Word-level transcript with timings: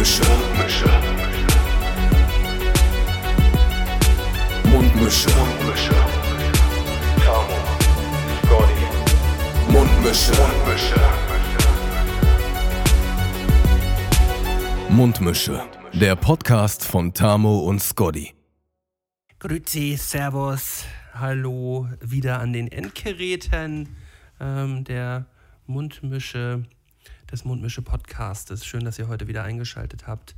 Mundmische. 0.00 0.24
Mundmische. 4.64 5.28
Mundmische. 5.28 5.94
Tamo. 7.22 7.58
Scotty. 8.42 8.86
Mundmische. 9.70 10.32
Mundmische. 10.40 11.00
Mundmische. 14.88 15.62
Der 15.92 16.16
Podcast 16.16 16.82
von 16.82 17.12
Tamo 17.12 17.58
und 17.58 17.82
Scotty. 17.82 18.32
Grüezi, 19.38 19.98
Servus, 19.98 20.86
hallo, 21.12 21.88
wieder 22.00 22.40
an 22.40 22.54
den 22.54 22.68
Endgeräten 22.68 23.94
ähm, 24.40 24.82
der 24.84 25.26
Mundmische, 25.66 26.64
des 27.30 27.44
Mundmische-Podcastes. 27.44 28.64
Schön, 28.64 28.84
dass 28.84 28.98
ihr 28.98 29.08
heute 29.08 29.28
wieder 29.28 29.44
eingeschaltet 29.44 30.06
habt. 30.06 30.34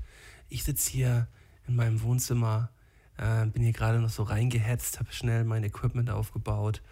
Ich 0.49 0.65
sitze 0.65 0.91
hier 0.91 1.29
in 1.67 1.77
meinem 1.77 2.03
Wohnzimmer, 2.03 2.71
äh, 3.17 3.47
bin 3.47 3.63
hier 3.63 3.73
gerade 3.73 3.99
noch 4.01 4.11
so 4.11 4.23
reingehetzt, 4.23 4.99
habe 4.99 5.13
schnell 5.13 5.45
mein 5.45 5.65
Equipment 5.65 6.11
aufgebaut 6.11 6.83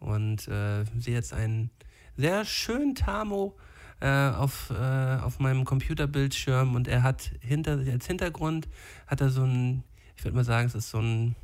und 0.00 0.48
äh, 0.48 0.84
sehe 0.98 1.14
jetzt 1.14 1.32
einen 1.32 1.70
sehr 2.16 2.44
schönen 2.44 2.94
Tamo 2.94 3.56
äh, 4.00 4.30
auf, 4.30 4.70
äh, 4.70 5.16
auf 5.22 5.38
meinem 5.38 5.64
Computerbildschirm 5.64 6.74
und 6.74 6.88
er 6.88 7.02
hat 7.02 7.30
hinter, 7.40 7.78
als 7.78 8.06
Hintergrund 8.06 8.68
hat 9.06 9.20
er 9.20 9.30
so 9.30 9.44
ein, 9.44 9.84
ich 10.16 10.24
würde 10.24 10.36
mal 10.36 10.44
sagen, 10.44 10.66
es 10.66 10.74
ist 10.74 10.90
so 10.90 10.98
ein 10.98 11.36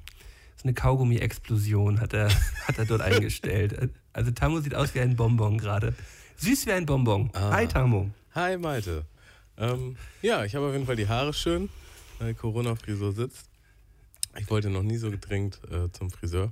eine 0.64 0.74
Kaugummi-Explosion 0.74 2.00
hat 2.00 2.12
er, 2.12 2.28
hat 2.68 2.78
er 2.78 2.84
dort 2.84 3.00
eingestellt. 3.00 3.90
Also 4.12 4.30
Tamo 4.30 4.60
sieht 4.60 4.74
aus 4.74 4.94
wie 4.94 5.00
ein 5.00 5.16
Bonbon 5.16 5.58
gerade. 5.58 5.94
Süß 6.42 6.66
wie 6.66 6.72
ein 6.72 6.86
Bonbon. 6.86 7.30
Ah. 7.34 7.52
Hi 7.52 7.68
Tamo. 7.68 8.10
Hi 8.34 8.56
Malte. 8.58 9.04
Ähm, 9.56 9.96
ja, 10.22 10.44
ich 10.44 10.56
habe 10.56 10.66
auf 10.66 10.72
jeden 10.72 10.86
Fall 10.86 10.96
die 10.96 11.06
Haare 11.06 11.32
schön. 11.32 11.68
Meine 12.18 12.34
Corona-Frisur 12.34 13.12
sitzt. 13.12 13.48
Ich 14.36 14.50
wollte 14.50 14.68
noch 14.68 14.82
nie 14.82 14.96
so 14.96 15.12
gedrängt 15.12 15.60
äh, 15.70 15.88
zum 15.92 16.10
Friseur. 16.10 16.50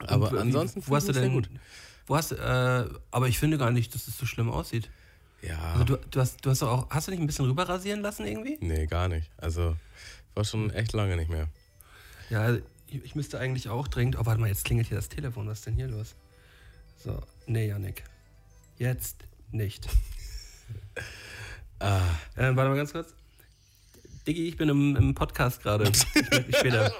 Aber 0.00 0.30
Und, 0.32 0.36
ansonsten 0.38 0.82
wo 0.86 0.96
hast 0.96 1.08
du 1.08 1.12
denn, 1.12 1.32
gut. 1.32 1.48
Wo 2.06 2.14
hast 2.14 2.32
äh, 2.32 2.84
aber 3.10 3.28
ich 3.28 3.38
finde 3.38 3.56
gar 3.56 3.70
nicht, 3.70 3.94
dass 3.94 4.06
es 4.06 4.18
so 4.18 4.26
schlimm 4.26 4.50
aussieht. 4.50 4.90
Ja, 5.40 5.58
Also 5.72 5.84
du, 5.84 5.96
du 6.10 6.20
hast, 6.20 6.44
du 6.44 6.50
hast 6.50 6.60
doch 6.60 6.68
auch, 6.68 6.90
hast 6.90 7.06
du 7.06 7.12
dich 7.12 7.20
ein 7.20 7.26
bisschen 7.26 7.46
rüber 7.46 7.66
rasieren 7.66 8.02
lassen 8.02 8.26
irgendwie? 8.26 8.58
nee, 8.60 8.84
gar 8.86 9.08
nicht. 9.08 9.30
Also 9.38 9.76
war 10.34 10.44
schon 10.44 10.68
echt 10.70 10.92
lange 10.92 11.16
nicht 11.16 11.30
mehr. 11.30 11.48
Ja, 12.28 12.54
ich, 12.88 13.02
ich 13.02 13.14
müsste 13.14 13.38
eigentlich 13.38 13.70
auch 13.70 13.88
dringend. 13.88 14.18
Oh, 14.18 14.26
warte 14.26 14.42
mal, 14.42 14.48
jetzt 14.48 14.66
klingelt 14.66 14.88
hier 14.88 14.98
das 14.98 15.08
Telefon. 15.08 15.46
Was 15.48 15.60
ist 15.60 15.68
denn 15.68 15.74
hier 15.76 15.88
los? 15.88 16.16
So, 16.98 17.22
nee, 17.46 17.68
Janik. 17.68 18.04
Jetzt 18.78 19.24
nicht. 19.50 19.88
Ah, 21.80 22.00
Äh, 22.36 22.54
warte 22.56 22.70
mal 22.70 22.76
ganz 22.76 22.92
kurz. 22.92 23.12
Diggi, 24.26 24.48
ich 24.48 24.56
bin 24.56 24.68
im, 24.70 24.96
im 24.96 25.14
Podcast 25.14 25.60
gerade. 25.62 25.90
Ich 25.90 26.14
melde 26.30 26.46
mich 26.46 26.56
später. 26.60 26.90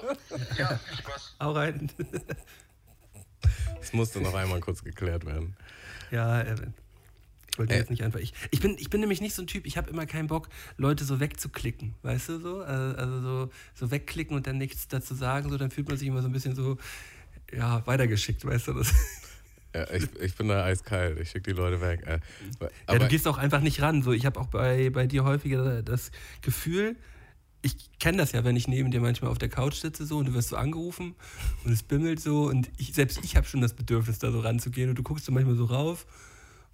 Ja, 0.58 0.76
viel 0.78 0.98
Spaß. 0.98 1.36
Hau 1.40 1.52
rein. 1.52 1.90
das 3.80 3.92
musste 3.94 4.20
noch 4.20 4.34
einmal 4.34 4.60
kurz 4.60 4.82
geklärt 4.84 5.24
werden. 5.24 5.56
Ja, 6.10 6.40
äh, 6.42 6.54
ich 7.52 7.58
wollte 7.58 7.72
Äh. 7.72 7.78
jetzt 7.78 7.90
nicht 7.90 8.02
einfach. 8.02 8.18
Ich, 8.18 8.34
ich, 8.50 8.60
bin, 8.60 8.76
ich 8.78 8.90
bin 8.90 9.00
nämlich 9.00 9.20
nicht 9.22 9.34
so 9.34 9.42
ein 9.42 9.46
Typ, 9.46 9.64
ich 9.64 9.78
habe 9.78 9.88
immer 9.88 10.04
keinen 10.06 10.26
Bock, 10.26 10.48
Leute 10.76 11.04
so 11.04 11.18
wegzuklicken. 11.20 11.94
Weißt 12.02 12.28
du 12.28 12.40
so? 12.40 12.60
Also, 12.62 12.96
also 12.98 13.20
so, 13.22 13.50
so 13.74 13.90
wegklicken 13.90 14.36
und 14.36 14.46
dann 14.46 14.58
nichts 14.58 14.88
dazu 14.88 15.14
sagen, 15.14 15.48
so 15.50 15.56
dann 15.56 15.70
fühlt 15.70 15.88
man 15.88 15.96
sich 15.96 16.08
immer 16.08 16.20
so 16.20 16.28
ein 16.28 16.32
bisschen 16.32 16.56
so, 16.56 16.76
ja, 17.52 17.86
weitergeschickt, 17.86 18.44
weißt 18.44 18.66
du? 18.68 18.72
Das, 18.74 18.92
Ja, 19.74 19.90
ich, 19.92 20.08
ich 20.20 20.36
bin 20.36 20.48
da 20.48 20.64
eiskalt. 20.64 21.18
Ich 21.18 21.30
schicke 21.30 21.52
die 21.52 21.56
Leute 21.56 21.80
weg. 21.80 22.02
Äh, 22.06 22.20
ja, 22.60 22.68
aber 22.86 22.98
du 23.00 23.08
gehst 23.08 23.26
auch 23.26 23.38
einfach 23.38 23.60
nicht 23.60 23.82
ran. 23.82 24.02
So, 24.02 24.12
ich 24.12 24.24
habe 24.24 24.38
auch 24.40 24.46
bei, 24.46 24.90
bei 24.90 25.06
dir 25.06 25.24
häufiger 25.24 25.82
das 25.82 26.12
Gefühl, 26.42 26.96
ich 27.62 27.74
kenne 27.98 28.18
das 28.18 28.32
ja, 28.32 28.44
wenn 28.44 28.56
ich 28.56 28.68
neben 28.68 28.90
dir 28.90 29.00
manchmal 29.00 29.30
auf 29.30 29.38
der 29.38 29.48
Couch 29.48 29.76
sitze 29.76 30.04
so 30.04 30.18
und 30.18 30.26
du 30.26 30.34
wirst 30.34 30.50
so 30.50 30.56
angerufen 30.56 31.14
und 31.64 31.72
es 31.72 31.82
bimmelt 31.82 32.20
so 32.20 32.44
und 32.44 32.70
ich, 32.76 32.92
selbst 32.92 33.20
ich 33.24 33.36
habe 33.36 33.46
schon 33.46 33.62
das 33.62 33.72
Bedürfnis, 33.72 34.18
da 34.18 34.30
so 34.30 34.40
ranzugehen 34.40 34.90
und 34.90 34.96
du 34.98 35.02
guckst 35.02 35.24
so 35.24 35.32
manchmal 35.32 35.56
so 35.56 35.64
rauf 35.64 36.06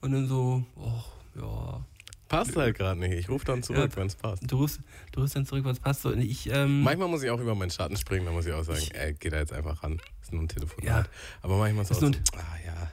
und 0.00 0.10
dann 0.12 0.26
so, 0.26 0.64
oh, 0.74 1.02
ja, 1.40 1.84
passt 2.28 2.56
halt 2.56 2.76
gerade 2.76 2.98
nicht. 2.98 3.12
Ich 3.12 3.28
rufe 3.28 3.44
dann 3.44 3.62
zurück, 3.62 3.90
Ja. 3.92 3.96
wenn 3.96 4.08
es 4.08 4.16
passt. 4.16 4.42
Du 4.50 4.56
rufst, 4.56 4.80
du 5.12 5.20
rufst 5.20 5.36
dann 5.36 5.46
zurück, 5.46 5.64
was 5.64 5.78
passt 5.78 6.02
so. 6.02 6.08
Und 6.10 6.20
ich, 6.22 6.50
ähm, 6.50 6.82
Manchmal 6.82 7.08
muss 7.08 7.22
ich 7.22 7.30
auch 7.30 7.40
über 7.40 7.54
meinen 7.54 7.70
Schatten 7.70 7.96
springen, 7.96 8.26
da 8.26 8.32
muss 8.32 8.46
ich 8.46 8.52
auch 8.52 8.64
sagen, 8.64 8.82
ey, 8.92 9.14
geh 9.14 9.30
da 9.30 9.38
jetzt 9.38 9.52
einfach 9.52 9.82
ran. 9.84 10.00
Ist 10.30 10.34
nur 10.34 10.42
ein 10.42 10.48
Telefonat. 10.48 11.06
Ja. 11.06 11.12
Aber 11.42 11.56
manchmal 11.58 11.82
ist 11.84 11.90
Ist 11.90 11.96
auch 11.98 12.00
so, 12.12 12.12
ah 12.36 12.56
ja, 12.66 12.92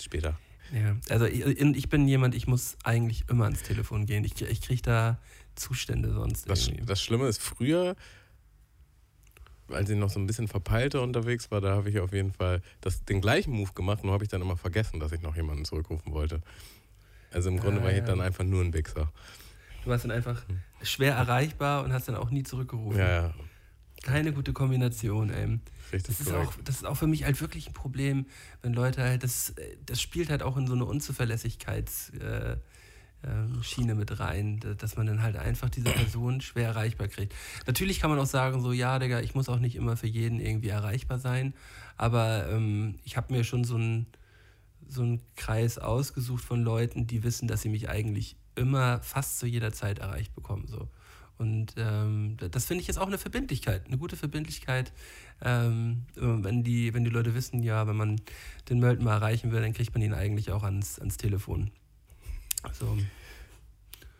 später. 0.00 0.38
ja, 0.72 0.96
also 1.10 1.26
ich, 1.26 1.44
ich 1.44 1.88
bin 1.88 2.08
jemand, 2.08 2.34
ich 2.34 2.46
muss 2.46 2.76
eigentlich 2.84 3.24
immer 3.28 3.44
ans 3.44 3.62
Telefon 3.62 4.06
gehen. 4.06 4.24
Ich, 4.24 4.40
ich 4.40 4.60
kriege 4.62 4.82
da 4.82 5.18
Zustände 5.54 6.12
sonst 6.12 6.48
Das, 6.48 6.68
irgendwie. 6.68 6.86
das 6.86 7.02
Schlimme 7.02 7.26
ist, 7.26 7.42
früher, 7.42 7.96
als 9.70 9.90
ich 9.90 9.96
noch 9.98 10.08
so 10.10 10.18
ein 10.18 10.26
bisschen 10.26 10.48
verpeilter 10.48 11.02
unterwegs 11.02 11.50
war, 11.50 11.60
da 11.60 11.74
habe 11.74 11.90
ich 11.90 11.98
auf 12.00 12.12
jeden 12.12 12.32
Fall 12.32 12.62
das, 12.80 13.04
den 13.04 13.20
gleichen 13.20 13.52
Move 13.52 13.72
gemacht, 13.74 14.02
nur 14.04 14.12
habe 14.14 14.24
ich 14.24 14.30
dann 14.30 14.40
immer 14.40 14.56
vergessen, 14.56 14.98
dass 15.00 15.12
ich 15.12 15.20
noch 15.20 15.36
jemanden 15.36 15.64
zurückrufen 15.64 16.12
wollte. 16.12 16.40
Also 17.32 17.50
im 17.50 17.58
Grunde 17.60 17.80
Ah, 17.80 17.84
war 17.84 17.90
ich 17.90 17.98
ja. 17.98 18.04
dann 18.04 18.20
einfach 18.22 18.44
nur 18.44 18.62
ein 18.64 18.72
Wichser. 18.72 19.12
Du 19.84 19.90
warst 19.90 20.04
dann 20.04 20.10
einfach 20.10 20.42
schwer 20.82 21.14
erreichbar 21.14 21.84
und 21.84 21.92
hast 21.92 22.08
dann 22.08 22.16
auch 22.16 22.30
nie 22.30 22.42
zurückgerufen. 22.44 22.98
Ja, 22.98 23.08
ja, 23.08 23.34
Keine 24.02 24.32
gute 24.32 24.52
Kombination, 24.52 25.30
ey. 25.30 25.58
richtig 25.92 26.16
Das 26.16 26.20
ist, 26.20 26.32
korrekt. 26.32 26.48
auch, 26.48 26.54
das 26.64 26.76
ist 26.76 26.84
auch 26.84 26.96
für 26.96 27.06
mich 27.06 27.24
halt 27.24 27.40
wirklich 27.40 27.68
ein 27.68 27.72
Problem, 27.74 28.26
wenn 28.62 28.72
Leute 28.72 29.02
halt, 29.02 29.22
das, 29.24 29.54
das 29.84 30.00
spielt 30.00 30.30
halt 30.30 30.42
auch 30.42 30.56
in 30.56 30.66
so 30.66 30.74
eine 30.74 30.84
Unzuverlässigkeitsschiene 30.84 32.60
äh, 33.22 33.62
Schiene 33.62 33.94
mit 33.96 34.20
rein, 34.20 34.60
da- 34.60 34.74
dass 34.74 34.96
man 34.96 35.06
dann 35.06 35.22
halt 35.22 35.36
einfach 35.36 35.68
diese 35.68 35.90
Person 35.90 36.40
schwer 36.40 36.68
erreichbar 36.68 37.08
kriegt. 37.08 37.34
Natürlich 37.66 37.98
kann 38.00 38.10
man 38.10 38.18
auch 38.20 38.26
sagen, 38.26 38.60
so, 38.60 38.72
ja, 38.72 38.98
Digga, 38.98 39.20
ich 39.20 39.34
muss 39.34 39.48
auch 39.48 39.58
nicht 39.58 39.74
immer 39.76 39.96
für 39.96 40.06
jeden 40.06 40.38
irgendwie 40.38 40.68
erreichbar 40.68 41.18
sein, 41.18 41.54
aber 41.96 42.48
ähm, 42.50 42.96
ich 43.04 43.16
habe 43.16 43.32
mir 43.34 43.42
schon 43.44 43.64
so 43.64 43.74
einen 43.74 44.06
so 44.90 45.02
einen 45.02 45.20
Kreis 45.36 45.76
ausgesucht 45.76 46.42
von 46.42 46.62
Leuten, 46.62 47.06
die 47.06 47.22
wissen, 47.22 47.46
dass 47.46 47.60
sie 47.60 47.68
mich 47.68 47.90
eigentlich 47.90 48.36
immer 48.54 49.02
fast 49.02 49.38
zu 49.38 49.46
jeder 49.46 49.70
Zeit 49.72 49.98
erreicht 49.98 50.34
bekommen. 50.34 50.66
So. 50.66 50.88
Und 51.38 51.74
ähm, 51.76 52.36
das 52.50 52.66
finde 52.66 52.80
ich 52.82 52.88
jetzt 52.88 52.98
auch 52.98 53.06
eine 53.06 53.18
Verbindlichkeit, 53.18 53.86
eine 53.86 53.96
gute 53.96 54.16
Verbindlichkeit. 54.16 54.92
Ähm, 55.40 56.04
wenn, 56.16 56.64
die, 56.64 56.92
wenn 56.94 57.04
die 57.04 57.10
Leute 57.10 57.34
wissen, 57.34 57.62
ja, 57.62 57.86
wenn 57.86 57.96
man 57.96 58.20
den 58.68 58.80
Mölten 58.80 59.04
mal 59.04 59.14
erreichen 59.14 59.52
will, 59.52 59.60
dann 59.60 59.72
kriegt 59.72 59.94
man 59.94 60.02
ihn 60.02 60.14
eigentlich 60.14 60.50
auch 60.50 60.64
ans, 60.64 60.98
ans 60.98 61.16
Telefon. 61.16 61.70
Also 62.64 62.98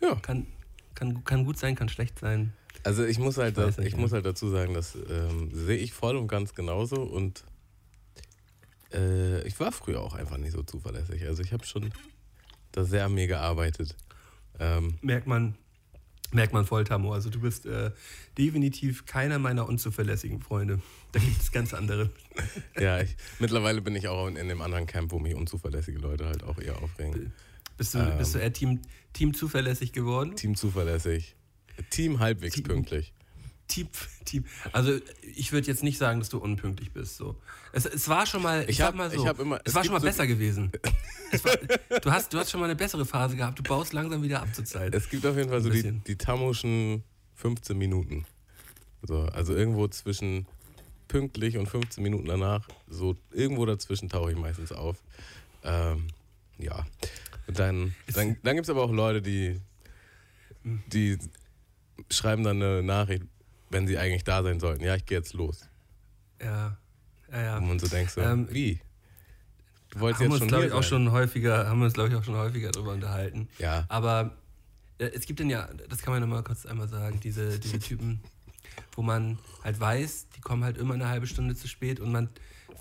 Ja. 0.00 0.14
kann, 0.16 0.46
kann, 0.94 1.24
kann 1.24 1.44
gut 1.44 1.58
sein, 1.58 1.74
kann 1.74 1.88
schlecht 1.88 2.20
sein. 2.20 2.52
Also 2.84 3.04
ich 3.04 3.18
muss 3.18 3.36
halt, 3.36 3.58
Ich 3.58 3.64
das, 3.64 3.78
nicht, 3.78 3.88
ich 3.88 3.94
ja. 3.94 3.98
muss 4.00 4.12
halt 4.12 4.24
dazu 4.24 4.48
sagen, 4.48 4.74
das 4.74 4.94
ähm, 4.94 5.50
sehe 5.52 5.78
ich 5.78 5.92
voll 5.92 6.16
und 6.16 6.28
ganz 6.28 6.54
genauso 6.54 7.02
und 7.02 7.42
äh, 8.94 9.42
ich 9.46 9.58
war 9.58 9.72
früher 9.72 10.00
auch 10.00 10.14
einfach 10.14 10.36
nicht 10.38 10.52
so 10.52 10.62
zuverlässig. 10.62 11.26
Also 11.26 11.42
ich 11.42 11.52
habe 11.52 11.64
schon 11.66 11.90
da 12.70 12.84
sehr 12.84 13.04
an 13.06 13.14
mir 13.14 13.26
gearbeitet. 13.26 13.96
Ähm, 14.60 14.98
Merkt 15.02 15.26
man, 15.26 15.56
merkt 16.32 16.52
man 16.52 16.64
voll, 16.64 16.84
Tamo. 16.84 17.12
Also 17.12 17.30
du 17.30 17.40
bist 17.40 17.66
äh, 17.66 17.90
definitiv 18.36 19.06
keiner 19.06 19.38
meiner 19.38 19.68
unzuverlässigen 19.68 20.40
Freunde. 20.40 20.80
Da 21.12 21.20
gibt 21.20 21.40
es 21.40 21.52
ganz 21.52 21.72
andere. 21.74 22.10
ja, 22.78 23.00
ich, 23.00 23.16
mittlerweile 23.38 23.80
bin 23.80 23.96
ich 23.96 24.08
auch 24.08 24.26
in, 24.28 24.36
in 24.36 24.48
dem 24.48 24.60
anderen 24.60 24.86
Camp, 24.86 25.10
wo 25.12 25.18
mich 25.18 25.34
unzuverlässige 25.34 25.98
Leute 25.98 26.26
halt 26.26 26.42
auch 26.42 26.58
eher 26.58 26.82
aufregen. 26.82 27.32
Bist 27.76 27.94
du, 27.94 27.98
Ähm. 27.98 28.18
bist 28.18 28.34
du 28.34 28.38
eher 28.38 28.52
Team, 28.52 28.80
Team 29.12 29.32
zuverlässig 29.34 29.92
geworden? 29.92 30.36
Team 30.36 30.54
zuverlässig. 30.54 31.34
Team 31.90 32.18
halbwegs 32.18 32.56
Team- 32.56 32.64
pünktlich. 32.64 33.12
Team, 33.68 33.88
Team. 34.24 34.44
Also 34.72 34.98
ich 35.36 35.52
würde 35.52 35.66
jetzt 35.66 35.82
nicht 35.82 35.98
sagen, 35.98 36.18
dass 36.20 36.28
du 36.30 36.38
unpünktlich 36.38 36.90
bist. 36.92 37.16
So. 37.16 37.36
Es, 37.72 37.84
es 37.86 38.08
war 38.08 38.26
schon 38.26 38.42
mal, 38.42 38.62
ich, 38.62 38.70
Ich 38.70 38.76
sag 38.78 38.88
hab- 38.88 38.94
mal 38.96 39.10
so, 39.10 39.26
immer- 39.28 39.56
es 39.58 39.62
es 39.66 39.74
war 39.74 39.84
schon 39.84 39.92
mal 39.92 40.00
so- 40.00 40.06
besser 40.06 40.26
gewesen. 40.26 40.72
es 41.32 41.44
war, 41.44 41.56
du, 42.00 42.10
hast, 42.10 42.32
du 42.32 42.38
hast 42.38 42.50
schon 42.50 42.60
mal 42.60 42.66
eine 42.66 42.76
bessere 42.76 43.04
Phase 43.04 43.36
gehabt. 43.36 43.58
Du 43.58 43.62
baust 43.62 43.92
langsam 43.92 44.22
wieder 44.22 44.40
ab 44.42 44.48
zur 44.54 44.64
Zeit. 44.64 44.94
Es 44.94 45.08
gibt 45.08 45.24
auf 45.26 45.36
jeden 45.36 45.50
Fall 45.50 45.60
so 45.62 45.70
die, 45.70 45.92
die 45.92 46.16
tamoschen 46.16 47.04
15 47.36 47.76
Minuten. 47.78 48.24
So, 49.02 49.20
also 49.22 49.54
irgendwo 49.54 49.86
zwischen 49.88 50.46
pünktlich 51.06 51.56
und 51.56 51.66
15 51.68 52.02
Minuten 52.02 52.26
danach, 52.26 52.66
so 52.88 53.16
irgendwo 53.32 53.64
dazwischen 53.64 54.08
tauche 54.08 54.32
ich 54.32 54.36
meistens 54.38 54.72
auf. 54.72 54.96
Ähm, 55.62 56.08
ja. 56.58 56.84
Und 57.46 57.58
dann, 57.58 57.94
dann, 58.12 58.36
dann 58.42 58.56
gibt 58.56 58.66
es 58.66 58.70
aber 58.70 58.82
auch 58.82 58.90
Leute, 58.92 59.22
die, 59.22 59.60
die 60.64 61.16
schreiben 62.10 62.42
dann 62.44 62.62
eine 62.62 62.82
Nachricht, 62.82 63.24
wenn 63.70 63.86
sie 63.86 63.98
eigentlich 63.98 64.24
da 64.24 64.42
sein 64.42 64.60
sollten. 64.60 64.84
Ja, 64.84 64.96
ich 64.96 65.06
gehe 65.06 65.18
jetzt 65.18 65.34
los. 65.34 65.68
Ja, 66.40 66.76
ja, 67.30 67.42
ja. 67.42 67.56
Und 67.58 67.68
man 67.68 67.78
so 67.78 67.88
denkst, 67.88 68.14
so, 68.14 68.20
Ähm, 68.20 68.48
wie? 68.50 68.80
Du 69.90 70.00
wolltest 70.00 70.20
haben 70.20 70.26
jetzt 70.26 70.32
uns, 70.32 70.38
schon 70.40 70.48
glaube 70.48 70.64
hier 70.64 70.68
ich, 70.68 70.74
auch 70.74 70.82
schon 70.82 71.12
häufiger, 71.12 71.66
haben 71.68 71.78
wir 71.78 71.86
uns, 71.86 71.94
glaube 71.94 72.10
ich, 72.10 72.14
auch 72.14 72.24
schon 72.24 72.36
häufiger 72.36 72.70
darüber 72.70 72.92
unterhalten. 72.92 73.48
Ja, 73.58 73.84
Aber 73.88 74.36
äh, 74.98 75.06
es 75.06 75.26
gibt 75.26 75.40
dann 75.40 75.48
ja, 75.48 75.68
das 75.88 76.02
kann 76.02 76.12
man 76.12 76.20
nochmal 76.20 76.42
kurz 76.42 76.66
einmal 76.66 76.88
sagen, 76.88 77.20
diese, 77.20 77.58
diese 77.58 77.78
Typen, 77.78 78.20
wo 78.92 79.02
man 79.02 79.38
halt 79.64 79.80
weiß, 79.80 80.28
die 80.36 80.40
kommen 80.40 80.62
halt 80.64 80.76
immer 80.76 80.94
eine 80.94 81.08
halbe 81.08 81.26
Stunde 81.26 81.54
zu 81.54 81.68
spät 81.68 82.00
und 82.00 82.12
man, 82.12 82.28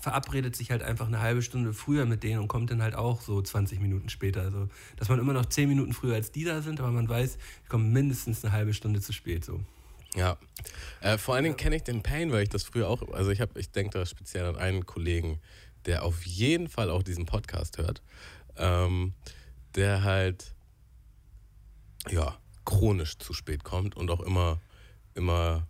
verabredet 0.00 0.54
sich 0.54 0.70
halt 0.70 0.82
einfach 0.82 1.06
eine 1.06 1.20
halbe 1.20 1.42
Stunde 1.42 1.72
früher 1.72 2.06
mit 2.06 2.22
denen 2.22 2.40
und 2.40 2.48
kommt 2.48 2.70
dann 2.70 2.82
halt 2.82 2.94
auch 2.94 3.20
so 3.20 3.42
20 3.42 3.80
Minuten 3.80 4.08
später. 4.08 4.42
Also, 4.42 4.68
dass 4.96 5.08
man 5.08 5.18
immer 5.18 5.32
noch 5.32 5.46
10 5.46 5.68
Minuten 5.68 5.92
früher 5.92 6.14
als 6.14 6.30
die 6.30 6.44
da 6.44 6.62
sind, 6.62 6.80
aber 6.80 6.92
man 6.92 7.08
weiß, 7.08 7.36
wir 7.36 7.68
kommen 7.68 7.92
mindestens 7.92 8.44
eine 8.44 8.52
halbe 8.52 8.74
Stunde 8.74 9.00
zu 9.00 9.12
spät. 9.12 9.44
So. 9.44 9.60
Ja. 10.18 10.36
Äh, 11.00 11.16
vor 11.16 11.36
allen 11.36 11.44
Dingen 11.44 11.56
kenne 11.56 11.76
ich 11.76 11.84
den 11.84 12.02
Pain, 12.02 12.32
weil 12.32 12.42
ich 12.42 12.48
das 12.48 12.64
früher 12.64 12.88
auch, 12.88 13.02
also 13.12 13.30
ich 13.30 13.40
habe, 13.40 13.58
ich 13.60 13.70
denke 13.70 13.96
da 13.96 14.04
speziell 14.04 14.44
an 14.46 14.56
einen 14.56 14.84
Kollegen, 14.84 15.40
der 15.86 16.02
auf 16.02 16.26
jeden 16.26 16.68
Fall 16.68 16.90
auch 16.90 17.04
diesen 17.04 17.24
Podcast 17.24 17.78
hört, 17.78 18.02
ähm, 18.56 19.14
der 19.76 20.02
halt 20.02 20.54
ja 22.10 22.36
chronisch 22.64 23.16
zu 23.18 23.32
spät 23.32 23.62
kommt 23.62 23.96
und 23.96 24.10
auch 24.10 24.20
immer 24.20 24.60
immer 25.14 25.68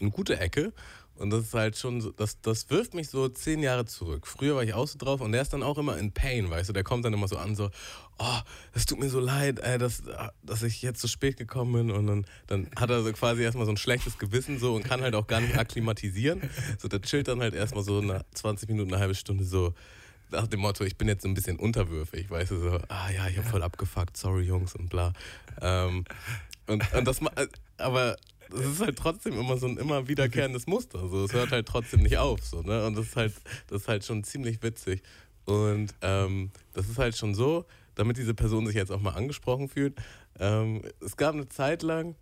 eine 0.00 0.10
gute 0.10 0.38
Ecke 0.38 0.72
und 1.18 1.30
das 1.30 1.44
ist 1.44 1.54
halt 1.54 1.76
schon 1.76 2.00
so, 2.00 2.12
das, 2.12 2.40
das 2.40 2.70
wirft 2.70 2.94
mich 2.94 3.08
so 3.08 3.28
zehn 3.28 3.62
Jahre 3.62 3.84
zurück. 3.84 4.26
Früher 4.26 4.54
war 4.54 4.62
ich 4.62 4.74
auch 4.74 4.86
so 4.86 4.98
drauf 4.98 5.20
und 5.20 5.32
der 5.32 5.42
ist 5.42 5.52
dann 5.52 5.62
auch 5.62 5.76
immer 5.76 5.98
in 5.98 6.12
Pain, 6.12 6.48
weißt 6.48 6.68
du, 6.68 6.72
der 6.72 6.84
kommt 6.84 7.04
dann 7.04 7.12
immer 7.12 7.26
so 7.26 7.36
an, 7.36 7.56
so, 7.56 7.70
oh, 8.18 8.38
es 8.72 8.86
tut 8.86 9.00
mir 9.00 9.08
so 9.08 9.18
leid, 9.18 9.58
ey, 9.58 9.78
dass, 9.78 10.02
dass 10.42 10.62
ich 10.62 10.80
jetzt 10.82 11.00
zu 11.00 11.08
spät 11.08 11.36
gekommen 11.36 11.72
bin 11.72 11.90
und 11.90 12.06
dann, 12.06 12.26
dann 12.46 12.70
hat 12.76 12.90
er 12.90 13.02
so 13.02 13.12
quasi 13.12 13.42
erstmal 13.42 13.66
so 13.66 13.72
ein 13.72 13.76
schlechtes 13.76 14.18
Gewissen 14.18 14.58
so 14.58 14.74
und 14.74 14.84
kann 14.84 15.00
halt 15.00 15.14
auch 15.14 15.26
gar 15.26 15.40
nicht 15.40 15.58
akklimatisieren. 15.58 16.42
So, 16.78 16.86
der 16.88 17.02
chillt 17.02 17.28
dann 17.28 17.40
halt 17.40 17.54
erstmal 17.54 17.82
so 17.82 18.00
nach 18.00 18.22
20 18.34 18.68
Minuten, 18.68 18.92
eine 18.92 19.00
halbe 19.00 19.14
Stunde 19.14 19.44
so, 19.44 19.74
nach 20.30 20.46
dem 20.46 20.60
Motto, 20.60 20.84
ich 20.84 20.96
bin 20.96 21.08
jetzt 21.08 21.22
so 21.22 21.28
ein 21.28 21.34
bisschen 21.34 21.56
unterwürfig, 21.56 22.30
weißt 22.30 22.50
du, 22.52 22.58
so, 22.58 22.80
ah 22.88 23.10
ja, 23.10 23.26
ich 23.28 23.38
hab 23.38 23.46
voll 23.46 23.62
abgefuckt, 23.62 24.16
sorry 24.16 24.42
Jungs 24.42 24.74
und 24.74 24.88
bla. 24.90 25.12
Ähm, 25.60 26.04
und, 26.66 26.92
und 26.92 27.04
das, 27.06 27.20
aber 27.78 28.16
das 28.50 28.66
ist 28.66 28.80
halt 28.80 28.96
trotzdem 28.96 29.38
immer 29.38 29.56
so 29.56 29.66
ein 29.66 29.76
immer 29.76 30.08
wiederkehrendes 30.08 30.66
Muster. 30.66 31.08
So, 31.08 31.24
es 31.24 31.32
hört 31.32 31.50
halt 31.50 31.66
trotzdem 31.66 32.02
nicht 32.02 32.18
auf. 32.18 32.44
So, 32.44 32.62
ne? 32.62 32.86
Und 32.86 32.96
das 32.96 33.06
ist 33.06 33.16
halt, 33.16 33.34
das 33.68 33.82
ist 33.82 33.88
halt 33.88 34.04
schon 34.04 34.24
ziemlich 34.24 34.62
witzig. 34.62 35.02
Und 35.44 35.94
ähm, 36.02 36.50
das 36.74 36.88
ist 36.88 36.98
halt 36.98 37.16
schon 37.16 37.34
so, 37.34 37.66
damit 37.94 38.16
diese 38.16 38.34
Person 38.34 38.66
sich 38.66 38.76
jetzt 38.76 38.90
auch 38.90 39.00
mal 39.00 39.14
angesprochen 39.14 39.68
fühlt. 39.68 39.96
Ähm, 40.38 40.82
es 41.00 41.16
gab 41.16 41.34
eine 41.34 41.48
Zeit 41.48 41.82
lang, 41.82 42.14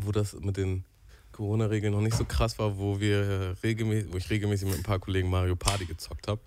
wo 0.00 0.12
das 0.12 0.34
mit 0.34 0.56
den 0.56 0.84
Corona-Regeln 1.32 1.92
noch 1.92 2.00
nicht 2.00 2.16
so 2.16 2.24
krass 2.24 2.58
war, 2.58 2.78
wo 2.78 3.00
wir 3.00 3.56
regelmäßig, 3.62 4.12
wo 4.12 4.16
ich 4.16 4.30
regelmäßig 4.30 4.68
mit 4.68 4.78
ein 4.78 4.82
paar 4.82 4.98
Kollegen 4.98 5.30
Mario 5.30 5.56
Party 5.56 5.84
gezockt 5.84 6.28
habe. 6.28 6.40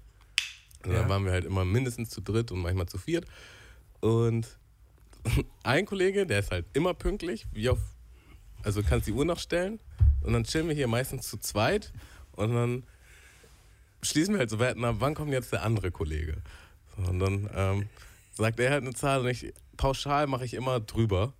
Und 0.83 0.91
ja. 0.91 1.03
Da 1.03 1.09
waren 1.09 1.25
wir 1.25 1.31
halt 1.31 1.45
immer 1.45 1.65
mindestens 1.65 2.09
zu 2.09 2.21
dritt 2.21 2.51
und 2.51 2.59
manchmal 2.59 2.87
zu 2.87 2.97
viert. 2.97 3.25
Und 3.99 4.47
ein 5.63 5.85
Kollege, 5.85 6.25
der 6.25 6.39
ist 6.39 6.51
halt 6.51 6.65
immer 6.73 6.93
pünktlich, 6.93 7.45
wie 7.53 7.69
auf 7.69 7.79
also 8.63 8.81
kannst 8.83 9.07
die 9.07 9.13
Uhr 9.13 9.25
noch 9.25 9.39
stellen 9.39 9.79
und 10.23 10.33
dann 10.33 10.43
chillen 10.43 10.67
wir 10.67 10.75
hier 10.75 10.87
meistens 10.87 11.27
zu 11.27 11.37
zweit 11.37 11.91
und 12.33 12.53
dann 12.53 12.83
schließen 14.01 14.33
wir 14.33 14.39
halt 14.39 14.49
so 14.49 14.59
Wetten 14.59 14.83
ab, 14.83 14.95
wann 14.99 15.15
kommt 15.15 15.31
jetzt 15.31 15.51
der 15.51 15.63
andere 15.63 15.91
Kollege. 15.91 16.41
So, 16.95 17.09
und 17.09 17.19
dann 17.19 17.49
ähm, 17.55 17.89
sagt 18.33 18.59
er 18.59 18.71
halt 18.71 18.83
eine 18.83 18.93
Zahl 18.93 19.21
und 19.21 19.27
ich 19.27 19.53
pauschal 19.77 20.27
mache 20.27 20.45
ich 20.45 20.53
immer 20.53 20.79
drüber. 20.79 21.33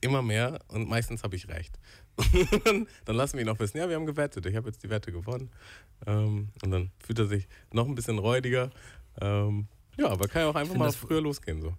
Immer 0.00 0.22
mehr 0.22 0.60
und 0.68 0.88
meistens 0.88 1.24
habe 1.24 1.34
ich 1.34 1.48
recht. 1.48 1.76
dann 3.04 3.16
lassen 3.16 3.36
wir 3.36 3.44
ihn 3.44 3.48
auch 3.48 3.58
wissen, 3.58 3.78
ja, 3.78 3.88
wir 3.88 3.96
haben 3.96 4.06
gewettet, 4.06 4.46
ich 4.46 4.54
habe 4.54 4.68
jetzt 4.68 4.82
die 4.84 4.90
Wette 4.90 5.10
gewonnen. 5.10 5.50
Ähm, 6.06 6.50
und 6.62 6.70
dann 6.70 6.92
fühlt 7.00 7.18
er 7.18 7.26
sich 7.26 7.48
noch 7.72 7.86
ein 7.88 7.96
bisschen 7.96 8.18
räudiger. 8.18 8.70
Ähm, 9.20 9.66
ja, 9.96 10.08
aber 10.08 10.28
kann 10.28 10.42
ja 10.42 10.48
auch 10.48 10.54
einfach 10.54 10.76
mal 10.76 10.92
früher 10.92 11.20
losgehen. 11.20 11.60
So 11.60 11.74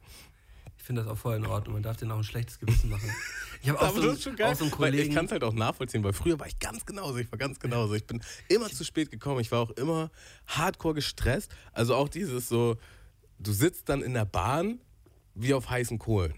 finde 0.90 1.04
das 1.04 1.12
auch 1.12 1.20
voll 1.20 1.36
in 1.36 1.46
Ordnung. 1.46 1.76
Man 1.76 1.84
darf 1.84 1.98
denen 1.98 2.12
auch 2.12 2.18
ein 2.18 2.24
schlechtes 2.24 2.58
Gewissen 2.58 2.90
machen. 2.90 3.14
Ich 3.62 3.70
habe 3.70 3.80
auch, 3.82 3.94
so, 3.94 4.10
auch 4.10 4.56
so 4.56 4.64
einen 4.64 4.72
Kollegen. 4.72 5.10
Ich 5.10 5.16
kann 5.16 5.26
es 5.26 5.32
halt 5.32 5.44
auch 5.44 5.54
nachvollziehen, 5.54 6.04
weil 6.04 6.14
früher 6.14 6.40
war 6.40 6.48
ich 6.48 6.58
ganz 6.58 6.84
genauso. 6.84 7.20
Ich 7.20 7.32
war 7.32 7.38
ganz 7.38 7.60
genauso. 7.60 7.94
Ich 7.94 8.08
bin 8.08 8.24
immer 8.48 8.70
zu 8.70 8.84
spät 8.84 9.12
gekommen. 9.12 9.40
Ich 9.40 9.52
war 9.52 9.60
auch 9.60 9.70
immer 9.70 10.10
hardcore 10.48 10.96
gestresst. 10.96 11.52
Also 11.74 11.94
auch 11.94 12.10
dieses 12.10 12.50
so, 12.50 12.76
du 13.38 13.52
sitzt 13.52 13.88
dann 13.88 14.02
in 14.02 14.16
der 14.16 14.26
Bahn 14.26 14.80
wie 15.36 15.54
auf 15.54 15.70
heißen 15.70 16.00
Kohlen. 16.00 16.34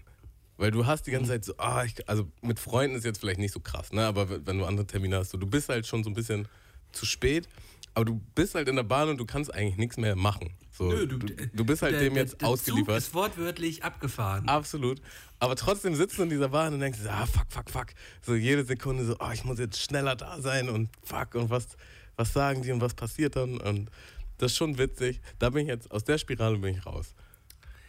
Weil 0.58 0.70
du 0.70 0.84
hast 0.84 1.06
die 1.06 1.12
ganze 1.12 1.30
Zeit 1.30 1.46
so, 1.46 1.54
ah, 1.56 1.84
ich, 1.84 2.06
also 2.06 2.30
mit 2.42 2.60
Freunden 2.60 2.94
ist 2.94 3.06
jetzt 3.06 3.20
vielleicht 3.20 3.40
nicht 3.40 3.54
so 3.54 3.60
krass, 3.60 3.90
ne? 3.90 4.04
Aber 4.04 4.28
wenn 4.46 4.58
du 4.58 4.66
andere 4.66 4.86
Termine 4.86 5.16
hast, 5.16 5.30
so, 5.30 5.38
du 5.38 5.46
bist 5.46 5.70
halt 5.70 5.86
schon 5.86 6.04
so 6.04 6.10
ein 6.10 6.14
bisschen 6.14 6.46
zu 6.92 7.06
spät, 7.06 7.48
aber 7.94 8.04
du 8.04 8.20
bist 8.34 8.54
halt 8.54 8.68
in 8.68 8.76
der 8.76 8.82
Bahn 8.82 9.08
und 9.08 9.16
du 9.16 9.24
kannst 9.24 9.54
eigentlich 9.54 9.78
nichts 9.78 9.96
mehr 9.96 10.14
machen. 10.14 10.52
So, 10.72 10.88
Nö, 10.88 11.06
du, 11.06 11.18
du, 11.18 11.26
du, 11.28 11.64
bist 11.66 11.82
halt 11.82 11.94
der, 11.94 12.00
dem 12.00 12.16
jetzt 12.16 12.32
der, 12.32 12.38
der 12.38 12.48
ausgeliefert. 12.48 12.86
Zug 12.88 12.96
ist 12.96 13.14
wortwörtlich 13.14 13.84
abgefahren. 13.84 14.48
Absolut. 14.48 15.02
Aber 15.38 15.54
trotzdem 15.54 15.94
sitzt 15.94 16.16
du 16.16 16.22
in 16.22 16.30
dieser 16.30 16.48
Bahn 16.48 16.72
und 16.72 16.80
denkst, 16.80 17.00
ah, 17.06 17.26
fuck, 17.26 17.46
fuck, 17.50 17.70
fuck. 17.70 17.86
So 18.22 18.34
jede 18.34 18.64
Sekunde 18.64 19.04
so, 19.04 19.16
oh, 19.20 19.30
ich 19.34 19.44
muss 19.44 19.58
jetzt 19.58 19.82
schneller 19.82 20.16
da 20.16 20.40
sein 20.40 20.70
und 20.70 20.88
fuck 21.02 21.34
und 21.34 21.50
was, 21.50 21.76
was 22.16 22.32
sagen 22.32 22.62
die 22.62 22.72
und 22.72 22.80
was 22.80 22.94
passiert 22.94 23.36
dann 23.36 23.60
und 23.60 23.90
das 24.38 24.52
ist 24.52 24.56
schon 24.56 24.78
witzig. 24.78 25.20
Da 25.38 25.50
bin 25.50 25.62
ich 25.62 25.68
jetzt, 25.68 25.90
aus 25.90 26.04
der 26.04 26.16
Spirale 26.16 26.58
bin 26.58 26.74
ich 26.74 26.86
raus. 26.86 27.14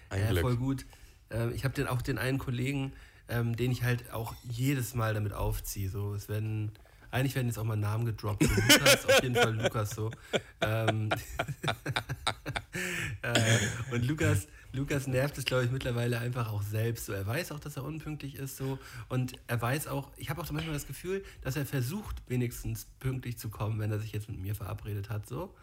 Ein 0.09 0.21
ja, 0.21 0.29
Glück. 0.31 0.41
voll 0.41 0.57
gut. 0.57 0.85
Ähm, 1.29 1.53
ich 1.55 1.63
habe 1.63 1.73
den, 1.73 1.87
auch 1.87 2.01
den 2.01 2.17
einen 2.17 2.37
Kollegen, 2.37 2.91
ähm, 3.29 3.55
den 3.55 3.71
ich 3.71 3.83
halt 3.83 4.11
auch 4.11 4.35
jedes 4.43 4.93
Mal 4.93 5.13
damit 5.13 5.33
aufziehe. 5.33 5.89
So, 5.89 6.13
es 6.13 6.27
werden 6.27 6.71
eigentlich 7.13 7.35
werden 7.35 7.47
jetzt 7.47 7.59
auch 7.59 7.63
mal 7.63 7.77
Namen 7.77 8.05
gedroppt. 8.05 8.43
So 8.43 8.49
Lukas, 8.49 9.05
auf 9.05 9.21
jeden 9.21 9.35
Fall 9.35 9.55
Lukas 9.55 9.91
so. 9.91 10.09
Ähm, 10.61 11.09
äh, 13.21 13.59
und 13.91 14.07
Lukas, 14.07 14.47
Lukas 14.71 15.05
nervt 15.05 15.37
es, 15.37 15.45
glaube 15.45 15.65
ich, 15.65 15.71
mittlerweile 15.71 16.17
einfach 16.17 16.51
auch 16.51 16.63
selbst. 16.63 17.05
So, 17.05 17.13
er 17.13 17.27
weiß 17.27 17.51
auch, 17.51 17.59
dass 17.59 17.77
er 17.77 17.83
unpünktlich 17.83 18.35
ist 18.35 18.57
so. 18.57 18.79
Und 19.09 19.33
er 19.45 19.61
weiß 19.61 19.87
auch, 19.87 20.09
ich 20.17 20.31
habe 20.31 20.41
auch 20.41 20.51
manchmal 20.51 20.73
das 20.73 20.87
Gefühl, 20.87 21.23
dass 21.41 21.55
er 21.55 21.67
versucht, 21.67 22.23
wenigstens 22.27 22.87
pünktlich 22.99 23.37
zu 23.37 23.49
kommen, 23.49 23.79
wenn 23.79 23.91
er 23.91 23.99
sich 23.99 24.11
jetzt 24.11 24.27
mit 24.27 24.39
mir 24.39 24.55
verabredet 24.55 25.11
hat. 25.11 25.27
So. 25.27 25.53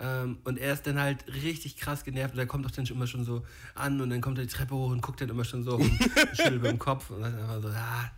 Ähm, 0.00 0.38
und 0.44 0.58
er 0.58 0.72
ist 0.72 0.86
dann 0.86 0.98
halt 0.98 1.26
richtig 1.28 1.76
krass 1.76 2.02
genervt 2.02 2.32
und 2.32 2.40
er 2.40 2.46
kommt 2.46 2.64
auch 2.64 2.70
dann 2.70 2.86
schon 2.86 2.96
immer 2.96 3.06
schon 3.06 3.24
so 3.24 3.44
an 3.74 4.00
und 4.00 4.08
dann 4.08 4.22
kommt 4.22 4.38
er 4.38 4.44
die 4.44 4.50
Treppe 4.50 4.74
hoch 4.74 4.90
und 4.90 5.02
guckt 5.02 5.20
dann 5.20 5.28
immer 5.28 5.44
schon 5.44 5.64
so 5.64 5.76
und 5.76 5.90
schüttelt 6.32 6.54
über 6.54 6.68
den 6.68 6.78
Kopf 6.78 7.10
und 7.10 7.20
dann 7.20 7.38
einfach 7.38 7.60
so, 7.60 7.68
ah, 7.68 8.10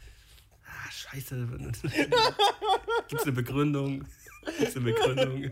ah, 0.91 1.13
scheiße. 1.13 1.47
Gibt 3.09 3.21
es 3.21 3.23
eine 3.23 3.33
Begründung? 3.33 4.05
Gibt 4.59 4.77
eine 4.77 4.85
Begründung? 4.85 5.45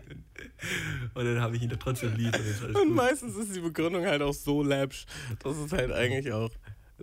Und 1.13 1.25
dann 1.25 1.41
habe 1.41 1.55
ich 1.55 1.63
ihn 1.63 1.69
trotzdem 1.79 2.15
lieb. 2.15 2.33
Und, 2.67 2.75
und 2.75 2.95
meistens 2.95 3.35
ist 3.35 3.55
die 3.55 3.61
Begründung 3.61 4.05
halt 4.05 4.21
auch 4.21 4.33
so 4.33 4.63
läppsch, 4.63 5.05
dass 5.43 5.57
es 5.57 5.71
halt 5.71 5.91
eigentlich 5.91 6.31
auch, 6.33 6.49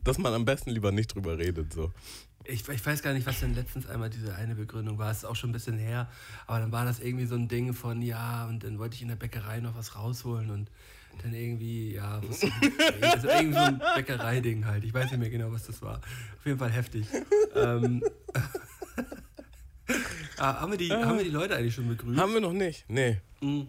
dass 0.02 0.18
man 0.18 0.34
am 0.34 0.44
besten 0.44 0.70
lieber 0.70 0.92
nicht 0.92 1.14
drüber 1.14 1.38
redet. 1.38 1.72
So. 1.72 1.92
Ich, 2.44 2.68
ich, 2.68 2.86
weiß 2.86 3.02
gar 3.02 3.12
nicht, 3.12 3.26
was 3.26 3.40
denn 3.40 3.54
letztens 3.54 3.86
einmal 3.86 4.10
diese 4.10 4.34
eine 4.34 4.54
Begründung 4.54 4.98
war. 4.98 5.10
Es 5.10 5.18
ist 5.18 5.24
auch 5.24 5.36
schon 5.36 5.50
ein 5.50 5.54
bisschen 5.54 5.78
her. 5.78 6.08
Aber 6.46 6.60
dann 6.60 6.72
war 6.72 6.84
das 6.84 7.00
irgendwie 7.00 7.26
so 7.26 7.34
ein 7.34 7.48
Ding 7.48 7.72
von, 7.72 8.02
ja, 8.02 8.46
und 8.46 8.64
dann 8.64 8.78
wollte 8.78 8.96
ich 8.96 9.02
in 9.02 9.08
der 9.08 9.16
Bäckerei 9.16 9.60
noch 9.60 9.76
was 9.76 9.96
rausholen 9.96 10.50
und 10.50 10.70
dann 11.22 11.34
irgendwie, 11.34 11.94
ja, 11.94 12.20
was, 12.26 12.42
also 12.42 13.28
irgendwie 13.28 13.54
so 13.54 13.60
ein 13.60 13.80
Bäckereiding 13.94 14.66
halt. 14.66 14.84
Ich 14.84 14.94
weiß 14.94 15.10
nicht 15.10 15.20
mehr 15.20 15.30
genau, 15.30 15.52
was 15.52 15.66
das 15.66 15.82
war. 15.82 15.96
Auf 16.38 16.46
jeden 16.46 16.58
Fall 16.58 16.70
heftig. 16.70 17.06
ähm, 17.54 18.02
ah, 20.38 20.60
haben, 20.60 20.72
wir 20.72 20.78
die, 20.78 20.92
haben 20.92 21.16
wir 21.16 21.24
die 21.24 21.30
Leute 21.30 21.56
eigentlich 21.56 21.74
schon 21.74 21.88
begrüßt? 21.88 22.18
Haben 22.18 22.34
wir 22.34 22.40
noch 22.40 22.52
nicht, 22.52 22.84
nee. 22.88 23.20
Mhm. 23.40 23.68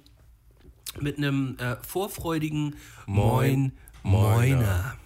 Mit 0.99 1.17
einem 1.17 1.57
äh, 1.59 1.75
vorfreudigen 1.77 2.75
Moin, 3.05 3.73
Moiner. 4.03 4.55
Moiner. 4.55 4.97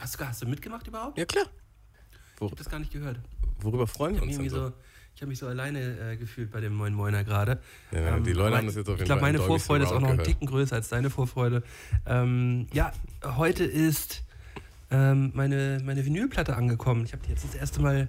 Hast, 0.00 0.20
du, 0.20 0.26
hast 0.26 0.42
du 0.42 0.46
mitgemacht 0.46 0.86
überhaupt? 0.86 1.16
Ja, 1.16 1.24
klar. 1.24 1.46
Ich 2.36 2.42
habe 2.42 2.56
das 2.56 2.68
gar 2.68 2.78
nicht 2.78 2.92
gehört. 2.92 3.18
Worüber 3.60 3.86
freuen 3.86 4.16
wir 4.16 4.22
uns 4.22 4.36
denn 4.36 4.48
so? 4.50 4.72
Ich 5.18 5.22
habe 5.22 5.30
mich 5.30 5.40
so 5.40 5.48
alleine 5.48 6.12
äh, 6.12 6.16
gefühlt 6.16 6.52
bei 6.52 6.60
dem 6.60 6.76
Moin 6.76 6.94
Moiner 6.94 7.24
gerade. 7.24 7.58
Ja, 7.90 8.18
ähm, 8.18 8.22
die 8.22 8.32
Leute 8.32 8.56
haben 8.56 8.66
das 8.66 8.76
jetzt 8.76 8.88
auf 8.88 8.92
jeden 8.92 9.02
Ich 9.02 9.06
glaube, 9.06 9.20
meine 9.20 9.40
Vorfreude 9.40 9.82
ist 9.82 9.90
auch 9.90 9.98
noch 9.98 10.10
einen 10.10 10.22
Ticken 10.22 10.46
größer 10.46 10.76
als 10.76 10.90
deine 10.90 11.10
Vorfreude. 11.10 11.64
Ähm, 12.06 12.68
ja, 12.72 12.92
heute 13.24 13.64
ist 13.64 14.22
ähm, 14.92 15.32
meine, 15.34 15.82
meine 15.84 16.04
Vinylplatte 16.04 16.54
angekommen. 16.54 17.04
Ich 17.04 17.14
habe 17.14 17.24
die 17.24 17.30
jetzt 17.30 17.42
das 17.42 17.56
erste 17.56 17.82
Mal 17.82 18.08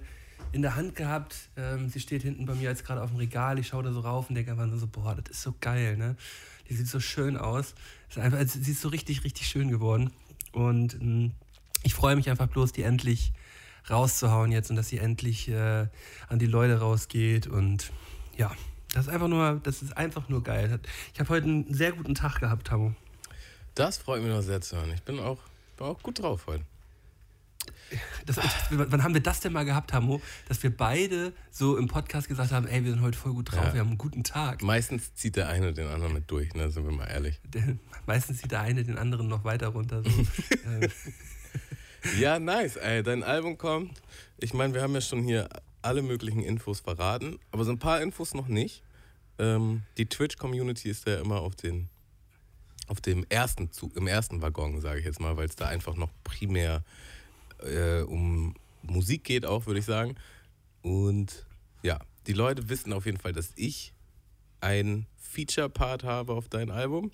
in 0.52 0.62
der 0.62 0.76
Hand 0.76 0.94
gehabt. 0.94 1.34
Ähm, 1.56 1.88
sie 1.88 1.98
steht 1.98 2.22
hinten 2.22 2.46
bei 2.46 2.54
mir 2.54 2.68
jetzt 2.68 2.84
gerade 2.84 3.02
auf 3.02 3.10
dem 3.10 3.18
Regal. 3.18 3.58
Ich 3.58 3.66
schaue 3.66 3.82
da 3.82 3.90
so 3.90 3.98
rauf 3.98 4.28
und 4.28 4.36
denke 4.36 4.52
einfach 4.52 4.66
nur 4.66 4.78
so, 4.78 4.86
boah, 4.86 5.16
das 5.16 5.34
ist 5.34 5.42
so 5.42 5.52
geil, 5.60 5.96
ne? 5.96 6.14
Die 6.68 6.74
sieht 6.74 6.86
so 6.86 7.00
schön 7.00 7.36
aus. 7.36 7.74
Ist 8.08 8.18
einfach, 8.18 8.38
sie 8.46 8.70
ist 8.70 8.82
so 8.82 8.88
richtig, 8.88 9.24
richtig 9.24 9.48
schön 9.48 9.68
geworden. 9.68 10.12
Und 10.52 10.94
ähm, 10.94 11.32
ich 11.82 11.92
freue 11.92 12.14
mich 12.14 12.30
einfach 12.30 12.46
bloß, 12.46 12.70
die 12.70 12.84
endlich 12.84 13.32
rauszuhauen 13.88 14.52
jetzt 14.52 14.70
und 14.70 14.76
dass 14.76 14.88
sie 14.88 14.98
endlich 14.98 15.48
äh, 15.48 15.86
an 16.28 16.38
die 16.38 16.46
Leute 16.46 16.80
rausgeht 16.80 17.46
und 17.46 17.92
ja, 18.36 18.50
das 18.92 19.06
ist 19.06 19.12
einfach 19.12 19.28
nur, 19.28 19.60
das 19.62 19.82
ist 19.82 19.96
einfach 19.96 20.28
nur 20.28 20.42
geil. 20.42 20.80
Ich 21.14 21.20
habe 21.20 21.28
heute 21.28 21.46
einen 21.46 21.72
sehr 21.72 21.92
guten 21.92 22.14
Tag 22.14 22.40
gehabt, 22.40 22.66
Tamu. 22.66 22.92
Das 23.74 23.98
freut 23.98 24.22
mich 24.22 24.32
noch 24.32 24.42
sehr 24.42 24.60
zu 24.60 24.76
hören. 24.76 24.90
Ich 24.94 25.02
bin 25.02 25.20
auch, 25.20 25.38
bin 25.76 25.86
auch 25.86 26.02
gut 26.02 26.20
drauf 26.20 26.46
heute. 26.46 26.64
Das, 28.26 28.36
wann 28.70 29.02
haben 29.02 29.14
wir 29.14 29.22
das 29.22 29.40
denn 29.40 29.52
mal 29.52 29.64
gehabt, 29.64 29.92
Hamo, 29.92 30.20
dass 30.48 30.62
wir 30.62 30.74
beide 30.74 31.32
so 31.50 31.76
im 31.76 31.88
Podcast 31.88 32.28
gesagt 32.28 32.52
haben, 32.52 32.66
ey, 32.68 32.84
wir 32.84 32.92
sind 32.92 33.02
heute 33.02 33.18
voll 33.18 33.32
gut 33.32 33.50
drauf, 33.50 33.64
ja. 33.66 33.74
wir 33.74 33.80
haben 33.80 33.88
einen 33.88 33.98
guten 33.98 34.22
Tag. 34.22 34.62
Meistens 34.62 35.14
zieht 35.14 35.36
der 35.36 35.48
eine 35.48 35.72
den 35.72 35.88
anderen 35.88 36.14
mit 36.14 36.30
durch, 36.30 36.54
ne, 36.54 36.70
sind 36.70 36.84
wir 36.84 36.92
mal 36.92 37.06
ehrlich. 37.06 37.40
Der, 37.44 37.76
meistens 38.06 38.38
zieht 38.38 38.52
der 38.52 38.60
eine 38.60 38.84
den 38.84 38.96
anderen 38.96 39.28
noch 39.28 39.44
weiter 39.44 39.68
runter. 39.68 40.02
So. 40.04 40.10
Ja, 42.18 42.38
nice. 42.38 42.76
Ey, 42.76 43.02
dein 43.02 43.22
Album 43.22 43.58
kommt. 43.58 44.00
Ich 44.38 44.54
meine, 44.54 44.74
wir 44.74 44.82
haben 44.82 44.94
ja 44.94 45.00
schon 45.00 45.22
hier 45.22 45.48
alle 45.82 46.02
möglichen 46.02 46.42
Infos 46.42 46.80
verraten, 46.80 47.38
aber 47.52 47.64
so 47.64 47.70
ein 47.72 47.78
paar 47.78 48.00
Infos 48.02 48.34
noch 48.34 48.48
nicht. 48.48 48.82
ähm, 49.38 49.82
die 49.96 50.06
Twitch-Community 50.06 50.88
ist 50.90 51.06
ja 51.06 51.20
immer 51.20 51.40
auf 51.40 51.54
den 51.56 51.88
auf 52.86 53.00
dem 53.00 53.24
ersten 53.28 53.70
Zug, 53.70 53.96
im 53.96 54.08
ersten 54.08 54.42
Waggon, 54.42 54.80
sage 54.80 54.98
ich 54.98 55.04
jetzt 55.06 55.20
mal, 55.20 55.36
weil 55.36 55.46
es 55.48 55.54
da 55.54 55.68
einfach 55.68 55.94
noch 55.94 56.10
primär 56.24 56.82
äh, 57.62 58.00
um 58.00 58.56
Musik 58.82 59.22
geht, 59.22 59.46
auch 59.46 59.66
würde 59.66 59.78
ich 59.78 59.86
sagen. 59.86 60.16
Und 60.82 61.46
ja, 61.82 62.00
die 62.26 62.32
Leute 62.32 62.68
wissen 62.68 62.92
auf 62.92 63.06
jeden 63.06 63.18
Fall, 63.18 63.32
dass 63.32 63.52
ich 63.54 63.92
ein 64.60 65.06
Feature-Part 65.18 66.02
habe 66.02 66.32
auf 66.32 66.48
dein 66.48 66.70
Album. 66.72 67.12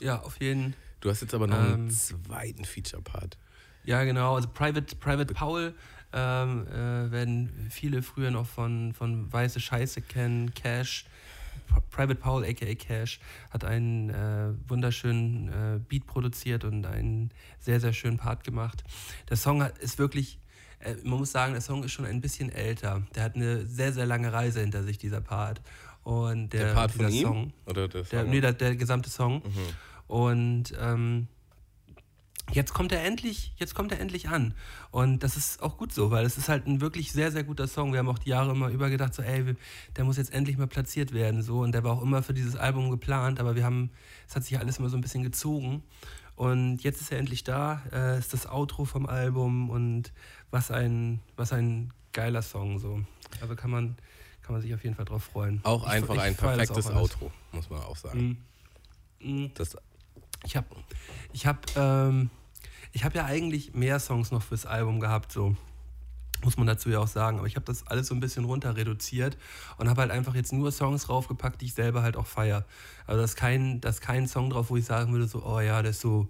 Ja, 0.00 0.20
auf 0.20 0.38
jeden 0.40 0.74
Du 1.00 1.08
hast 1.10 1.22
jetzt 1.22 1.32
aber 1.34 1.46
noch 1.46 1.58
einen 1.58 1.88
Ähm. 1.88 1.90
zweiten 1.90 2.64
Feature-Part. 2.66 3.38
Ja, 3.84 4.04
genau. 4.04 4.36
Also 4.36 4.48
Private, 4.48 4.94
Private 4.96 5.34
Paul 5.34 5.74
ähm, 6.12 6.66
äh, 6.68 7.10
werden 7.10 7.66
viele 7.70 8.02
früher 8.02 8.30
noch 8.30 8.46
von, 8.46 8.92
von 8.92 9.32
Weiße 9.32 9.60
Scheiße 9.60 10.02
kennen. 10.02 10.52
Cash, 10.54 11.06
P- 11.68 11.80
Private 11.90 12.14
Paul 12.20 12.44
aka 12.44 12.74
Cash, 12.74 13.18
hat 13.50 13.64
einen 13.64 14.10
äh, 14.10 14.52
wunderschönen 14.68 15.48
äh, 15.48 15.80
Beat 15.88 16.06
produziert 16.06 16.64
und 16.64 16.84
einen 16.86 17.30
sehr, 17.58 17.80
sehr 17.80 17.92
schönen 17.92 18.18
Part 18.18 18.44
gemacht. 18.44 18.84
Der 19.30 19.36
Song 19.36 19.62
hat, 19.62 19.78
ist 19.78 19.98
wirklich, 19.98 20.38
äh, 20.80 20.94
man 21.02 21.18
muss 21.18 21.32
sagen, 21.32 21.52
der 21.52 21.62
Song 21.62 21.82
ist 21.82 21.92
schon 21.92 22.04
ein 22.04 22.20
bisschen 22.20 22.52
älter. 22.52 23.02
Der 23.14 23.24
hat 23.24 23.34
eine 23.34 23.66
sehr, 23.66 23.92
sehr 23.92 24.06
lange 24.06 24.32
Reise 24.32 24.60
hinter 24.60 24.82
sich, 24.84 24.98
dieser 24.98 25.20
Part. 25.22 25.60
Und 26.04 26.50
der, 26.52 26.66
Der 26.66 26.74
Part 26.74 26.90
von 26.92 27.08
ihm? 27.08 27.22
Song. 27.26 27.52
Oder 27.66 27.88
der 27.88 28.02
Der, 28.02 28.20
Song? 28.22 28.30
nee, 28.30 28.40
der, 28.40 28.52
der 28.52 28.76
gesamte 28.76 29.08
Song. 29.08 29.36
Mhm. 29.36 29.50
Und 30.08 30.64
ähm, 30.78 31.28
jetzt 32.50 32.74
kommt 32.74 32.92
er 32.92 33.04
endlich, 33.04 33.52
jetzt 33.56 33.74
kommt 33.74 33.92
er 33.92 34.00
endlich 34.00 34.28
an. 34.28 34.54
Und 34.90 35.22
das 35.22 35.36
ist 35.36 35.62
auch 35.62 35.76
gut 35.78 35.92
so, 35.92 36.10
weil 36.10 36.24
es 36.26 36.36
ist 36.38 36.48
halt 36.48 36.66
ein 36.66 36.80
wirklich 36.80 37.12
sehr, 37.12 37.30
sehr 37.32 37.44
guter 37.44 37.68
Song. 37.68 37.92
Wir 37.92 38.00
haben 38.00 38.08
auch 38.08 38.18
die 38.18 38.30
Jahre 38.30 38.50
immer 38.50 38.68
über 38.68 38.90
gedacht, 38.90 39.14
so, 39.14 39.22
ey, 39.22 39.54
der 39.96 40.04
muss 40.04 40.16
jetzt 40.16 40.32
endlich 40.34 40.58
mal 40.58 40.66
platziert 40.66 41.12
werden. 41.12 41.42
So. 41.42 41.60
Und 41.60 41.72
der 41.72 41.84
war 41.84 41.92
auch 41.92 42.02
immer 42.02 42.22
für 42.22 42.34
dieses 42.34 42.56
Album 42.56 42.90
geplant, 42.90 43.38
aber 43.40 43.54
wir 43.54 43.64
haben, 43.64 43.90
es 44.28 44.34
hat 44.36 44.44
sich 44.44 44.58
alles 44.58 44.78
immer 44.78 44.88
so 44.88 44.96
ein 44.96 45.00
bisschen 45.02 45.22
gezogen. 45.22 45.82
Und 46.34 46.82
jetzt 46.82 47.00
ist 47.00 47.12
er 47.12 47.18
endlich 47.18 47.44
da, 47.44 47.82
äh, 47.92 48.18
ist 48.18 48.32
das 48.32 48.46
Outro 48.50 48.84
vom 48.84 49.06
Album 49.06 49.70
und 49.70 50.12
was 50.50 50.70
ein, 50.70 51.20
was 51.36 51.52
ein 51.52 51.92
geiler 52.12 52.42
Song. 52.42 52.78
So. 52.78 53.00
Also 53.40 53.54
kann 53.54 53.70
man, 53.70 53.96
kann 54.42 54.54
man 54.54 54.62
sich 54.62 54.74
auf 54.74 54.82
jeden 54.82 54.96
Fall 54.96 55.04
drauf 55.04 55.24
freuen. 55.24 55.60
Auch 55.62 55.84
Ich- 55.84 55.90
einfach 55.92 56.14
ich 56.14 56.20
ein 56.20 56.34
feier 56.34 56.56
das 56.56 56.68
perfektes. 56.68 56.90
Outro, 56.96 57.30
muss 57.52 57.70
man 57.70 57.80
auch 57.82 57.96
sagen. 57.96 58.38
Mhm. 59.20 59.32
Mhm. 59.42 59.50
Das, 59.54 59.76
Ich 60.44 60.56
habe 60.56 60.66
ich 61.32 61.46
hab, 61.46 61.66
ähm, 61.76 62.30
ich 62.92 63.04
hab 63.04 63.14
ja 63.14 63.24
eigentlich 63.24 63.74
mehr 63.74 63.98
Songs 64.00 64.30
noch 64.30 64.42
fürs 64.42 64.66
Album 64.66 65.00
gehabt, 65.00 65.32
so 65.32 65.56
muss 66.44 66.56
man 66.56 66.66
dazu 66.66 66.90
ja 66.90 66.98
auch 66.98 67.06
sagen. 67.08 67.38
Aber 67.38 67.46
ich 67.46 67.54
habe 67.54 67.64
das 67.66 67.86
alles 67.86 68.08
so 68.08 68.14
ein 68.14 68.20
bisschen 68.20 68.44
runter 68.44 68.76
reduziert 68.76 69.36
und 69.78 69.88
habe 69.88 70.00
halt 70.00 70.10
einfach 70.10 70.34
jetzt 70.34 70.52
nur 70.52 70.72
Songs 70.72 71.04
draufgepackt, 71.04 71.60
die 71.60 71.66
ich 71.66 71.74
selber 71.74 72.02
halt 72.02 72.16
auch 72.16 72.26
feier. 72.26 72.66
Also 73.06 73.18
da 73.18 73.24
ist 73.24 73.36
kein, 73.36 73.80
da 73.80 73.88
ist 73.90 74.00
kein 74.00 74.26
Song 74.26 74.50
drauf, 74.50 74.70
wo 74.70 74.76
ich 74.76 74.84
sagen 74.84 75.12
würde, 75.12 75.28
so, 75.28 75.44
oh 75.44 75.60
ja, 75.60 75.80
der 75.82 75.92
ist 75.92 76.00
so, 76.00 76.28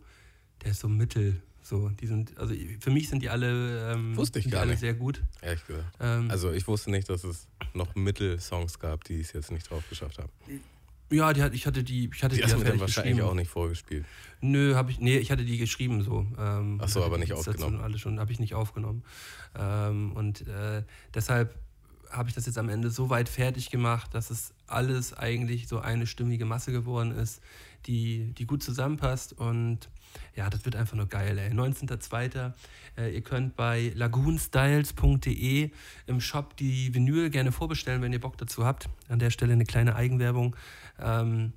der 0.63 0.73
ist 0.73 0.81
so 0.81 0.89
mittel. 0.89 1.41
So, 1.65 1.89
die 1.91 2.09
sind, 2.09 2.37
also 2.39 2.55
für 2.81 2.91
mich 2.91 3.09
sind 3.09 3.23
die 3.23 3.31
alle, 3.31 3.93
ähm, 3.93 4.17
Wusste 4.17 4.41
ich 4.41 4.51
gar 4.51 4.63
alle 4.63 4.73
nicht. 4.73 4.81
sehr 4.81 4.95
gut. 4.95 5.23
ehrlich 5.41 5.65
gesagt. 5.65 5.87
Ähm, 6.01 6.29
Also 6.31 6.51
ich 6.51 6.67
wusste 6.67 6.91
nicht, 6.91 7.09
dass 7.09 7.23
es 7.23 7.47
noch 7.73 7.95
Mittelsongs 7.95 8.81
gab, 8.81 9.05
die 9.05 9.21
es 9.21 9.33
jetzt 9.33 9.53
nicht 9.53 9.71
drauf 9.71 9.85
geschafft 9.89 10.19
haben. 10.19 10.31
Ja, 11.13 11.33
die, 11.33 11.43
hat- 11.43 11.55
ich 11.55 11.67
hatte 11.67 11.85
die, 11.85 12.11
ich 12.13 12.23
hatte 12.25 12.35
Die 12.35 12.41
die, 12.41 12.45
hast 12.45 12.53
ja 12.53 12.59
du 12.59 12.65
dann 12.65 12.81
wahrscheinlich 12.81 13.23
auch 13.23 13.35
nicht 13.35 13.51
vorgespielt. 13.51 14.05
Nö, 14.41 14.75
habe 14.75 14.91
ich, 14.91 14.99
nee, 14.99 15.19
ich 15.19 15.31
hatte 15.31 15.45
die 15.45 15.59
geschrieben 15.59 16.03
so. 16.03 16.27
Ähm, 16.39 16.79
Ach 16.83 16.89
so, 16.89 17.05
aber 17.05 17.19
nicht 17.19 17.33
aufgenommen. 17.33 17.81
Alles 17.81 18.01
schon, 18.01 18.19
habe 18.19 18.33
ich 18.33 18.41
nicht 18.41 18.55
aufgenommen. 18.55 19.05
Ähm, 19.59 20.13
und 20.13 20.47
äh, 20.49 20.83
deshalb 21.15 21.55
habe 22.11 22.29
ich 22.29 22.35
das 22.35 22.45
jetzt 22.47 22.59
am 22.59 22.69
Ende 22.69 22.91
so 22.91 23.09
weit 23.09 23.29
fertig 23.29 23.71
gemacht, 23.71 24.13
dass 24.15 24.31
es 24.31 24.53
alles 24.67 25.15
eigentlich 25.15 25.69
so 25.69 25.79
eine 25.79 26.07
stimmige 26.07 26.45
Masse 26.45 26.73
geworden 26.73 27.13
ist, 27.13 27.41
die, 27.87 28.33
die 28.37 28.47
gut 28.47 28.63
zusammenpasst 28.63 29.33
und 29.33 29.89
ja, 30.37 30.51
das 30.51 30.67
wird 30.67 30.77
einfach 30.77 30.95
nur 30.95 31.07
geil, 31.07 31.39
ey. 31.39 31.51
19.02. 31.53 32.53
Äh, 32.99 33.15
ihr 33.15 33.23
könnt 33.23 33.57
bei 33.57 33.93
lagoonstyles.de 33.95 35.71
im 36.07 36.21
Shop 36.21 36.57
die 36.59 36.95
Vinyl 36.95 37.31
gerne 37.31 37.51
vorbestellen, 37.53 38.03
wenn 38.03 38.13
ihr 38.13 38.21
Bock 38.21 38.37
dazu 38.37 38.65
habt. 38.67 38.89
An 39.09 39.19
der 39.19 39.31
Stelle 39.31 39.53
eine 39.55 39.65
kleine 39.65 39.97
Eigenwerbung. 39.97 40.55
Ähm, 40.99 41.53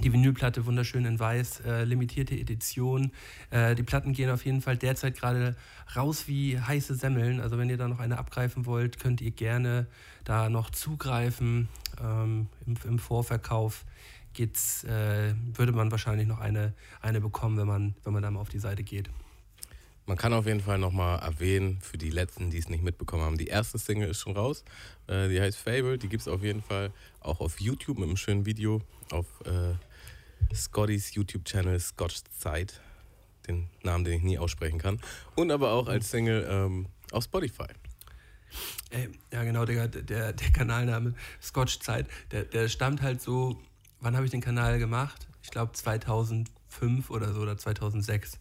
die 0.00 0.12
Vinylplatte 0.12 0.66
wunderschön 0.66 1.04
in 1.04 1.20
weiß, 1.20 1.60
äh, 1.60 1.84
limitierte 1.84 2.34
Edition. 2.34 3.12
Äh, 3.50 3.76
die 3.76 3.84
Platten 3.84 4.12
gehen 4.12 4.28
auf 4.28 4.44
jeden 4.44 4.60
Fall 4.60 4.76
derzeit 4.76 5.16
gerade 5.16 5.54
raus 5.94 6.26
wie 6.26 6.58
heiße 6.58 6.96
Semmeln. 6.96 7.40
Also 7.40 7.58
wenn 7.58 7.70
ihr 7.70 7.76
da 7.76 7.86
noch 7.86 8.00
eine 8.00 8.18
abgreifen 8.18 8.66
wollt, 8.66 8.98
könnt 8.98 9.20
ihr 9.20 9.30
gerne 9.30 9.86
da 10.24 10.48
noch 10.48 10.70
zugreifen. 10.70 11.68
Ähm, 12.02 12.48
im, 12.66 12.76
Im 12.84 12.98
Vorverkauf 12.98 13.84
geht's, 14.32 14.82
äh, 14.82 15.32
würde 15.54 15.70
man 15.70 15.92
wahrscheinlich 15.92 16.26
noch 16.26 16.40
eine, 16.40 16.74
eine 17.00 17.20
bekommen, 17.20 17.56
wenn 17.56 17.68
man, 17.68 17.94
wenn 18.02 18.12
man 18.12 18.22
da 18.22 18.32
mal 18.32 18.40
auf 18.40 18.48
die 18.48 18.58
Seite 18.58 18.82
geht. 18.82 19.10
Man 20.06 20.18
kann 20.18 20.34
auf 20.34 20.46
jeden 20.46 20.60
Fall 20.60 20.78
nochmal 20.78 21.18
erwähnen, 21.20 21.78
für 21.80 21.96
die 21.96 22.10
Letzten, 22.10 22.50
die 22.50 22.58
es 22.58 22.68
nicht 22.68 22.82
mitbekommen 22.82 23.22
haben, 23.22 23.38
die 23.38 23.46
erste 23.46 23.78
Single 23.78 24.10
ist 24.10 24.20
schon 24.20 24.36
raus. 24.36 24.64
Äh, 25.06 25.28
die 25.28 25.40
heißt 25.40 25.56
Fable. 25.56 25.96
Die 25.96 26.08
gibt 26.08 26.20
es 26.20 26.28
auf 26.28 26.42
jeden 26.42 26.62
Fall 26.62 26.92
auch 27.20 27.40
auf 27.40 27.60
YouTube 27.60 27.98
mit 27.98 28.08
einem 28.08 28.18
schönen 28.18 28.44
Video 28.44 28.82
auf 29.10 29.26
äh, 29.46 29.74
Scottys 30.54 31.14
YouTube-Channel 31.14 31.80
Scotch 31.80 32.22
Zeit. 32.38 32.80
Den 33.48 33.68
Namen, 33.82 34.04
den 34.04 34.14
ich 34.14 34.22
nie 34.22 34.38
aussprechen 34.38 34.78
kann. 34.78 35.00
Und 35.36 35.50
aber 35.50 35.72
auch 35.72 35.88
als 35.88 36.10
Single 36.10 36.46
ähm, 36.50 36.86
auf 37.12 37.24
Spotify. 37.24 37.68
Ey, 38.90 39.08
ja, 39.32 39.42
genau, 39.44 39.64
der, 39.64 39.88
der, 39.88 40.32
der 40.32 40.52
Kanalname 40.52 41.14
Scotch 41.42 41.80
Zeit, 41.80 42.08
der, 42.30 42.44
der 42.44 42.68
stammt 42.68 43.02
halt 43.02 43.20
so, 43.20 43.60
wann 44.00 44.14
habe 44.16 44.26
ich 44.26 44.30
den 44.30 44.40
Kanal 44.40 44.78
gemacht? 44.78 45.26
Ich 45.42 45.50
glaube 45.50 45.72
2005 45.72 47.10
oder 47.10 47.32
so 47.32 47.40
oder 47.40 47.56
2006. 47.58 48.38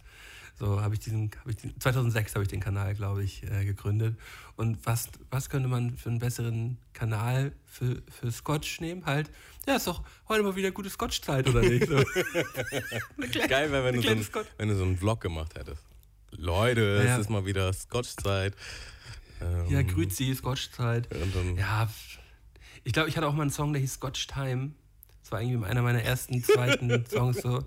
So 0.59 0.81
habe 0.81 0.93
ich 0.93 0.99
diesen, 0.99 1.31
hab 1.39 1.47
ich 1.49 1.57
den, 1.57 1.79
2006 1.79 2.35
habe 2.35 2.43
ich 2.43 2.49
den 2.49 2.59
Kanal, 2.59 2.93
glaube 2.95 3.23
ich, 3.23 3.43
äh, 3.43 3.65
gegründet. 3.65 4.17
Und 4.55 4.77
was, 4.85 5.09
was 5.31 5.49
könnte 5.49 5.67
man 5.67 5.97
für 5.97 6.09
einen 6.09 6.19
besseren 6.19 6.77
Kanal 6.93 7.53
für, 7.65 8.01
für 8.09 8.31
Scotch 8.31 8.79
nehmen? 8.79 9.05
Halt, 9.05 9.31
ja, 9.67 9.75
ist 9.77 9.87
doch 9.87 10.03
heute 10.27 10.43
mal 10.43 10.55
wieder 10.55 10.71
gute 10.71 10.89
Scotch-Zeit, 10.91 11.47
oder 11.49 11.61
nicht? 11.61 11.87
So. 11.87 11.95
Eine 13.17 13.27
kleine- 13.29 13.47
Geil 13.47 13.71
wäre, 13.71 13.83
wenn, 13.85 14.01
so 14.01 14.43
wenn 14.57 14.67
du 14.67 14.75
so 14.75 14.83
einen 14.83 14.97
Vlog 14.97 15.21
gemacht 15.21 15.55
hättest. 15.55 15.83
Leute, 16.31 16.99
Ja, 16.99 17.03
ja. 17.09 17.15
es 17.15 17.21
ist 17.21 17.29
mal 17.29 17.45
wieder 17.45 17.73
Scotch-Zeit. 17.73 18.55
Ähm, 19.41 19.69
Ja, 19.69 19.81
Grüezi, 19.81 20.33
Scotch-Zeit. 20.35 21.09
Ja, 21.57 21.89
ich 22.83 22.93
glaube, 22.93 23.09
ich 23.09 23.17
hatte 23.17 23.27
auch 23.27 23.33
mal 23.33 23.41
einen 23.43 23.51
Song, 23.51 23.73
der 23.73 23.81
hieß 23.81 23.93
Scotch 23.95 24.27
Time. 24.27 24.71
Das 25.23 25.31
war 25.31 25.41
irgendwie 25.41 25.65
einer 25.67 25.81
meiner 25.81 26.03
ersten, 26.03 26.43
zweiten 26.43 27.05
Songs 27.09 27.41
so. 27.41 27.63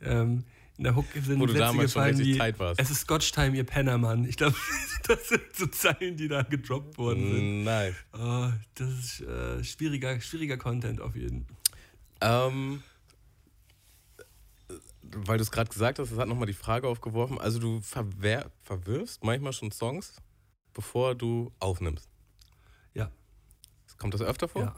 Ähm, 0.00 0.44
in 0.76 0.84
der 0.84 0.96
Hook 0.96 1.06
sind 1.14 1.38
Wo 1.38 1.46
du 1.46 1.52
Sätze 1.52 1.64
damals 1.64 1.92
schon 1.92 2.02
gefallen 2.02 2.16
richtig 2.16 2.34
wie, 2.34 2.38
tight 2.38 2.58
warst. 2.58 2.80
Es 2.80 2.90
ist 2.90 3.00
Scotch 3.00 3.30
Time, 3.30 3.56
ihr 3.56 3.64
Penner, 3.64 3.96
Mann. 3.96 4.24
Ich 4.24 4.36
glaube, 4.36 4.56
das 5.06 5.28
sind 5.28 5.42
so 5.54 5.66
Zeilen, 5.66 6.16
die 6.16 6.26
da 6.26 6.42
gedroppt 6.42 6.98
worden 6.98 7.32
sind. 7.32 7.64
Nice. 7.64 7.94
Oh, 8.12 8.50
das 8.74 8.88
ist 8.88 9.20
äh, 9.20 9.62
schwieriger, 9.62 10.20
schwieriger 10.20 10.56
Content 10.56 11.00
auf 11.00 11.14
jeden 11.14 11.46
Ähm, 12.20 12.82
weil 15.02 15.38
du 15.38 15.42
es 15.42 15.50
gerade 15.50 15.70
gesagt 15.70 15.98
hast, 15.98 16.10
das 16.10 16.18
hat 16.18 16.26
nochmal 16.26 16.46
die 16.46 16.54
Frage 16.54 16.88
aufgeworfen. 16.88 17.38
Also 17.38 17.60
du 17.60 17.80
verwehr, 17.80 18.50
verwirfst 18.62 19.22
manchmal 19.22 19.52
schon 19.52 19.70
Songs, 19.70 20.16
bevor 20.72 21.14
du 21.14 21.52
aufnimmst. 21.60 22.08
Ja. 22.94 23.10
Kommt 23.98 24.14
das 24.14 24.22
öfter 24.22 24.48
vor? 24.48 24.62
Ja. 24.62 24.74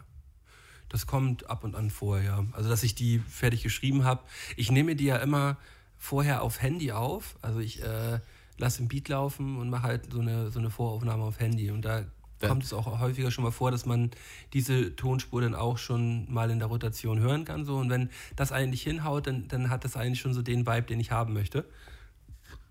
Das 0.89 1.07
kommt 1.07 1.51
ab 1.51 1.65
und 1.65 1.75
an 1.75 1.91
vor, 1.91 2.21
ja. 2.21 2.47
Also, 2.53 2.69
dass 2.69 2.83
ich 2.83 2.95
die 2.95 3.19
fertig 3.19 3.63
geschrieben 3.63 4.05
habe. 4.05 4.23
Ich 4.57 4.71
nehme 4.71 4.95
die 4.95 5.05
ja 5.05 5.17
immer 5.17 5.57
vorher 5.99 6.43
auf 6.43 6.63
Handy 6.63 6.93
auf. 6.93 7.37
Also, 7.43 7.61
ich 7.61 7.83
äh, 7.83 8.21
lasse 8.59 8.83
ein 8.83 8.89
Beat 8.89 9.09
laufen 9.09 9.59
und 9.59 9.71
mache 9.71 9.83
halt 9.85 10.13
so 10.13 10.21
eine, 10.21 10.51
so 10.51 10.59
eine 10.59 10.71
Voraufnahme 10.71 11.25
auf 11.25 11.41
Handy. 11.41 11.71
Und 11.71 11.83
da 11.85 12.05
Ja. 12.43 12.49
kommt 12.49 12.65
es 12.65 12.73
auch 12.73 13.01
häufiger 13.01 13.31
schon 13.31 13.45
mal 13.45 13.51
vor, 13.51 13.71
dass 13.71 13.87
man 13.87 14.11
diese 14.53 14.95
Tonspur 14.95 15.41
dann 15.41 15.55
auch 15.55 15.79
schon 15.79 16.31
mal 16.33 16.51
in 16.51 16.59
der 16.59 16.69
Rotation 16.69 17.19
hören 17.19 17.45
kann. 17.45 17.65
So. 17.65 17.77
Und 17.79 17.89
wenn 17.91 18.11
das 18.37 18.53
eigentlich 18.53 18.83
hinhaut, 18.83 19.27
dann, 19.27 19.49
dann 19.49 19.71
hat 19.71 19.85
das 19.85 19.97
eigentlich 19.97 20.21
schon 20.21 20.35
so 20.35 20.43
den 20.43 20.67
Vibe, 20.67 20.83
den 20.87 21.01
ich 21.01 21.11
haben 21.11 21.33
möchte. 21.33 21.65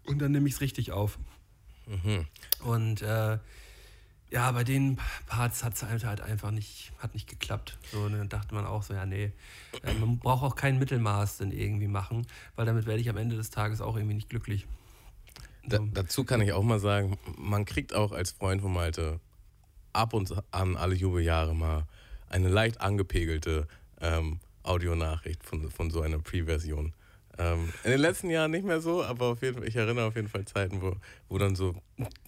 Und 0.05 0.19
dann 0.19 0.31
nehme 0.31 0.47
ich 0.47 0.53
es 0.55 0.61
richtig 0.61 0.91
auf. 0.91 1.17
Mhm. 1.87 2.25
Und 2.63 3.01
äh, 3.01 3.39
ja, 4.31 4.51
bei 4.51 4.63
den 4.63 4.97
Parts 5.27 5.63
hat 5.63 5.73
es 5.73 5.83
halt 5.83 6.21
einfach 6.21 6.51
nicht, 6.51 6.91
hat 6.99 7.13
nicht 7.13 7.29
geklappt. 7.29 7.77
So, 7.91 8.09
dann 8.09 8.27
dachte 8.29 8.53
man 8.55 8.65
auch 8.65 8.83
so, 8.83 8.93
ja, 8.93 9.05
nee, 9.05 9.31
äh, 9.83 9.93
man 9.93 10.17
braucht 10.17 10.43
auch 10.43 10.55
kein 10.55 10.79
Mittelmaß 10.79 11.37
dann 11.37 11.51
irgendwie 11.51 11.87
machen, 11.87 12.25
weil 12.55 12.65
damit 12.65 12.85
werde 12.85 13.01
ich 13.01 13.09
am 13.09 13.17
Ende 13.17 13.35
des 13.35 13.49
Tages 13.49 13.81
auch 13.81 13.95
irgendwie 13.95 14.15
nicht 14.15 14.29
glücklich. 14.29 14.67
Da, 15.67 15.77
So. 15.77 15.87
dazu 15.93 16.23
kann 16.25 16.41
ich 16.41 16.53
auch 16.53 16.63
mal 16.63 16.79
sagen, 16.79 17.17
man 17.37 17.65
kriegt 17.65 17.93
auch 17.93 18.11
als 18.11 18.31
Freund 18.31 18.61
von 18.61 18.73
Malte 18.73 19.19
ab 19.93 20.13
und 20.13 20.33
an 20.51 20.75
alle 20.75 20.95
Jubeljahre 20.95 21.55
mal 21.55 21.87
eine 22.29 22.49
leicht 22.49 22.81
angepegelte 22.81 23.67
ähm, 24.01 24.39
Audionachricht 24.63 25.43
von, 25.43 25.69
von 25.71 25.89
so 25.89 26.01
einer 26.01 26.19
Pre-Version. 26.19 26.93
Ähm, 27.37 27.69
in 27.83 27.91
den 27.91 27.99
letzten 27.99 28.29
Jahren 28.29 28.51
nicht 28.51 28.65
mehr 28.65 28.79
so, 28.81 29.03
aber 29.03 29.25
auf 29.27 29.41
jeden 29.41 29.57
Fall, 29.57 29.67
ich 29.67 29.75
erinnere 29.75 30.05
auf 30.05 30.15
jeden 30.15 30.29
Fall 30.29 30.45
Zeiten, 30.45 30.81
wo, 30.81 30.95
wo 31.29 31.37
dann 31.37 31.55
so 31.55 31.75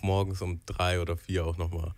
morgens 0.01 0.41
um 0.41 0.59
drei 0.65 0.99
oder 1.01 1.15
vier 1.17 1.45
auch 1.45 1.57
nochmal 1.57 1.93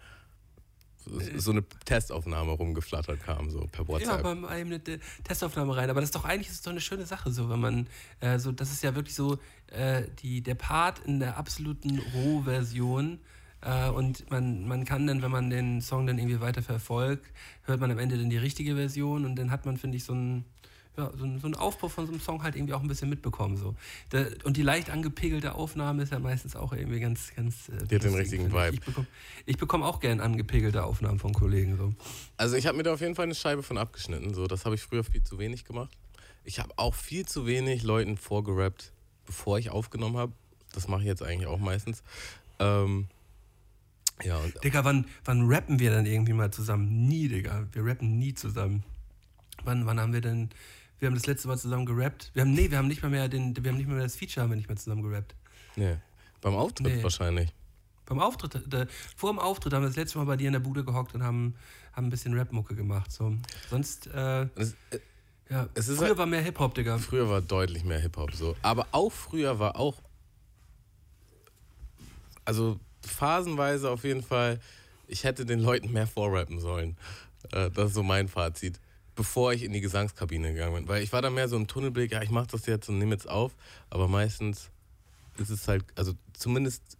so 1.38 1.52
eine 1.52 1.64
Testaufnahme 1.86 2.52
rumgeflattert 2.52 3.22
kam, 3.24 3.50
so 3.50 3.62
per 3.72 3.82
Ja, 3.86 3.88
WhatsApp. 3.88 4.22
beim 4.22 4.46
einem 4.46 4.68
eine 4.68 4.84
Te- 4.84 5.00
Testaufnahme 5.24 5.76
rein. 5.76 5.90
Aber 5.90 6.02
das 6.02 6.10
ist 6.10 6.16
doch 6.16 6.26
eigentlich 6.26 6.50
ist 6.50 6.56
es 6.56 6.62
doch 6.62 6.72
eine 6.72 6.82
schöne 6.82 7.06
Sache, 7.06 7.32
so 7.32 7.50
wenn 7.50 7.60
man, 7.60 7.88
äh, 8.20 8.38
so, 8.38 8.52
das 8.52 8.72
ist 8.72 8.84
ja 8.84 8.94
wirklich 8.94 9.16
so 9.16 9.40
äh, 9.72 10.04
die, 10.22 10.42
der 10.42 10.56
Part 10.56 11.00
in 11.06 11.20
der 11.20 11.38
absoluten 11.38 11.98
Rohversion. 12.00 13.20
Äh, 13.62 13.90
und 13.90 14.30
man, 14.30 14.68
man 14.68 14.86
kann 14.86 15.08
dann, 15.08 15.22
wenn 15.24 15.32
man 15.32 15.50
den 15.50 15.82
Song 15.82 16.06
dann 16.06 16.20
irgendwie 16.20 16.42
weiter 16.42 16.62
verfolgt, 16.62 17.26
hört 17.64 17.80
man 17.80 17.90
am 17.92 17.98
Ende 17.98 18.18
dann 18.18 18.30
die 18.30 18.38
richtige 18.38 18.76
Version 18.76 19.26
und 19.26 19.36
dann 19.36 19.50
hat 19.50 19.66
man, 19.66 19.78
finde 19.78 19.98
ich, 19.98 20.04
so 20.04 20.14
ein 20.14 20.46
ja, 21.00 21.12
so, 21.18 21.26
ein- 21.26 21.40
so 21.40 21.48
einen 21.48 21.56
Aufbau 21.56 21.88
von 21.90 22.06
so 22.06 22.12
einem 22.12 22.22
Song 22.22 22.44
halt 22.44 22.56
irgendwie 22.56 22.74
auch 22.74 22.82
ein 22.82 22.88
bisschen 22.88 23.10
mitbekommen. 23.10 23.58
So. 23.58 23.76
Da, 24.10 24.26
und 24.44 24.58
die 24.58 24.62
leicht 24.62 24.90
angepegelte 24.90 25.56
Aufnahme 25.56 26.04
ist 26.04 26.12
ja 26.12 26.20
meistens 26.20 26.56
auch 26.56 26.74
irgendwie 26.74 27.00
ganz, 27.00 27.34
ganz. 27.36 27.70
Äh, 27.70 27.86
Die 27.88 27.96
hat 27.96 28.04
den 28.04 28.14
richtigen 28.14 28.48
ich. 28.48 28.54
Vibe. 28.54 28.74
Ich 28.76 28.82
bekomme 28.82 29.08
bekomm 29.58 29.84
auch 29.84 30.00
gern 30.00 30.20
angepegelte 30.20 30.84
Aufnahmen 30.84 31.20
von 31.20 31.34
Kollegen. 31.34 31.78
So. 31.78 31.94
Also 32.38 32.56
ich 32.56 32.68
habe 32.68 32.78
mir 32.78 32.84
da 32.84 32.94
auf 32.94 33.02
jeden 33.02 33.16
Fall 33.16 33.26
eine 33.26 33.36
Scheibe 33.36 33.64
von 33.64 33.78
abgeschnitten. 33.78 34.34
So, 34.34 34.48
das 34.48 34.66
habe 34.66 34.76
ich 34.76 34.82
früher 34.82 35.04
viel 35.04 35.24
zu 35.24 35.40
wenig 35.40 35.66
gemacht. 35.66 35.90
Ich 36.44 36.60
habe 36.60 36.74
auch 36.78 36.96
viel 36.96 37.26
zu 37.26 37.46
wenig 37.46 37.84
Leuten 37.84 38.18
vorgerappt, 38.18 38.92
bevor 39.26 39.60
ich 39.60 39.70
aufgenommen 39.70 40.18
habe. 40.18 40.32
Das 40.74 40.88
mache 40.88 41.02
ich 41.02 41.08
jetzt 41.08 41.22
eigentlich 41.24 41.48
auch 41.48 41.60
meistens. 41.60 42.04
Ähm, 42.60 43.08
ja, 44.24 44.38
und 44.38 44.64
Digga, 44.64 44.84
wann, 44.84 45.06
wann 45.26 45.48
rappen 45.48 45.80
wir 45.80 45.92
dann 45.92 46.06
irgendwie 46.06 46.34
mal 46.34 46.52
zusammen? 46.52 47.08
Nie, 47.08 47.28
Digga. 47.30 47.68
Wir 47.72 47.86
rappen 47.86 48.18
nie 48.20 48.34
zusammen. 48.34 48.84
Wann, 49.64 49.86
wann 49.86 50.00
haben 50.00 50.14
wir 50.14 50.22
denn. 50.22 50.50
Wir 51.00 51.08
haben 51.08 51.16
das 51.16 51.26
letzte 51.28 51.48
Mal 51.48 51.58
zusammen 51.58 51.86
gerappt. 51.86 52.32
Wir 52.34 52.42
haben, 52.42 52.52
nee, 52.54 52.70
wir 52.70 52.78
haben 52.78 52.88
nicht 52.88 53.02
mal 53.02 53.10
mehr 53.10 53.28
den, 53.30 53.56
wir 53.56 53.72
haben 53.72 53.78
nicht 53.78 53.88
mal 53.88 53.96
mehr 53.96 54.04
das 54.04 54.16
Feature, 54.16 54.44
haben 54.44 54.50
wir 54.52 54.58
nicht 54.58 54.68
mehr 54.68 54.78
zusammen 54.78 55.02
gerappt. 55.04 55.36
nee, 55.76 55.96
beim 56.42 56.56
Auftritt 56.56 56.88
Nee. 56.96 57.04
wahrscheinlich. 57.04 57.54
Beim 58.06 58.20
Auftritt, 58.20 58.62
da, 58.68 58.86
vor 59.16 59.32
dem 59.32 59.40
Auftritt 59.40 59.72
haben 59.74 59.84
wir 59.84 59.88
das 59.88 59.96
letzte 59.96 60.18
Mal 60.18 60.24
bei 60.26 60.36
dir 60.36 60.48
in 60.48 60.54
der 60.54 60.60
Bude 60.60 60.84
gehockt 60.84 61.14
und 61.14 61.22
haben, 61.24 61.56
haben 61.94 62.08
ein 62.08 62.10
bisschen 62.10 62.34
Rap-Mucke 62.34 62.74
gemacht. 62.76 63.12
So. 63.12 63.36
Sonst, 63.70 64.08
äh, 64.08 64.48
Es, 64.56 64.72
äh, 64.90 65.00
ja, 65.50 65.70
Es 65.76 65.88
früher 65.88 66.00
halt- 66.10 66.18
war 66.18 66.26
mehr 66.26 66.42
Hip-Hop, 66.42 66.74
Digga. 66.74 66.98
früher 66.98 67.30
war 67.30 67.42
deutlich 67.42 67.84
mehr 67.84 68.00
Hip-Hop 68.00 68.34
so. 68.34 68.56
Aber 68.64 68.88
auch 68.92 69.12
früher 69.12 69.60
war 69.60 69.76
auch. 69.76 70.02
Also 72.46 72.80
phasenweise 73.06 73.90
auf 73.92 74.04
jeden 74.04 74.24
Fall, 74.24 74.60
ich 75.08 75.24
hätte 75.24 75.46
den 75.46 75.60
Leuten 75.60 75.92
mehr 75.92 76.08
vorrappen 76.08 76.60
sollen. 76.60 76.98
Äh, 77.52 77.70
das 77.70 77.90
ist 77.90 77.94
so 77.96 78.04
mein 78.04 78.28
Fazit. 78.28 78.80
Bevor 79.20 79.52
ich 79.52 79.64
in 79.64 79.74
die 79.74 79.82
Gesangskabine 79.82 80.54
gegangen 80.54 80.76
bin. 80.76 80.88
Weil 80.88 81.04
ich 81.04 81.12
war 81.12 81.22
da 81.22 81.30
mehr 81.30 81.50
so 81.50 81.58
im 81.58 81.68
Tunnelblick, 81.68 82.14
ja, 82.14 82.22
ich 82.22 82.30
mach 82.30 82.48
das 82.48 82.66
jetzt 82.68 82.88
und 82.88 83.00
nehme 83.00 83.12
jetzt 83.12 83.30
auf. 83.30 83.54
Aber 83.90 84.08
meistens 84.08 84.70
ist 85.38 85.50
es 85.50 85.68
halt, 85.68 85.84
also 85.96 86.14
zumindest 86.32 86.98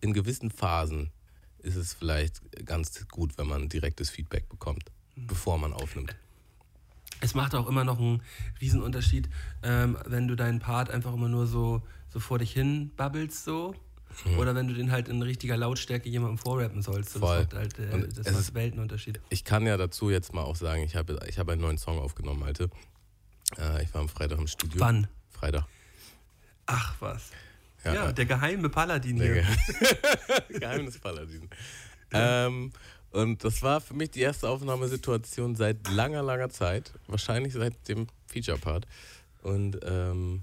in 0.00 0.14
gewissen 0.14 0.50
Phasen 0.50 1.10
ist 1.58 1.76
es 1.76 1.92
vielleicht 1.92 2.40
ganz 2.64 3.06
gut, 3.08 3.36
wenn 3.36 3.48
man 3.48 3.68
direktes 3.68 4.08
Feedback 4.08 4.48
bekommt, 4.48 4.84
bevor 5.14 5.58
man 5.58 5.74
aufnimmt. 5.74 6.16
Es 7.20 7.34
macht 7.34 7.54
auch 7.54 7.68
immer 7.68 7.84
noch 7.84 7.98
einen 7.98 8.22
Riesenunterschied, 8.62 9.28
ähm, 9.62 9.98
wenn 10.06 10.26
du 10.26 10.36
deinen 10.36 10.60
Part 10.60 10.88
einfach 10.88 11.12
immer 11.12 11.28
nur 11.28 11.46
so, 11.46 11.82
so 12.08 12.18
vor 12.18 12.38
dich 12.38 12.52
hin 12.52 12.92
babbelst, 12.96 13.44
so. 13.44 13.74
Mhm. 14.24 14.38
Oder 14.38 14.54
wenn 14.54 14.66
du 14.68 14.74
den 14.74 14.90
halt 14.90 15.08
in 15.08 15.22
richtiger 15.22 15.56
Lautstärke 15.56 16.08
jemandem 16.08 16.38
vorrappen 16.38 16.82
sollst. 16.82 17.10
So, 17.12 17.20
Voll. 17.20 17.44
Das 17.46 17.52
macht 17.52 17.54
halt 17.54 17.78
äh, 17.78 18.08
das 18.08 18.26
macht 18.32 18.40
ist- 18.40 18.54
Weltenunterschied. 18.54 19.20
Ich 19.30 19.44
kann 19.44 19.66
ja 19.66 19.76
dazu 19.76 20.10
jetzt 20.10 20.34
mal 20.34 20.42
auch 20.42 20.56
sagen, 20.56 20.82
ich 20.82 20.96
habe 20.96 21.18
ich 21.28 21.38
habe 21.38 21.52
einen 21.52 21.60
neuen 21.60 21.78
Song 21.78 21.98
aufgenommen, 21.98 22.42
Alte. 22.42 22.68
Äh, 23.58 23.84
ich 23.84 23.94
war 23.94 24.00
am 24.00 24.08
Freitag 24.08 24.38
im 24.38 24.46
Studio. 24.46 24.80
Wann? 24.80 25.06
Freitag. 25.30 25.64
Ach 26.66 26.94
was. 27.00 27.30
Ja, 27.84 27.94
Ja, 27.94 28.12
der 28.12 28.26
geheime 28.26 28.68
Paladin 28.68 29.16
Der 29.18 29.34
hier. 29.34 29.42
Ge 30.48 30.58
Geheimnis 30.60 30.98
Paladin. 30.98 31.48
Ähm, 32.12 32.72
und 33.10 33.44
das 33.44 33.62
war 33.62 33.80
für 33.80 33.94
mich 33.94 34.10
die 34.10 34.20
erste 34.20 34.48
Aufnahmesituation 34.48 35.54
seit 35.54 35.88
langer, 35.88 36.22
langer 36.22 36.50
Zeit. 36.50 36.92
Wahrscheinlich 37.06 37.52
seit 37.54 37.88
dem 37.88 38.06
Feature-Part. 38.26 38.86
Und 39.42 39.78
ähm, 39.82 40.42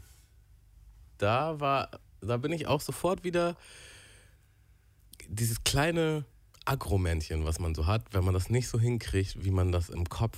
da 1.17 1.59
war, 1.59 1.89
da 2.25 2.37
bin 2.37 2.51
ich 2.51 2.67
auch 2.67 2.81
sofort 2.81 3.23
wieder 3.23 3.55
dieses 5.27 5.63
kleine 5.63 6.25
Agromännchen, 6.65 7.45
was 7.45 7.59
man 7.59 7.75
so 7.75 7.85
hat, 7.85 8.13
wenn 8.13 8.23
man 8.23 8.33
das 8.33 8.49
nicht 8.49 8.67
so 8.67 8.79
hinkriegt, 8.79 9.43
wie 9.43 9.51
man 9.51 9.71
das 9.71 9.89
im 9.89 10.07
Kopf 10.09 10.37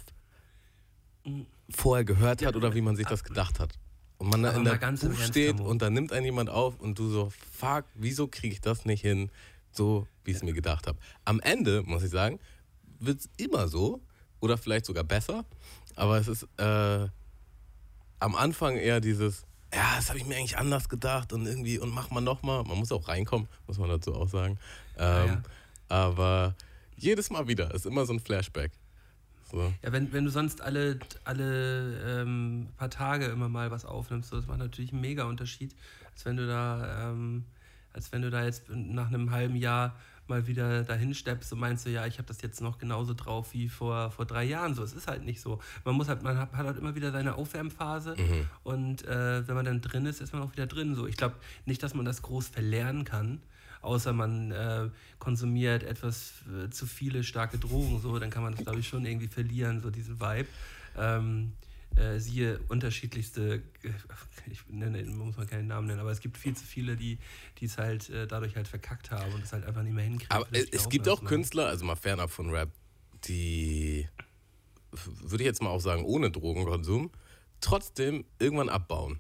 vorher 1.69 2.06
gehört 2.06 2.45
hat 2.45 2.56
oder 2.56 2.73
wie 2.73 2.82
man 2.82 2.95
sich 2.95 3.08
das 3.08 3.23
gedacht 3.23 3.60
hat. 3.60 3.78
Und 4.17 4.30
man 4.30 4.41
da 4.41 4.52
in 4.52 4.63
der 4.63 4.78
Buch 4.78 5.19
steht 5.19 5.60
und 5.60 5.82
dann 5.82 5.93
nimmt 5.93 6.12
einen 6.12 6.26
jemand 6.26 6.50
auf 6.50 6.80
und 6.80 6.97
du 6.97 7.10
so, 7.10 7.32
fuck, 7.52 7.86
wieso 7.93 8.28
kriege 8.28 8.54
ich 8.54 8.62
das 8.62 8.86
nicht 8.86 9.02
hin, 9.02 9.30
so 9.71 10.08
wie 10.23 10.32
ich 10.32 10.38
es 10.38 10.43
mir 10.43 10.54
gedacht 10.54 10.88
habe. 10.88 10.97
Am 11.23 11.39
Ende, 11.39 11.84
muss 11.84 12.04
ich 12.04 12.10
sagen, 12.10 12.39
wird 13.00 13.19
es 13.19 13.30
immer 13.38 13.67
so 13.67 14.02
oder 14.39 14.58
vielleicht 14.58 14.86
sogar 14.86 15.04
besser, 15.04 15.45
aber 15.95 16.17
es 16.17 16.28
ist 16.28 16.47
äh, 16.58 17.08
am 18.19 18.36
Anfang 18.36 18.76
eher 18.76 19.00
dieses, 19.02 19.45
ja, 19.73 19.95
das 19.95 20.10
habe 20.10 20.19
ich 20.19 20.25
mir 20.25 20.36
eigentlich 20.38 20.58
anders 20.58 20.88
gedacht 20.89 21.34
und 21.34 21.45
irgendwie, 21.45 21.80
und 21.80 21.89
mach 21.89 22.10
mal 22.10 22.21
nochmal. 22.21 22.63
Man 22.63 22.77
muss 22.77 22.91
auch 22.91 23.08
reinkommen, 23.08 23.47
muss 23.67 23.77
man 23.77 23.89
dazu 23.89 24.15
auch 24.15 24.30
sagen. 24.30 24.58
Ähm, 24.97 25.27
ja. 25.27 25.41
Aber 25.89 26.56
jedes 26.95 27.30
Mal 27.30 27.47
wieder 27.47 27.73
ist 27.73 27.86
immer 27.86 28.06
so 28.06 28.13
ein 28.13 28.19
Flashback. 28.19 28.71
So. 29.49 29.73
Ja, 29.82 29.91
wenn, 29.91 30.12
wenn 30.12 30.25
du 30.25 30.32
sonst 30.32 30.62
alle, 30.62 30.99
alle 31.23 32.21
ähm, 32.21 32.67
paar 32.77 32.89
Tage 32.89 33.25
immer 33.25 33.47
mal 33.47 33.71
was 33.71 33.86
aufnimmst, 33.86 34.30
so, 34.30 34.36
das 34.36 34.47
macht 34.47 34.60
natürlich 34.60 34.91
einen 34.91 35.01
mega 35.01 35.23
Unterschied, 35.23 35.73
als 36.12 36.25
wenn 36.25 36.36
du 36.36 36.47
da, 36.47 37.10
ähm, 37.10 37.45
als 37.93 38.12
wenn 38.12 38.21
du 38.21 38.30
da 38.30 38.43
jetzt 38.43 38.69
nach 38.69 39.08
einem 39.08 39.32
halben 39.32 39.56
Jahr 39.56 39.95
mal 40.29 40.47
wieder 40.47 40.83
dahin 40.83 41.13
steppst 41.13 41.51
und 41.53 41.59
meinst 41.59 41.83
so, 41.83 41.89
ja, 41.89 42.05
ich 42.05 42.17
habe 42.17 42.27
das 42.27 42.41
jetzt 42.41 42.61
noch 42.61 42.77
genauso 42.77 43.13
drauf 43.13 43.53
wie 43.53 43.69
vor, 43.69 44.11
vor 44.11 44.25
drei 44.25 44.43
Jahren. 44.43 44.75
So, 44.75 44.83
es 44.83 44.93
ist 44.93 45.07
halt 45.07 45.23
nicht 45.23 45.41
so. 45.41 45.59
Man 45.85 45.95
muss 45.95 46.07
halt, 46.07 46.23
man 46.23 46.37
hat, 46.37 46.51
hat 46.53 46.65
halt 46.65 46.77
immer 46.77 46.95
wieder 46.95 47.11
seine 47.11 47.35
Aufwärmphase 47.35 48.15
und 48.63 49.05
äh, 49.05 49.47
wenn 49.47 49.55
man 49.55 49.65
dann 49.65 49.81
drin 49.81 50.05
ist, 50.05 50.21
ist 50.21 50.33
man 50.33 50.41
auch 50.41 50.51
wieder 50.51 50.67
drin. 50.67 50.95
So, 50.95 51.07
ich 51.07 51.17
glaube 51.17 51.35
nicht, 51.65 51.81
dass 51.83 51.93
man 51.93 52.05
das 52.05 52.21
groß 52.21 52.47
verlernen 52.47 53.03
kann. 53.05 53.41
Außer 53.81 54.11
man 54.11 54.51
äh, 54.51 54.89
konsumiert 55.19 55.83
etwas 55.83 56.33
äh, 56.51 56.69
zu 56.69 56.87
viele 56.87 57.23
starke 57.23 57.57
Drogen, 57.57 58.01
so, 58.01 58.17
dann 58.19 58.31
kann 58.31 58.43
man 58.43 58.55
das, 58.55 58.63
glaube 58.63 58.79
ich, 58.79 58.87
schon 58.87 59.05
irgendwie 59.05 59.27
verlieren, 59.27 59.81
so 59.81 59.91
diesen 59.91 60.19
Vibe. 60.19 60.47
Ähm, 60.97 61.53
äh, 61.97 62.19
siehe 62.19 62.60
unterschiedlichste, 62.69 63.63
ich 64.51 64.62
nenne, 64.69 65.03
muss 65.05 65.38
man 65.38 65.47
keinen 65.47 65.67
Namen 65.67 65.88
nennen, 65.88 65.99
aber 65.99 66.12
es 66.12 66.19
gibt 66.19 66.38
viel 66.38 66.55
zu 66.55 66.65
viele, 66.65 66.95
die 66.95 67.19
es 67.62 67.77
halt 67.77 68.10
äh, 68.10 68.27
dadurch 68.27 68.55
halt 68.55 68.67
verkackt 68.67 69.12
haben 69.12 69.33
und 69.33 69.43
es 69.43 69.53
halt 69.53 69.65
einfach 69.65 69.83
nicht 69.83 69.93
mehr 69.93 70.05
hinkriegen. 70.05 70.31
Aber 70.31 70.45
es, 70.45 70.49
vielleicht 70.49 70.73
es 70.75 70.89
gibt 70.89 71.10
auch. 71.10 71.23
Künstler, 71.23 71.67
also 71.67 71.86
mal 71.86 71.95
fernab 71.95 72.29
von 72.29 72.49
Rap, 72.51 72.69
die, 73.25 74.07
würde 74.91 75.43
ich 75.43 75.47
jetzt 75.47 75.62
mal 75.62 75.69
auch 75.69 75.81
sagen, 75.81 76.05
ohne 76.05 76.31
Drogenkonsum, 76.31 77.12
trotzdem 77.60 78.25
irgendwann 78.39 78.69
abbauen. 78.69 79.19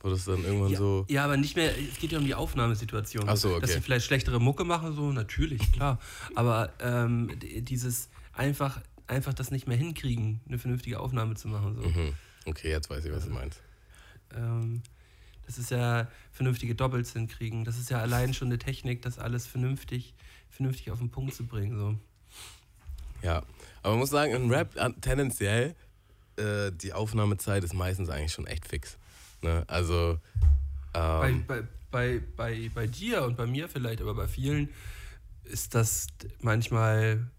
Wo 0.00 0.10
das 0.10 0.24
dann 0.24 0.44
irgendwann 0.44 0.70
Ja, 0.70 0.78
so. 0.78 1.04
ja, 1.08 1.24
aber 1.24 1.36
nicht 1.36 1.56
mehr, 1.56 1.76
es 1.76 1.98
geht 1.98 2.12
ja 2.12 2.18
um 2.18 2.24
die 2.24 2.34
Aufnahmesituation. 2.34 3.28
Ach 3.28 3.36
so, 3.36 3.58
Dass 3.58 3.70
okay. 3.70 3.78
sie 3.78 3.84
vielleicht 3.84 4.06
schlechtere 4.06 4.40
Mucke 4.40 4.64
machen, 4.64 4.94
so, 4.94 5.10
natürlich, 5.10 5.72
klar. 5.72 5.98
Aber 6.34 6.72
ähm, 6.80 7.30
dieses 7.40 8.08
einfach, 8.32 8.80
einfach 9.06 9.34
das 9.34 9.50
nicht 9.50 9.66
mehr 9.66 9.76
hinkriegen, 9.76 10.40
eine 10.46 10.58
vernünftige 10.58 11.00
Aufnahme 11.00 11.34
zu 11.34 11.48
machen. 11.48 11.76
So. 11.76 11.82
Hm, 11.82 12.14
okay, 12.46 12.70
jetzt 12.70 12.90
weiß 12.90 13.04
ich, 13.04 13.12
was 13.12 13.24
du 13.24 13.30
meinst. 13.30 13.60
Ähm, 14.34 14.82
das 15.46 15.58
ist 15.58 15.70
ja 15.70 16.08
vernünftige 16.32 16.74
Doubles 16.74 17.12
hinkriegen. 17.12 17.64
Das 17.64 17.78
ist 17.78 17.90
ja 17.90 18.00
allein 18.00 18.34
schon 18.34 18.48
eine 18.48 18.58
Technik, 18.58 19.02
das 19.02 19.18
alles 19.18 19.46
vernünftig, 19.46 20.14
vernünftig 20.50 20.90
auf 20.90 20.98
den 20.98 21.10
Punkt 21.10 21.34
zu 21.34 21.46
bringen. 21.46 21.78
So. 21.78 21.98
Ja, 23.22 23.42
aber 23.82 23.92
man 23.92 24.00
muss 24.00 24.10
sagen, 24.10 24.32
in 24.32 24.50
Rap 24.50 24.76
äh, 24.76 24.90
tendenziell, 25.00 25.74
äh, 26.36 26.72
die 26.72 26.92
Aufnahmezeit 26.92 27.62
ist 27.64 27.74
meistens 27.74 28.08
eigentlich 28.08 28.32
schon 28.32 28.46
echt 28.46 28.66
fix. 28.66 28.98
Ne? 29.42 29.64
Also, 29.68 30.18
Bei, 30.92 31.28
ähm, 31.28 31.44
bei, 31.46 31.62
bei, 31.90 32.20
bei, 32.36 32.70
bei 32.74 32.86
dir 32.86 33.24
und 33.24 33.36
bei 33.36 33.46
mir 33.46 33.68
vielleicht, 33.68 34.00
aber 34.00 34.14
bei 34.14 34.26
vielen 34.26 34.68
ist 35.46 35.74
das 35.74 36.08
manchmal 36.40 37.30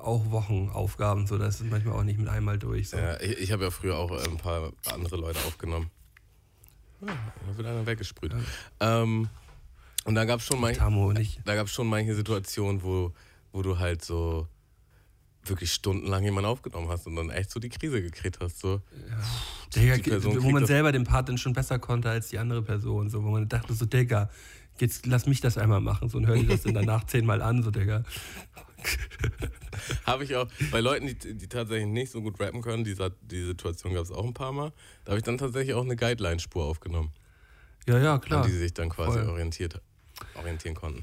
auch 0.00 0.30
Wochenaufgaben, 0.30 1.26
so 1.26 1.38
das 1.38 1.60
ist 1.60 1.70
manchmal 1.70 1.94
auch 1.94 2.02
nicht 2.02 2.18
mit 2.18 2.28
einmal 2.28 2.58
durch. 2.58 2.90
So. 2.90 2.96
ja, 2.96 3.20
ich, 3.20 3.38
ich 3.38 3.52
habe 3.52 3.64
ja 3.64 3.70
früher 3.70 3.96
auch 3.96 4.10
äh, 4.10 4.24
ein 4.28 4.38
paar 4.38 4.72
andere 4.92 5.16
Leute 5.16 5.38
aufgenommen. 5.46 5.90
Ja, 7.00 7.08
da 7.46 7.56
wird 7.56 7.66
einer 7.66 7.86
weggesprüht. 7.86 8.34
Ähm, 8.80 9.28
und 10.04 10.14
da 10.14 10.24
gab 10.24 10.40
es 10.40 10.46
schon 10.46 10.60
manche. 10.60 10.80
Da 11.44 11.66
schon 11.66 11.86
manche 11.86 12.14
Situationen, 12.14 12.82
wo, 12.82 13.12
wo 13.52 13.62
du 13.62 13.78
halt 13.78 14.04
so 14.04 14.48
wirklich 15.44 15.72
stundenlang 15.72 16.22
jemanden 16.22 16.48
aufgenommen 16.48 16.88
hast 16.88 17.06
und 17.06 17.16
dann 17.16 17.30
echt 17.30 17.50
so 17.50 17.60
die 17.60 17.70
Krise 17.70 18.02
gekriegt 18.02 18.38
hast. 18.40 18.60
So. 18.60 18.82
Digga, 19.74 19.96
die 19.96 20.10
Person 20.10 20.42
wo 20.42 20.50
man 20.50 20.66
selber 20.66 20.92
den 20.92 21.04
Part 21.04 21.28
dann 21.28 21.38
schon 21.38 21.52
besser 21.52 21.78
konnte 21.78 22.10
als 22.10 22.28
die 22.28 22.38
andere 22.38 22.62
Person, 22.62 23.08
so, 23.08 23.24
wo 23.24 23.30
man 23.30 23.48
dachte 23.48 23.72
so, 23.72 23.86
Digga, 23.86 24.28
jetzt 24.80 25.06
lass 25.06 25.26
mich 25.26 25.40
das 25.40 25.58
einmal 25.58 25.80
machen, 25.80 26.08
so, 26.08 26.18
und 26.18 26.26
hör 26.26 26.36
dir 26.36 26.46
das 26.48 26.62
dann 26.62 26.74
danach 26.74 27.04
zehnmal 27.06 27.42
an, 27.42 27.62
so, 27.62 27.70
Digga. 27.70 28.04
Habe 30.06 30.24
ich 30.24 30.34
auch 30.36 30.46
bei 30.70 30.80
Leuten, 30.80 31.06
die, 31.06 31.14
die 31.34 31.48
tatsächlich 31.48 31.86
nicht 31.86 32.10
so 32.10 32.22
gut 32.22 32.40
rappen 32.40 32.62
können, 32.62 32.84
die, 32.84 32.96
die 33.22 33.44
Situation 33.44 33.94
gab 33.94 34.04
es 34.04 34.10
auch 34.10 34.24
ein 34.24 34.34
paar 34.34 34.52
Mal. 34.52 34.72
Da 35.04 35.10
habe 35.10 35.18
ich 35.18 35.24
dann 35.24 35.38
tatsächlich 35.38 35.74
auch 35.74 35.84
eine 35.84 35.96
Guideline-Spur 35.96 36.64
aufgenommen, 36.64 37.10
Ja, 37.86 37.98
ja, 37.98 38.18
klar. 38.18 38.44
an 38.44 38.50
die 38.50 38.56
sich 38.56 38.72
dann 38.74 38.88
quasi 38.88 39.18
Voll. 39.18 39.28
orientiert, 39.28 39.80
orientieren 40.34 40.74
konnten. 40.74 41.00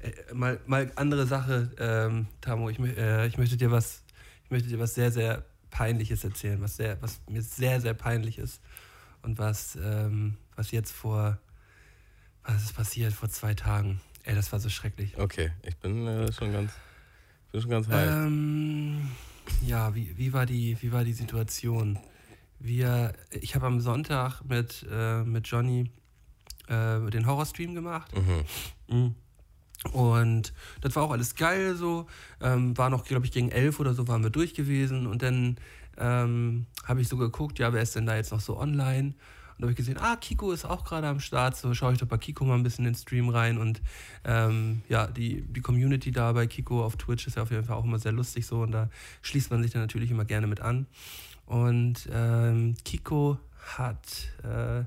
äh, 0.00 0.34
mal, 0.34 0.60
mal 0.66 0.90
andere 0.96 1.26
Sache, 1.26 1.70
ähm, 1.78 2.26
Tamo. 2.40 2.70
Ich, 2.70 2.78
äh, 2.78 3.26
ich 3.26 3.38
möchte 3.38 3.56
dir 3.56 3.70
was, 3.70 4.02
ich 4.44 4.50
möchte 4.50 4.68
dir 4.68 4.78
was 4.78 4.94
sehr, 4.94 5.10
sehr 5.10 5.44
Peinliches 5.70 6.24
erzählen, 6.24 6.60
was 6.60 6.76
sehr, 6.76 7.00
was 7.02 7.20
mir 7.28 7.42
sehr, 7.42 7.80
sehr 7.80 7.94
peinlich 7.94 8.38
ist 8.38 8.60
und 9.22 9.38
was, 9.38 9.76
ähm, 9.82 10.36
was 10.56 10.70
jetzt 10.70 10.92
vor, 10.92 11.38
was 12.44 12.62
ist 12.62 12.74
passiert 12.74 13.12
vor 13.12 13.28
zwei 13.28 13.54
Tagen. 13.54 14.00
Ey, 14.24 14.34
das 14.34 14.52
war 14.52 14.60
so 14.60 14.68
schrecklich. 14.68 15.18
Okay, 15.18 15.52
ich 15.62 15.76
bin 15.76 16.06
äh, 16.06 16.32
schon 16.32 16.52
ganz, 16.52 16.72
bin 17.52 17.60
schon 17.60 17.70
ganz 17.70 17.88
heiß. 17.88 18.10
Ähm, 18.10 19.10
ja, 19.62 19.94
wie, 19.94 20.16
wie, 20.16 20.32
war 20.32 20.46
die, 20.46 20.76
wie 20.80 20.92
war 20.92 21.04
die 21.04 21.12
Situation? 21.12 21.98
Wir, 22.58 23.12
ich 23.30 23.54
habe 23.54 23.66
am 23.66 23.80
Sonntag 23.80 24.42
mit, 24.42 24.86
äh, 24.90 25.22
mit 25.22 25.46
Johnny 25.46 25.90
äh, 26.68 27.00
den 27.10 27.26
Horrorstream 27.26 27.74
gemacht. 27.74 28.12
Mhm. 28.16 28.94
Mhm. 28.94 29.14
Und 29.92 30.52
das 30.80 30.96
war 30.96 31.04
auch 31.04 31.12
alles 31.12 31.36
geil 31.36 31.76
so. 31.76 32.06
Ähm, 32.40 32.76
war 32.76 32.90
noch, 32.90 33.04
glaube 33.04 33.26
ich, 33.26 33.32
gegen 33.32 33.50
elf 33.50 33.78
oder 33.80 33.94
so 33.94 34.08
waren 34.08 34.22
wir 34.22 34.30
durch 34.30 34.54
gewesen. 34.54 35.06
Und 35.06 35.22
dann 35.22 35.56
ähm, 35.96 36.66
habe 36.84 37.00
ich 37.00 37.08
so 37.08 37.16
geguckt, 37.16 37.58
ja, 37.58 37.72
wer 37.72 37.82
ist 37.82 37.94
denn 37.94 38.06
da 38.06 38.16
jetzt 38.16 38.32
noch 38.32 38.40
so 38.40 38.58
online? 38.58 39.14
Und 39.58 39.64
habe 39.64 39.72
ich 39.72 39.76
gesehen, 39.76 39.98
ah, 39.98 40.14
Kiko 40.14 40.52
ist 40.52 40.64
auch 40.64 40.84
gerade 40.84 41.08
am 41.08 41.18
Start. 41.18 41.56
So 41.56 41.74
schaue 41.74 41.92
ich 41.92 41.98
doch 41.98 42.06
bei 42.06 42.16
Kiko 42.16 42.44
mal 42.44 42.54
ein 42.54 42.62
bisschen 42.62 42.86
in 42.86 42.92
den 42.92 42.98
Stream 42.98 43.28
rein. 43.28 43.58
Und 43.58 43.82
ähm, 44.24 44.82
ja, 44.88 45.08
die, 45.08 45.42
die 45.42 45.60
Community 45.60 46.12
da 46.12 46.32
bei 46.32 46.46
Kiko 46.46 46.84
auf 46.84 46.96
Twitch 46.96 47.26
ist 47.26 47.36
ja 47.36 47.42
auf 47.42 47.50
jeden 47.50 47.64
Fall 47.64 47.76
auch 47.76 47.84
immer 47.84 47.98
sehr 47.98 48.12
lustig 48.12 48.46
so. 48.46 48.60
Und 48.60 48.70
da 48.70 48.88
schließt 49.22 49.50
man 49.50 49.62
sich 49.62 49.72
dann 49.72 49.82
natürlich 49.82 50.12
immer 50.12 50.24
gerne 50.24 50.46
mit 50.46 50.60
an. 50.60 50.86
Und 51.44 52.08
ähm, 52.12 52.76
Kiko 52.84 53.38
hat, 53.76 54.30
äh, 54.44 54.84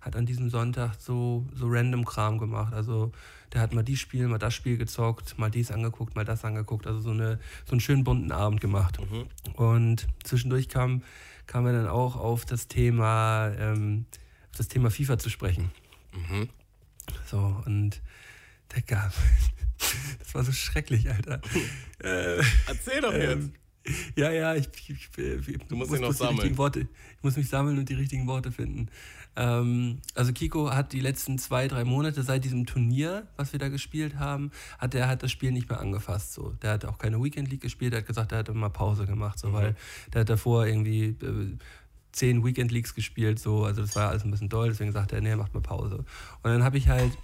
hat 0.00 0.14
an 0.14 0.24
diesem 0.24 0.50
Sonntag 0.50 0.94
so, 1.00 1.44
so 1.52 1.66
random 1.68 2.04
Kram 2.04 2.38
gemacht. 2.38 2.74
Also 2.74 3.10
der 3.52 3.60
hat 3.60 3.74
mal 3.74 3.82
die 3.82 3.96
Spiel, 3.96 4.28
mal 4.28 4.38
das 4.38 4.54
Spiel 4.54 4.76
gezockt, 4.76 5.38
mal 5.38 5.50
dies 5.50 5.70
angeguckt, 5.70 6.14
mal 6.14 6.24
das 6.24 6.44
angeguckt. 6.44 6.86
Also 6.86 7.00
so, 7.00 7.10
eine, 7.10 7.38
so 7.64 7.72
einen 7.72 7.80
schönen 7.80 8.04
bunten 8.04 8.30
Abend 8.30 8.60
gemacht. 8.60 8.98
Und 9.56 10.06
zwischendurch 10.22 10.68
kam, 10.68 11.02
kam 11.52 11.66
er 11.66 11.72
dann 11.74 11.86
auch 11.86 12.16
auf 12.16 12.46
das 12.46 12.66
Thema, 12.66 13.52
ähm, 13.58 14.06
auf 14.50 14.56
das 14.56 14.68
Thema 14.68 14.90
FIFA 14.90 15.18
zu 15.18 15.28
sprechen. 15.28 15.70
Mhm. 16.14 16.48
So, 17.26 17.62
und 17.66 18.00
der 18.74 18.82
gab. 18.82 19.12
Das 20.20 20.32
war 20.36 20.44
so 20.44 20.52
schrecklich, 20.52 21.10
Alter. 21.10 21.40
äh, 22.04 22.40
Erzähl 22.68 23.00
doch 23.00 23.12
jetzt. 23.12 23.32
ähm, 23.32 23.52
ja, 24.16 24.30
ja, 24.30 24.54
ich, 24.54 24.68
ich, 24.88 25.10
ich, 25.18 25.48
ich 25.48 25.58
Du 25.66 25.74
musst 25.74 25.90
muss, 25.90 26.00
muss 26.00 26.18
die 26.18 26.24
richtigen 26.24 26.36
sammeln. 26.36 26.58
Worte, 26.58 26.80
ich 27.16 27.22
muss 27.22 27.36
mich 27.36 27.48
sammeln 27.48 27.78
und 27.78 27.88
die 27.88 27.94
richtigen 27.94 28.26
Worte 28.28 28.52
finden. 28.52 28.88
Ähm, 29.34 29.98
also 30.14 30.32
Kiko 30.32 30.70
hat 30.70 30.92
die 30.92 31.00
letzten 31.00 31.38
zwei, 31.38 31.66
drei 31.68 31.84
Monate 31.84 32.22
seit 32.22 32.44
diesem 32.44 32.66
Turnier, 32.66 33.26
was 33.36 33.52
wir 33.52 33.58
da 33.58 33.68
gespielt 33.68 34.18
haben, 34.18 34.50
hat 34.78 34.94
er 34.94 35.08
hat 35.08 35.22
das 35.22 35.30
Spiel 35.30 35.52
nicht 35.52 35.70
mehr 35.70 35.80
angefasst. 35.80 36.34
So. 36.34 36.50
Der 36.62 36.72
hat 36.72 36.84
auch 36.84 36.98
keine 36.98 37.22
Weekend 37.22 37.50
League 37.50 37.62
gespielt, 37.62 37.94
er 37.94 38.00
hat 38.00 38.06
gesagt, 38.06 38.32
er 38.32 38.38
hat 38.38 38.48
immer 38.48 38.68
Pause 38.70 39.06
gemacht, 39.06 39.38
so, 39.38 39.48
Mhm. 39.48 39.52
weil 39.54 39.76
der 40.12 40.20
hat 40.22 40.28
davor 40.28 40.66
irgendwie 40.66 41.16
äh, 41.22 41.56
zehn 42.12 42.44
Weekend 42.44 42.72
Leagues 42.72 42.94
gespielt, 42.94 43.38
so, 43.38 43.64
also 43.64 43.80
das 43.80 43.96
war 43.96 44.10
alles 44.10 44.24
ein 44.24 44.30
bisschen 44.30 44.50
doll, 44.50 44.68
deswegen 44.68 44.92
sagte 44.92 45.14
er, 45.14 45.22
nee, 45.22 45.34
macht 45.34 45.54
mal 45.54 45.60
Pause. 45.60 45.96
Und 45.96 46.50
dann 46.50 46.62
habe 46.62 46.76
ich 46.76 46.88
halt 46.88 47.16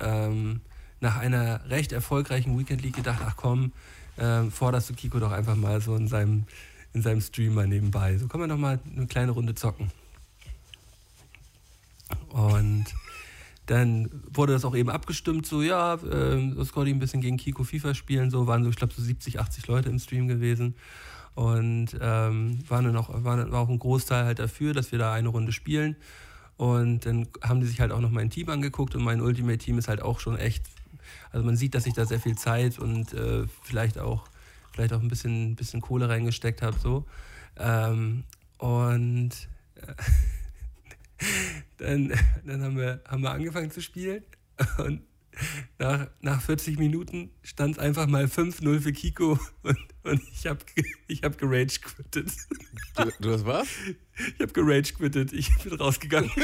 ähm, 0.00 0.60
nach 1.00 1.16
einer 1.16 1.68
recht 1.70 1.92
erfolgreichen 1.92 2.58
Weekend 2.58 2.82
League 2.82 2.96
gedacht, 2.96 3.20
ach 3.24 3.36
komm, 3.36 3.72
ähm, 4.18 4.50
forderst 4.50 4.90
du 4.90 4.94
Kiko 4.94 5.18
doch 5.18 5.32
einfach 5.32 5.56
mal 5.56 5.80
so 5.80 5.96
in 5.96 6.08
seinem, 6.08 6.44
in 6.92 7.00
seinem 7.00 7.22
Stream 7.22 7.54
mal 7.54 7.66
nebenbei. 7.66 8.18
So 8.18 8.28
kann 8.28 8.38
man 8.40 8.50
doch 8.50 8.58
mal 8.58 8.78
eine 8.94 9.06
kleine 9.06 9.32
Runde 9.32 9.54
zocken. 9.54 9.90
Und 12.28 12.86
dann 13.66 14.10
wurde 14.32 14.52
das 14.52 14.64
auch 14.64 14.76
eben 14.76 14.90
abgestimmt, 14.90 15.46
so 15.46 15.62
ja, 15.62 15.96
so 15.98 16.64
Scotty 16.64 16.90
ein 16.90 16.98
bisschen 16.98 17.20
gegen 17.22 17.36
Kiko 17.38 17.64
FIFA 17.64 17.94
spielen, 17.94 18.30
so 18.30 18.46
waren 18.46 18.62
so, 18.62 18.70
ich 18.70 18.76
glaube, 18.76 18.92
so 18.92 19.02
70, 19.02 19.40
80 19.40 19.66
Leute 19.68 19.88
im 19.88 19.98
Stream 19.98 20.28
gewesen. 20.28 20.74
Und 21.34 21.88
ähm, 22.00 22.58
waren 22.68 22.84
dann 22.84 22.96
auch, 22.96 23.10
war, 23.24 23.36
dann- 23.36 23.50
war 23.50 23.60
auch 23.60 23.68
ein 23.68 23.78
Großteil 23.78 24.24
halt 24.24 24.38
dafür, 24.38 24.72
dass 24.74 24.92
wir 24.92 24.98
da 24.98 25.12
eine 25.12 25.28
Runde 25.28 25.52
spielen. 25.52 25.96
Und 26.56 27.06
dann 27.06 27.26
haben 27.42 27.60
die 27.60 27.66
sich 27.66 27.80
halt 27.80 27.90
auch 27.90 28.00
noch 28.00 28.10
mein 28.10 28.30
Team 28.30 28.48
angeguckt 28.50 28.94
und 28.94 29.02
mein 29.02 29.20
Ultimate-Team 29.20 29.78
ist 29.78 29.88
halt 29.88 30.02
auch 30.02 30.20
schon 30.20 30.36
echt, 30.38 30.64
also 31.32 31.44
man 31.44 31.56
sieht, 31.56 31.74
dass 31.74 31.86
ich 31.86 31.94
da 31.94 32.04
sehr 32.06 32.20
viel 32.20 32.36
Zeit 32.36 32.78
und 32.78 33.12
äh, 33.14 33.46
vielleicht 33.62 33.98
auch 33.98 34.24
vielleicht 34.72 34.92
auch 34.92 35.00
ein 35.00 35.08
bisschen, 35.08 35.54
bisschen 35.56 35.80
Kohle 35.80 36.08
reingesteckt 36.08 36.60
habe, 36.62 36.76
so. 36.78 37.06
Ähm, 37.56 38.24
und 38.58 39.30
äh, 39.76 39.94
dann, 41.78 42.12
dann 42.44 42.62
haben, 42.62 42.76
wir, 42.76 43.02
haben 43.06 43.22
wir 43.22 43.30
angefangen 43.30 43.70
zu 43.70 43.80
spielen 43.80 44.24
und 44.78 45.02
nach, 45.78 46.06
nach 46.20 46.40
40 46.40 46.78
Minuten 46.78 47.30
stand 47.42 47.76
es 47.76 47.78
einfach 47.80 48.06
mal 48.06 48.26
5-0 48.26 48.80
für 48.80 48.92
Kiko 48.92 49.38
und, 49.62 49.78
und 50.04 50.22
ich 50.32 50.46
habe 50.46 50.60
ich 51.08 51.22
hab 51.22 51.38
gerage 51.38 51.80
quittet. 51.80 52.30
Du, 52.96 53.10
du 53.20 53.32
hast 53.32 53.44
was? 53.44 53.66
Ich 54.16 54.40
habe 54.40 54.52
gerage 54.52 54.92
quittet. 54.94 55.32
Ich 55.32 55.50
bin 55.58 55.74
rausgegangen. 55.74 56.30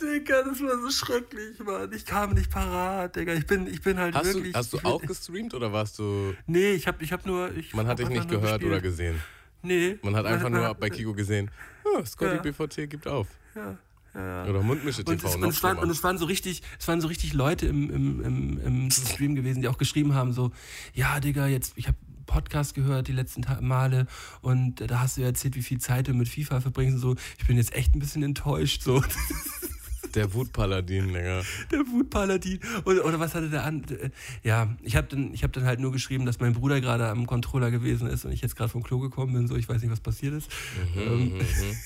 Digga, 0.00 0.42
das 0.42 0.60
war 0.60 0.80
so 0.80 0.90
schrecklich, 0.90 1.58
Mann. 1.64 1.92
Ich 1.92 2.04
kam 2.04 2.34
nicht 2.34 2.50
parat, 2.50 3.16
Digga. 3.16 3.32
Ich 3.34 3.46
bin, 3.46 3.66
ich 3.66 3.80
bin 3.82 3.98
halt 3.98 4.14
Hast 4.14 4.30
du, 4.30 4.34
wirklich. 4.36 4.54
hast 4.54 4.72
du 4.72 4.76
ich 4.78 4.82
bin- 4.82 4.92
auch 4.92 5.02
gestreamt 5.02 5.54
oder 5.54 5.72
warst 5.72 5.98
du. 5.98 6.34
Nee, 6.46 6.72
ich 6.72 6.86
hab, 6.86 7.00
ich 7.02 7.12
hab 7.12 7.24
nur. 7.26 7.54
Ich 7.56 7.72
Man 7.74 7.86
hat 7.86 7.98
dich 7.98 8.08
nicht 8.08 8.28
gehört 8.28 8.62
oder 8.64 8.80
gespielt. 8.80 8.82
gesehen. 8.82 9.22
Nee. 9.62 9.98
Man 10.02 10.14
hat 10.16 10.26
einfach 10.26 10.50
nur 10.50 10.74
bei 10.74 10.90
Kiko 10.90 11.12
gesehen, 11.14 11.50
oh, 11.84 12.04
Scotty 12.04 12.36
Ja. 12.36 12.42
BVT 12.42 12.88
gibt 12.88 13.08
auf. 13.08 13.26
Ja, 13.54 13.76
ja. 14.14 14.44
Oder 14.46 14.62
Mundmische 14.62 15.00
Und 15.00 15.06
TV 15.06 15.28
es, 15.28 15.34
und, 15.36 15.44
es 15.48 15.62
waren, 15.62 15.78
und 15.78 15.90
es 15.90 16.02
waren 16.04 16.18
so 16.18 16.24
richtig, 16.26 16.62
es 16.78 16.86
waren 16.88 17.00
so 17.00 17.08
richtig 17.08 17.32
Leute 17.32 17.66
im, 17.66 17.90
im, 17.90 18.20
im, 18.24 18.60
im 18.64 18.90
Stream 18.90 19.34
gewesen, 19.34 19.62
die 19.62 19.68
auch 19.68 19.78
geschrieben 19.78 20.14
haben, 20.14 20.32
so, 20.32 20.52
ja, 20.94 21.18
Digga, 21.20 21.46
jetzt, 21.48 21.72
ich 21.76 21.86
habe 21.88 21.96
Podcast 22.26 22.74
gehört 22.74 23.06
die 23.08 23.12
letzten 23.12 23.44
Male 23.60 24.06
und 24.40 24.76
da 24.90 25.00
hast 25.00 25.16
du 25.16 25.20
ja 25.20 25.28
erzählt, 25.28 25.54
wie 25.54 25.62
viel 25.62 25.78
Zeit 25.78 26.08
du 26.08 26.12
mit 26.14 26.28
FIFA 26.28 26.60
verbringst 26.60 26.96
und 26.96 27.00
so. 27.00 27.16
Ich 27.38 27.46
bin 27.46 27.56
jetzt 27.56 27.72
echt 27.74 27.94
ein 27.94 27.98
bisschen 28.00 28.22
enttäuscht, 28.24 28.82
so. 28.82 29.00
Der 30.16 30.32
Wutpaladin, 30.34 31.08
Digga. 31.08 31.42
der 31.70 31.78
Wutpaladin. 31.92 32.58
Oder, 32.84 33.04
oder 33.04 33.20
was 33.20 33.34
hatte 33.34 33.48
der 33.50 33.64
an? 33.64 33.84
äh, 33.84 34.10
Ja, 34.42 34.74
ich 34.82 34.96
habe 34.96 35.06
dann, 35.08 35.32
ich 35.34 35.44
hab 35.44 35.52
dann 35.52 35.64
halt 35.64 35.78
nur 35.80 35.92
geschrieben, 35.92 36.26
dass 36.26 36.40
mein 36.40 36.52
Bruder 36.54 36.80
gerade 36.80 37.08
am 37.08 37.26
Controller 37.26 37.70
gewesen 37.70 38.08
ist 38.08 38.24
und 38.24 38.32
ich 38.32 38.40
jetzt 38.40 38.56
gerade 38.56 38.70
vom 38.70 38.82
Klo 38.82 38.98
gekommen 38.98 39.34
bin, 39.34 39.46
so, 39.46 39.56
ich 39.56 39.68
weiß 39.68 39.80
nicht, 39.82 39.90
was 39.92 40.00
passiert 40.00 40.34
ist. 40.34 40.50
Ähm, 40.96 41.34
Mhm, 41.36 41.76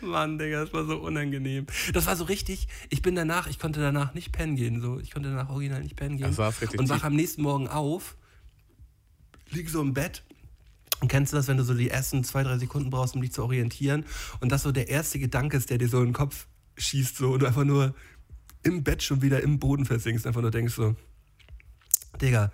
Mann, 0.02 0.38
Digga, 0.38 0.64
das 0.64 0.72
war 0.72 0.84
so 0.86 0.96
unangenehm. 0.96 1.66
Das 1.92 2.06
war 2.06 2.16
so 2.16 2.24
richtig, 2.24 2.68
ich 2.88 3.02
bin 3.02 3.14
danach, 3.14 3.46
ich 3.48 3.58
konnte 3.58 3.80
danach 3.80 4.14
nicht 4.14 4.32
pennen 4.32 4.56
gehen, 4.56 4.80
so. 4.80 4.98
Ich 4.98 5.10
konnte 5.10 5.28
danach 5.28 5.50
original 5.50 5.82
nicht 5.82 5.94
pennen 5.96 6.16
gehen. 6.16 6.34
Das 6.34 6.62
richtig 6.62 6.80
und 6.80 6.88
wach 6.88 7.04
am 7.04 7.14
nächsten 7.14 7.42
Morgen 7.42 7.68
auf, 7.68 8.16
lieg 9.50 9.68
so 9.68 9.82
im 9.82 9.92
Bett. 9.92 10.22
Und 11.00 11.08
kennst 11.08 11.32
du 11.32 11.36
das, 11.36 11.48
wenn 11.48 11.56
du 11.56 11.64
so 11.64 11.74
die 11.74 11.90
ersten 11.90 12.24
zwei, 12.24 12.42
drei 12.42 12.58
Sekunden 12.58 12.90
brauchst, 12.90 13.14
um 13.14 13.22
dich 13.22 13.32
zu 13.32 13.42
orientieren? 13.42 14.04
Und 14.40 14.52
das 14.52 14.62
so 14.62 14.72
der 14.72 14.88
erste 14.88 15.18
Gedanke 15.18 15.56
ist, 15.56 15.70
der 15.70 15.78
dir 15.78 15.88
so 15.88 15.98
in 15.98 16.06
den 16.06 16.12
Kopf 16.12 16.46
schießt, 16.76 17.16
so, 17.16 17.30
und 17.32 17.40
du 17.40 17.46
einfach 17.46 17.64
nur 17.64 17.94
im 18.62 18.84
Bett 18.84 19.02
schon 19.02 19.22
wieder 19.22 19.42
im 19.42 19.58
Boden 19.58 19.86
versinkst, 19.86 20.26
einfach 20.26 20.42
nur 20.42 20.50
denkst 20.50 20.74
so, 20.74 20.94
Digga, 22.20 22.52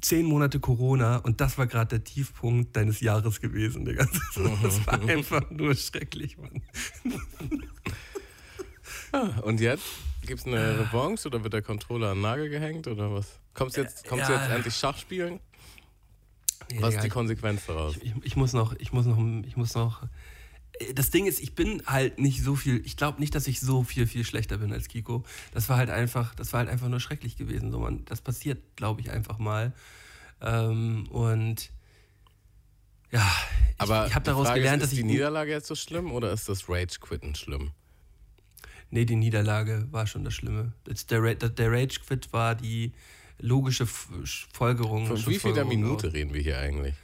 zehn 0.00 0.26
Monate 0.26 0.60
Corona 0.60 1.16
und 1.18 1.40
das 1.40 1.58
war 1.58 1.66
gerade 1.66 1.98
der 1.98 2.04
Tiefpunkt 2.04 2.76
deines 2.76 3.00
Jahres 3.00 3.40
gewesen, 3.40 3.84
Digga. 3.84 4.06
Das 4.62 4.86
war 4.86 5.00
einfach 5.08 5.50
nur 5.50 5.74
schrecklich, 5.74 6.38
Mann. 6.38 6.62
Ah, 9.12 9.40
und 9.42 9.60
jetzt? 9.60 9.84
Gibt's 10.24 10.46
eine 10.46 10.78
Revanche 10.78 11.26
oder 11.26 11.42
wird 11.42 11.52
der 11.52 11.62
Controller 11.62 12.10
an 12.10 12.18
den 12.18 12.22
Nagel 12.22 12.48
gehängt 12.48 12.86
oder 12.86 13.12
was? 13.12 13.40
Kommst 13.54 13.76
du 13.76 13.80
jetzt, 13.80 14.06
kommst 14.06 14.28
du 14.28 14.32
ja. 14.32 14.40
jetzt 14.40 14.50
endlich 14.52 14.74
Schach 14.76 14.96
spielen? 14.96 15.40
Nee, 16.72 16.82
Was 16.82 16.94
ist 16.94 17.04
die 17.04 17.08
Konsequenz 17.08 17.66
daraus? 17.66 17.96
Ich, 18.02 18.14
ich 18.22 18.36
muss 18.36 18.52
noch, 18.52 18.74
ich 18.78 18.92
muss 18.92 19.06
noch, 19.06 19.18
ich 19.46 19.56
muss 19.56 19.74
noch. 19.74 20.02
Das 20.94 21.10
Ding 21.10 21.26
ist, 21.26 21.40
ich 21.40 21.54
bin 21.54 21.82
halt 21.86 22.18
nicht 22.18 22.42
so 22.42 22.56
viel, 22.56 22.84
ich 22.86 22.96
glaube 22.96 23.20
nicht, 23.20 23.34
dass 23.34 23.46
ich 23.46 23.60
so 23.60 23.82
viel, 23.82 24.06
viel 24.06 24.24
schlechter 24.24 24.58
bin 24.58 24.72
als 24.72 24.88
Kiko. 24.88 25.24
Das 25.52 25.68
war 25.68 25.76
halt 25.76 25.90
einfach, 25.90 26.34
das 26.34 26.52
war 26.52 26.60
halt 26.60 26.70
einfach 26.70 26.88
nur 26.88 27.00
schrecklich 27.00 27.36
gewesen. 27.36 27.70
So, 27.70 27.80
man, 27.80 28.04
das 28.06 28.20
passiert, 28.20 28.76
glaube 28.76 29.00
ich, 29.00 29.10
einfach 29.10 29.38
mal. 29.38 29.72
Ähm, 30.40 31.06
und 31.10 31.70
ja, 33.10 33.26
ich, 33.74 33.80
Aber 33.80 34.06
ich 34.06 34.14
habe 34.14 34.24
daraus 34.24 34.46
Frage 34.46 34.60
gelernt, 34.60 34.82
ist, 34.82 34.88
dass 34.88 34.92
ist 34.92 34.98
ich. 34.98 35.04
die 35.04 35.12
Niederlage 35.12 35.50
jetzt 35.50 35.66
so 35.66 35.74
schlimm 35.74 36.12
oder 36.12 36.32
ist 36.32 36.48
das 36.48 36.68
Rage-Quitten 36.68 37.34
schlimm? 37.34 37.72
Nee, 38.90 39.04
die 39.04 39.16
Niederlage 39.16 39.86
war 39.90 40.06
schon 40.06 40.24
das 40.24 40.34
Schlimme. 40.34 40.72
Der, 40.86 41.34
der 41.34 41.72
Rage-Quit 41.72 42.32
war 42.32 42.54
die 42.54 42.92
logische 43.40 43.84
F- 43.84 44.08
Folgerung. 44.52 45.06
Von 45.06 45.16
wie 45.16 45.38
viel 45.38 45.52
der 45.52 45.64
Schlussfolgerung 45.64 45.68
Minute 45.68 46.12
reden 46.12 46.34
wir 46.34 46.40
hier 46.42 46.58
eigentlich? 46.58 46.94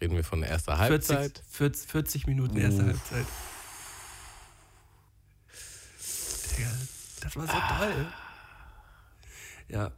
Reden 0.00 0.16
wir 0.16 0.24
von 0.24 0.40
der 0.40 0.50
ersten 0.50 0.70
40, 0.76 0.80
Halbzeit? 1.16 1.42
40, 1.50 1.90
40 1.90 2.26
Minuten 2.26 2.56
erste 2.56 2.80
Uff. 2.82 2.86
Halbzeit. 2.88 3.26
Digga, 6.56 6.70
das 7.20 7.36
war 7.36 7.46
so 7.46 7.52
toll. 7.78 8.06
Ja, 9.68 9.90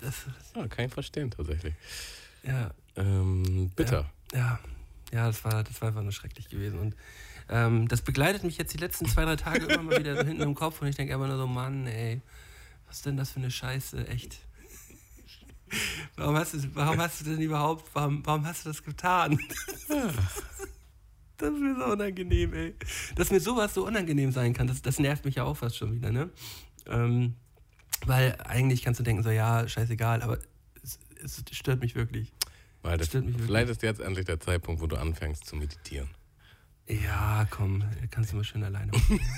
das, 0.00 0.14
Ja, 0.54 0.66
kann 0.68 0.86
ich 0.86 0.92
verstehen 0.92 1.30
tatsächlich. 1.30 1.74
ja, 2.42 2.70
Ähm, 2.96 3.70
bitter. 3.76 4.10
ja, 4.32 4.58
Ja, 5.12 5.26
das 5.26 5.44
war, 5.44 5.62
das 5.64 5.80
war 5.80 5.88
einfach 5.88 6.02
nur 6.02 6.12
schrecklich 6.12 6.48
gewesen. 6.48 6.78
Und 6.78 6.96
ähm, 7.48 7.86
das 7.88 8.00
begleitet 8.02 8.42
mich 8.44 8.56
jetzt 8.56 8.72
die 8.72 8.78
letzten 8.78 9.06
zwei, 9.06 9.24
drei 9.24 9.36
Tage 9.36 9.66
immer 9.66 9.82
mal 9.82 9.98
wieder 9.98 10.16
so 10.16 10.22
hinten 10.26 10.42
im 10.42 10.54
Kopf 10.54 10.80
und 10.80 10.88
ich 10.88 10.96
denke 10.96 11.12
einfach 11.14 11.26
nur 11.28 11.36
so, 11.36 11.46
Mann, 11.46 11.86
ey, 11.86 12.20
was 12.86 12.96
ist 12.96 13.06
denn 13.06 13.16
das 13.16 13.30
für 13.32 13.40
eine 13.40 13.50
Scheiße, 13.50 14.08
echt. 14.08 14.38
Warum 16.16 16.36
hast 16.36 16.54
du, 16.54 16.58
warum 16.74 16.98
hast 16.98 17.20
du 17.20 17.24
denn 17.24 17.40
überhaupt, 17.40 17.84
warum, 17.94 18.24
warum 18.24 18.46
hast 18.46 18.64
du 18.64 18.70
das 18.70 18.82
getan? 18.82 19.38
Das 21.36 21.52
ist 21.52 21.60
mir 21.60 21.74
so 21.74 21.86
unangenehm, 21.86 22.54
ey. 22.54 22.74
Dass 23.16 23.32
mir 23.32 23.40
sowas 23.40 23.74
so 23.74 23.84
unangenehm 23.84 24.30
sein 24.30 24.52
kann, 24.52 24.68
das, 24.68 24.82
das 24.82 25.00
nervt 25.00 25.24
mich 25.24 25.34
ja 25.34 25.42
auch 25.42 25.56
fast 25.56 25.76
schon 25.76 25.92
wieder, 25.92 26.12
ne? 26.12 26.30
Ähm, 26.86 27.34
weil 28.06 28.36
eigentlich 28.44 28.82
kannst 28.82 29.00
du 29.00 29.04
denken, 29.04 29.24
so, 29.24 29.30
ja, 29.30 29.66
scheißegal, 29.66 30.22
aber 30.22 30.38
es, 30.80 31.00
es 31.22 31.42
stört 31.50 31.80
mich 31.80 31.96
wirklich. 31.96 32.32
Weil 32.82 32.98
das, 32.98 33.08
Stört 33.08 33.24
mich 33.24 33.34
wirklich. 33.34 33.46
vielleicht 33.48 33.68
ist 33.68 33.82
jetzt 33.82 34.00
endlich 34.00 34.26
der 34.26 34.38
Zeitpunkt, 34.38 34.80
wo 34.80 34.86
du 34.86 34.96
anfängst 34.96 35.44
zu 35.44 35.56
meditieren. 35.56 36.08
Ja, 36.86 37.48
komm, 37.50 37.82
kannst 38.10 38.30
du 38.32 38.36
mal 38.36 38.44
schön 38.44 38.62
alleine 38.62 38.92
machen. 38.92 39.20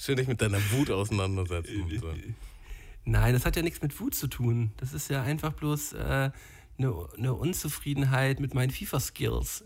Schön 0.00 0.16
dich 0.16 0.26
mit 0.26 0.40
deiner 0.40 0.58
Wut 0.72 0.90
auseinandersetzen. 0.90 1.82
Und 1.82 2.00
so. 2.00 2.12
Nein, 3.08 3.32
das 3.32 3.46
hat 3.46 3.56
ja 3.56 3.62
nichts 3.62 3.80
mit 3.80 3.98
Wut 4.00 4.14
zu 4.14 4.26
tun. 4.26 4.72
Das 4.76 4.92
ist 4.92 5.08
ja 5.08 5.22
einfach 5.22 5.54
bloß 5.54 5.94
äh, 5.94 6.30
eine, 6.76 7.08
eine 7.16 7.34
Unzufriedenheit 7.34 8.38
mit 8.38 8.52
meinen 8.52 8.70
FIFA-Skills, 8.70 9.64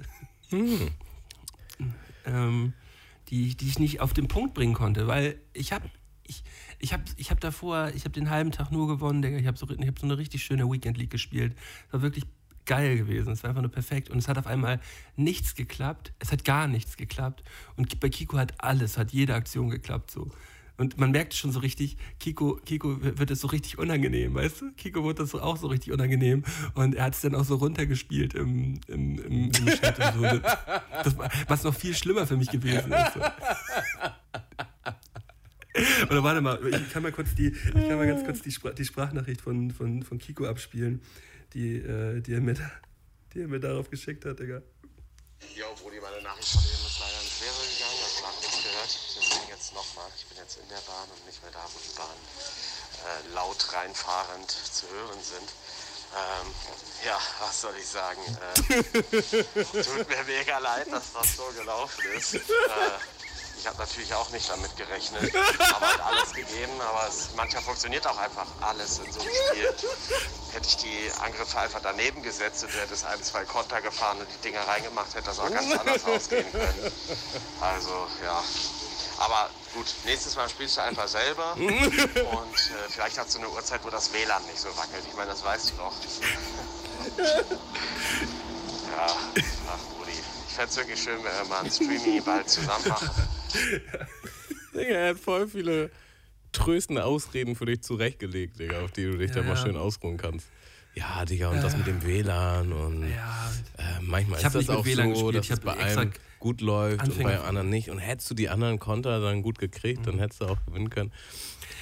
Hm. 0.51 0.91
ähm, 2.25 2.73
die, 3.31 3.57
die 3.57 3.67
ich 3.67 3.81
nicht 3.81 4.01
auf 4.01 4.13
den 4.13 4.29
Punkt 4.29 4.55
bringen 4.55 4.75
konnte, 4.75 5.09
weil 5.09 5.41
ich 5.55 5.73
habe 5.73 5.91
ich, 6.25 6.45
ich 6.79 6.93
hab, 6.93 7.01
ich 7.17 7.33
hab 7.33 7.41
davor, 7.41 7.91
ich 7.97 8.05
habe 8.05 8.13
den 8.13 8.31
halben 8.31 8.53
Tag 8.53 8.71
nur 8.71 8.87
gewonnen, 8.87 9.23
Digga. 9.23 9.39
Ich 9.39 9.47
habe 9.49 9.59
so, 9.59 9.69
ich 9.69 9.89
hab 9.89 9.99
so 9.99 10.07
eine 10.07 10.19
richtig 10.19 10.45
schöne 10.45 10.71
Weekend 10.71 10.97
League 10.97 11.11
gespielt. 11.11 11.57
Das 11.87 11.95
war 11.95 12.03
wirklich 12.03 12.27
geil 12.65 12.97
gewesen. 12.97 13.33
Es 13.33 13.43
war 13.43 13.51
einfach 13.51 13.63
nur 13.63 13.73
perfekt. 13.73 14.09
Und 14.09 14.19
es 14.19 14.29
hat 14.29 14.39
auf 14.39 14.47
einmal 14.47 14.81
nichts 15.17 15.57
geklappt. 15.57 16.13
Es 16.21 16.31
hat 16.31 16.45
gar 16.45 16.69
nichts 16.69 16.97
geklappt. 16.97 17.43
Und 17.77 17.99
bei 17.99 18.09
Kiko 18.09 18.39
hat 18.39 18.63
alles, 18.63 18.99
hat 18.99 19.13
jede 19.13 19.35
Aktion 19.35 19.69
geklappt 19.69 20.13
so. 20.13 20.31
Und 20.83 20.99
man 20.99 21.13
merkt 21.13 21.33
schon 21.33 21.53
so 21.53 21.61
richtig, 21.61 21.97
Kiko, 22.19 22.59
Kiko 22.65 22.97
wird 23.01 23.31
es 23.31 23.41
so 23.41 23.47
richtig 23.47 23.79
unangenehm, 23.79 24.35
weißt 24.35 24.63
du? 24.63 24.73
Kiko 24.73 25.05
wird 25.05 25.21
das 25.21 25.33
auch 25.33 25.57
so 25.57 25.69
richtig 25.69 25.93
unangenehm. 25.93 26.43
Und 26.75 26.97
er 26.97 27.05
hat 27.05 27.15
es 27.15 27.21
dann 27.21 27.37
auch 27.37 27.45
so 27.45 27.55
runtergespielt 27.55 28.35
im, 28.35 28.81
im, 28.89 29.17
im, 29.25 29.53
im 29.53 29.67
Chat 29.67 29.97
und 30.01 30.15
so. 30.15 30.41
Das, 31.05 31.17
was 31.47 31.63
noch 31.63 31.73
viel 31.73 31.95
schlimmer 31.95 32.27
für 32.27 32.37
mich 32.37 32.51
gewesen 32.51 32.91
ist. 32.91 33.17
Oder 36.11 36.25
warte 36.25 36.41
mal, 36.41 36.59
ich 36.67 36.91
kann 36.91 37.05
mal 37.05 37.13
kurz 37.13 37.33
die, 37.37 37.51
ich 37.53 37.73
kann 37.73 37.95
mal 37.95 38.09
ganz 38.09 38.25
kurz 38.25 38.43
die, 38.43 38.51
Spra 38.51 38.73
die 38.73 38.85
Sprachnachricht 38.85 39.41
von, 39.41 39.71
von, 39.71 40.03
von 40.03 40.19
Kiko 40.19 40.47
abspielen, 40.47 41.01
die, 41.55 41.77
äh, 41.77 42.21
die, 42.23 42.33
er 42.33 42.41
mir 42.41 42.55
da, 42.55 42.69
die 43.35 43.43
er 43.43 43.47
mir 43.47 43.61
darauf 43.61 43.89
geschickt 43.89 44.25
hat, 44.25 44.41
Digga. 44.41 44.63
Jo, 45.55 45.67
Brudi, 45.81 46.01
meine 46.01 46.23
Nachricht 46.23 46.49
von 46.49 46.63
eben 46.63 46.87
ist 46.87 46.99
leider 46.99 47.23
ins 47.23 47.41
Leere 47.41 47.63
gegangen, 47.71 47.99
das 48.03 48.23
lag 48.23 48.35
nichts 48.43 48.63
gehört. 48.63 48.93
Deswegen 49.17 49.51
nochmal. 49.75 50.09
Ich 50.17 50.27
bin 50.27 50.39
jetzt 50.39 50.59
in 50.59 50.69
der 50.69 50.81
Bahn 50.87 51.09
und 51.11 51.27
nicht 51.27 51.43
mehr 51.43 51.53
da, 51.53 51.65
wo 51.65 51.79
die 51.79 51.97
Bahnen 51.97 52.25
äh, 53.05 53.35
laut 53.35 53.73
reinfahrend 53.73 54.51
zu 54.51 54.89
hören 54.89 55.23
sind. 55.23 55.49
Ähm, 56.15 56.55
ja, 57.07 57.19
was 57.41 57.61
soll 57.63 57.75
ich 57.79 57.89
sagen? 57.89 58.21
Äh, 58.21 59.83
tut 59.83 60.09
mir 60.09 60.25
mega 60.25 60.59
leid, 60.59 60.87
dass 60.93 61.13
das 61.13 61.37
so 61.37 61.45
gelaufen 61.57 62.05
ist. 62.13 62.35
Äh, 62.35 62.41
ich 63.59 63.67
habe 63.67 63.79
natürlich 63.79 64.13
auch 64.13 64.29
nicht 64.31 64.51
damit 64.51 64.77
gerechnet, 64.77 65.35
aber 65.73 65.87
halt 65.87 66.01
alles 66.01 66.33
gegeben. 66.33 66.81
Aber 66.81 67.07
es, 67.09 67.29
manchmal 67.37 67.63
funktioniert 67.63 68.07
auch 68.07 68.19
einfach 68.19 68.47
alles 68.61 68.99
in 68.99 69.11
so 69.13 69.21
einem 69.21 69.31
Spiel. 69.49 69.75
Hätte 70.53 70.67
ich 70.67 70.77
die 70.79 71.11
Angriffe 71.23 71.59
einfach 71.59 71.81
daneben 71.81 72.23
gesetzt 72.23 72.65
und 72.65 72.75
du 72.75 72.79
hättest 72.79 73.05
ein, 73.05 73.23
zwei 73.23 73.45
Konter 73.45 73.81
gefahren 73.81 74.21
und 74.21 74.29
die 74.29 74.49
Dinger 74.49 74.67
reingemacht, 74.67 75.15
hätte 75.15 75.27
das 75.27 75.39
auch 75.39 75.51
ganz 75.51 75.73
anders 75.73 76.05
ausgehen 76.05 76.51
können. 76.51 76.93
Also, 77.61 78.09
ja. 78.25 78.43
Aber 79.19 79.51
gut, 79.75 79.87
nächstes 80.05 80.35
Mal 80.37 80.49
spielst 80.49 80.77
du 80.77 80.83
einfach 80.83 81.07
selber 81.09 81.55
und 81.57 81.69
äh, 81.69 82.89
vielleicht 82.91 83.19
hast 83.19 83.35
du 83.35 83.39
eine 83.39 83.49
Uhrzeit, 83.51 83.81
wo 83.85 83.91
das 83.91 84.13
WLAN 84.13 84.43
nicht 84.47 84.59
so 84.59 84.69
wackelt. 84.77 85.03
Ich 85.09 85.15
meine, 85.17 85.31
das 85.31 85.45
weißt 85.45 85.71
du 85.71 85.75
doch. 85.77 85.93
Ja, 88.95 89.07
ach 89.69 89.79
Brudi. 89.97 90.11
Ich 90.47 90.55
fände 90.55 90.71
es 90.71 90.77
wirklich 90.77 91.03
schön, 91.03 91.17
wenn 91.17 91.33
wir 91.33 91.45
mal 91.49 91.65
ein 91.65 91.71
Streaming 91.71 92.23
bald 92.25 92.49
zusammen 92.49 92.89
machen. 92.89 93.11
Digga, 94.75 94.95
er 94.95 95.11
hat 95.11 95.19
voll 95.19 95.49
viele 95.49 95.91
tröstende 96.53 97.05
Ausreden 97.05 97.57
für 97.57 97.65
dich 97.65 97.83
zurechtgelegt, 97.83 98.59
Digga, 98.59 98.83
auf 98.83 98.93
die 98.93 99.05
du 99.05 99.17
dich 99.17 99.31
Ja, 99.31 99.37
dann 99.37 99.47
mal 99.47 99.57
ja. 99.57 99.63
schön 99.63 99.77
ausruhen 99.77 100.19
kannst. 100.19 100.47
Ja, 100.95 101.25
Digga, 101.25 101.49
und 101.49 101.63
das 101.63 101.75
mit 101.77 101.87
dem 101.87 102.03
WLAN 102.05 102.71
und 102.73 103.11
Ja, 103.11 103.51
äh, 103.79 103.83
manchmal 104.03 104.41
Ich 104.41 104.45
ist 104.47 104.55
das 104.55 104.61
nicht 104.61 104.69
mit 104.69 104.79
auch 104.79 104.85
WLAN 104.85 105.15
so, 105.15 105.27
gespielt, 105.27 105.51
dass 105.51 105.59
ich 105.59 105.65
bei 105.65 105.73
extra 105.85 106.01
einem 106.03 106.13
gut 106.43 106.61
läuft 106.61 107.05
und 107.05 107.13
Anfänger- 107.13 107.23
bei 107.23 107.41
anderen 107.41 107.71
nicht. 107.71 107.89
Und 107.89 107.99
hättest 107.99 108.29
du 108.31 108.35
die 108.35 108.49
anderen 108.49 108.79
Konter 108.81 109.21
dann 109.21 109.43
gut 109.43 109.59
gekriegt, 109.59 110.07
dann 110.07 110.19
hättest 110.19 110.41
du 110.43 110.47
auch 110.47 110.59
gewinnen 110.67 110.91
können. 110.91 111.13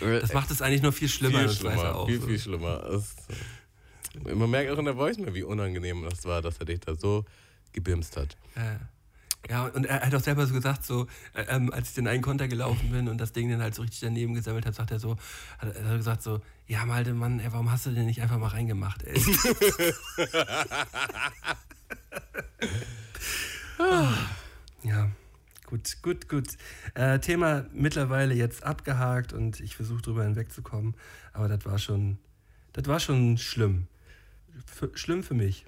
das 0.01 0.33
macht 0.35 0.51
es 0.51 0.61
eigentlich 0.63 0.83
nur 0.83 0.93
viel 0.93 1.09
schlimmer, 1.09 1.39
viel 1.41 1.49
er 1.49 1.55
schlimmer, 1.55 1.95
auch. 1.97 2.07
viel, 2.07 2.21
viel 2.21 2.39
schlimmer. 2.39 2.85
Es, 2.91 3.17
man 4.23 4.51
merkt 4.51 4.71
auch 4.71 4.79
in 4.79 4.85
der 4.85 4.97
Voicemail, 4.99 5.33
wie 5.35 5.43
unangenehm 5.43 6.07
das 6.09 6.25
war, 6.27 6.43
dass 6.43 6.59
er 6.59 6.67
dich 6.67 6.81
da 6.81 6.95
so 6.95 7.25
gebimst 7.73 8.17
hat. 8.19 8.37
Ja. 8.55 8.81
Ja, 9.49 9.65
und 9.69 9.87
er 9.87 10.03
hat 10.03 10.15
auch 10.15 10.21
selber 10.21 10.47
so 10.47 10.53
gesagt, 10.53 10.85
so, 10.85 11.07
äh, 11.33 11.45
ähm, 11.49 11.73
als 11.73 11.89
ich 11.89 11.95
den 11.95 12.07
einen 12.07 12.21
Konter 12.21 12.47
gelaufen 12.47 12.91
bin 12.91 13.09
und 13.09 13.17
das 13.19 13.33
Ding 13.33 13.49
dann 13.51 13.63
halt 13.63 13.75
so 13.75 13.81
richtig 13.81 14.01
daneben 14.01 14.35
gesammelt 14.35 14.67
hat, 14.67 14.75
sagt 14.75 14.91
er 14.91 15.01
so, 15.01 15.17
hat 15.59 15.75
er 15.75 15.97
gesagt 15.97 16.23
so, 16.23 16.43
ja, 16.67 16.85
Malte, 16.85 17.15
Mann, 17.15 17.41
ey, 17.41 17.51
warum 17.51 17.71
hast 17.71 17.87
du 17.87 17.91
den 17.91 18.05
nicht 18.05 18.21
einfach 18.21 18.37
mal 18.37 18.49
reingemacht, 18.49 19.03
ey? 19.05 19.19
Ah, 23.83 24.13
ja, 24.83 25.11
gut, 25.67 25.97
gut, 26.03 26.29
gut. 26.29 26.49
Äh, 26.95 27.19
Thema 27.21 27.67
mittlerweile 27.73 28.35
jetzt 28.35 28.65
abgehakt 28.65 29.33
und 29.33 29.61
ich 29.61 29.77
versuche 29.77 30.03
drüber 30.03 30.25
hinwegzukommen, 30.25 30.95
aber 31.33 31.49
das 31.49 31.65
war 31.65 31.79
schon, 31.79 32.19
das 32.73 32.87
war 32.87 33.01
schon 33.01 33.39
schlimm. 33.39 33.87
F 34.67 34.91
schlimm 34.95 35.23
für 35.23 35.35
mich. 35.35 35.65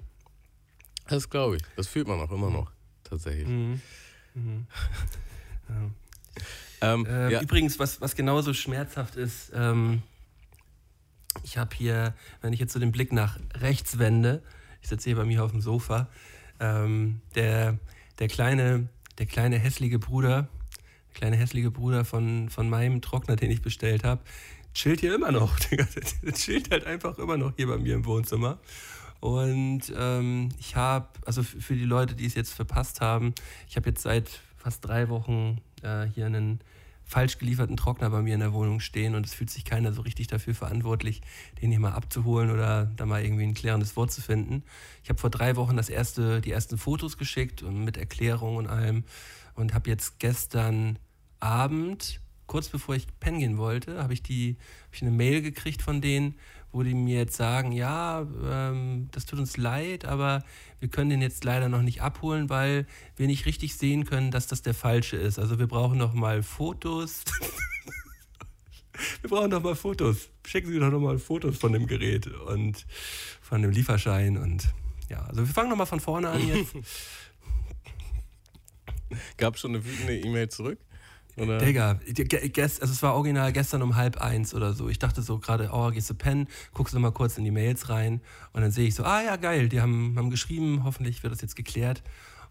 Das 1.07 1.29
glaube 1.29 1.57
ich. 1.57 1.63
Das 1.75 1.87
fühlt 1.87 2.07
man 2.07 2.19
auch 2.19 2.31
immer 2.31 2.49
noch, 2.49 2.71
tatsächlich. 3.03 3.47
Mhm. 3.47 3.81
Mhm. 4.33 4.67
Ähm, 6.81 7.05
Ähm, 7.07 7.31
ja, 7.31 7.41
Übrigens, 7.41 7.79
was, 7.79 8.01
was 8.01 8.13
genauso 8.15 8.53
schmerzhaft 8.53 9.15
ist, 9.15 9.51
ähm, 9.55 10.03
ich 11.43 11.57
habe 11.57 11.73
hier, 11.75 12.13
wenn 12.41 12.51
ich 12.51 12.59
jetzt 12.59 12.73
so 12.73 12.79
den 12.79 12.91
Blick 12.91 13.13
nach 13.13 13.39
rechts 13.55 13.99
wende, 13.99 14.43
ich 14.81 14.89
sitze 14.89 15.05
hier 15.09 15.15
bei 15.15 15.23
mir 15.23 15.43
auf 15.43 15.51
dem 15.51 15.61
Sofa, 15.61 16.09
ähm, 16.59 17.21
der, 17.35 17.79
der, 18.19 18.27
kleine, 18.27 18.89
der 19.17 19.25
kleine 19.25 19.57
hässliche 19.57 19.99
Bruder, 19.99 20.47
der 21.09 21.13
kleine 21.13 21.35
hässliche 21.35 21.71
Bruder 21.71 22.05
von, 22.05 22.49
von 22.49 22.69
meinem 22.69 23.01
Trockner, 23.01 23.35
den 23.35 23.51
ich 23.51 23.61
bestellt 23.61 24.03
habe, 24.03 24.21
chillt 24.73 25.01
hier 25.01 25.15
immer 25.15 25.31
noch. 25.31 25.57
Der 25.69 26.33
chillt 26.33 26.71
halt 26.71 26.85
einfach 26.85 27.17
immer 27.19 27.37
noch 27.37 27.53
hier 27.55 27.67
bei 27.67 27.77
mir 27.77 27.93
im 27.93 28.05
Wohnzimmer. 28.05 28.57
Und 29.19 29.81
ähm, 29.95 30.49
ich 30.59 30.75
habe, 30.75 31.07
also 31.25 31.43
für 31.43 31.75
die 31.75 31.85
Leute, 31.85 32.15
die 32.15 32.25
es 32.25 32.35
jetzt 32.35 32.53
verpasst 32.53 32.99
haben, 32.99 33.33
ich 33.69 33.77
habe 33.77 33.89
jetzt 33.89 34.01
seit 34.01 34.41
fast 34.57 34.85
drei 34.85 35.07
Wochen 35.09 35.61
äh, 35.81 36.07
hier 36.07 36.25
einen 36.25 36.59
falsch 37.13 37.37
gelieferten 37.37 37.77
Trockner 37.77 38.09
bei 38.09 38.23
mir 38.23 38.33
in 38.33 38.39
der 38.39 38.53
Wohnung 38.53 38.79
stehen 38.79 39.13
und 39.13 39.23
es 39.23 39.35
fühlt 39.35 39.51
sich 39.51 39.65
keiner 39.65 39.93
so 39.93 40.01
richtig 40.01 40.25
dafür 40.25 40.55
verantwortlich, 40.55 41.21
den 41.61 41.69
hier 41.69 41.79
mal 41.79 41.91
abzuholen 41.91 42.49
oder 42.49 42.85
da 42.85 43.05
mal 43.05 43.23
irgendwie 43.23 43.43
ein 43.43 43.53
klärendes 43.53 43.95
Wort 43.95 44.11
zu 44.11 44.19
finden. 44.19 44.63
Ich 45.03 45.09
habe 45.09 45.19
vor 45.19 45.29
drei 45.29 45.55
Wochen 45.55 45.77
das 45.77 45.89
erste, 45.89 46.41
die 46.41 46.51
ersten 46.51 46.79
Fotos 46.79 47.19
geschickt 47.19 47.61
mit 47.61 47.97
Erklärung 47.97 48.55
und 48.55 48.65
allem 48.65 49.03
und 49.53 49.75
habe 49.75 49.91
jetzt 49.91 50.17
gestern 50.17 50.97
Abend, 51.39 52.19
kurz 52.47 52.69
bevor 52.69 52.95
ich 52.95 53.05
pennen 53.19 53.39
gehen 53.39 53.57
wollte, 53.59 54.01
habe 54.01 54.13
ich 54.13 54.23
die, 54.23 54.57
habe 54.87 54.95
ich 54.95 55.01
eine 55.03 55.11
Mail 55.11 55.43
gekriegt 55.43 55.83
von 55.83 56.01
denen, 56.01 56.33
wo 56.73 56.83
die 56.83 56.95
mir 56.95 57.19
jetzt 57.19 57.37
sagen, 57.37 57.71
ja, 57.71 58.27
ähm, 58.43 59.07
das 59.11 59.25
tut 59.25 59.39
uns 59.39 59.57
leid, 59.57 60.05
aber 60.05 60.43
wir 60.79 60.89
können 60.89 61.11
den 61.11 61.21
jetzt 61.21 61.43
leider 61.43 61.69
noch 61.69 61.83
nicht 61.83 62.01
abholen, 62.01 62.49
weil 62.49 62.87
wir 63.15 63.27
nicht 63.27 63.45
richtig 63.45 63.77
sehen 63.77 64.05
können, 64.05 64.31
dass 64.31 64.47
das 64.47 64.63
der 64.63 64.73
falsche 64.73 65.15
ist. 65.15 65.39
Also 65.39 65.59
wir 65.59 65.67
brauchen 65.67 65.99
noch 65.99 66.13
mal 66.13 66.41
Fotos. 66.41 67.23
wir 69.21 69.29
brauchen 69.29 69.51
noch 69.51 69.61
mal 69.61 69.75
Fotos. 69.75 70.29
Schicken 70.45 70.71
Sie 70.71 70.79
doch 70.79 70.89
noch 70.89 70.99
mal 70.99 71.19
Fotos 71.19 71.57
von 71.57 71.71
dem 71.71 71.85
Gerät 71.85 72.27
und 72.27 72.85
von 73.41 73.61
dem 73.61 73.71
Lieferschein 73.71 74.37
und 74.37 74.73
ja, 75.09 75.23
also 75.25 75.45
wir 75.45 75.53
fangen 75.53 75.69
noch 75.69 75.77
mal 75.77 75.85
von 75.85 75.99
vorne 75.99 76.29
an 76.29 76.47
jetzt. 76.47 76.73
gab 79.37 79.59
schon 79.59 79.71
eine 79.71 79.85
wütende 79.85 80.17
E-Mail 80.17 80.49
zurück? 80.49 80.79
Oder? 81.35 81.57
Digga, 81.57 81.99
gest- 82.05 82.81
also 82.81 82.93
es 82.93 83.01
war 83.01 83.15
original 83.15 83.51
gestern 83.51 83.81
um 83.81 83.95
halb 83.95 84.17
eins 84.21 84.53
oder 84.53 84.73
so. 84.73 84.89
Ich 84.89 84.99
dachte 84.99 85.21
so 85.21 85.39
gerade, 85.39 85.69
oh, 85.73 85.89
gehst 85.89 86.09
du 86.09 86.13
pennen, 86.13 86.47
guckst 86.73 86.93
du 86.93 86.99
mal 86.99 87.11
kurz 87.11 87.37
in 87.37 87.43
die 87.43 87.51
Mails 87.51 87.89
rein 87.89 88.21
und 88.51 88.61
dann 88.61 88.71
sehe 88.71 88.87
ich 88.87 88.95
so, 88.95 89.03
ah 89.03 89.21
ja, 89.23 89.35
geil, 89.35 89.67
die 89.69 89.81
haben, 89.81 90.13
haben 90.17 90.29
geschrieben, 90.29 90.83
hoffentlich 90.83 91.23
wird 91.23 91.33
das 91.33 91.41
jetzt 91.41 91.55
geklärt. 91.55 92.03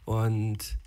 Und 0.04 0.78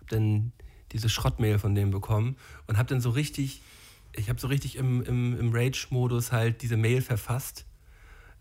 hab 0.00 0.08
dann 0.08 0.52
diese 0.92 1.08
Schrottmail 1.08 1.58
von 1.58 1.74
dem 1.74 1.90
bekommen 1.90 2.36
und 2.66 2.76
hab 2.76 2.86
dann 2.86 3.00
so 3.00 3.10
richtig, 3.10 3.62
ich 4.12 4.28
habe 4.28 4.38
so 4.38 4.46
richtig 4.46 4.76
im, 4.76 5.02
im, 5.02 5.38
im 5.40 5.52
Rage-Modus 5.52 6.32
halt 6.32 6.60
diese 6.62 6.76
Mail 6.76 7.00
verfasst. 7.00 7.64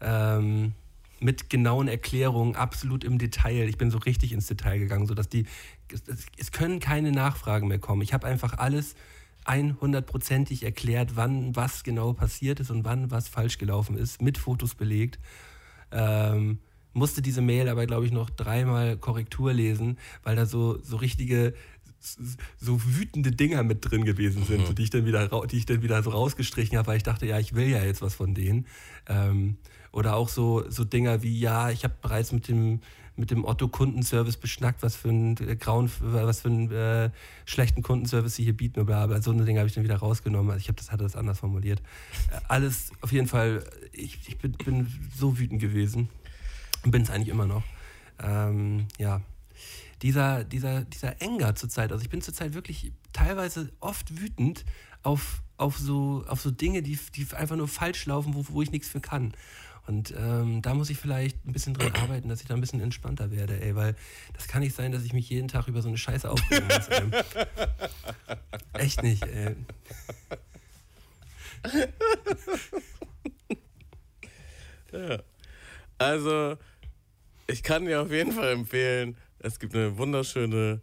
Ähm, 0.02 0.74
mit 1.20 1.50
genauen 1.50 1.88
Erklärungen, 1.88 2.56
absolut 2.56 3.04
im 3.04 3.18
Detail. 3.18 3.68
Ich 3.70 3.78
bin 3.78 3.90
so 3.92 3.98
richtig 4.00 4.34
ins 4.34 4.48
Detail 4.48 4.80
gegangen, 4.80 5.08
sodass 5.08 5.30
die, 5.30 5.46
es, 5.92 6.04
es 6.38 6.52
können 6.52 6.80
keine 6.80 7.12
Nachfragen 7.12 7.68
mehr 7.68 7.80
kommen. 7.80 8.02
Ich 8.02 8.14
habe 8.14 8.28
einfach 8.28 8.58
alles 8.58 8.96
100%ig 9.46 10.64
erklärt, 10.64 11.16
wann 11.16 11.56
was 11.56 11.84
genau 11.84 12.14
passiert 12.14 12.60
ist 12.60 12.72
und 12.72 12.84
wann 12.84 13.12
was 13.12 13.28
falsch 13.28 13.58
gelaufen 13.58 13.98
ist, 13.98 14.22
mit 14.22 14.38
Fotos 14.38 14.76
belegt. 14.76 15.20
Ähm, 15.92 16.60
musste 16.94 17.22
diese 17.22 17.42
Mail 17.42 17.70
aber, 17.70 17.86
glaube 17.86 18.06
ich, 18.06 18.12
noch 18.12 18.30
dreimal 18.30 18.98
Korrektur 18.98 19.54
lesen, 19.54 19.98
weil 20.24 20.36
da 20.36 20.46
so, 20.46 20.82
so 20.82 20.98
richtige, 20.98 21.54
so 22.58 22.82
wütende 22.86 23.32
Dinger 23.32 23.64
mit 23.64 23.90
drin 23.90 24.06
gewesen 24.06 24.44
sind, 24.46 24.68
Mhm. 24.70 24.76
die, 24.76 24.84
ich 24.84 24.90
dann 24.90 25.06
wieder, 25.06 25.28
die 25.48 25.58
ich 25.58 25.66
dann 25.66 25.82
wieder 25.84 26.02
so 26.04 26.10
rausgestrichen 26.12 26.78
habe, 26.78 26.88
weil 26.88 26.98
ich 26.98 27.04
dachte, 27.04 27.26
ja, 27.26 27.38
ich 27.40 27.54
will 27.54 27.68
ja 27.68 27.84
jetzt 27.84 28.02
was 28.02 28.16
von 28.16 28.34
denen. 28.34 28.66
Ähm, 29.08 29.58
oder 29.96 30.18
auch 30.18 30.28
so, 30.28 30.70
so 30.70 30.84
Dinger 30.84 31.24
wie, 31.24 31.40
ja, 31.40 31.70
ich 31.70 31.86
habe 31.86 31.96
bereits 32.02 32.34
mit 32.34 32.50
dem, 32.50 32.82
mit 33.16 33.32
dem 33.32 33.46
Otto-Kundenservice 33.46 34.36
beschnackt, 34.36 34.84
was 34.84 34.98
für 34.98 35.08
einen 35.08 35.38
äh, 35.38 35.56
grauen, 35.56 35.90
was 36.02 36.42
für 36.42 36.50
einen 36.50 36.70
äh, 36.70 37.12
schlechten 37.46 37.82
Kundenservice 37.82 38.36
sie 38.36 38.44
hier 38.44 38.58
bieten, 38.58 38.82
oder 38.82 38.98
aber 38.98 39.22
so 39.22 39.32
eine 39.32 39.46
Dinge 39.46 39.60
habe 39.60 39.70
ich 39.70 39.74
dann 39.74 39.86
wieder 39.86 39.96
rausgenommen. 39.96 40.52
Also 40.52 40.60
ich 40.60 40.68
habe 40.68 40.76
das 40.76 40.92
hatte 40.92 41.04
das 41.04 41.16
anders 41.16 41.40
formuliert. 41.40 41.82
Äh, 42.30 42.42
alles 42.50 42.92
auf 43.00 43.14
jeden 43.14 43.28
Fall, 43.28 43.64
ich, 43.94 44.20
ich 44.28 44.38
bin, 44.38 44.52
bin 44.52 44.88
so 45.16 45.40
wütend 45.40 45.62
gewesen. 45.62 46.10
Und 46.84 46.92
bin 46.92 47.02
es 47.02 47.10
eigentlich 47.10 47.30
immer 47.30 47.48
noch. 47.48 47.64
Ähm, 48.22 48.88
ja. 49.00 49.22
Dieser, 50.02 50.44
dieser, 50.44 50.82
dieser 50.84 51.22
Enger 51.22 51.56
zurzeit, 51.56 51.94
also 51.94 52.04
ich 52.04 52.10
bin 52.10 52.22
zurzeit 52.22 52.54
wirklich 52.54 52.92
teilweise 53.14 53.72
oft 53.80 54.20
wütend 54.20 54.66
auf, 55.04 55.42
auf, 55.56 55.78
so, 55.78 56.26
auf 56.28 56.42
so 56.42 56.52
Dinge, 56.52 56.84
die, 56.84 57.00
die 57.16 57.26
einfach 57.34 57.56
nur 57.56 57.70
falsch 57.70 58.06
laufen, 58.06 58.36
wo, 58.36 58.46
wo 58.50 58.62
ich 58.62 58.72
nichts 58.72 58.90
für 58.90 59.00
kann. 59.00 59.34
Und 59.88 60.14
ähm, 60.18 60.62
da 60.62 60.74
muss 60.74 60.90
ich 60.90 60.98
vielleicht 60.98 61.46
ein 61.46 61.54
bisschen 61.54 61.76
dran 61.76 61.94
arbeiten, 61.96 62.28
dass 62.28 62.42
ich 62.42 62.48
da 62.48 62.56
ein 62.56 62.62
bisschen 62.62 62.82
entspannter 62.82 63.30
werde, 63.30 63.62
ey, 63.62 63.76
weil 63.76 63.96
das 64.34 64.48
kann 64.48 64.62
nicht 64.62 64.76
sein, 64.76 64.92
dass 64.92 65.04
ich 65.04 65.14
mich 65.14 65.30
jeden 65.30 65.48
Tag 65.48 65.68
über 65.68 65.82
so 65.82 65.90
eine 65.90 65.98
Scheiße 65.98 66.30
aufregen 66.30 66.68
muss. 66.68 66.88
Ey. 66.88 67.04
Echt 68.74 69.04
nicht, 69.04 69.24
ey. 69.24 69.56
Also, 75.98 76.58
ich 77.48 77.64
kann 77.64 77.86
dir 77.86 78.02
auf 78.02 78.12
jeden 78.12 78.32
Fall 78.32 78.54
empfehlen, 78.54 79.18
es 79.40 79.60
gibt 79.60 79.76
eine 79.76 79.98
wunderschöne 79.98 80.82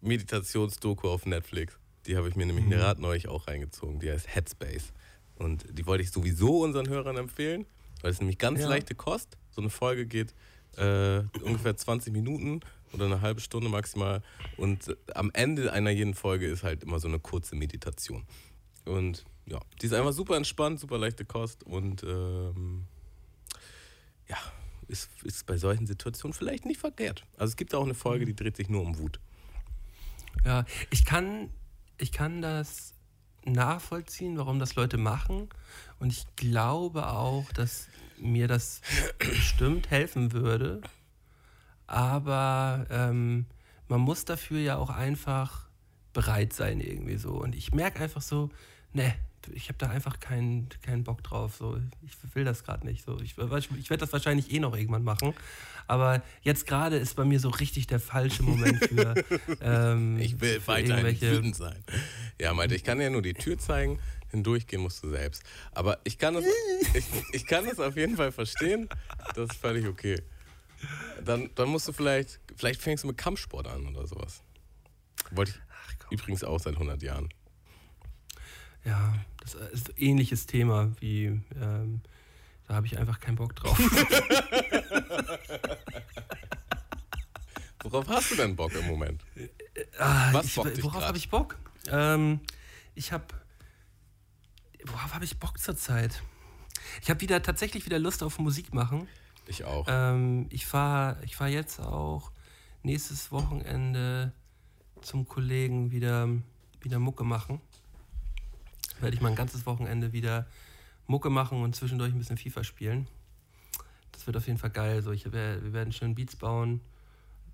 Meditationsdoku 0.00 1.08
auf 1.08 1.26
Netflix. 1.26 1.78
Die 2.06 2.16
habe 2.16 2.28
ich 2.28 2.36
mir 2.36 2.46
nämlich 2.46 2.68
gerade 2.70 3.02
neulich 3.02 3.28
auch 3.28 3.46
reingezogen. 3.46 4.00
Die 4.00 4.10
heißt 4.10 4.34
Headspace. 4.34 4.92
Und 5.36 5.66
die 5.70 5.86
wollte 5.86 6.02
ich 6.02 6.10
sowieso 6.10 6.62
unseren 6.62 6.88
Hörern 6.88 7.16
empfehlen, 7.16 7.66
weil 8.02 8.10
es 8.10 8.20
nämlich 8.20 8.38
ganz 8.38 8.60
Ja. 8.60 8.68
leichte 8.68 8.94
Kost. 8.94 9.36
So 9.50 9.60
eine 9.60 9.70
Folge 9.70 10.06
geht 10.06 10.34
äh, 10.76 11.20
ungefähr 11.42 11.76
20 11.76 12.12
Minuten 12.12 12.60
oder 12.92 13.06
eine 13.06 13.20
halbe 13.20 13.40
Stunde 13.40 13.68
maximal. 13.68 14.22
Und 14.56 14.88
äh, 14.88 14.96
am 15.14 15.30
Ende 15.32 15.72
einer 15.72 15.90
jeden 15.90 16.14
Folge 16.14 16.46
ist 16.46 16.62
halt 16.62 16.82
immer 16.84 17.00
so 17.00 17.08
eine 17.08 17.18
kurze 17.18 17.56
Meditation. 17.56 18.24
Und 18.84 19.24
ja, 19.46 19.60
die 19.80 19.86
ist 19.86 19.92
einfach 19.92 20.12
super 20.12 20.36
entspannt, 20.36 20.78
super 20.80 20.98
leichte 20.98 21.24
Kost 21.24 21.64
und 21.64 22.02
ähm, 22.04 22.84
ja, 24.28 24.36
ist, 24.88 25.10
ist 25.24 25.44
bei 25.46 25.56
solchen 25.56 25.86
Situationen 25.86 26.32
vielleicht 26.32 26.64
nicht 26.66 26.78
verkehrt. 26.80 27.24
Also 27.36 27.50
es 27.52 27.56
gibt 27.56 27.74
auch 27.74 27.84
eine 27.84 27.94
Folge, 27.94 28.24
die 28.26 28.34
dreht 28.34 28.56
sich 28.56 28.68
nur 28.68 28.82
um 28.82 28.98
Wut. 28.98 29.18
Ja, 30.44 30.64
ich 30.90 31.04
kann, 31.04 31.50
ich 31.98 32.12
kann 32.12 32.40
das 32.42 32.94
nachvollziehen, 33.44 34.36
warum 34.38 34.58
das 34.58 34.74
Leute 34.74 34.98
machen. 34.98 35.48
Und 35.98 36.12
ich 36.12 36.26
glaube 36.36 37.08
auch, 37.08 37.50
dass 37.52 37.88
mir 38.18 38.48
das 38.48 38.80
bestimmt 39.18 39.90
helfen 39.90 40.32
würde. 40.32 40.80
Aber 41.86 42.86
ähm, 42.90 43.46
man 43.88 44.00
muss 44.00 44.24
dafür 44.24 44.60
ja 44.60 44.76
auch 44.76 44.90
einfach 44.90 45.68
bereit 46.12 46.52
sein 46.52 46.80
irgendwie 46.80 47.16
so. 47.16 47.32
Und 47.32 47.54
ich 47.54 47.72
merke 47.72 48.00
einfach 48.00 48.22
so, 48.22 48.50
ne, 48.92 49.14
ich 49.52 49.68
habe 49.68 49.78
da 49.78 49.88
einfach 49.88 50.20
keinen 50.20 50.68
keinen 50.82 51.04
Bock 51.04 51.22
drauf. 51.22 51.56
So, 51.56 51.80
ich 52.02 52.16
will 52.34 52.44
das 52.44 52.64
gerade 52.64 52.86
nicht. 52.86 53.04
So, 53.04 53.18
ich 53.20 53.36
ich 53.38 53.90
werde 53.90 54.00
das 54.00 54.12
wahrscheinlich 54.12 54.52
eh 54.52 54.58
noch 54.58 54.76
irgendwann 54.76 55.04
machen. 55.04 55.34
Aber 55.86 56.22
jetzt 56.42 56.66
gerade 56.66 56.96
ist 56.96 57.16
bei 57.16 57.24
mir 57.24 57.40
so 57.40 57.48
richtig 57.48 57.86
der 57.86 58.00
falsche 58.00 58.42
Moment 58.42 58.84
für. 58.84 59.14
Ähm, 59.62 60.18
Ich 60.18 60.40
will 60.40 60.60
weiterhin 60.66 61.20
wütend 61.20 61.56
sein. 61.56 61.82
Ja, 62.40 62.54
meinte, 62.54 62.74
ich 62.74 62.84
kann 62.84 62.98
dir 62.98 63.10
nur 63.10 63.22
die 63.22 63.34
Tür 63.34 63.58
zeigen, 63.58 63.98
hindurchgehen 64.30 64.82
musst 64.82 65.02
du 65.02 65.10
selbst. 65.10 65.42
Aber 65.72 65.98
ich 66.04 66.18
kann 66.18 66.36
es, 66.36 66.44
ich, 66.94 67.04
ich 67.32 67.46
kann 67.46 67.66
es 67.66 67.80
auf 67.80 67.96
jeden 67.96 68.16
Fall 68.16 68.32
verstehen. 68.32 68.88
Das 69.34 69.50
ist 69.50 69.56
völlig 69.56 69.86
okay. 69.86 70.22
Dann, 71.24 71.50
dann 71.54 71.68
musst 71.68 71.88
du 71.88 71.92
vielleicht, 71.92 72.40
vielleicht 72.56 72.80
fängst 72.80 73.04
du 73.04 73.08
mit 73.08 73.18
Kampfsport 73.18 73.66
an 73.66 73.86
oder 73.88 74.06
sowas. 74.06 74.42
Wollte 75.32 75.52
ich 75.52 76.12
übrigens 76.12 76.44
auch 76.44 76.58
seit 76.60 76.74
100 76.74 77.02
Jahren. 77.02 77.28
Ja, 78.84 79.14
das 79.40 79.54
ist 79.54 79.90
ein 79.90 79.96
ähnliches 79.96 80.46
Thema 80.46 80.92
wie. 81.00 81.40
Ähm, 81.60 82.00
da 82.66 82.74
habe 82.74 82.86
ich 82.86 82.98
einfach 82.98 83.18
keinen 83.18 83.36
Bock 83.36 83.56
drauf. 83.56 83.76
Worauf 87.82 88.08
hast 88.08 88.30
du 88.30 88.36
denn 88.36 88.54
Bock 88.54 88.72
im 88.74 88.86
Moment? 88.86 89.24
Ah, 89.98 90.32
Was 90.32 90.46
ich, 90.46 90.54
bockt 90.54 90.76
dich 90.76 90.84
worauf 90.84 91.02
habe 91.04 91.18
ich 91.18 91.28
Bock? 91.30 91.56
Ähm, 91.88 92.40
ich 92.94 93.12
habe. 93.12 93.24
Worauf 94.84 95.14
habe 95.14 95.24
ich 95.24 95.38
Bock 95.38 95.58
zurzeit? 95.58 96.22
Ich 97.02 97.10
habe 97.10 97.20
wieder 97.20 97.42
tatsächlich 97.42 97.86
wieder 97.86 97.98
Lust 97.98 98.22
auf 98.22 98.38
Musik 98.38 98.72
machen. 98.72 99.08
Ich 99.46 99.64
auch. 99.64 99.86
Ähm, 99.88 100.46
ich 100.50 100.66
fahre 100.66 101.16
ich 101.24 101.36
fahr 101.36 101.48
jetzt 101.48 101.80
auch 101.80 102.30
nächstes 102.82 103.32
Wochenende 103.32 104.32
zum 105.02 105.26
Kollegen 105.26 105.90
wieder, 105.90 106.28
wieder 106.80 106.98
Mucke 106.98 107.24
machen. 107.24 107.60
Werde 109.00 109.14
ich 109.14 109.20
mal 109.20 109.28
ein 109.30 109.36
ganzes 109.36 109.66
Wochenende 109.66 110.12
wieder 110.12 110.46
Mucke 111.06 111.30
machen 111.30 111.62
und 111.62 111.74
zwischendurch 111.74 112.12
ein 112.12 112.18
bisschen 112.18 112.36
FIFA 112.38 112.64
spielen. 112.64 113.06
Das 114.12 114.26
wird 114.26 114.36
auf 114.36 114.46
jeden 114.46 114.58
Fall 114.58 114.70
geil. 114.70 115.02
So, 115.02 115.12
ich, 115.12 115.24
wir 115.32 115.72
werden 115.72 115.92
schön 115.92 116.14
Beats 116.14 116.36
bauen 116.36 116.80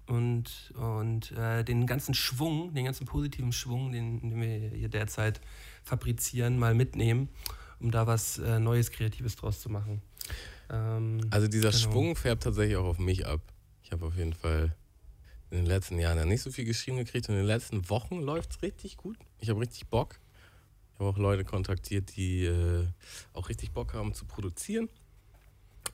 und, 0.06 0.72
und 0.76 1.32
äh, 1.32 1.64
den 1.64 1.86
ganzen 1.86 2.14
Schwung, 2.14 2.74
den 2.74 2.84
ganzen 2.84 3.06
positiven 3.06 3.52
Schwung, 3.52 3.92
den, 3.92 4.20
den 4.20 4.40
wir 4.40 4.70
hier 4.70 4.88
derzeit 4.88 5.40
fabrizieren, 5.84 6.58
mal 6.58 6.74
mitnehmen, 6.74 7.28
um 7.80 7.90
da 7.90 8.06
was 8.06 8.38
äh, 8.38 8.58
Neues, 8.58 8.90
Kreatives 8.90 9.36
draus 9.36 9.60
zu 9.60 9.68
machen. 9.70 10.02
Ähm, 10.70 11.20
Also 11.30 11.48
dieser 11.48 11.70
Genau. 11.70 11.82
Schwung 11.82 12.16
färbt 12.16 12.42
tatsächlich 12.42 12.76
auch 12.76 12.86
auf 12.86 12.98
mich 12.98 13.26
ab. 13.26 13.40
Ich 13.82 13.92
habe 13.92 14.04
auf 14.06 14.16
jeden 14.16 14.32
Fall 14.32 14.74
in 15.50 15.58
den 15.58 15.66
letzten 15.66 15.98
Jahren 15.98 16.18
ja 16.18 16.24
nicht 16.24 16.42
so 16.42 16.50
viel 16.50 16.64
geschrieben 16.64 16.96
gekriegt 16.96 17.28
und 17.28 17.36
in 17.36 17.42
den 17.42 17.46
letzten 17.46 17.88
Wochen 17.88 18.20
läuft 18.20 18.50
es 18.50 18.62
richtig 18.62 18.96
gut. 18.96 19.16
Ich 19.38 19.48
habe 19.48 19.60
richtig 19.60 19.86
Bock. 19.86 20.18
Ich 20.96 21.00
habe 21.00 21.10
auch 21.10 21.18
Leute 21.18 21.44
kontaktiert, 21.44 22.16
die 22.16 22.46
äh, 22.46 22.86
auch 23.34 23.50
richtig 23.50 23.72
Bock 23.72 23.92
haben 23.92 24.14
zu 24.14 24.24
produzieren. 24.24 24.88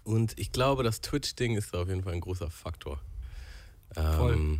Und 0.04 0.38
ich 0.38 0.52
glaube, 0.52 0.84
das 0.84 1.00
Twitch-Ding 1.00 1.56
ist 1.56 1.74
da 1.74 1.82
auf 1.82 1.88
jeden 1.88 2.04
Fall 2.04 2.12
ein 2.12 2.20
großer 2.20 2.48
Faktor. 2.50 3.00
Ähm, 3.96 4.16
Voll. 4.16 4.58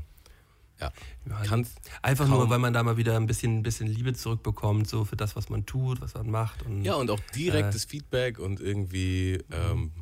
Ja. 0.80 0.92
Ja, 1.28 1.42
Kannst 1.44 1.80
Einfach 2.02 2.26
nur, 2.26 2.50
weil 2.50 2.58
man 2.58 2.72
da 2.72 2.82
mal 2.82 2.96
wieder 2.96 3.16
ein 3.16 3.28
bisschen, 3.28 3.58
ein 3.58 3.62
bisschen 3.62 3.86
Liebe 3.86 4.14
zurückbekommt, 4.14 4.88
so 4.88 5.04
für 5.04 5.14
das, 5.14 5.36
was 5.36 5.48
man 5.48 5.64
tut, 5.64 6.00
was 6.00 6.14
man 6.14 6.28
macht. 6.28 6.64
Und 6.64 6.82
Ja, 6.82 6.94
und 6.94 7.08
auch 7.08 7.20
direktes 7.36 7.84
Feedback 7.84 8.40
und 8.40 8.58
irgendwie, 8.58 9.44
ähm, 9.52 9.92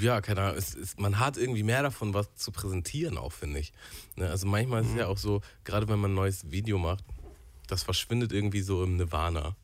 ja, 0.00 0.20
keine 0.20 0.42
Ahnung, 0.42 0.58
es, 0.58 0.76
es, 0.76 0.96
man 0.96 1.18
hat 1.18 1.36
irgendwie 1.36 1.64
mehr 1.64 1.82
davon, 1.82 2.14
was 2.14 2.32
zu 2.36 2.52
präsentieren, 2.52 3.18
auch 3.18 3.32
finde 3.32 3.58
ich. 3.58 3.72
Ne? 4.14 4.30
Also 4.30 4.46
manchmal 4.46 4.82
ist 4.82 4.90
es 4.90 4.96
ja 4.96 5.08
auch 5.08 5.18
so, 5.18 5.40
gerade 5.64 5.88
wenn 5.88 5.98
man 5.98 6.12
ein 6.12 6.14
neues 6.14 6.52
Video 6.52 6.78
macht, 6.78 7.04
das 7.66 7.82
verschwindet 7.82 8.32
irgendwie 8.32 8.60
so 8.60 8.84
im 8.84 8.96
Nirvana. 8.96 9.56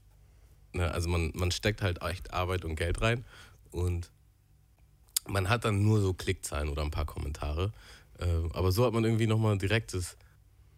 Ne? 0.73 0.91
Also 0.91 1.09
man, 1.09 1.33
man 1.35 1.51
steckt 1.51 1.83
halt 1.83 2.03
echt 2.03 2.33
Arbeit 2.33 2.65
und 2.65 2.77
Geld 2.77 3.01
rein 3.01 3.25
und 3.71 4.11
man 5.27 5.49
hat 5.49 5.65
dann 5.65 5.83
nur 5.83 6.01
so 6.01 6.15
Klickzahlen 6.15 6.69
oder 6.69 6.83
ein 6.83 6.91
paar 6.91 7.05
Kommentare. 7.05 7.73
Äh, 8.19 8.27
aber 8.53 8.73
so 8.73 8.85
hat 8.85 8.93
man 8.93 9.05
irgendwie 9.05 9.27
nochmal 9.27 9.57
direktes, 9.59 10.17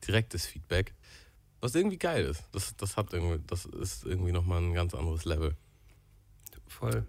direktes 0.06 0.46
Feedback, 0.46 0.94
was 1.60 1.74
irgendwie 1.74 1.98
geil 1.98 2.24
ist. 2.24 2.44
Das, 2.52 2.76
das, 2.76 2.96
hat 2.96 3.12
irgendwie, 3.12 3.42
das 3.46 3.64
ist 3.66 4.04
irgendwie 4.04 4.32
nochmal 4.32 4.60
ein 4.60 4.74
ganz 4.74 4.94
anderes 4.94 5.24
Level. 5.24 5.54
voll. 6.66 7.06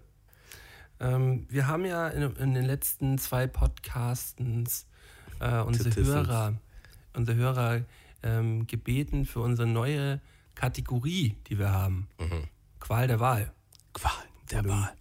Ähm, 1.00 1.46
wir 1.50 1.66
haben 1.66 1.84
ja 1.84 2.08
in, 2.08 2.36
in 2.36 2.54
den 2.54 2.64
letzten 2.64 3.18
zwei 3.18 3.46
Podcastens 3.46 4.86
äh, 5.40 5.60
unsere. 5.60 5.94
Hörer, 5.94 6.54
unsere 7.14 7.36
Hörer 7.36 7.80
ähm, 8.24 8.66
gebeten 8.66 9.24
für 9.26 9.40
unsere 9.40 9.68
neue 9.68 10.20
Kategorie, 10.56 11.36
die 11.46 11.58
wir 11.58 11.70
haben. 11.70 12.08
Qual 12.80 13.06
der 13.06 13.20
Wahl. 13.20 13.52
Qual 13.92 14.12
der 14.50 14.60
Oder- 14.60 14.68
Wahl. 14.70 14.92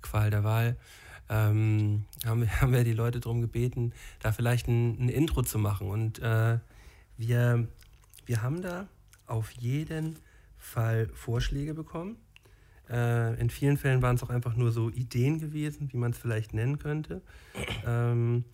Qual 0.00 0.30
der 0.30 0.44
Wahl. 0.44 0.76
Ähm, 1.28 2.04
haben, 2.26 2.40
wir, 2.42 2.48
haben 2.60 2.72
wir 2.72 2.84
die 2.84 2.92
Leute 2.92 3.20
darum 3.20 3.40
gebeten, 3.40 3.92
da 4.20 4.32
vielleicht 4.32 4.68
ein, 4.68 4.98
ein 5.04 5.08
Intro 5.08 5.42
zu 5.42 5.58
machen. 5.58 5.88
Und 5.88 6.18
äh, 6.20 6.58
wir, 7.16 7.68
wir 8.26 8.42
haben 8.42 8.62
da 8.62 8.88
auf 9.26 9.50
jeden 9.52 10.18
Fall 10.58 11.08
Vorschläge 11.14 11.74
bekommen. 11.74 12.16
Äh, 12.90 13.40
in 13.40 13.48
vielen 13.50 13.76
Fällen 13.78 14.02
waren 14.02 14.16
es 14.16 14.22
auch 14.22 14.30
einfach 14.30 14.56
nur 14.56 14.72
so 14.72 14.90
Ideen 14.90 15.38
gewesen, 15.38 15.90
wie 15.92 15.96
man 15.96 16.10
es 16.10 16.18
vielleicht 16.18 16.54
nennen 16.54 16.78
könnte. 16.78 17.22
Ähm, 17.86 18.44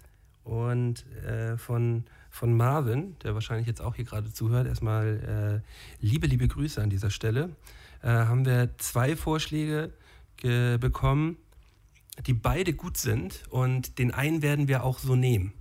und 0.45 1.05
äh, 1.25 1.59
von, 1.59 2.05
von 2.39 2.57
Marvin, 2.57 3.16
der 3.24 3.34
wahrscheinlich 3.34 3.66
jetzt 3.66 3.80
auch 3.80 3.97
hier 3.97 4.05
gerade 4.05 4.32
zuhört, 4.32 4.68
erstmal 4.68 5.62
äh, 5.66 6.07
liebe, 6.07 6.28
liebe 6.28 6.47
Grüße 6.47 6.80
an 6.80 6.89
dieser 6.89 7.11
Stelle, 7.11 7.51
äh, 8.01 8.07
haben 8.09 8.47
wir 8.47 8.70
zwei 8.78 9.16
Vorschläge 9.16 9.93
ge- 10.36 10.78
bekommen, 10.78 11.36
die 12.26 12.34
beide 12.34 12.74
gut 12.74 12.97
sind 12.97 13.43
und 13.51 13.99
den 13.99 14.14
einen 14.14 14.41
werden 14.41 14.68
wir 14.68 14.84
auch 14.84 15.01
so 15.01 15.16
nehmen. 15.16 15.53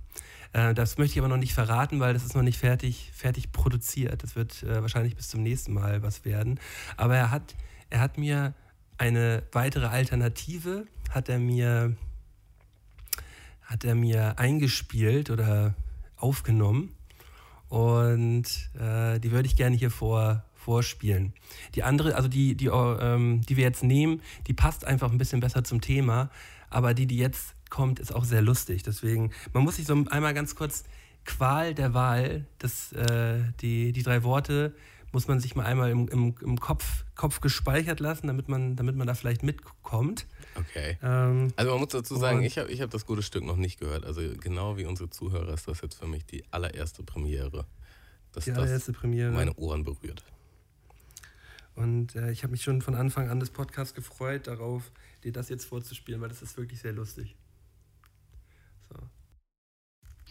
Äh, 0.52 0.72
das 0.72 0.98
möchte 0.98 1.14
ich 1.14 1.18
aber 1.18 1.26
noch 1.26 1.36
nicht 1.36 1.52
verraten, 1.52 1.98
weil 1.98 2.14
das 2.14 2.24
ist 2.24 2.36
noch 2.36 2.42
nicht 2.42 2.58
fertig, 2.60 3.10
fertig 3.12 3.50
produziert. 3.50 4.22
Das 4.22 4.36
wird 4.36 4.62
äh, 4.62 4.80
wahrscheinlich 4.80 5.16
bis 5.16 5.28
zum 5.30 5.42
nächsten 5.42 5.72
Mal 5.72 6.02
was 6.04 6.24
werden. 6.24 6.60
Aber 6.96 7.16
er 7.16 7.32
hat, 7.32 7.56
er 7.90 7.98
hat 7.98 8.18
mir 8.18 8.54
eine 8.98 9.42
weitere 9.50 9.86
Alternative, 9.86 10.86
hat 11.10 11.28
er 11.28 11.40
mir, 11.40 11.96
hat 13.62 13.84
er 13.84 13.96
mir 13.96 14.38
eingespielt 14.38 15.30
oder 15.30 15.74
aufgenommen. 16.18 16.94
Und 17.68 18.44
äh, 18.78 19.18
die 19.20 19.30
würde 19.30 19.46
ich 19.46 19.56
gerne 19.56 19.76
hier 19.76 19.90
vor, 19.90 20.44
vorspielen. 20.54 21.34
Die 21.74 21.82
andere, 21.82 22.14
also 22.14 22.28
die, 22.28 22.54
die, 22.54 22.66
ähm, 22.66 23.42
die 23.42 23.56
wir 23.56 23.64
jetzt 23.64 23.82
nehmen, 23.82 24.22
die 24.46 24.54
passt 24.54 24.84
einfach 24.84 25.10
ein 25.10 25.18
bisschen 25.18 25.40
besser 25.40 25.64
zum 25.64 25.80
Thema. 25.80 26.30
Aber 26.70 26.94
die, 26.94 27.06
die 27.06 27.18
jetzt 27.18 27.54
kommt, 27.70 28.00
ist 28.00 28.14
auch 28.14 28.24
sehr 28.24 28.42
lustig. 28.42 28.82
Deswegen, 28.82 29.32
man 29.52 29.64
muss 29.64 29.76
sich 29.76 29.86
so 29.86 30.04
einmal 30.10 30.34
ganz 30.34 30.54
kurz 30.54 30.84
Qual 31.24 31.74
der 31.74 31.92
Wahl, 31.92 32.46
das, 32.58 32.92
äh, 32.92 33.40
die, 33.60 33.92
die 33.92 34.02
drei 34.02 34.22
Worte 34.22 34.74
muss 35.12 35.28
man 35.28 35.40
sich 35.40 35.54
mal 35.54 35.66
einmal 35.66 35.90
im, 35.90 36.08
im, 36.08 36.34
im 36.40 36.58
Kopf, 36.58 37.04
Kopf 37.14 37.40
gespeichert 37.40 38.00
lassen, 38.00 38.26
damit 38.28 38.48
man, 38.48 38.76
damit 38.76 38.96
man 38.96 39.06
da 39.06 39.14
vielleicht 39.14 39.42
mitkommt. 39.42 40.26
Okay. 40.58 40.98
Ähm, 41.02 41.52
Also 41.56 41.70
man 41.72 41.80
muss 41.80 41.90
dazu 41.90 42.16
sagen, 42.16 42.42
ich 42.42 42.58
habe 42.58 42.70
ich 42.70 42.80
hab 42.80 42.90
das 42.90 43.06
gute 43.06 43.22
Stück 43.22 43.44
noch 43.44 43.56
nicht 43.56 43.78
gehört. 43.78 44.04
Also 44.04 44.20
genau 44.40 44.76
wie 44.76 44.84
unsere 44.84 45.08
Zuhörer 45.10 45.54
ist 45.54 45.68
das 45.68 45.80
jetzt 45.80 45.94
für 45.96 46.06
mich 46.06 46.24
die 46.26 46.44
allererste 46.50 47.02
Premiere, 47.02 47.66
dass 48.32 48.44
die 48.44 48.50
das 48.50 48.58
allererste 48.58 48.92
Premiere. 48.92 49.30
meine 49.32 49.54
Ohren 49.54 49.84
berührt. 49.84 50.24
Und 51.74 52.16
äh, 52.16 52.32
ich 52.32 52.42
habe 52.42 52.50
mich 52.50 52.62
schon 52.62 52.82
von 52.82 52.96
Anfang 52.96 53.28
an 53.30 53.38
des 53.38 53.50
Podcasts 53.50 53.94
gefreut, 53.94 54.48
darauf, 54.48 54.90
dir 55.22 55.32
das 55.32 55.48
jetzt 55.48 55.64
vorzuspielen, 55.64 56.20
weil 56.20 56.28
das 56.28 56.42
ist 56.42 56.56
wirklich 56.56 56.80
sehr 56.80 56.92
lustig. 56.92 57.36
So. 58.88 58.96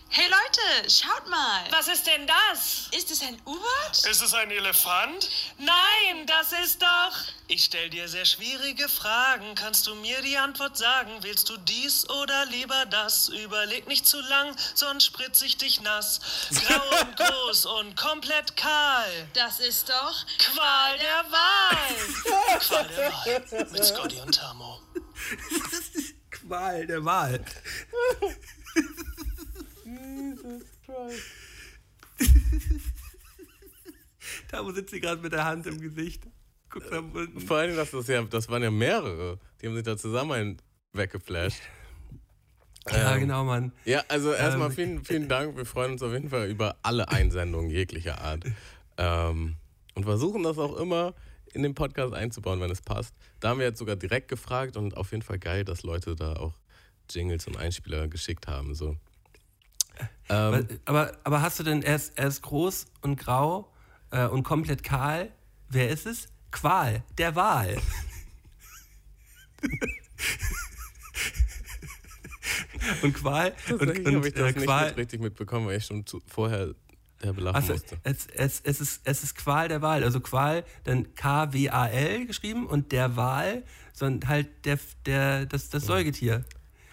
Hey 0.09 0.25
Leute, 0.29 0.89
schaut 0.89 1.27
mal. 1.29 1.63
Was 1.69 1.87
ist 1.89 2.07
denn 2.07 2.25
das? 2.25 2.87
Ist 2.91 3.11
es 3.11 3.21
ein 3.21 3.35
U-Boot? 3.45 4.05
Ist 4.09 4.21
es 4.21 4.33
ein 4.33 4.49
Elefant? 4.49 5.29
Nein, 5.57 6.25
das 6.25 6.53
ist 6.63 6.81
doch. 6.81 7.11
Ich 7.47 7.65
stell 7.65 7.89
dir 7.89 8.07
sehr 8.07 8.25
schwierige 8.25 8.87
Fragen. 8.89 9.53
Kannst 9.55 9.85
du 9.85 9.95
mir 9.95 10.21
die 10.21 10.37
Antwort 10.37 10.77
sagen? 10.77 11.11
Willst 11.21 11.49
du 11.49 11.57
dies 11.57 12.09
oder 12.09 12.45
lieber 12.45 12.85
das? 12.87 13.29
Überleg 13.29 13.87
nicht 13.87 14.07
zu 14.07 14.19
lang, 14.21 14.55
sonst 14.73 15.05
spritz 15.05 15.41
ich 15.41 15.57
dich 15.57 15.81
nass. 15.81 16.19
Grau 16.65 17.01
und 17.01 17.15
groß 17.17 17.65
und 17.65 17.95
komplett 17.97 18.55
kahl. 18.55 19.27
Das 19.33 19.59
ist 19.59 19.89
doch. 19.89 20.25
Qual 20.39 20.97
der 20.97 21.31
Wahl. 21.31 22.59
Qual 22.59 22.87
der 22.87 23.13
Wahl. 23.13 23.67
Mit 23.71 23.85
Scotty 23.85 24.21
und 24.21 24.33
Tamo. 24.33 24.81
Qual 26.31 26.87
der 26.87 27.03
Wahl. 27.03 27.43
da 34.49 34.73
sitzt 34.73 34.91
sie 34.91 34.99
gerade 34.99 35.21
mit 35.21 35.33
der 35.33 35.45
Hand 35.45 35.65
im 35.67 35.79
Gesicht. 35.79 36.23
Guck 36.69 36.89
da 36.89 36.99
unten. 36.99 37.39
Vor 37.39 37.57
allem, 37.57 37.75
das, 37.75 37.93
ist 37.93 38.09
ja, 38.09 38.23
das 38.23 38.49
waren 38.49 38.63
ja 38.63 38.71
mehrere. 38.71 39.39
Die 39.61 39.67
haben 39.67 39.75
sich 39.75 39.83
da 39.83 39.97
zusammen 39.97 40.57
weggeflasht. 40.93 41.61
Ja, 42.89 43.15
Ähm, 43.15 43.19
genau, 43.19 43.43
Mann. 43.43 43.73
Ja, 43.83 44.01
also 44.07 44.31
erstmal 44.31 44.69
Ähm, 44.69 44.73
vielen, 44.73 45.03
vielen 45.03 45.27
Dank. 45.29 45.57
Wir 45.57 45.65
freuen 45.65 45.91
uns 45.91 46.01
auf 46.03 46.13
jeden 46.13 46.29
Fall 46.29 46.49
über 46.49 46.77
alle 46.83 47.09
Einsendungen 47.09 47.69
jeglicher 47.69 48.21
Art. 48.21 48.45
Ähm, 48.95 49.57
und 49.95 50.03
versuchen 50.05 50.43
das 50.43 50.57
auch 50.57 50.77
immer 50.77 51.13
in 51.53 51.63
den 51.63 51.73
Podcast 51.73 52.13
einzubauen, 52.13 52.61
wenn 52.61 52.71
es 52.71 52.81
passt. 52.81 53.13
Da 53.39 53.49
haben 53.49 53.59
wir 53.59 53.65
jetzt 53.65 53.79
sogar 53.79 53.97
direkt 53.97 54.29
gefragt 54.29 54.77
und 54.77 54.95
auf 54.95 55.11
jeden 55.11 55.23
Fall 55.23 55.39
geil, 55.39 55.65
dass 55.65 55.83
Leute 55.83 56.15
da 56.15 56.37
auch 56.37 56.53
Jingles 57.09 57.45
und 57.47 57.57
Einspieler 57.57 58.07
geschickt 58.07 58.47
haben. 58.47 58.73
So. 58.73 58.95
Ähm, 60.29 60.67
Aber, 60.85 61.13
aber 61.23 61.41
hast 61.41 61.59
du 61.59 61.63
denn, 61.63 61.83
er 61.83 61.95
ist, 61.95 62.17
er 62.17 62.27
ist 62.27 62.41
groß 62.41 62.87
und 63.01 63.17
grau 63.17 63.71
äh, 64.11 64.25
und 64.27 64.43
komplett 64.43 64.83
kahl. 64.83 65.29
Wer 65.69 65.89
ist 65.89 66.05
es? 66.05 66.27
Qual, 66.51 67.03
der 67.17 67.35
Wahl. 67.35 67.77
und 73.01 73.13
Qual, 73.13 73.53
und, 73.69 73.79
tatsächlich 73.79 74.07
und 74.07 74.15
habe 74.15 74.27
ich 74.27 74.33
das 74.33 74.43
äh, 74.43 74.53
nicht 74.53 74.65
Qual, 74.65 74.85
mit 74.87 74.97
richtig 74.97 75.21
mitbekommen, 75.21 75.67
weil 75.67 75.77
ich 75.77 75.85
schon 75.85 76.05
zu, 76.05 76.21
vorher 76.27 76.73
derbe 77.21 77.41
lachen 77.41 77.55
Also, 77.55 77.73
musste. 77.73 77.97
es, 78.03 78.27
es, 78.27 78.61
es, 78.63 78.81
ist, 78.81 79.01
es 79.03 79.23
ist 79.23 79.35
Qual 79.35 79.67
der 79.67 79.81
Wahl. 79.81 80.03
Also 80.03 80.19
Qual, 80.19 80.63
dann 80.83 81.13
K-W-A-L 81.15 82.25
geschrieben 82.25 82.67
und 82.67 82.91
der 82.91 83.15
Wahl, 83.15 83.63
sondern 83.93 84.29
halt 84.29 84.65
der, 84.65 84.79
der, 85.05 85.45
das, 85.45 85.69
das 85.69 85.85
Säugetier. 85.85 86.45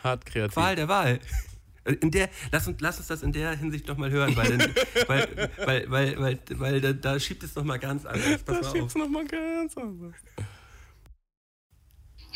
Hart 0.03 0.27
kreativ. 0.27 0.55
Qual 0.55 0.77
der 0.77 0.89
Wahl. 0.89 1.21
In 1.85 2.11
der, 2.11 2.31
lass, 2.51 2.67
uns, 2.67 2.81
lass 2.81 2.99
uns 2.99 3.09
das 3.09 3.23
in 3.23 3.33
der 3.33 3.57
Hinsicht 3.57 3.87
nochmal 3.87 4.11
hören, 4.11 4.35
weil, 4.37 4.57
dann, 4.57 4.75
weil, 5.07 5.51
weil, 5.65 5.91
weil, 5.91 6.19
weil, 6.19 6.39
weil 6.53 6.81
da, 6.81 6.93
da 6.93 7.21
schiebt 7.21 7.43
es 7.43 7.55
nochmal 7.55 7.79
ganz 7.79 8.07
anders. 8.07 8.43
Pass 8.43 8.61
das 8.61 8.63
mal 8.63 8.69
auf. 8.69 8.77
schiebt's 8.77 8.95
nochmal 8.95 9.27
ganz 9.27 9.77
anders. 9.77 10.15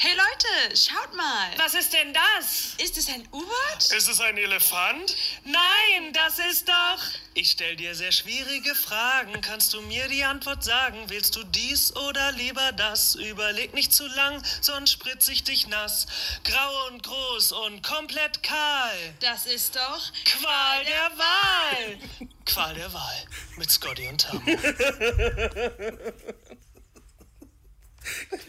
Hey 0.01 0.13
Leute, 0.15 0.77
schaut 0.77 1.13
mal. 1.17 1.51
Was 1.57 1.75
ist 1.75 1.93
denn 1.93 2.15
das? 2.15 2.75
Ist 2.79 2.97
es 2.99 3.09
ein 3.09 3.27
U-Boot? 3.33 3.91
Ist 3.97 4.09
es 4.09 4.21
ein 4.21 4.39
Elefant? 4.39 5.17
Nein, 5.43 6.13
das 6.13 6.39
ist 6.39 6.69
doch. 6.69 7.01
Ich 7.35 7.51
stell 7.51 7.75
dir 7.75 7.97
sehr 7.97 8.13
schwierige 8.13 8.77
Fragen. 8.77 9.41
Kannst 9.41 9.75
du 9.75 9.81
mir 9.83 10.07
die 10.07 10.23
Antwort 10.23 10.63
sagen? 10.63 10.99
Willst 11.09 11.35
du 11.35 11.43
dies 11.43 11.97
oder 11.97 12.31
lieber 12.31 12.71
das? 12.71 13.17
Überleg 13.17 13.75
nicht 13.75 13.93
zu 13.93 14.07
lang, 14.07 14.41
sonst 14.61 14.93
spritz 14.93 15.27
ich 15.27 15.43
dich 15.43 15.67
nass. 15.67 16.07
Grau 16.45 16.87
und 16.87 17.03
groß 17.03 17.51
und 17.51 17.83
komplett 17.83 18.45
kahl. 18.45 19.15
Das 19.19 19.47
ist 19.47 19.75
doch. 19.75 20.13
Qual 20.25 20.85
der 20.85 21.19
Wahl. 21.19 21.99
Qual 22.47 22.73
der 22.75 22.93
Wahl. 22.93 23.27
Mit 23.57 23.69
Scotty 23.69 24.07
und 24.07 24.21
Tamo. 24.21 24.43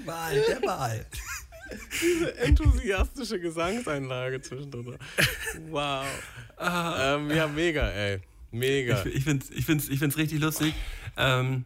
Wahl, 0.05 0.41
der 0.47 0.61
Wahl. 0.61 1.05
Enthusiastische 2.37 3.39
Gesangseinlage 3.39 4.41
zwischendrin. 4.41 4.97
Wow. 5.69 6.05
ähm, 6.59 7.31
ja, 7.31 7.47
mega, 7.47 7.87
ey. 7.89 8.19
Mega. 8.51 9.03
Ich 9.05 9.23
finde 9.23 9.45
es 9.45 9.51
ich 9.51 9.65
find's, 9.65 9.89
ich 9.89 9.99
find's 9.99 10.17
richtig 10.17 10.39
lustig. 10.41 10.73
Ähm, 11.17 11.65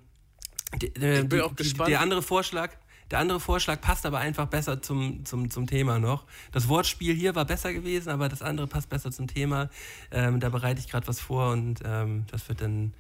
die, 0.82 0.88
äh, 0.88 1.22
Ich 1.22 1.30
bin 1.30 1.30
die, 1.30 1.42
auch 1.42 1.56
gespannt. 1.56 1.88
Die, 1.88 1.92
der 1.92 2.02
andere 2.02 2.22
Vorschlag. 2.22 2.72
Der 3.12 3.20
andere 3.20 3.40
Vorschlag 3.40 3.80
passt 3.80 4.06
aber 4.06 4.20
einfach 4.20 4.48
besser 4.48 4.82
zum, 4.82 5.24
zum, 5.26 5.52
zum 5.52 5.68
Thema 5.68 6.00
noch. 6.00 6.26
Das 6.52 6.68
Wortspiel 6.68 7.14
hier 7.14 7.36
war 7.36 7.46
besser 7.46 7.72
gewesen, 7.72 8.10
aber 8.10 8.28
das 8.28 8.42
andere 8.42 8.66
passt 8.66 8.90
besser 8.90 9.12
zum 9.12 9.28
Thema. 9.28 9.70
Ähm, 10.12 10.40
da 10.40 10.50
bereite 10.50 10.80
ich 10.80 10.90
gerade 10.90 11.06
was 11.08 11.20
vor 11.20 11.52
und 11.52 11.82
ähm, 11.86 12.26
das 12.32 12.48
wird 12.50 12.62
dann 12.62 12.94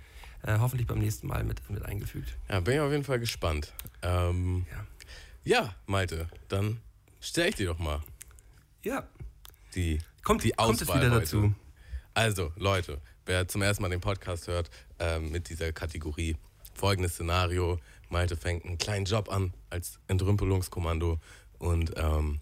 äh, 0.44 0.60
hoffentlich 0.60 0.88
beim 0.88 1.00
nächsten 1.00 1.26
Mal 1.28 1.44
mit, 1.44 1.68
mit 1.70 1.84
eingefügt. 1.86 2.36
Ja, 2.50 2.60
bin 2.60 2.76
ich 2.76 2.80
auf 2.82 2.92
jeden 2.92 3.06
Fall 3.06 3.20
gespannt. 3.20 3.74
Ähm, 4.04 4.66
Ja. 4.70 4.86
ja, 5.64 5.76
Malte, 5.88 6.28
dann 6.48 6.80
stell 7.24 7.50
ich 7.50 7.56
dir 7.56 7.68
doch 7.68 7.80
mal 7.80 8.02
Ja, 8.84 9.08
die, 9.74 10.00
kommt, 10.24 10.44
die 10.44 10.52
kommt 10.52 10.82
es 10.82 10.90
Auswahl 10.90 11.02
wieder 11.02 11.12
heute. 11.12 11.22
dazu. 11.22 11.56
Also, 12.14 12.52
Leute, 12.58 13.02
wer 13.26 13.48
zum 13.48 13.62
ersten 13.64 13.82
Mal 13.82 13.90
den 13.90 14.02
Podcast 14.02 14.48
hört, 14.48 14.70
ähm, 15.00 15.32
mit 15.32 15.50
dieser 15.50 15.72
Kategorie, 15.72 16.36
folgendes 16.76 17.14
Szenario: 17.14 17.80
Malte 18.10 18.36
fängt 18.38 18.66
einen 18.66 18.78
kleinen 18.78 19.06
Job 19.06 19.32
an 19.32 19.54
als 19.70 20.00
Entrümpelungskommando 20.08 21.20
und 21.58 21.94
ähm, 21.96 22.40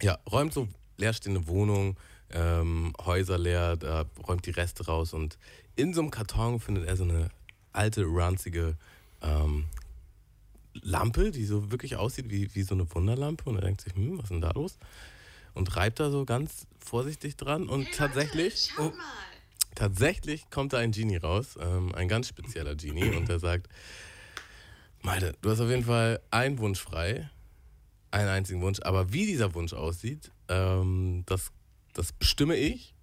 ja, 0.00 0.18
räumt 0.30 0.54
so 0.54 0.68
leerstehende 0.96 1.46
Wohnungen, 1.46 1.96
ähm, 2.30 2.94
Häuser 3.04 3.36
leer, 3.38 3.76
da 3.76 4.06
räumt 4.26 4.46
die 4.46 4.50
Reste 4.50 4.86
raus 4.86 5.12
und 5.12 5.36
in 5.74 5.92
so 5.92 6.00
einem 6.00 6.10
Karton 6.10 6.58
findet 6.60 6.86
er 6.86 6.96
so 6.96 7.04
eine 7.04 7.28
alte, 7.72 8.04
ranzige 8.06 8.76
ähm, 9.20 9.66
Lampe, 10.86 11.32
die 11.32 11.44
so 11.44 11.70
wirklich 11.70 11.96
aussieht 11.96 12.30
wie, 12.30 12.54
wie 12.54 12.62
so 12.62 12.74
eine 12.74 12.92
Wunderlampe 12.94 13.48
und 13.50 13.56
er 13.56 13.62
denkt 13.62 13.80
sich, 13.80 13.94
hm, 13.94 14.18
was 14.18 14.24
ist 14.24 14.30
denn 14.30 14.40
da 14.40 14.52
los? 14.52 14.78
Und 15.54 15.74
reibt 15.76 16.00
da 16.00 16.10
so 16.10 16.24
ganz 16.24 16.66
vorsichtig 16.78 17.36
dran 17.36 17.68
und 17.68 17.90
tatsächlich, 17.92 18.72
Schaut 18.76 18.96
mal. 18.96 19.04
tatsächlich 19.74 20.48
kommt 20.50 20.72
da 20.72 20.78
ein 20.78 20.92
Genie 20.92 21.16
raus, 21.16 21.56
ähm, 21.60 21.94
ein 21.94 22.08
ganz 22.08 22.28
spezieller 22.28 22.76
Genie 22.76 23.16
und 23.16 23.28
der 23.28 23.38
sagt, 23.38 23.68
Malte, 25.02 25.34
du 25.42 25.50
hast 25.50 25.60
auf 25.60 25.68
jeden 25.68 25.84
Fall 25.84 26.20
einen 26.30 26.58
Wunsch 26.58 26.80
frei, 26.80 27.30
einen 28.10 28.28
einzigen 28.28 28.60
Wunsch, 28.60 28.80
aber 28.82 29.12
wie 29.12 29.26
dieser 29.26 29.54
Wunsch 29.54 29.72
aussieht, 29.72 30.30
ähm, 30.48 31.24
das, 31.26 31.50
das 31.94 32.12
bestimme 32.12 32.54
ich, 32.56 32.94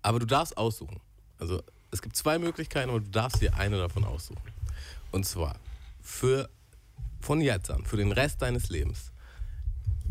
aber 0.00 0.20
du 0.20 0.26
darfst 0.26 0.56
aussuchen. 0.56 1.00
Also 1.38 1.62
es 1.90 2.00
gibt 2.00 2.16
zwei 2.16 2.38
Möglichkeiten, 2.38 2.88
aber 2.88 3.00
du 3.00 3.10
darfst 3.10 3.42
dir 3.42 3.54
eine 3.56 3.76
davon 3.76 4.04
aussuchen. 4.04 4.40
Und 5.10 5.26
zwar 5.26 5.56
für 6.00 6.48
von 7.22 7.40
jetzt 7.40 7.70
an, 7.70 7.84
für 7.84 7.96
den 7.96 8.12
Rest 8.12 8.42
deines 8.42 8.68
Lebens, 8.68 9.12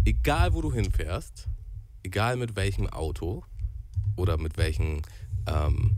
egal 0.06 0.54
wo 0.54 0.62
du 0.62 0.74
hinfährst, 0.74 1.48
egal 2.04 2.38
mit 2.38 2.56
welchem 2.56 2.88
Auto 2.88 3.44
oder 4.16 4.38
mit 4.38 4.58
welchem 4.58 5.02
ähm, 5.46 5.98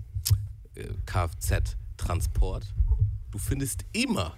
äh, 0.75 0.87
Kfz-Transport, 1.05 2.73
du 3.31 3.37
findest 3.37 3.85
immer 3.93 4.35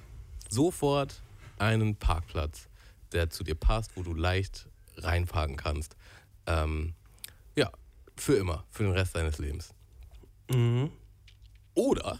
sofort 0.49 1.21
einen 1.57 1.95
Parkplatz, 1.95 2.67
der 3.13 3.30
zu 3.30 3.43
dir 3.43 3.55
passt, 3.55 3.95
wo 3.95 4.03
du 4.03 4.13
leicht 4.13 4.67
reinfahren 4.97 5.55
kannst. 5.55 5.95
Ähm, 6.45 6.93
ja, 7.55 7.71
für 8.15 8.36
immer, 8.36 8.65
für 8.69 8.84
den 8.84 8.91
Rest 8.91 9.15
deines 9.15 9.38
Lebens. 9.39 9.73
Oder 11.73 12.19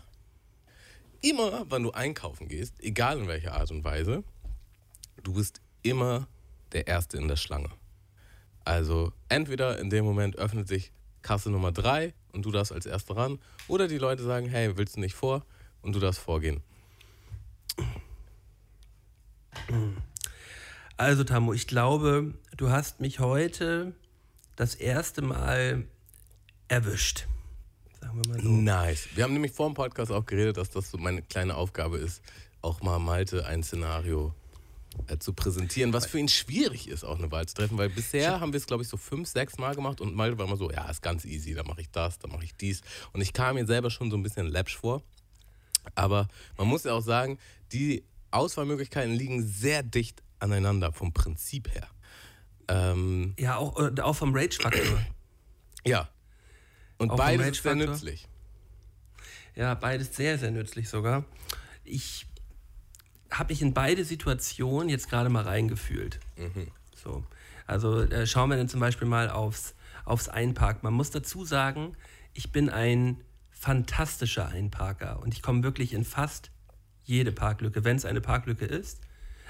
immer, 1.22 1.70
wenn 1.70 1.84
du 1.84 1.91
einkaufen 1.91 2.47
gehst, 2.47 2.82
egal 2.82 3.20
in 3.20 3.28
welcher 3.28 3.53
Art 3.53 3.70
und 3.72 3.84
Weise, 3.84 4.24
du 5.24 5.34
bist 5.34 5.61
immer 5.82 6.28
der 6.72 6.88
Erste 6.88 7.18
in 7.18 7.28
der 7.28 7.36
Schlange. 7.36 7.70
Also 8.63 9.13
entweder 9.30 9.80
in 9.80 9.89
dem 9.89 10.05
Moment 10.05 10.38
öffnet 10.38 10.68
sich 10.68 10.91
Kasse 11.22 11.49
Nummer 11.49 11.72
3 11.72 12.13
und 12.34 12.45
du 12.45 12.51
darfst 12.51 12.72
als 12.72 12.86
Erster 12.86 13.16
ran, 13.16 13.39
oder 13.68 13.88
die 13.88 13.97
Leute 13.97 14.24
sagen, 14.24 14.47
hey, 14.47 14.78
willst 14.78 14.95
du 14.95 14.99
nicht 14.99 15.16
vor? 15.16 15.45
Und 15.82 15.95
du 15.95 15.99
darfst 15.99 16.20
vorgehen. 16.20 16.61
Also, 20.97 21.24
Tamu, 21.24 21.53
ich 21.53 21.68
glaube, 21.68 22.34
du 22.57 22.70
hast 22.70 23.01
mich 23.01 23.20
heute 23.20 23.93
das 24.55 24.76
erste 24.76 25.22
Mal 25.22 25.86
erwischt. 26.68 27.28
Sagen 27.99 28.22
wir 28.24 28.34
mal 28.34 28.41
so. 28.41 28.49
Nice. 28.49 29.07
Wir 29.16 29.24
haben 29.24 29.34
nämlich 29.34 29.51
vor 29.51 29.68
dem 29.70 29.74
Podcast 29.74 30.11
auch 30.11 30.26
geredet, 30.26 30.57
dass 30.57 30.70
das 30.70 30.91
so 30.91 30.97
meine 30.97 31.22
kleine 31.22 31.55
Aufgabe 31.55 31.97
ist, 31.97 32.22
auch 32.61 32.82
mal 32.82 32.99
Malte 32.99 33.45
ein 33.45 33.63
Szenario 33.63 34.34
zu 35.20 35.34
präsentieren, 35.34 35.93
was 35.93 36.06
für 36.06 36.20
ihn 36.20 36.28
schwierig 36.28 36.88
ist, 36.88 37.04
auch 37.04 37.18
eine 37.18 37.32
Wahl 37.32 37.46
zu 37.48 37.56
treffen, 37.56 37.78
weil 37.78 37.89
bisher 37.89 38.39
haben 38.39 38.54
wir 38.54 38.58
es, 38.58 38.66
glaube 38.66 38.84
ich, 38.84 38.89
so 38.89 38.98
fünf, 38.98 39.28
sechs 39.28 39.58
Mal 39.58 39.76
gemacht 39.76 40.02
und 40.02 40.16
Malte 40.16 40.38
war 40.38 40.46
immer 40.46 40.58
so, 40.58 40.72
ja, 40.72 40.89
ist 40.89 41.02
ganz 41.02 41.26
easy, 41.26 41.54
da 41.54 41.64
mache 41.64 41.82
ich 41.82 41.91
das, 41.91 42.20
da 42.20 42.28
mache 42.28 42.43
ich 42.43 42.56
dies. 42.56 42.82
Und 43.14 43.22
ich 43.22 43.34
kam 43.34 43.56
mir 43.56 43.66
selber 43.66 43.89
schon 43.89 44.10
so 44.10 44.18
ein 44.18 44.24
bisschen 44.24 44.48
läppsch 44.48 44.76
vor. 44.78 45.02
Aber 45.93 46.28
man 46.58 46.68
muss 46.68 46.84
ja 46.84 46.93
auch 46.93 47.02
sagen, 47.02 47.38
die 47.72 48.04
Auswahlmöglichkeiten 48.32 49.14
liegen 49.14 49.46
sehr 49.46 49.84
dicht 49.84 50.24
aneinander 50.39 50.91
vom 50.91 51.14
Prinzip 51.14 51.74
her. 51.74 51.88
Ähm, 52.68 53.36
Ja, 53.38 53.58
auch, 53.58 53.80
äh, 53.80 54.02
auch 54.02 54.16
vom 54.16 54.36
Rage-Faktor. 54.36 55.00
ja. 55.86 56.10
Und 56.98 57.12
Auch 57.12 57.18
beides 57.18 57.48
ist 57.48 57.64
sehr 57.64 57.76
nützlich. 57.76 58.28
Ja, 59.56 59.74
beides 59.74 60.16
sehr, 60.16 60.38
sehr 60.38 60.52
nützlich 60.52 60.89
sogar. 60.89 61.26
Ich 61.84 62.26
habe 63.32 63.54
mich 63.54 63.62
in 63.62 63.74
beide 63.74 64.06
Situationen 64.06 64.90
jetzt 64.90 65.10
gerade 65.10 65.30
mal 65.30 65.44
reingefühlt. 65.44 66.20
So. 66.96 67.24
Also 67.68 68.02
äh, 68.02 68.28
schauen 68.28 68.50
wir 68.50 68.58
dann 68.58 68.70
zum 68.70 68.80
Beispiel 68.80 69.08
mal 69.08 69.30
aufs, 69.30 69.76
aufs 70.06 70.30
Einparken. 70.30 70.82
Man 70.84 70.94
muss 70.94 71.12
dazu 71.12 71.46
sagen, 71.46 71.96
ich 72.34 72.52
bin 72.52 72.70
ein 72.70 73.22
fantastischer 73.50 74.48
Einparker 74.50 75.22
und 75.24 75.34
ich 75.34 75.42
komme 75.42 75.64
wirklich 75.64 75.94
in 75.94 76.06
fast 76.06 76.52
jede 77.04 77.32
Parklücke, 77.32 77.84
wenn 77.84 77.96
es 77.96 78.06
eine 78.06 78.22
Parklücke 78.22 78.66
ist. 78.66 79.02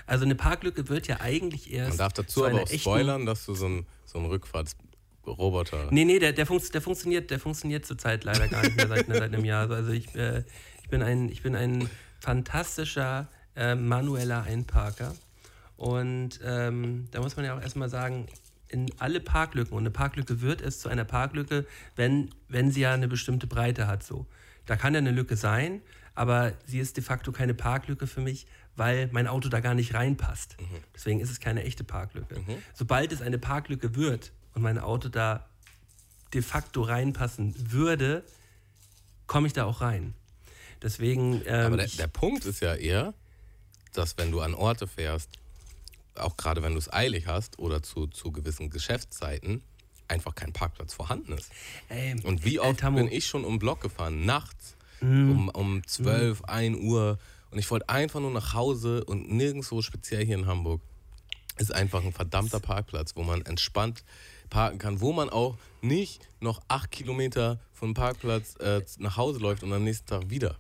Also 0.08 0.26
eine 0.26 0.36
Parklücke 0.36 0.88
wird 0.88 1.08
ja 1.08 1.20
eigentlich 1.20 1.74
erst. 1.74 1.90
Man 1.90 1.98
darf 1.98 2.14
zu 2.14 2.22
dazu 2.22 2.46
aber 2.46 2.62
auch 2.62 2.70
spoilern, 2.70 3.26
dass 3.26 3.46
du 3.46 3.56
so 3.56 3.68
ein, 3.68 3.86
so 4.06 4.20
ein 4.20 4.26
Rückfahrtsroboter. 4.26 5.90
Nee, 5.92 6.06
nee, 6.06 6.20
der, 6.20 6.34
der, 6.34 6.46
funkt, 6.46 6.74
der 6.74 6.82
funktioniert, 6.82 7.32
der 7.32 7.40
funktioniert 7.40 7.86
zurzeit 7.86 8.24
leider 8.24 8.48
gar 8.48 8.62
nicht 8.62 8.76
mehr 8.76 8.88
seit, 8.88 9.08
seit 9.08 9.34
einem 9.34 9.44
Jahr. 9.44 9.70
Also 9.72 9.92
ich, 9.92 10.14
äh, 10.16 10.44
ich, 10.84 10.90
bin 10.90 11.02
ein, 11.02 11.30
ich 11.30 11.42
bin 11.42 11.56
ein 11.56 11.90
fantastischer 12.20 13.28
äh, 13.56 13.76
manueller 13.76 14.43
Einparker. 14.43 15.16
Und 15.78 16.39
ähm, 16.43 17.08
da 17.12 17.22
muss 17.22 17.36
man 17.36 17.45
ja 17.45 17.58
auch 17.58 17.62
erstmal 17.62 17.89
sagen, 17.89 18.28
in 18.68 18.88
alle 18.97 19.20
Parklücken, 19.20 19.74
und 19.74 19.84
eine 19.84 19.91
Parklücke 19.91 20.41
wird 20.41 20.62
es 20.62 20.80
zu 20.80 20.89
einer 20.89 21.06
Parklücke, 21.06 21.66
wenn, 21.95 22.30
wenn 22.47 22.72
sie 22.72 22.82
ja 22.82 22.93
eine 22.93 23.08
bestimmte 23.08 23.47
Breite 23.47 23.88
hat. 23.88 24.03
So. 24.03 24.26
Da 24.66 24.76
kann 24.76 24.93
ja 24.93 24.99
eine 24.99 25.12
Lücke 25.12 25.36
sein, 25.36 25.82
aber 26.16 26.53
sie 26.66 26.80
ist 26.80 26.97
de 26.97 27.03
facto 27.03 27.32
keine 27.32 27.53
Parklücke 27.53 28.08
für 28.08 28.22
mich, 28.22 28.47
weil 28.76 29.10
mein 29.12 29.28
Auto 29.28 29.49
da 29.49 29.60
gar 29.60 29.74
nicht 29.74 29.93
reinpasst. 29.93 30.58
Deswegen 30.93 31.20
ist 31.20 31.30
es 31.30 31.39
keine 31.39 31.64
echte 31.64 31.84
Parklücke. 31.84 32.36
Sobald 32.74 33.12
es 33.12 33.22
eine 33.22 33.38
Parklücke 33.38 33.95
wird 33.95 34.32
und 34.53 34.62
mein 34.62 34.80
Auto 34.80 35.10
da 35.10 35.45
de 36.34 36.41
facto 36.41 36.82
reinpassen 36.82 37.53
würde, 37.72 38.24
komme 39.28 39.47
ich 39.47 39.53
da 39.53 39.66
auch 39.66 39.82
rein. 39.82 40.14
Deswegen. 40.82 41.41
Ähm, 41.45 41.68
Aber 41.68 41.78
der, 41.78 41.88
der 41.88 42.08
Punkt 42.08 42.45
ist 42.45 42.62
ja 42.62 42.76
eher, 42.76 43.14
dass 43.98 44.18
wenn 44.18 44.32
du 44.32 44.41
an 44.41 44.54
Orte 44.54 44.88
fährst, 44.88 45.30
auch 46.16 46.38
gerade 46.38 46.64
wenn 46.64 46.74
du 46.74 46.80
es 46.80 46.91
eilig 46.91 47.28
hast 47.28 47.60
oder 47.60 47.84
zu, 47.84 48.08
zu 48.08 48.32
gewissen 48.32 48.70
Geschäftszeiten, 48.70 49.62
einfach 50.08 50.36
kein 50.36 50.54
Parkplatz 50.54 50.93
vorhanden 50.93 51.34
ist. 51.34 51.52
ey, 51.89 52.16
Und 52.24 52.46
wie 52.46 52.56
ey, 52.56 52.60
oft 52.60 52.80
Tammo, 52.80 52.98
bin 52.98 53.12
ich 53.12 53.26
schon 53.26 53.43
um 53.43 53.54
den 53.56 53.60
Block 53.60 53.82
gefahren, 53.82 54.26
nachts, 54.26 54.76
Mhm. 55.02 55.32
um, 55.32 55.50
um 55.50 55.88
12, 55.88 56.43
1 56.46 56.78
Uhr. 56.80 57.20
Und 57.52 57.60
ich 57.60 57.70
wollte 57.70 57.89
einfach 57.89 58.22
nur 58.22 58.32
nach 58.32 58.54
Hause 58.54 59.04
und 59.04 59.30
nirgendwo, 59.30 59.82
speziell 59.82 60.26
hier 60.26 60.36
in 60.36 60.46
Hamburg, 60.46 60.82
ist 61.58 61.74
einfach 61.74 62.04
ein 62.04 62.14
verdammter 62.14 62.60
Parkplatz, 62.62 63.12
wo 63.16 63.24
man 63.24 63.41
entspannt 63.46 64.04
parken 64.50 64.78
kann, 64.78 65.02
wo 65.02 65.12
man 65.12 65.30
auch 65.30 65.58
nicht 65.82 66.28
noch 66.39 66.62
acht 66.68 66.91
Kilometer 66.91 67.60
vom 67.74 67.93
Parkplatz 67.93 68.56
äh, 68.58 68.82
nach 69.00 69.18
Hause 69.18 69.39
läuft 69.39 69.64
und 69.64 69.74
am 69.74 69.84
nächsten 69.84 70.06
Tag 70.06 70.30
wieder. 70.30 70.56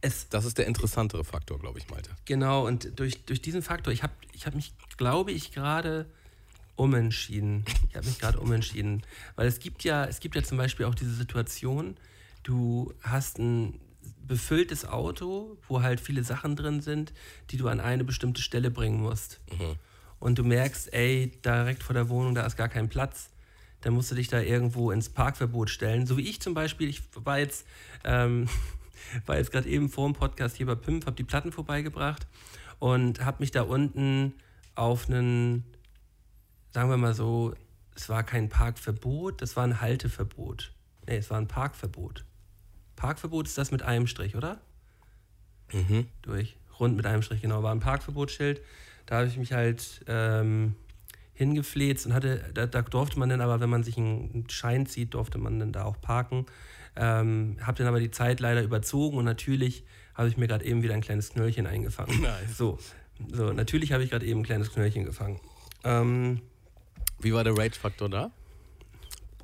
Es, 0.00 0.28
Das 0.28 0.44
ist 0.44 0.58
der 0.58 0.66
interessantere 0.66 1.24
Faktor, 1.24 1.58
glaube 1.58 1.78
ich, 1.78 1.88
Malte. 1.88 2.10
genau, 2.24 2.66
und 2.66 2.98
durch, 2.98 3.24
durch 3.24 3.40
diesen 3.40 3.62
Faktor, 3.62 3.92
ich 3.92 4.02
habe 4.02 4.12
ich 4.32 4.46
hab 4.46 4.54
mich, 4.54 4.72
glaube 4.96 5.32
ich, 5.32 5.52
gerade 5.52 6.06
umentschieden. 6.76 7.64
Ich 7.88 7.96
habe 7.96 8.06
mich 8.06 8.18
gerade 8.18 8.38
umentschieden. 8.38 9.02
Weil 9.34 9.46
es 9.46 9.58
gibt 9.60 9.82
ja, 9.84 10.04
es 10.04 10.20
gibt 10.20 10.34
ja 10.36 10.42
zum 10.42 10.58
Beispiel 10.58 10.86
auch 10.86 10.94
diese 10.94 11.14
Situation, 11.14 11.96
du 12.42 12.92
hast 13.02 13.38
ein 13.38 13.80
befülltes 14.26 14.84
Auto, 14.84 15.56
wo 15.68 15.82
halt 15.82 16.00
viele 16.00 16.22
Sachen 16.24 16.56
drin 16.56 16.80
sind, 16.80 17.12
die 17.50 17.56
du 17.56 17.68
an 17.68 17.80
eine 17.80 18.04
bestimmte 18.04 18.42
Stelle 18.42 18.70
bringen 18.70 19.00
musst. 19.00 19.40
Und 20.18 20.38
du 20.38 20.44
merkst, 20.44 20.92
ey, 20.92 21.32
direkt 21.44 21.82
vor 21.82 21.94
der 21.94 22.08
Wohnung, 22.08 22.34
da 22.34 22.44
ist 22.44 22.56
gar 22.56 22.68
kein 22.68 22.88
Platz. 22.88 23.30
Dann 23.82 23.94
musst 23.94 24.10
du 24.10 24.14
dich 24.14 24.28
da 24.28 24.40
irgendwo 24.40 24.90
ins 24.90 25.08
Parkverbot 25.08 25.70
stellen. 25.70 26.06
So 26.06 26.16
wie 26.16 26.28
ich 26.28 26.40
zum 26.40 26.54
Beispiel, 26.54 26.88
ich 26.88 27.02
war 27.14 27.38
jetzt, 27.38 27.66
ähm, 28.04 28.48
war 29.26 29.36
jetzt 29.36 29.52
gerade 29.52 29.68
eben 29.68 29.88
vor 29.88 30.08
dem 30.08 30.14
Podcast 30.14 30.56
hier 30.56 30.66
bei 30.66 30.74
Pimp, 30.74 31.06
habe 31.06 31.16
die 31.16 31.24
Platten 31.24 31.52
vorbeigebracht 31.52 32.26
und 32.78 33.24
habe 33.24 33.38
mich 33.40 33.50
da 33.50 33.62
unten 33.62 34.34
auf 34.74 35.08
einen, 35.08 35.64
sagen 36.72 36.90
wir 36.90 36.96
mal 36.96 37.14
so, 37.14 37.54
es 37.94 38.08
war 38.08 38.22
kein 38.22 38.48
Parkverbot, 38.48 39.40
das 39.40 39.56
war 39.56 39.64
ein 39.64 39.80
Halteverbot. 39.80 40.72
Nee, 41.06 41.16
es 41.16 41.30
war 41.30 41.38
ein 41.38 41.48
Parkverbot. 41.48 42.24
Parkverbot 42.96 43.46
ist 43.46 43.56
das 43.58 43.70
mit 43.70 43.82
einem 43.82 44.06
Strich, 44.06 44.36
oder? 44.36 44.60
Durch. 46.22 46.56
Rund 46.78 46.96
mit 46.96 47.06
einem 47.06 47.22
Strich, 47.22 47.42
genau. 47.42 47.62
War 47.62 47.72
ein 47.72 47.80
Parkverbotsschild. 47.80 48.60
Da 49.06 49.16
habe 49.18 49.28
ich 49.28 49.36
mich 49.36 49.52
halt 49.52 50.04
ähm, 50.08 50.74
hingefleht 51.32 52.04
und 52.06 52.12
hatte, 52.12 52.50
da, 52.54 52.66
da 52.66 52.82
durfte 52.82 53.18
man 53.18 53.28
dann 53.28 53.40
aber, 53.40 53.60
wenn 53.60 53.70
man 53.70 53.84
sich 53.84 53.96
einen 53.96 54.46
Schein 54.50 54.86
zieht, 54.86 55.14
durfte 55.14 55.38
man 55.38 55.58
dann 55.58 55.72
da 55.72 55.84
auch 55.84 56.00
parken. 56.00 56.46
Ähm, 56.96 57.56
habe 57.60 57.78
dann 57.78 57.86
aber 57.86 58.00
die 58.00 58.10
Zeit 58.10 58.40
leider 58.40 58.62
überzogen 58.62 59.18
und 59.18 59.24
natürlich 59.24 59.84
habe 60.14 60.28
ich 60.28 60.36
mir 60.36 60.48
gerade 60.48 60.64
eben 60.64 60.82
wieder 60.82 60.94
ein 60.94 61.02
kleines 61.02 61.30
Knöllchen 61.30 61.66
eingefangen. 61.66 62.20
Nice. 62.22 62.56
So, 62.56 62.78
so, 63.32 63.52
natürlich 63.52 63.92
habe 63.92 64.02
ich 64.02 64.10
gerade 64.10 64.26
eben 64.26 64.40
ein 64.40 64.44
kleines 64.44 64.72
Knöllchen 64.72 65.04
gefangen. 65.04 65.40
Ähm, 65.84 66.40
Wie 67.20 67.32
war 67.32 67.44
der 67.44 67.56
Rage-Faktor 67.56 68.08
da? 68.08 68.30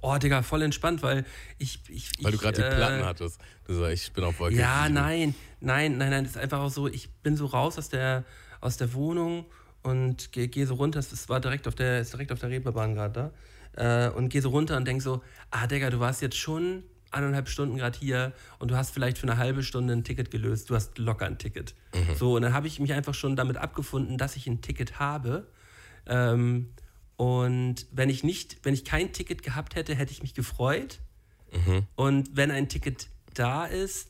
oh, 0.03 0.17
Digga, 0.19 0.43
voll 0.43 0.63
entspannt, 0.63 1.03
weil 1.03 1.25
ich. 1.59 1.81
ich 1.89 2.11
Weil 2.21 2.33
du 2.33 2.37
ich, 2.37 2.43
gerade 2.43 2.61
die 2.61 2.67
äh, 2.67 2.75
Platten 2.75 3.05
hattest. 3.05 3.41
Du 3.67 3.75
sagst, 3.75 4.05
ich 4.05 4.13
bin 4.13 4.25
auf 4.25 4.39
Wolke 4.39 4.57
Ja, 4.57 4.89
nein, 4.89 5.35
nein, 5.61 5.97
nein, 5.97 6.11
nein. 6.11 6.25
Das 6.25 6.35
ist 6.35 6.39
einfach 6.39 6.61
auch 6.61 6.71
so, 6.71 6.89
ich 6.89 7.09
bin 7.23 7.37
so 7.37 7.47
raus 7.47 7.79
aus 7.79 7.89
der, 7.89 8.25
aus 8.61 8.77
der 8.77 8.93
Wohnung 8.93 9.47
und 9.83 10.33
gehe 10.33 10.49
geh 10.49 10.65
so 10.65 10.75
runter. 10.75 11.01
Das 11.01 11.29
war 11.29 11.41
direkt 11.41 11.67
auf 11.67 11.75
der, 11.75 12.01
ist 12.01 12.13
direkt 12.13 12.33
auf 12.33 12.41
der 12.41 12.51
Reeperbahn 12.51 12.95
gerade 12.95 13.33
da. 13.75 14.09
Äh, 14.09 14.11
und 14.11 14.29
gehe 14.29 14.43
so 14.43 14.51
runter 14.51 14.77
und 14.77 14.87
denk 14.87 15.01
so, 15.01 15.23
ah, 15.51 15.67
Digga, 15.67 15.89
du 15.89 16.01
warst 16.01 16.21
jetzt 16.21 16.37
schon 16.37 16.83
eineinhalb 17.13 17.49
Stunden 17.49 17.77
gerade 17.77 17.99
hier 17.99 18.33
und 18.59 18.71
du 18.71 18.77
hast 18.77 18.91
vielleicht 18.91 19.19
für 19.19 19.27
eine 19.27 19.37
halbe 19.37 19.63
Stunde 19.63 19.93
ein 19.93 20.05
Ticket 20.05 20.31
gelöst. 20.31 20.71
Du 20.71 20.75
hast 20.75 20.99
locker 20.99 21.27
ein 21.27 21.39
Ticket. 21.39 21.75
So, 22.17 22.37
und 22.37 22.43
dann 22.43 22.55
habe 22.55 22.67
ich 22.67 22.81
mich 22.81 22.93
einfach 22.93 23.15
schon 23.15 23.37
damit 23.37 23.57
abgefunden, 23.57 24.19
dass 24.19 24.37
ich 24.37 24.47
ein 24.47 24.61
Ticket 24.61 24.99
habe. 24.99 25.47
Ähm, 26.07 26.71
und 27.17 27.87
wenn 27.93 28.11
ich 28.11 28.25
nicht, 28.25 28.59
wenn 28.63 28.75
ich 28.75 28.85
kein 28.85 29.13
Ticket 29.13 29.43
gehabt 29.43 29.75
hätte, 29.77 29.95
hätte 29.95 30.13
ich 30.13 30.23
mich 30.23 30.35
gefreut. 30.35 31.01
Und 31.97 32.37
wenn 32.37 32.51
ein 32.51 32.69
Ticket 32.69 33.09
da 33.35 33.67
ist, 33.67 34.09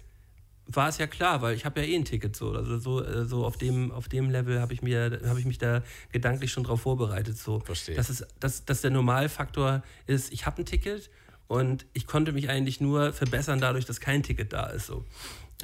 war 0.66 0.88
es 0.88 0.98
ja 0.98 1.06
klar, 1.06 1.42
weil 1.42 1.54
ich 1.54 1.64
habe 1.64 1.80
ja 1.80 1.86
eh 1.86 1.96
ein 1.96 2.04
Ticket 2.04 2.36
so. 2.36 2.52
Also 2.52 2.78
so, 2.78 3.04
äh, 3.04 3.24
so 3.24 3.44
auf 3.44 3.56
dem, 3.56 3.90
auf 3.90 4.08
dem 4.08 4.30
Level 4.30 4.60
habe 4.60 4.72
ich 4.72 4.82
mir, 4.82 5.20
habe 5.26 5.40
ich 5.40 5.44
mich 5.44 5.58
da 5.58 5.82
gedanklich 6.12 6.52
schon 6.52 6.64
drauf 6.64 6.82
vorbereitet. 6.82 7.36
So. 7.36 7.60
Verstehe. 7.60 7.96
Dass, 7.96 8.08
es, 8.08 8.24
dass, 8.38 8.64
dass 8.64 8.80
der 8.80 8.90
Normalfaktor 8.90 9.82
ist, 10.06 10.32
ich 10.32 10.46
habe 10.46 10.62
ein 10.62 10.64
Ticket 10.64 11.10
und 11.52 11.84
ich 11.92 12.06
konnte 12.06 12.32
mich 12.32 12.48
eigentlich 12.48 12.80
nur 12.80 13.12
verbessern 13.12 13.60
dadurch, 13.60 13.84
dass 13.84 14.00
kein 14.00 14.22
Ticket 14.22 14.54
da 14.54 14.68
ist. 14.68 14.86
So. 14.86 15.04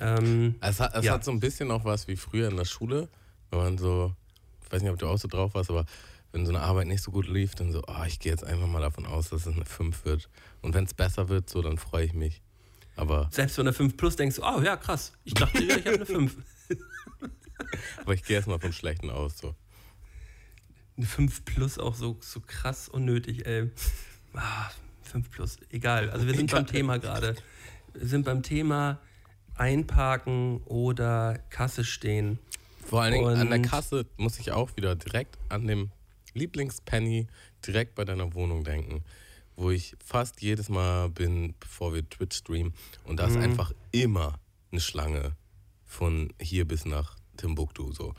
Ähm, 0.00 0.56
Es, 0.60 0.80
hat, 0.80 0.94
es 0.94 1.04
Ja. 1.06 1.14
hat 1.14 1.24
so 1.24 1.30
ein 1.30 1.40
bisschen 1.40 1.70
auch 1.70 1.86
was 1.86 2.08
wie 2.08 2.16
früher 2.16 2.48
in 2.50 2.56
der 2.58 2.66
Schule. 2.66 3.08
Wenn 3.50 3.58
man 3.60 3.78
so, 3.78 4.14
ich 4.66 4.70
weiß 4.70 4.82
nicht, 4.82 4.90
ob 4.90 4.98
du 4.98 5.06
auch 5.06 5.16
so 5.16 5.28
drauf 5.28 5.54
warst, 5.54 5.70
aber 5.70 5.86
wenn 6.32 6.44
so 6.44 6.52
eine 6.52 6.60
Arbeit 6.60 6.88
nicht 6.88 7.02
so 7.02 7.10
gut 7.10 7.26
lief, 7.26 7.54
dann 7.54 7.72
so, 7.72 7.82
ah, 7.86 8.04
ich 8.06 8.20
gehe 8.20 8.30
jetzt 8.30 8.44
einfach 8.44 8.66
mal 8.66 8.82
davon 8.82 9.06
aus, 9.06 9.30
dass 9.30 9.46
es 9.46 9.54
eine 9.56 9.64
5 9.64 10.04
wird. 10.04 10.28
Und 10.60 10.74
wenn 10.74 10.84
es 10.84 10.92
besser 10.92 11.30
wird, 11.30 11.48
so, 11.48 11.62
dann 11.62 11.78
freue 11.78 12.04
ich 12.04 12.12
mich. 12.12 12.42
Aber, 12.96 13.28
Selbst 13.32 13.56
wenn 13.56 13.64
du 13.64 13.72
5 13.72 13.96
plus 13.96 14.16
denkst, 14.16 14.36
du, 14.36 14.42
oh 14.42 14.60
ja, 14.60 14.76
krass, 14.76 15.12
ich 15.24 15.32
dachte, 15.32 15.62
ich 15.64 15.72
habe 15.86 15.94
eine 15.94 16.04
5. 16.06 16.36
aber 18.02 18.12
ich 18.12 18.24
gehe 18.24 18.36
erstmal 18.36 18.58
vom 18.60 18.72
Schlechten 18.72 19.08
aus. 19.08 19.38
So. 19.38 19.54
Eine 20.98 21.06
5 21.06 21.46
plus 21.46 21.78
auch 21.78 21.94
so, 21.94 22.18
so 22.20 22.40
krass 22.40 22.90
unnötig, 22.90 23.46
ey. 23.46 23.70
Ah, 24.34 24.68
5 25.08 25.30
plus, 25.30 25.56
egal. 25.70 26.10
Also 26.10 26.26
wir 26.26 26.34
sind 26.34 26.50
beim 26.50 26.66
Thema 26.66 26.98
gerade. 26.98 27.34
Wir 27.94 28.06
sind 28.06 28.24
beim 28.24 28.42
Thema 28.42 29.00
einparken 29.54 30.62
oder 30.64 31.38
Kasse 31.50 31.84
stehen. 31.84 32.38
Vor 32.86 33.02
allen 33.02 33.14
Dingen 33.14 33.36
an 33.36 33.50
der 33.50 33.62
Kasse 33.62 34.06
muss 34.16 34.38
ich 34.38 34.52
auch 34.52 34.76
wieder 34.76 34.96
direkt 34.96 35.36
an 35.48 35.66
dem 35.66 35.90
Lieblingspenny 36.34 37.26
direkt 37.66 37.94
bei 37.94 38.04
deiner 38.04 38.34
Wohnung 38.34 38.64
denken, 38.64 39.04
wo 39.56 39.70
ich 39.70 39.96
fast 40.04 40.40
jedes 40.40 40.68
Mal 40.68 41.10
bin, 41.10 41.54
bevor 41.58 41.92
wir 41.92 42.08
Twitch 42.08 42.38
streamen. 42.38 42.72
Und 43.04 43.18
da 43.18 43.26
ist 43.26 43.36
einfach 43.36 43.72
immer 43.90 44.38
eine 44.70 44.80
Schlange 44.80 45.36
von 45.84 46.32
hier 46.40 46.66
bis 46.66 46.84
nach 46.84 47.16
Timbuktu. 47.36 47.92
So. 47.92 48.14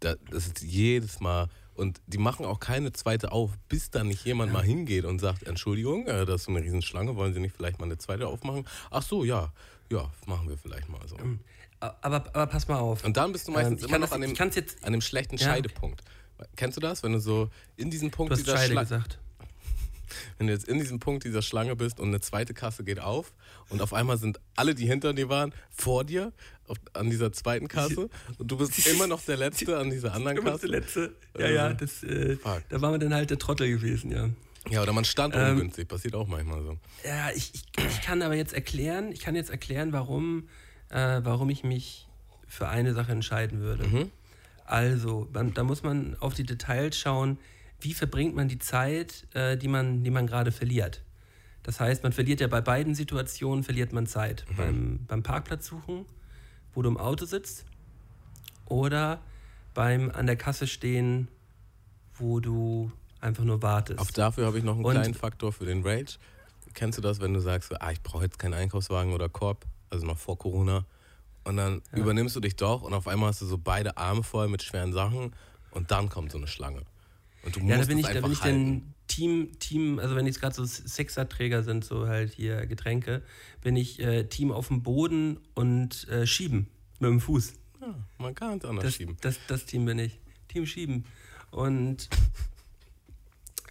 Da, 0.00 0.14
das 0.30 0.46
ist 0.46 0.62
jedes 0.62 1.20
Mal. 1.20 1.48
Und 1.74 2.00
die 2.06 2.18
machen 2.18 2.46
auch 2.46 2.60
keine 2.60 2.92
zweite 2.92 3.32
auf, 3.32 3.50
bis 3.68 3.90
da 3.90 4.04
nicht 4.04 4.24
jemand 4.24 4.52
mal 4.52 4.62
hingeht 4.62 5.04
und 5.04 5.18
sagt, 5.18 5.42
Entschuldigung, 5.42 6.06
äh, 6.06 6.24
das 6.24 6.42
ist 6.42 6.44
so 6.44 6.52
eine 6.52 6.62
Riesenschlange, 6.62 7.16
wollen 7.16 7.34
Sie 7.34 7.40
nicht 7.40 7.54
vielleicht 7.56 7.78
mal 7.80 7.86
eine 7.86 7.98
zweite 7.98 8.26
aufmachen? 8.28 8.64
Ach 8.90 9.02
so, 9.02 9.24
ja, 9.24 9.52
ja, 9.90 10.10
machen 10.26 10.48
wir 10.48 10.56
vielleicht 10.56 10.88
mal 10.88 11.00
so. 11.08 11.16
Aber, 11.80 12.24
aber 12.34 12.46
pass 12.46 12.68
mal 12.68 12.78
auf. 12.78 13.04
Und 13.04 13.16
dann 13.16 13.32
bist 13.32 13.46
du 13.48 13.52
meistens 13.52 13.82
Ähm, 13.82 13.88
immer 13.88 13.98
noch 13.98 14.06
das- 14.08 14.14
an 14.14 14.20
dem, 14.22 14.34
jetzt- 14.34 14.84
an 14.84 14.92
dem 14.92 15.00
schlechten 15.00 15.36
Ja. 15.36 15.46
Scheidepunkt. 15.46 16.02
Kennst 16.56 16.76
du 16.76 16.80
das? 16.80 17.02
Wenn 17.02 17.12
du 17.12 17.20
so 17.20 17.50
in 17.76 17.90
diesem 17.90 18.10
Punkt 18.10 18.30
Du 18.32 18.36
hast 18.36 18.46
dieser 18.46 18.56
Scheide 18.56 18.74
Schla- 18.74 18.80
gesagt. 18.80 19.18
Wenn 20.38 20.46
du 20.46 20.52
jetzt 20.52 20.68
in 20.68 20.78
diesem 20.78 20.98
Punkt 21.00 21.24
dieser 21.24 21.42
Schlange 21.42 21.76
bist 21.76 22.00
und 22.00 22.08
eine 22.08 22.20
zweite 22.20 22.54
Kasse 22.54 22.84
geht 22.84 23.00
auf 23.00 23.32
und 23.68 23.80
auf 23.82 23.92
einmal 23.92 24.18
sind 24.18 24.40
alle, 24.56 24.74
die 24.74 24.86
hinter 24.86 25.12
dir 25.12 25.28
waren, 25.28 25.52
vor 25.70 26.04
dir 26.04 26.32
auf, 26.66 26.78
an 26.92 27.10
dieser 27.10 27.32
zweiten 27.32 27.68
Kasse 27.68 28.08
und 28.38 28.50
du 28.50 28.56
bist 28.56 28.86
immer 28.86 29.06
noch 29.06 29.22
der 29.22 29.36
Letzte 29.36 29.78
an 29.78 29.90
dieser 29.90 30.14
anderen 30.14 30.38
Immer 30.38 30.52
Kasse. 30.52 30.66
letzte. 30.66 31.14
Ja, 31.38 31.48
ja, 31.48 31.70
Äh, 31.70 31.74
das, 31.76 32.02
äh, 32.02 32.36
da 32.68 32.80
waren 32.80 32.92
wir 32.94 32.98
dann 32.98 33.14
halt 33.14 33.30
der 33.30 33.38
Trottel 33.38 33.68
gewesen, 33.68 34.10
ja. 34.10 34.30
Ja, 34.70 34.82
oder 34.82 34.92
man 34.94 35.04
stand 35.04 35.34
Ähm, 35.36 35.56
ungünstig, 35.56 35.88
passiert 35.88 36.14
auch 36.14 36.26
manchmal 36.26 36.62
so. 36.62 36.78
Ja, 37.06 37.30
ich, 37.34 37.52
ich, 37.54 37.64
ich 37.84 38.00
kann 38.00 38.22
aber 38.22 38.34
jetzt 38.34 38.54
erklären, 38.54 39.12
ich 39.12 39.20
kann 39.20 39.34
jetzt 39.36 39.50
erklären, 39.50 39.92
warum, 39.92 40.48
äh, 40.88 41.20
warum 41.22 41.50
ich 41.50 41.64
mich 41.64 42.08
für 42.48 42.68
eine 42.68 42.94
Sache 42.94 43.12
entscheiden 43.12 43.60
würde. 43.60 43.86
Mhm. 43.86 44.10
Also, 44.64 45.28
man, 45.34 45.52
da 45.52 45.64
muss 45.64 45.82
man 45.82 46.16
auf 46.20 46.32
die 46.32 46.44
Details 46.44 46.96
schauen, 46.98 47.38
wie 47.84 47.94
verbringt 47.94 48.34
man 48.34 48.48
die 48.48 48.58
Zeit, 48.58 49.26
äh, 49.34 49.56
die 49.56 49.68
man, 49.68 50.02
die 50.04 50.10
man 50.10 50.26
gerade 50.26 50.52
verliert. 50.52 51.02
Das 51.62 51.80
heißt, 51.80 52.02
man 52.02 52.12
verliert 52.12 52.40
ja 52.40 52.46
bei 52.46 52.60
beiden 52.60 52.94
Situationen, 52.94 53.62
verliert 53.64 53.92
man 53.92 54.06
Zeit. 54.06 54.44
Mhm. 54.50 54.56
Beim, 54.56 55.00
beim 55.06 55.22
Parkplatz 55.22 55.66
suchen, 55.66 56.06
wo 56.72 56.82
du 56.82 56.88
im 56.88 56.96
Auto 56.96 57.24
sitzt, 57.26 57.64
oder 58.66 59.20
beim 59.74 60.10
an 60.10 60.26
der 60.26 60.36
Kasse 60.36 60.66
stehen, 60.66 61.28
wo 62.14 62.40
du 62.40 62.90
einfach 63.20 63.44
nur 63.44 63.62
wartest. 63.62 63.98
Auch 64.00 64.10
dafür 64.10 64.46
habe 64.46 64.58
ich 64.58 64.64
noch 64.64 64.76
einen 64.76 64.84
Und- 64.84 64.92
kleinen 64.92 65.14
Faktor 65.14 65.52
für 65.52 65.66
den 65.66 65.82
Rage. 65.86 66.16
Kennst 66.72 66.98
du 66.98 67.02
das, 67.02 67.20
wenn 67.20 67.32
du 67.34 67.40
sagst, 67.40 67.70
ah, 67.80 67.92
ich 67.92 68.02
brauche 68.02 68.24
jetzt 68.24 68.38
keinen 68.38 68.54
Einkaufswagen 68.54 69.12
oder 69.12 69.28
Korb, 69.28 69.64
also 69.90 70.06
noch 70.06 70.18
vor 70.18 70.38
Corona, 70.38 70.84
und 71.44 71.56
dann 71.58 71.82
übernimmst 71.92 72.34
du 72.34 72.40
dich 72.40 72.56
doch 72.56 72.82
und 72.82 72.94
auf 72.94 73.06
einmal 73.06 73.28
hast 73.28 73.42
du 73.42 73.46
so 73.46 73.58
beide 73.58 73.96
Arme 73.98 74.22
voll 74.22 74.48
mit 74.48 74.62
schweren 74.62 74.92
Sachen 74.92 75.34
und 75.70 75.90
dann 75.90 76.08
kommt 76.08 76.32
so 76.32 76.38
eine 76.38 76.46
Schlange. 76.46 76.82
Und 77.44 77.56
du 77.56 77.60
Ja, 77.60 77.66
da 77.66 77.76
musst 77.76 77.88
bin 77.88 77.98
ich, 77.98 78.06
da 78.06 78.20
bin 78.20 78.32
ich 78.32 78.38
dann 78.40 78.94
Team, 79.06 79.58
Team, 79.58 79.98
also 79.98 80.16
wenn 80.16 80.26
jetzt 80.26 80.40
gerade 80.40 80.54
so 80.54 80.64
Sechserträger 80.64 81.62
sind, 81.62 81.84
so 81.84 82.06
halt 82.06 82.32
hier 82.32 82.66
Getränke, 82.66 83.22
bin 83.60 83.76
ich 83.76 84.00
äh, 84.00 84.24
Team 84.24 84.50
auf 84.50 84.68
dem 84.68 84.82
Boden 84.82 85.38
und 85.54 86.08
äh, 86.08 86.26
schieben 86.26 86.68
mit 87.00 87.10
dem 87.10 87.20
Fuß. 87.20 87.52
Ja, 87.80 87.94
man 88.18 88.34
kann 88.34 88.58
es 88.58 88.64
anders 88.64 88.84
Das, 88.84 88.94
schieben. 88.94 89.16
das, 89.20 89.38
das 89.46 89.66
Team 89.66 89.84
bin 89.84 89.98
ich. 89.98 90.18
Team 90.48 90.66
schieben. 90.66 91.04
Und 91.50 92.08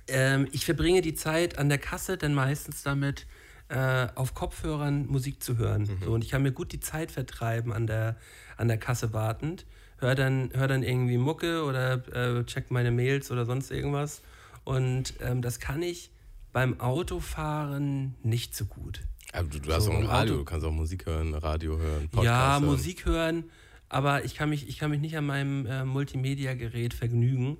ähm, 0.07 0.47
ich 0.51 0.65
verbringe 0.65 1.01
die 1.01 1.15
Zeit 1.15 1.57
an 1.57 1.69
der 1.69 1.79
Kasse 1.79 2.17
dann 2.17 2.33
meistens 2.33 2.83
damit, 2.83 3.25
äh, 3.69 4.07
auf 4.15 4.33
Kopfhörern 4.35 5.07
Musik 5.07 5.41
zu 5.41 5.57
hören. 5.57 5.83
Mhm. 5.83 6.03
So, 6.03 6.13
und 6.13 6.23
ich 6.23 6.29
kann 6.29 6.43
mir 6.43 6.51
gut 6.51 6.71
die 6.73 6.79
Zeit 6.79 7.11
vertreiben 7.11 7.71
an 7.73 7.87
der, 7.87 8.17
an 8.57 8.67
der 8.67 8.77
Kasse 8.77 9.13
wartend. 9.13 9.65
Hör 9.99 10.15
dann, 10.15 10.49
hör 10.53 10.67
dann 10.67 10.83
irgendwie 10.83 11.17
Mucke 11.17 11.63
oder 11.63 12.03
äh, 12.39 12.43
check 12.45 12.71
meine 12.71 12.91
Mails 12.91 13.31
oder 13.31 13.45
sonst 13.45 13.71
irgendwas. 13.71 14.21
Und 14.65 15.13
ähm, 15.21 15.41
das 15.41 15.59
kann 15.59 15.81
ich 15.81 16.09
beim 16.51 16.79
Autofahren 16.79 18.15
nicht 18.23 18.55
so 18.55 18.65
gut. 18.65 19.01
Aber 19.31 19.47
du, 19.47 19.59
du 19.59 19.73
hast 19.73 19.85
So, 19.85 19.91
auch 19.91 19.97
ein 19.97 20.05
Radio, 20.05 20.33
Auto- 20.35 20.39
du 20.43 20.45
kannst 20.45 20.65
auch 20.65 20.71
Musik 20.71 21.05
hören, 21.05 21.33
Radio 21.33 21.77
hören, 21.77 22.09
Podcast 22.09 22.25
ja, 22.25 22.51
hören. 22.53 22.65
Musik 22.65 23.05
hören, 23.05 23.43
aber 23.89 24.25
ich 24.25 24.35
kann 24.35 24.49
mich, 24.49 24.67
ich 24.67 24.77
kann 24.77 24.91
mich 24.91 24.99
nicht 25.01 25.17
an 25.17 25.25
meinem 25.25 25.65
äh, 25.65 25.85
Multimedia-Gerät 25.85 26.93
vergnügen. 26.93 27.57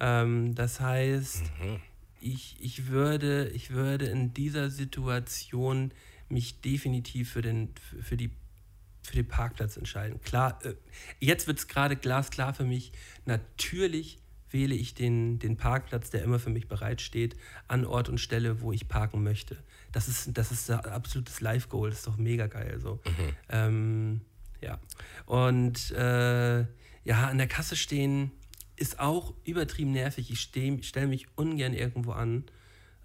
Ähm, 0.00 0.54
das 0.54 0.80
heißt, 0.80 1.42
Mhm. 1.62 1.76
ich, 2.20 2.56
ich, 2.60 2.88
würde, 2.88 3.48
ich 3.50 3.70
würde 3.70 4.06
in 4.06 4.32
dieser 4.34 4.70
Situation 4.70 5.92
mich 6.28 6.60
definitiv 6.60 7.30
für, 7.32 7.42
den, 7.42 7.68
für, 8.02 8.16
die, 8.16 8.30
für 9.02 9.16
den 9.16 9.26
Parkplatz 9.26 9.76
entscheiden. 9.76 10.20
Klar, 10.22 10.58
äh, 10.64 10.74
jetzt 11.20 11.46
wird 11.46 11.58
es 11.58 11.68
gerade 11.68 11.96
glasklar 11.96 12.54
für 12.54 12.64
mich. 12.64 12.92
Natürlich 13.26 14.18
wähle 14.50 14.74
ich 14.74 14.94
den, 14.94 15.38
den 15.38 15.56
Parkplatz, 15.56 16.10
der 16.10 16.22
immer 16.22 16.38
für 16.38 16.50
mich 16.50 16.68
bereitsteht, 16.68 17.36
an 17.68 17.84
Ort 17.84 18.08
und 18.08 18.18
Stelle, 18.18 18.60
wo 18.60 18.72
ich 18.72 18.88
parken 18.88 19.22
möchte. 19.22 19.56
Das 19.92 20.08
ist, 20.08 20.36
das 20.36 20.52
ist 20.52 20.70
ein 20.70 20.80
absolutes 20.80 21.40
Live-Goal, 21.40 21.90
das 21.90 22.00
ist 22.00 22.06
doch 22.06 22.16
mega 22.16 22.46
geil. 22.46 22.78
So. 22.80 23.00
Ähm, 23.48 24.20
ja. 24.60 24.78
Und 25.26 25.90
äh, 25.92 26.60
ja, 27.04 27.28
an 27.28 27.38
der 27.38 27.48
Kasse 27.48 27.76
stehen 27.76 28.30
ist 28.76 29.00
auch 29.00 29.34
übertrieben 29.44 29.92
nervig. 29.92 30.30
Ich 30.30 30.40
stelle 30.40 31.06
mich 31.06 31.26
ungern 31.36 31.74
irgendwo 31.74 32.12
an. 32.12 32.44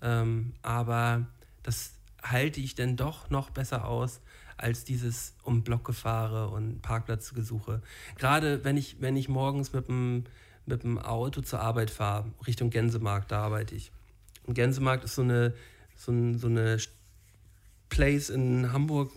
Ähm, 0.01 0.53
aber 0.61 1.27
das 1.63 1.93
halte 2.21 2.59
ich 2.59 2.75
dann 2.75 2.95
doch 2.95 3.29
noch 3.29 3.49
besser 3.49 3.85
aus 3.85 4.21
als 4.57 4.83
dieses 4.83 5.35
um 5.43 5.63
Blockgefahre 5.63 6.49
und 6.49 6.81
Parkplatzgesuche. 6.81 7.81
Gerade 8.17 8.63
wenn 8.63 8.77
ich, 8.77 8.97
wenn 8.99 9.15
ich 9.15 9.29
morgens 9.29 9.73
mit 9.73 9.87
dem, 9.87 10.25
mit 10.65 10.83
dem 10.83 10.97
Auto 10.99 11.41
zur 11.41 11.61
Arbeit 11.61 11.91
fahre, 11.91 12.31
Richtung 12.45 12.69
Gänsemarkt, 12.69 13.31
da 13.31 13.41
arbeite 13.43 13.75
ich. 13.75 13.91
Und 14.45 14.55
Gänsemarkt 14.55 15.03
ist 15.03 15.15
so 15.15 15.21
eine, 15.21 15.53
so, 15.95 16.11
ein, 16.11 16.37
so 16.37 16.47
eine 16.47 16.77
Place 17.89 18.29
in 18.29 18.71
Hamburg, 18.71 19.11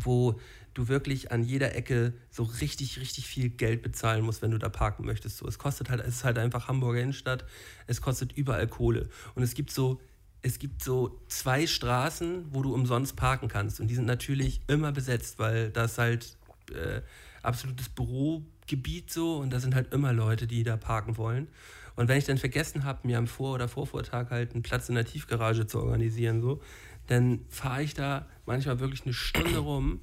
wo 0.00 0.38
du 0.74 0.88
wirklich 0.88 1.32
an 1.32 1.42
jeder 1.42 1.74
Ecke 1.74 2.12
so 2.30 2.42
richtig, 2.42 3.00
richtig 3.00 3.26
viel 3.26 3.50
Geld 3.50 3.82
bezahlen 3.82 4.24
musst, 4.24 4.42
wenn 4.42 4.50
du 4.50 4.58
da 4.58 4.68
parken 4.68 5.04
möchtest. 5.04 5.38
So, 5.38 5.46
es 5.46 5.58
kostet 5.58 5.90
halt, 5.90 6.00
es 6.00 6.16
ist 6.16 6.24
halt 6.24 6.38
einfach 6.38 6.68
Hamburger 6.68 7.00
Innenstadt, 7.00 7.44
es 7.86 8.00
kostet 8.00 8.32
überall 8.32 8.68
Kohle. 8.68 9.08
Und 9.34 9.42
es 9.42 9.54
gibt 9.54 9.70
so, 9.70 10.00
es 10.42 10.58
gibt 10.58 10.82
so 10.82 11.20
zwei 11.28 11.66
Straßen, 11.66 12.46
wo 12.50 12.62
du 12.62 12.74
umsonst 12.74 13.16
parken 13.16 13.48
kannst. 13.48 13.80
Und 13.80 13.88
die 13.88 13.94
sind 13.94 14.06
natürlich 14.06 14.60
immer 14.66 14.92
besetzt, 14.92 15.38
weil 15.38 15.70
das 15.70 15.98
halt 15.98 16.36
äh, 16.70 17.02
absolutes 17.42 17.88
Bürogebiet 17.88 19.10
so 19.10 19.38
und 19.38 19.50
da 19.50 19.60
sind 19.60 19.74
halt 19.74 19.92
immer 19.92 20.12
Leute, 20.12 20.46
die 20.46 20.62
da 20.62 20.76
parken 20.76 21.16
wollen. 21.16 21.48
Und 21.96 22.08
wenn 22.08 22.18
ich 22.18 22.24
dann 22.24 22.38
vergessen 22.38 22.84
habe, 22.84 23.06
mir 23.06 23.18
am 23.18 23.26
Vor- 23.26 23.54
oder 23.54 23.68
Vorvortag 23.68 24.30
halt 24.30 24.54
einen 24.54 24.62
Platz 24.62 24.88
in 24.88 24.94
der 24.94 25.04
Tiefgarage 25.04 25.66
zu 25.66 25.80
organisieren, 25.80 26.40
so, 26.40 26.62
dann 27.08 27.40
fahre 27.48 27.82
ich 27.82 27.94
da 27.94 28.26
manchmal 28.46 28.80
wirklich 28.80 29.04
eine 29.04 29.12
Stunde 29.12 29.58
rum, 29.58 30.00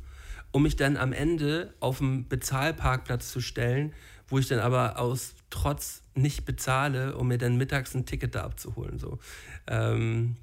um 0.51 0.63
mich 0.63 0.75
dann 0.75 0.97
am 0.97 1.13
Ende 1.13 1.73
auf 1.79 2.01
einen 2.01 2.27
Bezahlparkplatz 2.27 3.31
zu 3.31 3.41
stellen, 3.41 3.93
wo 4.27 4.39
ich 4.39 4.47
dann 4.47 4.59
aber 4.59 4.99
aus 4.99 5.33
Trotz 5.49 6.01
nicht 6.13 6.45
bezahle, 6.45 7.15
um 7.15 7.29
mir 7.29 7.37
dann 7.37 7.57
mittags 7.57 7.95
ein 7.95 8.05
Ticket 8.05 8.35
da 8.35 8.43
abzuholen. 8.43 8.99
So. 8.99 9.19
Ähm, 9.67 10.35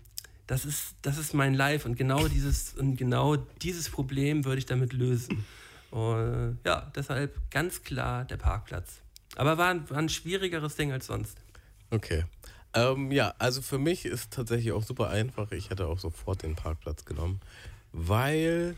das, 0.47 0.64
ist, 0.64 0.95
das 1.03 1.18
ist 1.18 1.35
mein 1.35 1.55
Life 1.55 1.87
und 1.87 1.97
genau 1.97 2.26
dieses, 2.28 2.74
und 2.74 2.97
genau 2.97 3.37
dieses 3.37 3.91
Problem 3.91 4.45
würde 4.45 4.59
ich 4.59 4.66
damit 4.66 4.93
lösen. 4.93 5.45
Und, 5.91 6.59
ja, 6.64 6.91
deshalb 6.97 7.39
ganz 7.51 7.82
klar 7.82 8.24
der 8.24 8.37
Parkplatz. 8.37 9.01
Aber 9.37 9.59
war 9.59 9.68
ein, 9.68 9.89
war 9.91 9.99
ein 9.99 10.09
schwierigeres 10.09 10.76
Ding 10.76 10.93
als 10.93 11.07
sonst. 11.07 11.39
Okay. 11.91 12.24
Ähm, 12.72 13.12
ja, 13.12 13.35
also 13.39 13.62
für 13.62 13.78
mich 13.78 14.05
ist 14.05 14.32
tatsächlich 14.32 14.72
auch 14.72 14.82
super 14.82 15.11
einfach. 15.11 15.53
Ich 15.53 15.70
hätte 15.70 15.87
auch 15.87 15.99
sofort 15.99 16.43
den 16.43 16.57
Parkplatz 16.57 17.05
genommen, 17.05 17.41
weil 17.93 18.76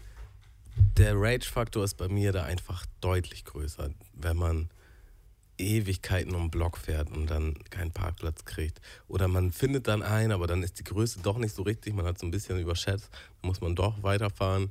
der 0.99 1.15
Rage-Faktor 1.15 1.85
ist 1.85 1.95
bei 1.95 2.09
mir 2.09 2.33
da 2.33 2.45
einfach 2.45 2.85
deutlich 3.01 3.45
größer, 3.47 3.91
wenn 4.13 4.37
man 4.37 4.69
Ewigkeiten 5.59 6.35
um 6.35 6.51
Block 6.51 6.77
fährt 6.79 7.11
und 7.11 7.27
dann 7.29 7.55
keinen 7.71 7.93
Parkplatz 7.93 8.45
kriegt. 8.45 8.81
Oder 9.09 9.29
man 9.29 9.53
findet 9.53 9.89
dann 9.89 10.03
einen, 10.03 10.33
aber 10.33 10.47
dann 10.47 10.63
ist 10.63 10.79
die 10.79 10.85
Größe 10.85 11.21
doch 11.21 11.39
nicht 11.39 11.55
so 11.55 11.63
richtig, 11.63 11.95
man 11.95 12.07
hat 12.07 12.19
so 12.19 12.27
ein 12.27 12.31
bisschen 12.31 12.59
überschätzt, 12.59 13.11
dann 13.41 13.49
muss 13.49 13.61
man 13.61 13.75
doch 13.75 14.03
weiterfahren. 14.03 14.71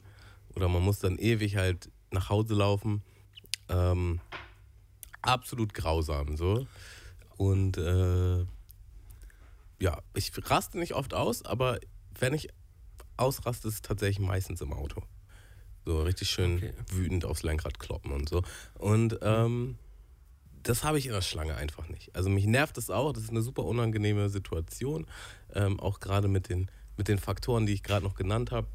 Oder 0.55 0.69
man 0.69 0.83
muss 0.83 0.99
dann 0.99 1.17
ewig 1.17 1.55
halt 1.57 1.89
nach 2.11 2.29
Hause 2.29 2.53
laufen. 2.53 3.03
Ähm, 3.69 4.21
absolut 5.21 5.73
grausam 5.73 6.37
so. 6.37 6.67
Und 7.37 7.77
äh, 7.77 8.45
ja, 9.79 10.01
ich 10.13 10.31
raste 10.49 10.77
nicht 10.79 10.93
oft 10.93 11.13
aus, 11.13 11.43
aber 11.43 11.79
wenn 12.17 12.33
ich 12.33 12.49
ausraste, 13.17 13.67
ist 13.67 13.73
es 13.75 13.81
tatsächlich 13.81 14.25
meistens 14.25 14.61
im 14.61 14.71
Auto. 14.73 15.01
So 15.85 16.01
richtig 16.01 16.29
schön 16.29 16.55
Okay. 16.55 16.73
wütend 16.91 17.25
aufs 17.25 17.43
Lenkrad 17.43 17.79
kloppen 17.79 18.11
und 18.11 18.29
so. 18.29 18.41
Und 18.79 19.19
ähm, 19.21 19.77
das 20.65 20.83
habe 20.83 20.97
ich 20.97 21.05
in 21.05 21.13
der 21.13 21.21
Schlange 21.21 21.55
einfach 21.55 21.87
nicht. 21.89 22.13
Also 22.15 22.29
mich 22.29 22.47
nervt 22.47 22.77
das 22.77 22.89
auch. 22.89 23.13
Das 23.13 23.23
ist 23.23 23.29
eine 23.29 23.43
super 23.43 23.63
unangenehme 23.63 24.29
Situation. 24.29 25.05
Ähm, 25.53 25.79
auch 25.79 25.99
gerade 25.99 26.27
mit 26.27 26.49
den, 26.49 26.69
mit 26.97 27.07
den 27.07 27.19
Faktoren, 27.19 27.65
die 27.65 27.73
ich 27.73 27.83
gerade 27.83 28.03
noch 28.03 28.15
genannt 28.15 28.51
habe. 28.51 28.67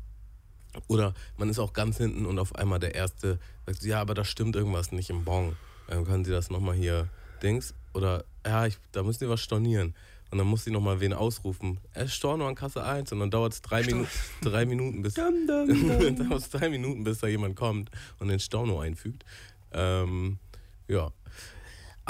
Oder 0.87 1.15
man 1.37 1.49
ist 1.51 1.59
auch 1.59 1.73
ganz 1.73 1.97
hinten 1.97 2.27
und 2.27 2.39
auf 2.39 2.55
einmal 2.55 2.79
der 2.79 2.95
Erste 2.95 3.41
sagt, 3.67 3.83
ja, 3.83 4.01
aber 4.01 4.15
da 4.15 4.25
stimmt 4.25 4.55
irgendwas 4.55 4.93
nicht 4.93 5.11
im 5.11 5.25
Bon. 5.25 5.57
Ähm, 5.89 6.05
können 6.05 6.25
Sie 6.25 6.31
das 6.31 6.49
nochmal 6.49 6.77
hier, 6.77 7.09
Dings? 7.43 7.75
Oder, 7.93 8.25
ja, 8.47 8.67
ich, 8.67 8.79
da 8.93 9.03
müssen 9.03 9.19
Sie 9.19 9.29
was 9.29 9.41
stornieren. 9.41 9.95
Und 10.31 10.39
dann 10.39 10.47
muss 10.47 10.63
sie 10.63 10.71
nochmal 10.71 11.01
wen 11.01 11.13
ausrufen. 11.13 11.81
Er 11.93 12.05
ist 12.05 12.15
Storno 12.15 12.47
an 12.47 12.55
Kasse 12.55 12.85
1 12.85 13.11
und 13.11 13.19
dann 13.19 13.33
dauert 13.33 13.53
es 13.53 13.63
drei, 13.63 13.83
Minu 13.83 14.07
drei 14.43 14.65
Minuten, 14.65 15.03
bis 15.03 15.15
Dum, 15.15 15.45
dum, 15.49 16.17
dum. 16.17 16.33
es 16.33 16.51
drei 16.51 16.69
Minuten, 16.69 17.03
bis 17.03 17.19
da 17.19 17.27
jemand 17.27 17.57
kommt 17.57 17.91
und 18.21 18.29
den 18.29 18.39
Storno 18.39 18.79
einfügt. 18.79 19.25
Ähm, 19.73 20.39
ja. 20.87 21.11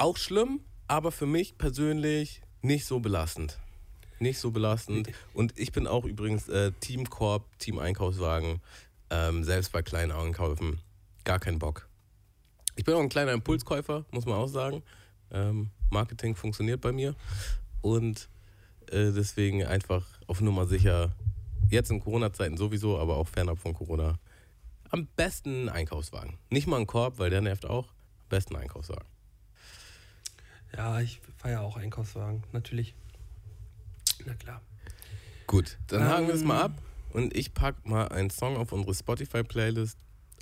Auch 0.00 0.16
schlimm, 0.16 0.60
aber 0.88 1.12
für 1.12 1.26
mich 1.26 1.58
persönlich 1.58 2.40
nicht 2.62 2.86
so 2.86 3.00
belastend. 3.00 3.58
Nicht 4.18 4.38
so 4.38 4.50
belastend. 4.50 5.10
Und 5.34 5.52
ich 5.58 5.72
bin 5.72 5.86
auch 5.86 6.06
übrigens 6.06 6.48
äh, 6.48 6.72
Team 6.80 7.06
Team 7.58 7.78
Einkaufswagen, 7.78 8.62
ähm, 9.10 9.44
selbst 9.44 9.72
bei 9.72 9.82
kleinen 9.82 10.10
Einkäufen. 10.10 10.80
Gar 11.24 11.38
keinen 11.38 11.58
Bock. 11.58 11.86
Ich 12.76 12.84
bin 12.84 12.94
auch 12.94 13.00
ein 13.00 13.10
kleiner 13.10 13.32
Impulskäufer, 13.32 14.06
muss 14.10 14.24
man 14.24 14.36
auch 14.36 14.46
sagen. 14.46 14.82
Ähm, 15.32 15.68
Marketing 15.90 16.34
funktioniert 16.34 16.80
bei 16.80 16.92
mir. 16.92 17.14
Und 17.82 18.30
äh, 18.86 19.12
deswegen 19.12 19.66
einfach 19.66 20.06
auf 20.26 20.40
Nummer 20.40 20.64
sicher, 20.64 21.14
jetzt 21.68 21.90
in 21.90 22.00
Corona-Zeiten 22.00 22.56
sowieso, 22.56 22.98
aber 22.98 23.18
auch 23.18 23.28
fernab 23.28 23.58
von 23.58 23.74
Corona, 23.74 24.18
am 24.88 25.08
besten 25.14 25.50
einen 25.50 25.68
Einkaufswagen. 25.68 26.38
Nicht 26.48 26.66
mal 26.66 26.76
einen 26.76 26.86
Korb, 26.86 27.18
weil 27.18 27.28
der 27.28 27.42
nervt 27.42 27.66
auch. 27.66 27.88
Am 27.88 28.28
besten 28.30 28.54
einen 28.54 28.62
Einkaufswagen. 28.62 29.04
Ja, 30.76 31.00
ich 31.00 31.20
feiere 31.38 31.62
auch 31.62 31.76
Einkaufswagen, 31.76 32.42
natürlich. 32.52 32.94
Na 34.26 34.34
klar. 34.34 34.60
Gut, 35.46 35.78
dann 35.88 36.04
haken 36.04 36.26
wir 36.26 36.34
das 36.34 36.44
mal 36.44 36.56
Ähm. 36.56 36.62
ab 36.62 36.72
und 37.12 37.36
ich 37.36 37.54
pack 37.54 37.86
mal 37.86 38.08
einen 38.08 38.30
Song 38.30 38.56
auf 38.56 38.72
unsere 38.72 38.94
Spotify-Playlist. 38.94 39.96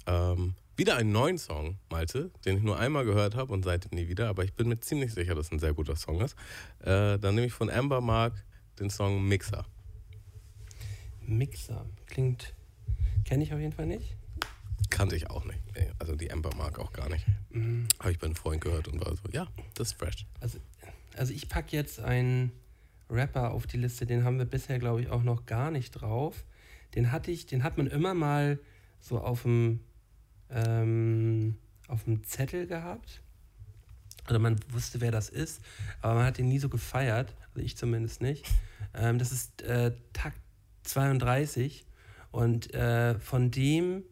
Ähm, 0.07 0.55
wieder 0.77 0.97
einen 0.97 1.13
neuen 1.13 1.39
Song, 1.39 1.79
Malte, 1.91 2.31
den 2.45 2.59
ich 2.59 2.63
nur 2.63 2.79
einmal 2.79 3.05
gehört 3.05 3.35
habe 3.35 3.53
und 3.53 3.65
seitdem 3.65 3.99
nie 3.99 4.09
wieder, 4.09 4.29
aber 4.29 4.45
ich 4.45 4.53
bin 4.55 4.69
mir 4.69 4.79
ziemlich 4.79 5.13
sicher, 5.13 5.35
dass 5.35 5.47
es 5.47 5.53
ein 5.53 5.59
sehr 5.59 5.75
guter 5.75 5.97
Song 5.97 6.21
ist. 6.21 6.37
Äh, 6.81 7.19
dann 7.19 7.35
nehme 7.35 7.47
ich 7.47 7.53
von 7.53 7.69
Amber 7.71 8.01
Mark 8.01 8.35
den 8.79 8.91
Song 8.91 9.27
Mixer. 9.27 9.65
Mixer. 11.27 11.85
Klingt. 12.07 12.55
Kenne 13.25 13.43
ich 13.45 13.53
auf 13.53 13.61
jeden 13.61 13.73
Fall 13.73 13.87
nicht. 13.87 14.17
Kannte 14.91 15.17
ich 15.17 15.31
auch 15.31 15.45
nicht. 15.45 15.61
Nee, 15.75 15.91
also 15.99 16.15
die 16.17 16.31
Amber 16.33 16.55
Mark 16.57 16.79
auch 16.79 16.93
gar 16.93 17.09
nicht. 17.09 17.27
Habe 17.99 18.13
ich 18.13 18.19
bei 18.19 18.27
einem 18.27 18.37
Freund 18.37 18.61
gehört 18.61 18.89
und 18.89 19.05
war 19.05 19.15
so, 19.15 19.23
ja, 19.33 19.47
das 19.75 19.89
ist 19.89 19.99
fresh. 19.99 20.27
Also, 20.41 20.59
also 21.17 21.33
ich 21.33 21.49
packe 21.49 21.77
jetzt 21.77 22.01
einen 22.01 22.53
Rapper 23.11 23.53
auf 23.53 23.67
die 23.67 23.79
Liste, 23.79 24.07
den 24.07 24.25
haben 24.25 24.39
wir 24.39 24.45
bisher, 24.45 24.79
glaube 24.79 25.01
ich, 25.01 25.09
auch 25.09 25.23
noch 25.23 25.47
gar 25.47 25.71
nicht 25.71 25.93
drauf. 25.93 26.45
Den 26.95 27.13
hatte 27.13 27.31
ich, 27.31 27.47
den 27.47 27.63
hat 27.63 27.77
man 27.79 27.87
immer 27.87 28.15
mal 28.15 28.59
so 29.01 29.21
auf 29.21 29.43
dem, 29.43 29.81
ähm, 30.51 31.57
auf 31.87 32.05
dem 32.05 32.25
Zettel 32.25 32.67
gehabt. 32.67 33.21
Oder 34.29 34.39
man 34.39 34.59
wusste, 34.71 35.01
wer 35.01 35.11
das 35.11 35.31
ist, 35.31 35.63
aber 36.03 36.15
man 36.15 36.27
hat 36.27 36.39
ihn 36.39 36.49
nie 36.49 36.59
so 36.59 36.69
gefeiert, 36.69 37.35
also 37.49 37.65
ich 37.65 37.77
zumindest 37.77 38.21
nicht. 38.21 38.47
Ähm, 38.95 39.19
das 39.19 39.33
ist 39.33 39.63
äh, 39.63 39.93
Takt 40.13 40.41
32 40.83 41.87
und 42.31 42.75
äh, 42.75 43.19
von 43.19 43.51
dem 43.51 44.03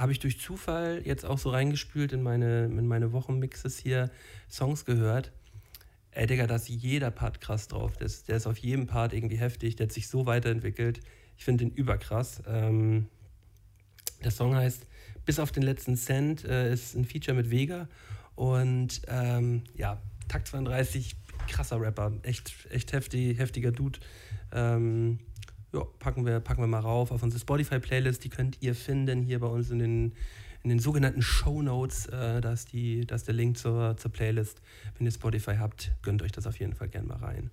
habe 0.00 0.12
ich 0.12 0.18
durch 0.18 0.40
Zufall 0.40 1.02
jetzt 1.04 1.26
auch 1.26 1.38
so 1.38 1.50
reingespült 1.50 2.14
in 2.14 2.22
meine, 2.22 2.64
in 2.64 2.86
meine 2.88 3.12
Wochenmixes 3.12 3.78
hier 3.78 4.10
Songs 4.50 4.86
gehört. 4.86 5.30
Ey, 6.12 6.26
Digga, 6.26 6.46
da 6.46 6.56
ist 6.56 6.70
jeder 6.70 7.10
Part 7.10 7.42
krass 7.42 7.68
drauf. 7.68 7.98
Der 7.98 8.06
ist, 8.06 8.28
der 8.28 8.38
ist 8.38 8.46
auf 8.46 8.56
jedem 8.56 8.86
Part 8.86 9.12
irgendwie 9.12 9.36
heftig. 9.36 9.76
Der 9.76 9.86
hat 9.86 9.92
sich 9.92 10.08
so 10.08 10.24
weiterentwickelt. 10.24 11.00
Ich 11.36 11.44
finde 11.44 11.66
den 11.66 11.74
überkrass. 11.74 12.42
Ähm, 12.46 13.08
der 14.24 14.30
Song 14.30 14.54
heißt 14.56 14.86
Bis 15.26 15.38
auf 15.38 15.52
den 15.52 15.62
letzten 15.62 15.96
Cent, 15.96 16.46
äh, 16.46 16.72
ist 16.72 16.94
ein 16.94 17.04
Feature 17.04 17.36
mit 17.36 17.50
Vega. 17.50 17.86
Und 18.36 19.02
ähm, 19.06 19.64
ja, 19.76 20.00
Takt 20.28 20.48
32, 20.48 21.14
krasser 21.46 21.78
Rapper. 21.78 22.12
Echt, 22.22 22.54
echt 22.70 22.94
heftig, 22.94 23.38
heftiger 23.38 23.70
Dude. 23.70 23.98
Ähm, 24.50 25.18
ja, 25.72 25.84
packen 25.98 26.26
wir, 26.26 26.40
packen 26.40 26.62
wir 26.62 26.66
mal 26.66 26.80
rauf 26.80 27.12
auf 27.12 27.22
unsere 27.22 27.40
Spotify-Playlist. 27.40 28.24
Die 28.24 28.28
könnt 28.28 28.58
ihr 28.60 28.74
finden 28.74 29.22
hier 29.22 29.38
bei 29.40 29.46
uns 29.46 29.70
in 29.70 29.78
den, 29.78 30.12
in 30.62 30.70
den 30.70 30.78
sogenannten 30.80 31.22
Show 31.22 31.62
Notes. 31.62 32.06
Äh, 32.06 32.40
da, 32.40 32.52
ist 32.52 32.72
die, 32.72 33.06
da 33.06 33.14
ist 33.14 33.26
der 33.26 33.34
Link 33.34 33.56
zur, 33.58 33.96
zur 33.96 34.10
Playlist. 34.10 34.60
Wenn 34.96 35.06
ihr 35.06 35.12
Spotify 35.12 35.56
habt, 35.56 35.92
gönnt 36.02 36.22
euch 36.22 36.32
das 36.32 36.46
auf 36.46 36.58
jeden 36.58 36.74
Fall 36.74 36.88
gern 36.88 37.06
mal 37.06 37.18
rein. 37.18 37.50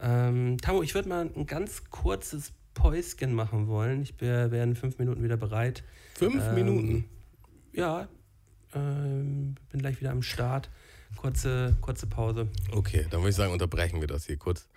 Ähm, 0.00 0.58
Tamo, 0.58 0.82
ich 0.82 0.94
würde 0.94 1.08
mal 1.08 1.30
ein 1.34 1.46
ganz 1.46 1.84
kurzes 1.90 2.52
Päuschen 2.74 3.34
machen 3.34 3.66
wollen. 3.66 4.02
Ich 4.02 4.20
wäre 4.20 4.50
wär 4.50 4.62
in 4.64 4.76
fünf 4.76 4.98
Minuten 4.98 5.22
wieder 5.22 5.36
bereit. 5.36 5.82
Fünf 6.14 6.42
Ähm, 6.42 6.54
Minuten. 6.54 7.04
Ja, 7.72 8.08
ähm, 8.74 9.56
bin 9.70 9.80
gleich 9.80 10.00
wieder 10.00 10.12
am 10.12 10.22
Start. 10.22 10.70
Kurze, 11.16 11.76
kurze 11.80 12.06
Pause. 12.06 12.48
Okay, 12.70 13.06
dann 13.10 13.20
würde 13.20 13.30
ich 13.30 13.36
sagen, 13.36 13.52
unterbrechen 13.52 14.00
wir 14.00 14.06
das 14.06 14.26
hier 14.26 14.36
kurz. 14.36 14.68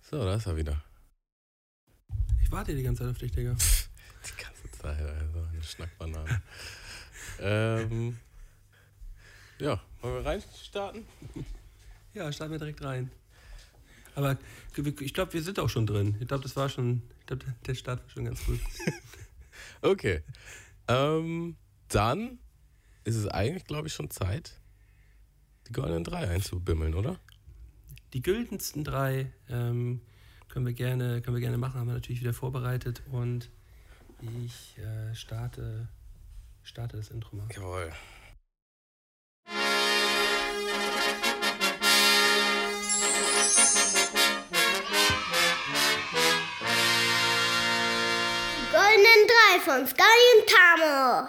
So, 0.00 0.18
da 0.18 0.34
ist 0.34 0.46
er 0.46 0.56
wieder. 0.56 0.82
Warte 2.54 2.72
die 2.72 2.84
ganze 2.84 3.02
Zeit 3.02 3.10
auf 3.10 3.18
dich, 3.18 3.32
Digga. 3.32 3.56
Die 3.56 4.42
ganze 4.42 4.70
Zeit, 4.80 5.00
also 5.00 5.40
eine 5.40 5.60
Schnackbanane. 5.60 6.42
ähm, 7.40 8.16
ja, 9.58 9.82
wollen 10.00 10.14
wir 10.14 10.24
reinstarten? 10.24 11.04
Ja, 12.12 12.30
starten 12.30 12.52
wir 12.52 12.60
direkt 12.60 12.80
rein. 12.84 13.10
Aber 14.14 14.38
ich 14.76 15.12
glaube, 15.12 15.32
wir 15.32 15.42
sind 15.42 15.58
auch 15.58 15.68
schon 15.68 15.84
drin. 15.84 16.16
Ich 16.20 16.28
glaube, 16.28 16.44
das 16.44 16.54
war 16.54 16.68
schon, 16.68 17.02
ich 17.18 17.26
glaube, 17.26 17.44
der 17.66 17.74
Start 17.74 18.04
war 18.04 18.10
schon 18.10 18.24
ganz 18.26 18.44
gut. 18.44 18.60
Okay. 19.82 20.22
Ähm, 20.88 21.56
dann 21.88 22.38
ist 23.04 23.16
es 23.16 23.26
eigentlich, 23.28 23.64
glaube 23.66 23.88
ich, 23.88 23.94
schon 23.94 24.10
Zeit, 24.10 24.60
die 25.68 25.72
goldenen 25.72 26.04
drei 26.04 26.28
einzubimmeln, 26.28 26.94
oder? 26.94 27.18
Die 28.12 28.22
güldensten 28.22 28.82
drei 28.82 29.32
ähm, 29.48 30.00
können, 30.54 30.66
wir 30.66 30.72
gerne, 30.72 31.20
können 31.20 31.34
wir 31.34 31.40
gerne 31.40 31.58
machen, 31.58 31.80
haben 31.80 31.88
wir 31.88 31.94
natürlich 31.94 32.20
wieder 32.20 32.32
vorbereitet 32.32 33.02
und 33.10 33.50
ich 34.44 34.78
äh, 34.78 35.12
starte, 35.12 35.88
starte 36.62 36.96
das 36.96 37.10
Intro 37.10 37.34
mal. 37.34 37.48
Jawohl. 37.52 37.90
Goldenen 48.70 49.26
Drei 49.26 49.60
von 49.60 49.86
Sky 49.88 50.02
und 50.36 50.48
Tamo. 50.48 51.28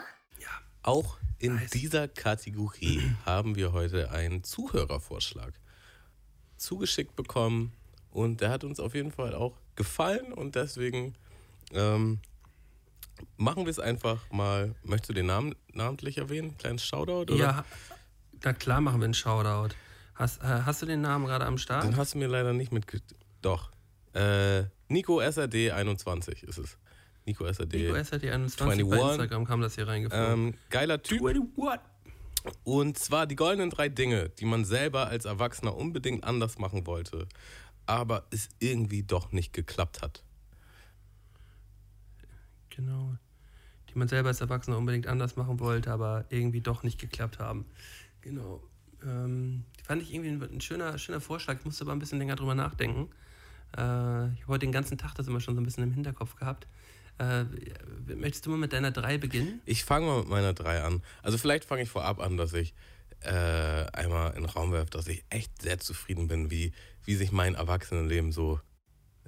Auch 0.83 1.17
in 1.39 1.55
Nice. 1.55 1.71
dieser 1.71 2.07
Kategorie 2.07 3.01
haben 3.25 3.55
wir 3.55 3.71
heute 3.71 4.11
einen 4.11 4.43
Zuhörervorschlag 4.43 5.59
zugeschickt 6.57 7.15
bekommen 7.15 7.73
und 8.15 8.39
der 8.39 8.49
hat 8.49 8.63
uns 8.63 8.79
auf 8.79 8.95
jeden 8.95 9.11
Fall 9.11 9.35
auch 9.35 9.57
gefallen 9.75 10.31
und 10.31 10.55
deswegen 10.55 11.15
ähm, 11.73 12.19
machen 13.35 13.65
wir 13.65 13.69
es 13.69 13.79
einfach 13.79 14.31
mal. 14.31 14.73
Möchtest 14.83 15.09
du 15.09 15.13
den 15.13 15.25
Namen 15.25 15.53
namentlich 15.73 16.17
erwähnen? 16.17 16.57
Kleines 16.57 16.85
Shoutout? 16.85 17.33
Oder? 17.33 17.35
Ja, 17.35 17.65
na 18.41 18.53
klar 18.53 18.79
machen 18.79 19.01
wir 19.01 19.05
einen 19.05 19.13
Shoutout. 19.13 19.75
Hast, 20.13 20.41
äh, 20.41 20.45
hast 20.45 20.81
du 20.81 20.85
den 20.85 21.01
Namen 21.01 21.25
gerade 21.25 21.45
am 21.45 21.57
Start? 21.57 21.83
Den 21.83 21.97
hast 21.97 22.13
du 22.13 22.17
mir 22.17 22.27
leider 22.27 22.53
nicht 22.53 22.71
mitge... 22.71 23.01
Doch. 23.41 23.71
Äh, 24.13 24.63
Nico 24.87 25.19
SRD 25.19 25.71
21 25.71 26.43
ist 26.43 26.57
es. 26.57 26.77
Nico 27.25 27.45
SRD. 27.45 27.73
Nico 27.73 27.95
SRT 27.95 28.23
21 28.23 28.61
bei 28.61 28.95
21. 28.95 29.09
Instagram 29.09 29.45
kam 29.45 29.59
das 29.59 29.75
hier 29.75 29.89
reingeflogen. 29.89 30.47
Ähm, 30.47 30.53
geiler 30.69 31.03
Typ. 31.03 31.21
What? 31.21 31.81
Und 32.63 32.97
zwar 32.97 33.25
die 33.27 33.35
goldenen 33.35 33.71
drei 33.71 33.89
Dinge, 33.89 34.29
die 34.29 34.45
man 34.45 34.63
selber 34.65 35.07
als 35.07 35.25
Erwachsener 35.25 35.75
unbedingt 35.75 36.23
anders 36.23 36.59
machen 36.59 36.85
wollte, 36.85 37.27
aber 37.85 38.25
es 38.31 38.49
irgendwie 38.59 39.03
doch 39.03 39.31
nicht 39.31 39.53
geklappt 39.53 40.01
hat. 40.01 40.23
Genau. 42.69 43.15
Die 43.89 43.97
man 43.97 44.07
selber 44.07 44.29
als 44.29 44.41
Erwachsener 44.41 44.77
unbedingt 44.77 45.07
anders 45.07 45.35
machen 45.35 45.59
wollte, 45.59 45.91
aber 45.91 46.25
irgendwie 46.29 46.61
doch 46.61 46.83
nicht 46.83 46.99
geklappt 46.99 47.39
haben. 47.39 47.65
Genau. 48.21 48.61
Ähm, 49.03 49.63
fand 49.83 50.01
ich 50.01 50.13
irgendwie 50.13 50.31
ein, 50.31 50.55
ein 50.55 50.61
schöner, 50.61 50.97
schöner 50.97 51.21
Vorschlag. 51.21 51.59
Ich 51.59 51.65
musste 51.65 51.83
aber 51.83 51.93
ein 51.93 51.99
bisschen 51.99 52.19
länger 52.19 52.35
drüber 52.35 52.55
nachdenken. 52.55 53.09
Äh, 53.77 54.33
ich 54.33 54.41
habe 54.41 54.47
heute 54.47 54.65
den 54.65 54.71
ganzen 54.71 54.97
Tag 54.97 55.15
das 55.15 55.27
immer 55.27 55.39
schon 55.39 55.55
so 55.55 55.61
ein 55.61 55.65
bisschen 55.65 55.83
im 55.83 55.93
Hinterkopf 55.93 56.35
gehabt. 56.35 56.67
Äh, 57.17 57.45
möchtest 58.13 58.45
du 58.45 58.49
mal 58.49 58.57
mit 58.57 58.73
deiner 58.73 58.91
3 58.91 59.17
beginnen? 59.19 59.61
Ich 59.65 59.85
fange 59.85 60.07
mal 60.07 60.19
mit 60.19 60.27
meiner 60.27 60.53
drei 60.53 60.81
an. 60.81 61.01
Also 61.23 61.37
vielleicht 61.37 61.63
fange 61.63 61.83
ich 61.83 61.89
vorab 61.89 62.19
an, 62.19 62.35
dass 62.35 62.51
ich 62.53 62.73
äh, 63.21 63.31
einmal 63.93 64.31
in 64.31 64.41
den 64.41 64.49
Raum 64.49 64.71
werfe, 64.73 64.89
dass 64.89 65.07
ich 65.07 65.23
echt 65.29 65.61
sehr 65.61 65.79
zufrieden 65.79 66.27
bin, 66.27 66.51
wie, 66.51 66.73
wie 67.05 67.15
sich 67.15 67.31
mein 67.31 67.55
Erwachsenenleben 67.55 68.31
so, 68.31 68.59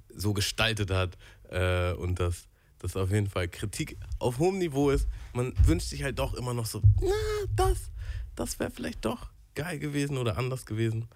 so 0.09 0.33
gestaltet 0.33 0.91
hat 0.91 1.17
äh, 1.49 1.93
und 1.93 2.19
dass 2.19 2.47
das 2.79 2.95
auf 2.95 3.11
jeden 3.11 3.27
Fall 3.27 3.47
Kritik 3.47 3.97
auf 4.19 4.39
hohem 4.39 4.59
Niveau 4.59 4.89
ist. 4.89 5.07
Man 5.33 5.53
wünscht 5.65 5.87
sich 5.89 6.03
halt 6.03 6.19
doch 6.19 6.33
immer 6.33 6.53
noch 6.53 6.65
so, 6.65 6.81
na, 7.01 7.11
das, 7.55 7.91
das 8.35 8.59
wäre 8.59 8.71
vielleicht 8.71 9.05
doch 9.05 9.31
geil 9.55 9.79
gewesen 9.79 10.17
oder 10.17 10.37
anders 10.37 10.65
gewesen. 10.65 11.07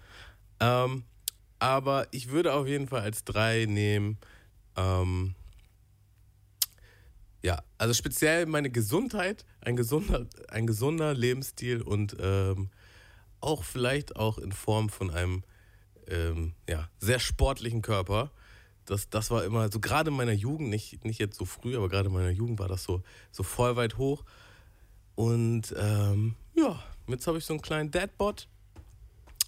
Ähm, 0.60 1.04
aber 1.58 2.08
ich 2.10 2.30
würde 2.30 2.52
auf 2.54 2.66
jeden 2.66 2.88
Fall 2.88 3.02
als 3.02 3.24
drei 3.24 3.66
nehmen, 3.66 4.18
ähm, 4.76 5.34
ja, 7.42 7.62
also 7.78 7.94
speziell 7.94 8.46
meine 8.46 8.70
Gesundheit, 8.70 9.44
ein 9.60 9.76
gesunder, 9.76 10.26
ein 10.48 10.66
gesunder 10.66 11.14
Lebensstil 11.14 11.82
und 11.82 12.16
ähm, 12.20 12.70
auch 13.40 13.64
vielleicht 13.64 14.16
auch 14.16 14.38
in 14.38 14.52
Form 14.52 14.88
von 14.88 15.10
einem 15.10 15.42
ähm, 16.08 16.54
ja, 16.68 16.88
sehr 16.98 17.18
sportlichen 17.18 17.82
Körper. 17.82 18.30
Das, 18.84 19.08
das 19.08 19.30
war 19.30 19.44
immer, 19.44 19.70
so 19.70 19.78
gerade 19.80 20.10
in 20.10 20.16
meiner 20.16 20.32
Jugend, 20.32 20.68
nicht, 20.70 21.04
nicht 21.04 21.20
jetzt 21.20 21.38
so 21.38 21.44
früh, 21.44 21.76
aber 21.76 21.88
gerade 21.88 22.08
in 22.08 22.14
meiner 22.14 22.30
Jugend 22.30 22.58
war 22.58 22.68
das 22.68 22.82
so, 22.82 23.02
so 23.30 23.42
voll 23.42 23.76
weit 23.76 23.96
hoch. 23.96 24.24
Und 25.14 25.74
ähm, 25.78 26.34
ja, 26.54 26.82
jetzt 27.06 27.26
habe 27.26 27.38
ich 27.38 27.44
so 27.44 27.52
einen 27.54 27.62
kleinen 27.62 27.90
Deadbot, 27.90 28.48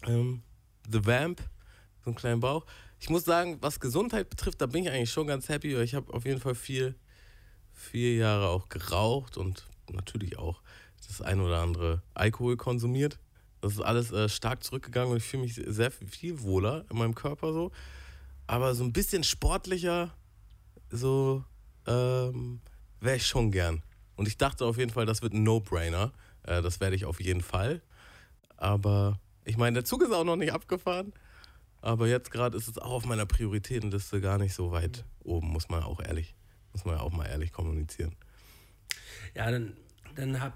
ähm, 0.07 0.43
The 0.91 1.05
Vamp, 1.05 1.41
so 2.05 2.11
einen 2.11 2.17
kleinen 2.17 2.41
Bauch. 2.41 2.65
Ich 3.01 3.11
muss 3.11 3.25
sagen, 3.25 3.59
was 3.61 3.81
Gesundheit 3.81 4.31
betrifft, 4.31 4.61
da 4.61 4.67
bin 4.67 4.85
ich 4.85 4.91
eigentlich 4.91 5.11
schon 5.11 5.27
ganz 5.27 5.49
happy, 5.49 5.77
ich 5.77 5.95
habe 5.95 6.13
auf 6.13 6.25
jeden 6.25 6.41
Fall 6.41 6.55
viel, 6.55 6.95
vier 7.73 8.15
Jahre 8.15 8.49
auch 8.49 8.69
geraucht 8.69 9.37
und 9.37 9.67
natürlich 9.91 10.39
auch 10.39 10.63
das 11.07 11.21
ein 11.21 11.41
oder 11.41 11.61
andere 11.61 12.03
Alkohol 12.15 12.57
konsumiert. 12.57 13.19
Das 13.65 13.73
ist 13.73 13.81
alles 13.81 14.13
äh, 14.13 14.29
stark 14.29 14.63
zurückgegangen 14.63 15.11
und 15.11 15.17
ich 15.17 15.25
fühle 15.25 15.45
mich 15.45 15.55
sehr 15.55 15.91
viel 15.91 16.43
wohler 16.43 16.85
in 16.91 16.99
meinem 16.99 17.15
Körper 17.15 17.55
so. 17.55 17.73
Aber 18.47 18.75
so 18.75 18.85
ein 18.85 18.93
bisschen 18.93 19.25
sportlicher, 19.25 20.15
so 20.91 21.43
ähm, 21.87 22.61
wäre 23.01 23.17
ich 23.17 23.27
schon 23.27 23.51
gern. 23.51 23.83
Und 24.17 24.29
ich 24.29 24.37
dachte 24.37 24.67
auf 24.67 24.77
jeden 24.77 24.91
Fall, 24.91 25.07
das 25.07 25.23
wird 25.23 25.33
ein 25.33 25.45
No-Brainer. 25.45 26.13
Äh, 26.43 26.61
das 26.61 26.79
werde 26.81 26.95
ich 26.95 27.07
auf 27.07 27.23
jeden 27.23 27.41
Fall. 27.41 27.81
Aber 28.59 29.19
ich 29.47 29.57
meine, 29.57 29.77
der 29.77 29.87
Zug 29.87 30.03
ist 30.03 30.13
auch 30.13 30.25
noch 30.25 30.37
nicht 30.37 30.53
abgefahren. 30.53 31.15
Aber 31.81 32.07
jetzt 32.07 32.31
gerade 32.31 32.59
ist 32.59 32.69
es 32.69 32.77
auch 32.77 32.91
auf 32.91 33.07
meiner 33.07 33.25
Prioritätenliste 33.25 34.21
gar 34.21 34.37
nicht 34.37 34.53
so 34.53 34.73
weit 34.73 35.07
oben, 35.23 35.49
muss 35.49 35.71
man 35.71 35.83
auch 35.83 36.01
ehrlich, 36.01 36.35
muss 36.75 36.85
man 36.85 36.99
auch 36.99 37.13
mal 37.13 37.29
ehrlich 37.29 37.51
kommunizieren. 37.51 38.15
Ja, 39.35 39.51
dann, 39.51 39.75
dann 40.17 40.39
hab, 40.43 40.53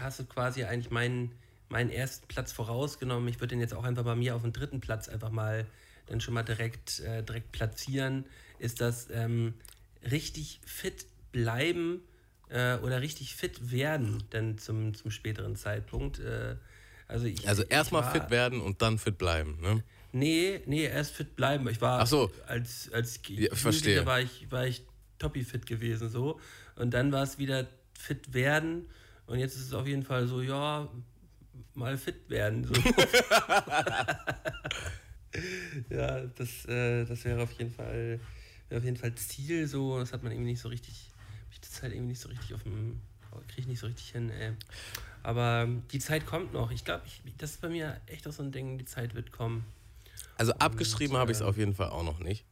hast 0.00 0.20
du 0.20 0.24
quasi 0.24 0.64
eigentlich 0.64 0.90
meinen, 0.90 1.32
meinen 1.68 1.90
ersten 1.90 2.26
Platz 2.28 2.52
vorausgenommen. 2.52 3.28
Ich 3.28 3.40
würde 3.40 3.48
den 3.54 3.60
jetzt 3.60 3.74
auch 3.74 3.84
einfach 3.84 4.04
bei 4.04 4.14
mir 4.14 4.34
auf 4.36 4.42
den 4.42 4.52
dritten 4.52 4.80
Platz 4.80 5.08
einfach 5.08 5.30
mal 5.30 5.66
dann 6.06 6.20
schon 6.20 6.34
mal 6.34 6.42
direkt, 6.42 7.00
äh, 7.00 7.22
direkt 7.22 7.52
platzieren. 7.52 8.26
Ist 8.58 8.80
das 8.80 9.08
ähm, 9.12 9.54
richtig 10.08 10.60
fit 10.64 11.06
bleiben 11.32 12.00
äh, 12.48 12.76
oder 12.78 13.00
richtig 13.00 13.34
fit 13.34 13.70
werden 13.72 14.22
dann 14.30 14.58
zum, 14.58 14.94
zum 14.94 15.10
späteren 15.10 15.56
Zeitpunkt? 15.56 16.20
Äh, 16.20 16.56
also 17.08 17.26
ich, 17.26 17.48
Also 17.48 17.62
erstmal 17.64 18.10
fit 18.12 18.30
werden 18.30 18.60
und 18.60 18.82
dann 18.82 18.98
fit 18.98 19.18
bleiben. 19.18 19.58
Ne? 19.60 19.82
Nee, 20.12 20.60
nee, 20.66 20.84
erst 20.84 21.14
fit 21.14 21.36
bleiben. 21.36 21.68
Ich 21.68 21.80
war 21.80 22.00
Ach 22.00 22.06
so. 22.06 22.30
als, 22.46 22.90
als 22.92 23.20
Ja. 23.28 23.52
Jugendlicher 23.54 24.06
war 24.06 24.20
ich, 24.20 24.50
war 24.50 24.66
ich 24.66 24.82
toppi 25.18 25.44
fit 25.44 25.66
gewesen 25.66 26.08
so. 26.08 26.40
Und 26.76 26.94
dann 26.94 27.12
war 27.12 27.22
es 27.22 27.38
wieder 27.38 27.66
fit 27.98 28.32
werden. 28.32 28.88
Und 29.26 29.38
jetzt 29.38 29.56
ist 29.56 29.66
es 29.66 29.72
auf 29.74 29.86
jeden 29.86 30.04
Fall 30.04 30.26
so, 30.26 30.40
ja, 30.40 30.88
mal 31.76 31.96
fit 31.98 32.28
werden. 32.28 32.64
So. 32.64 32.72
ja, 35.90 36.20
das, 36.26 36.64
äh, 36.66 37.04
das 37.04 37.24
wäre 37.24 37.42
auf 37.42 37.52
jeden 37.52 37.70
Fall 37.72 38.18
wäre 38.68 38.78
auf 38.80 38.84
jeden 38.84 38.96
Fall 38.96 39.14
Ziel 39.14 39.66
so. 39.68 39.98
Das 39.98 40.12
hat 40.12 40.22
man 40.22 40.32
irgendwie 40.32 40.52
nicht 40.52 40.60
so 40.60 40.68
richtig, 40.68 40.94
ich 41.52 41.60
die 41.60 41.68
Zeit 41.68 41.92
irgendwie 41.92 42.08
nicht 42.10 42.20
so 42.20 42.28
richtig 42.28 42.54
auf 42.54 42.62
dem, 42.62 43.00
kriege 43.48 43.60
ich 43.62 43.66
nicht 43.66 43.78
so 43.80 43.86
richtig 43.86 44.10
hin, 44.10 44.30
ey. 44.30 44.52
Aber 45.22 45.68
die 45.92 45.98
Zeit 45.98 46.26
kommt 46.26 46.52
noch. 46.52 46.70
Ich 46.70 46.84
glaube, 46.84 47.02
ich, 47.06 47.20
das 47.38 47.52
ist 47.52 47.60
bei 47.60 47.68
mir 47.68 48.00
echt 48.06 48.26
auch 48.26 48.32
so 48.32 48.42
ein 48.42 48.52
Ding, 48.52 48.78
die 48.78 48.84
Zeit 48.84 49.14
wird 49.14 49.32
kommen. 49.32 49.64
Also 50.38 50.52
abgeschrieben 50.54 51.16
habe 51.16 51.32
ich 51.32 51.38
es 51.38 51.42
auf 51.42 51.56
jeden 51.56 51.74
Fall 51.74 51.90
auch 51.90 52.04
noch 52.04 52.18
nicht. 52.20 52.44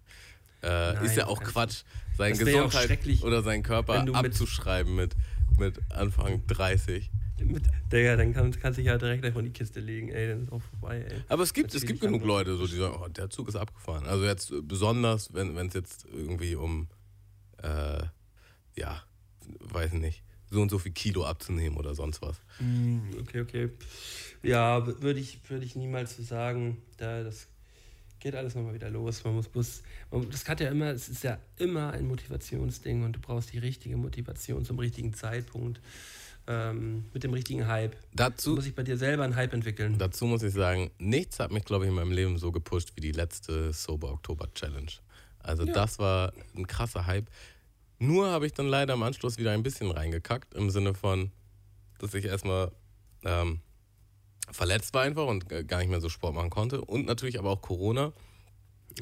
Äh, 0.63 0.95
Nein, 0.95 1.05
ist 1.05 1.17
ja 1.17 1.25
das 1.25 1.31
auch 1.31 1.43
Quatsch, 1.43 1.83
das 2.17 2.19
ja 2.19 2.35
auch 2.37 2.39
Gesundheit 2.39 2.87
schrecklich, 2.87 3.23
oder 3.23 3.43
seinen 3.43 3.63
Körper 3.63 4.03
du 4.05 4.13
mit- 4.13 4.17
abzuschreiben 4.33 4.95
mit, 4.97 5.15
mit 5.59 5.79
Anfang 5.93 6.47
30. 6.47 7.11
Mit, 7.41 7.65
Digga, 7.93 8.17
dann 8.17 8.33
kann, 8.33 8.51
kannst 8.53 8.79
du 8.79 8.83
dich 8.83 8.87
ja 8.87 8.97
direkt 8.97 9.25
einfach 9.25 9.41
in 9.41 9.47
die 9.47 9.53
Kiste 9.53 9.81
legen, 9.81 10.09
ey, 10.09 10.29
dann 10.29 10.45
ist 10.45 10.53
auch 10.53 10.63
vorbei, 10.63 11.05
ey. 11.09 11.23
Aber 11.29 11.43
es 11.43 11.53
gibt, 11.53 11.75
es 11.75 11.85
gibt 11.85 12.01
genug 12.01 12.25
Leute, 12.25 12.57
so, 12.57 12.67
die 12.67 12.77
sagen, 12.77 12.97
oh, 13.03 13.09
der 13.09 13.29
Zug 13.31 13.49
ist 13.49 13.57
abgefahren. 13.57 14.07
Also 14.07 14.25
jetzt 14.25 14.51
äh, 14.53 14.61
besonders, 14.63 15.35
wenn 15.35 15.57
es 15.57 15.75
jetzt 15.75 16.07
irgendwie 16.13 16.55
um, 16.55 16.89
äh, 17.63 18.03
ja, 18.77 19.03
weiß 19.61 19.93
nicht, 19.95 20.23
so 20.51 20.63
und 20.63 20.71
so 20.71 20.79
viel 20.79 20.93
Kilo 20.93 21.25
abzunehmen 21.25 21.77
oder 21.77 21.95
sonst 21.95 22.23
was. 22.23 22.41
Mm, 22.61 23.01
Okay, 23.23 23.41
okay. 23.41 23.71
Ja, 24.43 24.87
würde 25.03 25.19
ich, 25.19 25.41
würde 25.49 25.65
ich 25.65 25.75
niemals 25.75 26.17
so 26.17 26.23
sagen. 26.23 26.79
Da, 26.99 27.25
das 27.25 27.49
geht 28.21 28.35
alles 28.35 28.55
nochmal 28.55 28.75
wieder 28.75 28.91
los. 28.91 29.25
Man 29.25 29.35
muss 29.35 29.49
bloß, 29.49 29.83
man, 30.11 30.31
das 30.31 30.47
hat 30.49 30.61
ja 30.61 30.69
immer, 30.71 30.87
es 30.91 31.09
ist 31.09 31.25
ja 31.25 31.39
immer 31.57 31.93
ein 31.93 32.07
Motivationsding 32.07 33.03
und 33.03 33.17
du 33.17 33.21
brauchst 33.21 33.53
die 33.53 33.59
richtige 33.59 33.97
Motivation 33.97 34.65
zum 34.65 34.79
richtigen 34.79 35.15
Zeitpunkt. 35.15 35.81
Ähm, 36.47 37.07
mit 37.15 37.25
dem 37.25 37.33
richtigen 37.33 37.67
Hype. 37.67 37.97
Dazu, 38.13 38.55
muss 38.55 38.67
ich 38.67 38.75
bei 38.75 38.83
dir 38.83 38.99
selber 38.99 39.25
einen 39.25 39.35
Hype 39.35 39.55
entwickeln. 39.55 39.97
dazu 39.97 40.27
muss 40.27 40.43
ich 40.43 40.53
sagen, 40.53 40.91
nichts 40.99 41.41
hat 41.41 41.51
mich, 41.51 41.65
glaube 41.65 41.87
ich, 41.87 41.89
in 41.89 41.95
meinem 41.95 42.13
Leben 42.13 42.37
so 42.37 42.53
gepusht 42.53 42.93
wie 42.97 43.01
die 43.01 43.13
letzte 43.13 43.73
Sober 43.73 44.13
Oktober 44.13 44.53
Challenge. 44.53 44.93
Also 45.39 45.65
das 45.65 45.99
war 45.99 46.33
ein 46.55 46.67
krasser 46.67 47.07
Hype. 47.07 47.31
Nur 47.99 48.29
habe 48.29 48.47
ich 48.47 48.53
dann 48.53 48.67
leider 48.67 48.95
im 48.95 49.03
Anschluss 49.03 49.39
wieder 49.39 49.53
ein 49.53 49.63
bisschen 49.63 49.91
reingekackt, 49.91 50.55
im 50.55 50.69
Sinne 50.69 50.95
von, 50.95 51.31
dass 51.99 52.13
ich 52.13 52.27
erstmal 52.27 52.73
ähm, 53.25 53.61
verletzt 54.51 54.93
war 54.95 55.03
einfach 55.03 55.27
und 55.27 55.49
gar 55.49 55.79
nicht 55.79 55.89
mehr 55.89 56.01
so 56.01 56.09
Sport 56.09 56.35
machen 56.35 56.51
konnte. 56.51 56.83
Und 56.83 57.07
natürlich 57.07 57.39
aber 57.39 57.51
auch 57.51 57.63
Corona. 57.63 58.13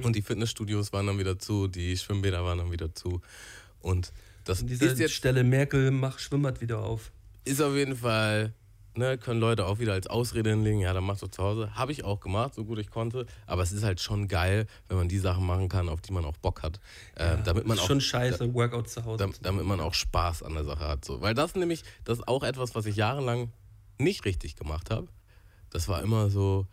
Und 0.03 0.16
die 0.16 0.22
Fitnessstudios 0.22 0.93
waren 0.93 1.07
dann 1.07 1.18
wieder 1.18 1.38
zu, 1.38 1.68
die 1.68 1.97
Schwimmbäder 1.97 2.45
waren 2.45 2.59
dann 2.59 2.70
wieder 2.70 2.95
zu. 2.95 3.20
Und 3.80 4.12
das 4.45 4.61
An 4.61 4.68
dieser 4.68 4.93
ist 4.93 4.99
jetzt 4.99 5.14
Stelle 5.14 5.45
Merkel 5.45 5.90
macht 5.90 6.20
Schwimmbad 6.20 6.61
wieder 6.61 6.78
auf. 6.78 7.12
Ist 7.45 7.61
auf 7.61 7.74
jeden 7.74 7.97
Fall, 7.97 8.55
ne, 8.95 9.18
können 9.18 9.40
Leute 9.40 9.66
auch 9.66 9.78
wieder 9.78 9.93
als 9.93 10.07
Ausrede 10.07 10.51
hinlegen, 10.51 10.80
ja, 10.80 10.93
dann 10.93 11.05
mach 11.05 11.18
doch 11.18 11.28
zu 11.28 11.43
Hause. 11.43 11.74
Habe 11.74 11.93
ich 11.93 12.05
auch 12.05 12.20
gemacht, 12.20 12.55
so 12.55 12.64
gut 12.64 12.78
ich 12.78 12.90
konnte. 12.90 13.26
Aber 13.47 13.62
es 13.62 13.72
ist 13.72 13.84
halt 13.84 14.01
schon 14.01 14.28
geil, 14.28 14.66
wenn 14.88 14.97
man 14.97 15.09
die 15.09 15.18
Sachen 15.18 15.47
machen 15.47 15.68
kann, 15.68 15.88
auf 15.88 16.01
die 16.01 16.12
man 16.12 16.24
auch 16.24 16.36
Bock 16.36 16.62
hat. 16.62 16.80
Ähm, 17.16 17.40
damit 17.45 17.66
man 17.66 17.76
ist 17.76 17.84
auch, 17.84 17.88
schon 17.88 18.01
scheiße, 18.01 18.53
Workouts 18.55 18.95
zu 18.95 19.05
Hause. 19.05 19.18
damit, 19.18 19.38
damit 19.43 19.64
man 19.64 19.80
auch 19.80 19.95
Spaß 19.95 20.43
an 20.43 20.55
der 20.55 20.64
Sache 20.64 20.86
hat. 20.86 21.05
So. 21.05 21.20
Weil 21.20 21.34
das 21.34 21.55
nämlich, 21.55 21.82
das 22.05 22.18
ist 22.18 22.28
auch 22.28 22.43
etwas, 22.43 22.74
was 22.74 22.86
ich 22.86 22.97
jahrelang 22.97 23.53
nicht 23.99 24.24
richtig 24.24 24.57
gemacht 24.57 24.90
habe. 24.90 25.09
Das 25.70 25.88
war 25.88 26.03
immer 26.03 26.28
so 26.28 26.66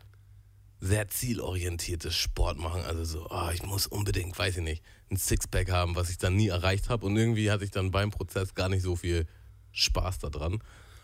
sehr 0.81 1.09
zielorientiertes 1.09 2.15
Sport 2.15 2.57
machen. 2.57 2.81
Also 2.81 3.03
so, 3.03 3.29
ah, 3.29 3.51
ich 3.53 3.63
muss 3.63 3.87
unbedingt, 3.87 4.37
weiß 4.37 4.57
ich 4.57 4.63
nicht, 4.63 4.83
ein 5.11 5.17
Sixpack 5.17 5.71
haben, 5.71 5.95
was 5.95 6.09
ich 6.09 6.17
dann 6.17 6.35
nie 6.35 6.47
erreicht 6.47 6.89
habe. 6.89 7.05
Und 7.05 7.17
irgendwie 7.17 7.51
hatte 7.51 7.63
ich 7.63 7.71
dann 7.71 7.91
beim 7.91 8.11
Prozess 8.11 8.53
gar 8.55 8.69
nicht 8.69 8.81
so 8.81 8.95
viel 8.95 9.25
Spaß 9.71 10.19
daran. 10.19 10.61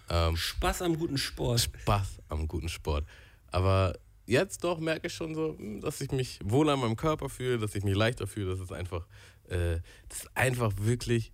Ähm, 0.10 0.36
Spaß 0.36 0.82
am 0.84 0.98
guten 0.98 1.18
Sport. 1.18 1.62
Spaß 1.62 2.22
am 2.30 2.48
guten 2.48 2.70
Sport. 2.70 3.06
Aber 3.52 3.94
jetzt 4.26 4.64
doch 4.64 4.80
merke 4.80 5.08
ich 5.08 5.14
schon 5.14 5.36
so, 5.36 5.56
hm, 5.58 5.82
dass 5.82 6.02
ich 6.02 6.12
mich 6.12 6.40
wohl 6.44 6.70
an 6.70 6.80
meinem 6.80 6.96
Körper 6.96 7.30
fühle, 7.30 7.58
dass 7.58 7.76
ich 7.76 7.84
mich 7.84 7.96
leichter 7.96 8.28
fühle, 8.28 8.52
dass 8.52 8.60
es 8.60 8.72
einfach, 8.72 9.08
äh, 9.50 9.80
dass 10.10 10.24
es 10.24 10.36
einfach 10.36 10.74
wirklich 10.78 11.32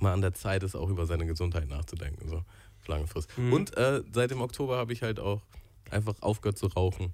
mal 0.00 0.12
an 0.12 0.20
der 0.20 0.34
Zeit 0.34 0.62
ist, 0.62 0.74
auch 0.74 0.88
über 0.88 1.06
seine 1.06 1.26
Gesundheit 1.26 1.68
nachzudenken, 1.68 2.28
so 2.28 2.42
lange 2.86 3.06
Frist. 3.06 3.28
Und 3.36 3.76
äh, 3.76 4.02
seit 4.12 4.30
dem 4.30 4.40
Oktober 4.40 4.76
habe 4.76 4.92
ich 4.92 5.02
halt 5.02 5.20
auch 5.20 5.40
einfach 5.90 6.14
aufgehört 6.20 6.58
zu 6.58 6.66
rauchen. 6.66 7.12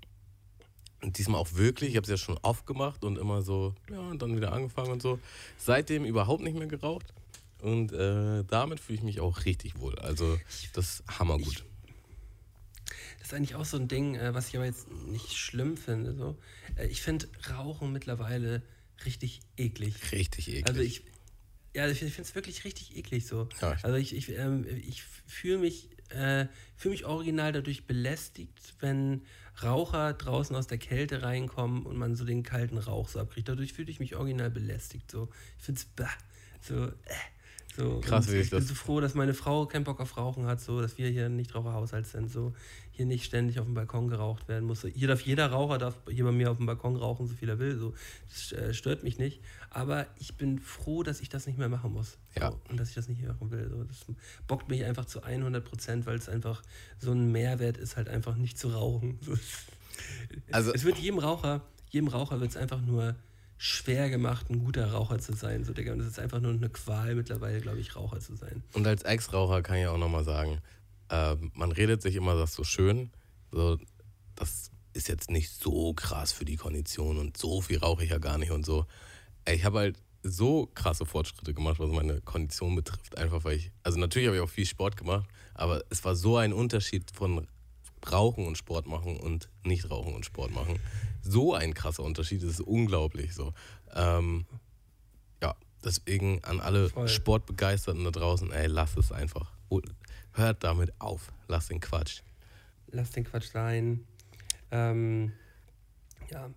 Und 1.03 1.19
diesmal 1.19 1.41
auch 1.41 1.55
wirklich, 1.55 1.91
ich 1.91 1.97
habe 1.97 2.05
es 2.05 2.11
ja 2.11 2.17
schon 2.17 2.39
oft 2.43 2.67
gemacht 2.67 3.05
und 3.05 3.19
immer 3.19 3.43
so, 3.43 3.75
ja, 3.91 4.01
und 4.01 4.21
dann 4.21 4.35
wieder 4.35 4.53
angefangen 4.53 4.93
und 4.93 5.03
so. 5.03 5.21
Seitdem 5.57 6.05
überhaupt 6.05 6.43
nicht 6.43 6.59
mehr 6.59 6.67
geraucht. 6.67 7.13
Und 7.61 7.93
äh, 7.93 8.45
damit 8.45 8.81
fühle 8.81 8.99
ich 8.99 9.05
mich 9.05 9.21
auch 9.21 9.45
richtig 9.45 9.79
wohl. 9.81 9.99
Also, 9.99 10.39
das 10.75 11.01
ist 11.01 11.19
hammergut. 11.19 11.65
Das 13.19 13.29
ist 13.29 13.35
eigentlich 13.35 13.55
auch 13.57 13.65
so 13.65 13.77
ein 13.77 13.89
Ding, 13.89 14.15
äh, 14.15 14.33
was 14.35 14.49
ich 14.49 14.57
aber 14.57 14.65
jetzt 14.67 14.91
nicht 14.91 15.37
schlimm 15.37 15.77
finde. 15.77 16.15
So. 16.15 16.39
Äh, 16.77 16.87
Ich 16.87 17.03
finde 17.03 17.29
Rauchen 17.51 17.93
mittlerweile 17.93 18.63
richtig 19.05 19.41
eklig. 19.57 20.13
Richtig 20.13 20.49
eklig. 20.49 20.67
Also 20.69 20.81
ich, 20.81 21.03
ja, 21.75 21.89
ich 21.89 21.99
finde 21.99 22.23
es 22.23 22.35
wirklich 22.35 22.65
richtig 22.65 22.97
eklig 22.97 23.27
so. 23.27 23.49
Ja, 23.61 23.75
ich- 23.75 23.85
also 23.85 23.97
ich, 23.97 24.15
ich, 24.17 24.29
ähm, 24.31 24.65
ich 24.87 25.03
fühle 25.03 25.59
mich, 25.59 25.91
äh, 26.11 26.47
fühl 26.77 26.93
mich 26.93 27.05
original 27.05 27.53
dadurch 27.53 27.87
belästigt, 27.87 28.75
wenn 28.81 29.23
Raucher 29.63 30.13
draußen 30.15 30.55
aus 30.57 30.69
der 30.69 30.79
Kälte 30.79 31.23
reinkommen 31.23 31.85
und 31.85 31.97
man 31.97 32.15
so 32.15 32.25
den 32.25 32.43
kalten 32.45 32.79
Rauch 32.79 33.09
so 33.09 33.19
abkriegt. 33.19 33.49
Dadurch 33.49 33.73
fühle 33.73 33.91
ich 33.91 33.99
mich 34.01 34.15
original 34.17 34.51
belästigt. 34.51 35.11
So. 35.11 35.29
Ich 35.59 35.65
finde 35.65 35.81
es 35.81 36.67
so, 36.67 36.87
äh, 36.87 36.91
So, 37.79 38.01
Krass, 38.01 38.27
und 38.27 38.33
wie 38.35 38.39
ich 38.39 38.45
ich 38.47 38.51
bin 38.51 38.59
das- 38.59 38.69
so 38.69 38.75
froh, 38.75 39.01
dass 39.01 39.15
meine 39.15 39.35
Frau 39.35 39.65
keinen 39.67 39.85
Bock 39.85 40.01
auf 40.01 40.17
Rauchen 40.17 40.47
hat, 40.47 40.61
so 40.61 40.81
dass 40.83 40.99
wir 40.99 41.09
hier 41.11 41.29
nicht 41.29 41.55
Raucherhaushalt 41.55 42.07
sind, 42.09 42.29
so 42.31 42.53
hier 42.91 43.07
nicht 43.07 43.25
ständig 43.25 43.61
auf 43.61 43.67
dem 43.67 43.75
Balkon 43.75 44.09
geraucht 44.09 44.49
werden 44.49 44.65
muss. 44.67 44.83
Hier 44.83 45.07
darf 45.07 45.21
jeder 45.21 45.47
Raucher 45.53 45.79
darf 45.79 45.95
hier 46.11 46.25
bei 46.25 46.33
mir 46.33 46.51
auf 46.51 46.57
dem 46.57 46.67
Balkon 46.67 46.97
rauchen, 46.97 47.29
so 47.29 47.35
viel 47.35 47.49
er 47.49 47.61
will. 47.61 47.79
So, 47.79 47.95
das 48.29 48.51
äh, 48.51 48.75
stört 48.75 49.05
mich 49.05 49.19
nicht. 49.19 49.41
Aber 49.71 50.07
ich 50.19 50.35
bin 50.37 50.59
froh, 50.59 51.05
dass 51.05 51.21
ich 51.21 51.29
das 51.29 51.47
nicht 51.47 51.57
mehr 51.59 51.69
machen 51.69 51.93
muss. 51.93 52.19
So, 52.35 52.41
Ja. 52.41 52.53
Und 52.69 52.81
dass 52.81 52.89
ich 52.89 52.97
das 52.97 53.09
nicht 53.09 53.21
mehr 53.21 53.33
machen 53.33 53.53
will. 53.53 53.69
So, 53.71 53.85
das 53.85 54.05
bockt 54.49 54.69
mich 54.69 54.85
einfach 54.85 55.05
zu 55.05 55.23
100 55.23 55.65
Prozent, 55.65 56.05
weil 56.07 56.17
es 56.19 56.29
einfach 56.29 56.63
so 56.99 57.13
ein 57.13 57.31
Mehrwert 57.31 57.77
ist, 57.77 57.97
halt 57.97 58.09
einfach 58.09 58.35
nicht 58.37 58.59
zu 58.59 58.69
rauchen. 58.71 59.19
So, 59.29 59.35
Also- 60.53 60.73
es 60.75 60.85
wird 60.85 60.99
jedem 60.99 61.19
Raucher, 61.19 61.63
jedem 61.91 62.09
Raucher 62.09 62.41
wird 62.41 62.51
es 62.51 62.57
einfach 62.57 62.81
nur 62.81 63.15
schwer 63.59 64.09
gemacht, 64.09 64.49
ein 64.49 64.65
guter 64.65 64.93
Raucher 64.93 65.19
zu 65.19 65.35
sein. 65.35 65.65
So, 65.65 65.73
Digga. 65.73 65.93
Und 65.93 66.01
es 66.01 66.07
ist 66.07 66.19
einfach 66.19 66.41
nur 66.41 66.53
eine 66.53 66.71
Qual 66.71 67.15
mittlerweile, 67.15 67.61
glaube 67.61 67.81
ich, 67.81 67.97
Raucher 67.97 68.21
zu 68.21 68.37
sein. 68.37 68.63
Und 68.73 68.87
als 68.87 69.03
Ex-Raucher 69.03 69.63
kann 69.63 69.77
ich 69.77 69.87
auch 69.87 69.99
nochmal 69.99 70.25
sagen, 70.25 70.61
ähm, 71.11 71.51
man 71.55 71.73
redet 71.73 72.01
sich 72.01 72.15
immer 72.15 72.37
das 72.37 72.55
so 72.55 72.65
schön, 72.65 73.11
so, 73.51 73.79
das 74.37 74.71
ist 74.93 75.09
jetzt 75.09 75.31
nicht 75.31 75.51
so 75.51 75.93
krass 75.95 76.33
für 76.33 76.45
die 76.45 76.57
Kondition 76.57 77.19
und 77.19 77.37
so 77.37 77.61
viel 77.61 77.79
rauche 77.79 78.05
ich 78.05 78.11
ja 78.11 78.19
gar 78.19 78.39
nicht 78.39 78.53
und 78.53 78.65
so. 78.65 78.87
Ich 79.47 79.65
habe 79.65 79.79
halt 79.79 79.99
so 80.23 80.67
krasse 80.75 81.07
Fortschritte 81.07 81.55
gemacht, 81.55 81.79
was 81.79 81.91
meine 81.91 82.21
Kondition 82.21 82.75
betrifft, 82.75 83.17
einfach 83.17 83.45
weil 83.45 83.57
ich, 83.57 83.73
also 83.83 83.99
natürlich 83.99 84.29
habe 84.29 84.37
ich 84.37 84.43
auch 84.43 84.51
viel 84.51 84.67
Sport 84.67 84.97
gemacht, 84.97 85.29
aber 85.55 85.83
es 85.91 86.05
war 86.05 86.15
so 86.15 86.37
ein 86.37 86.53
Unterschied 86.53 87.11
von 87.11 87.47
Rauchen 88.11 88.47
und 88.47 88.57
Sport 88.57 88.87
machen 88.87 89.19
und 89.19 89.49
nicht 89.65 89.91
rauchen 89.91 90.15
und 90.15 90.25
Sport 90.25 90.53
machen. 90.53 90.79
So 91.23 91.55
ein 91.55 91.75
krasser 91.75 92.03
Unterschied, 92.03 92.43
das 92.43 92.51
ist 92.51 92.61
unglaublich 92.61 93.35
so. 93.35 93.53
Ähm, 93.95 94.47
ja, 95.43 95.55
deswegen 95.85 96.43
an 96.45 96.61
alle 96.61 96.89
Voll. 96.89 97.09
Sportbegeisterten 97.09 98.05
da 98.05 98.11
draußen, 98.11 98.53
ey, 98.53 98.67
lasst 98.67 98.97
es 98.99 99.13
einfach. 99.13 99.53
Hört 100.33 100.63
damit 100.63 100.93
auf. 101.01 101.33
Lasst 101.49 101.71
den 101.71 101.81
Quatsch. 101.81 102.21
Lasst 102.93 103.17
den 103.17 103.25
Quatsch 103.25 103.49
sein. 103.49 104.05
Ähm, 104.71 105.33
ja, 106.31 106.49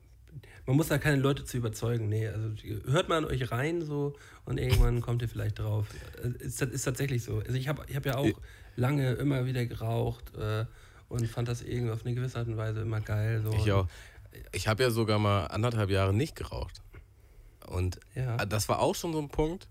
man 0.68 0.76
muss 0.76 0.90
da 0.90 0.98
keine 1.00 1.18
Leute 1.18 1.46
zu 1.46 1.58
überzeugen. 1.58 2.08
Nee, 2.08 2.28
also 2.28 2.50
hört 2.86 3.10
mal 3.10 3.18
an 3.18 3.26
euch 3.26 3.52
rein 3.52 3.82
so 3.82 4.16
und 4.46 4.60
irgendwann 4.60 5.02
kommt 5.02 5.22
ihr 5.24 5.30
vielleicht 5.30 5.60
drauf. 5.60 5.88
Äh, 6.24 6.44
Ist, 6.44 6.62
ist 6.62 6.84
tatsächlich 6.84 7.24
so. 7.24 7.40
Also 7.40 7.54
ich 7.54 7.68
habe 7.68 7.84
ich 7.88 7.96
hab 7.96 8.06
ja 8.06 8.18
auch 8.18 8.30
lange 8.76 9.14
immer 9.14 9.46
wieder 9.46 9.66
geraucht 9.66 10.36
äh, 10.36 10.66
und 11.12 11.28
fand 11.28 11.48
das 11.48 11.62
irgendwie 11.62 11.92
auf 11.92 12.06
eine 12.06 12.16
gewisse 12.16 12.40
Art 12.40 12.48
und 12.48 12.58
Weise 12.58 12.82
immer 12.82 13.02
geil. 13.02 13.42
So. 13.44 13.52
Ich 13.54 13.72
auch. 13.72 13.88
Ich 14.54 14.68
habe 14.68 14.84
ja 14.84 14.92
sogar 14.92 15.20
mal 15.20 15.46
anderthalb 15.48 15.90
Jahre 15.90 16.14
nicht 16.14 16.36
geraucht. 16.36 16.82
Und 17.68 18.00
Ja. 18.16 18.38
das 18.46 18.70
war 18.70 18.80
auch 18.80 18.96
schon 18.96 19.14
so 19.14 19.20
ein 19.20 19.28
Punkt. 19.30 19.68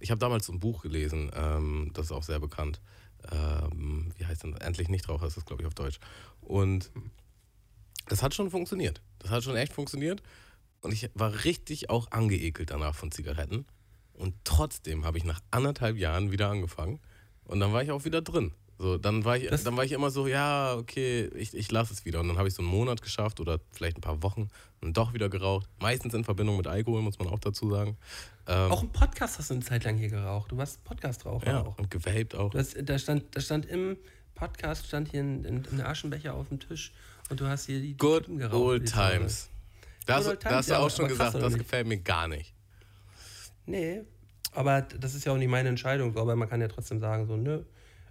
Ich 0.00 0.10
habe 0.10 0.18
damals 0.20 0.46
so 0.46 0.52
ein 0.52 0.60
Buch 0.60 0.82
gelesen, 0.82 1.30
ähm, 1.34 1.90
das 1.94 2.06
ist 2.06 2.12
auch 2.12 2.22
sehr 2.22 2.38
bekannt. 2.38 2.80
Ähm, 3.32 4.12
wie 4.16 4.24
heißt 4.24 4.44
denn 4.44 4.52
das? 4.52 4.60
Endlich 4.60 4.88
Nichtraucher 4.88 5.26
ist 5.26 5.36
das, 5.36 5.44
glaube 5.44 5.62
ich, 5.62 5.66
auf 5.66 5.74
Deutsch. 5.74 5.98
Und 6.40 6.90
das 8.06 8.22
hat 8.22 8.34
schon 8.34 8.50
funktioniert. 8.50 9.02
Das 9.18 9.30
hat 9.30 9.42
schon 9.42 9.56
echt 9.56 9.72
funktioniert. 9.72 10.22
Und 10.80 10.92
ich 10.92 11.10
war 11.14 11.44
richtig 11.44 11.90
auch 11.90 12.10
angeekelt 12.12 12.70
danach 12.70 12.94
von 12.94 13.10
Zigaretten. 13.10 13.66
Und 14.12 14.34
trotzdem 14.44 15.04
habe 15.04 15.18
ich 15.18 15.24
nach 15.24 15.40
anderthalb 15.50 15.96
Jahren 15.96 16.30
wieder 16.30 16.48
angefangen. 16.50 17.00
Und 17.44 17.58
dann 17.60 17.72
war 17.72 17.82
ich 17.82 17.90
auch 17.90 18.04
wieder 18.04 18.22
drin. 18.22 18.52
So, 18.80 18.96
dann 18.96 19.24
war 19.24 19.36
ich, 19.36 19.48
Das- 19.48 19.64
dann 19.64 19.76
war 19.76 19.84
ich 19.84 19.90
immer 19.92 20.10
so, 20.10 20.28
ja, 20.28 20.74
okay, 20.76 21.26
ich, 21.34 21.52
ich 21.52 21.70
lasse 21.72 21.92
es 21.92 22.04
wieder. 22.04 22.20
Und 22.20 22.28
dann 22.28 22.38
habe 22.38 22.46
ich 22.46 22.54
so 22.54 22.62
einen 22.62 22.70
Monat 22.70 23.02
geschafft 23.02 23.40
oder 23.40 23.58
vielleicht 23.72 23.98
ein 23.98 24.00
paar 24.00 24.22
Wochen 24.22 24.48
und 24.80 24.96
doch 24.96 25.12
wieder 25.14 25.28
geraucht. 25.28 25.68
Meistens 25.80 26.14
in 26.14 26.22
Verbindung 26.22 26.56
mit 26.56 26.68
Alkohol, 26.68 27.02
muss 27.02 27.18
man 27.18 27.26
auch 27.28 27.40
dazu 27.40 27.70
sagen. 27.70 27.96
Ähm, 28.46 28.70
Auch 28.70 28.82
im 28.82 28.90
Podcast 28.90 29.38
hast 29.38 29.50
du 29.50 29.54
eine 29.54 29.64
Zeit 29.64 29.82
lang 29.82 29.96
hier 29.96 30.10
geraucht. 30.10 30.52
Du 30.52 30.56
warst 30.56 30.82
Podcast-Raucher 30.84 31.46
ja, 31.46 31.60
auch. 31.62 31.76
und 31.78 31.90
gewaped 31.90 32.36
auch. 32.36 32.50
Du 32.50 32.58
hast, 32.58 32.76
da, 32.80 32.98
stand, 33.00 33.24
da 33.32 33.40
stand 33.40 33.66
im 33.66 33.96
Podcast 34.36 34.86
stand 34.86 35.10
hier 35.10 35.22
ein, 35.22 35.44
ein, 35.44 35.66
ein 35.72 35.80
Aschenbecher 35.80 36.34
auf 36.34 36.48
dem 36.48 36.60
Tisch 36.60 36.92
und 37.30 37.40
du 37.40 37.46
hast 37.48 37.66
hier 37.66 37.80
die 37.80 37.96
Good 37.96 38.26
Typen 38.26 38.38
geraucht, 38.38 38.54
old 38.54 38.86
times. 38.92 39.50
Das, 40.06 40.24
Good 40.24 40.30
old 40.34 40.44
das 40.44 40.48
times, 40.50 40.56
hast 40.56 40.68
du 40.68 40.72
ja, 40.74 40.78
auch 40.78 40.90
schon 40.90 41.08
gesagt, 41.08 41.34
das 41.34 41.54
gefällt 41.54 41.88
mir 41.88 41.98
gar 41.98 42.28
nicht. 42.28 42.54
Nee, 43.66 44.02
aber 44.52 44.82
das 44.82 45.14
ist 45.16 45.26
ja 45.26 45.32
auch 45.32 45.36
nicht 45.36 45.50
meine 45.50 45.68
Entscheidung, 45.68 46.16
aber 46.16 46.36
man 46.36 46.48
kann 46.48 46.60
ja 46.60 46.68
trotzdem 46.68 47.00
sagen, 47.00 47.26
so, 47.26 47.36
nö, 47.36 47.64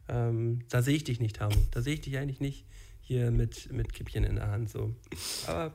ähm, 0.10 0.60
da 0.70 0.82
sehe 0.82 0.96
ich 0.96 1.04
dich 1.04 1.20
nicht, 1.20 1.38
Tamu. 1.38 1.56
Da 1.72 1.82
sehe 1.82 1.94
ich 1.96 2.02
dich 2.02 2.18
eigentlich 2.18 2.40
nicht 2.40 2.66
hier 3.02 3.32
mit, 3.32 3.72
mit 3.72 3.94
Kippchen 3.94 4.24
in 4.24 4.36
der 4.36 4.48
Hand. 4.50 4.70
So. 4.70 4.96
Aber 5.48 5.74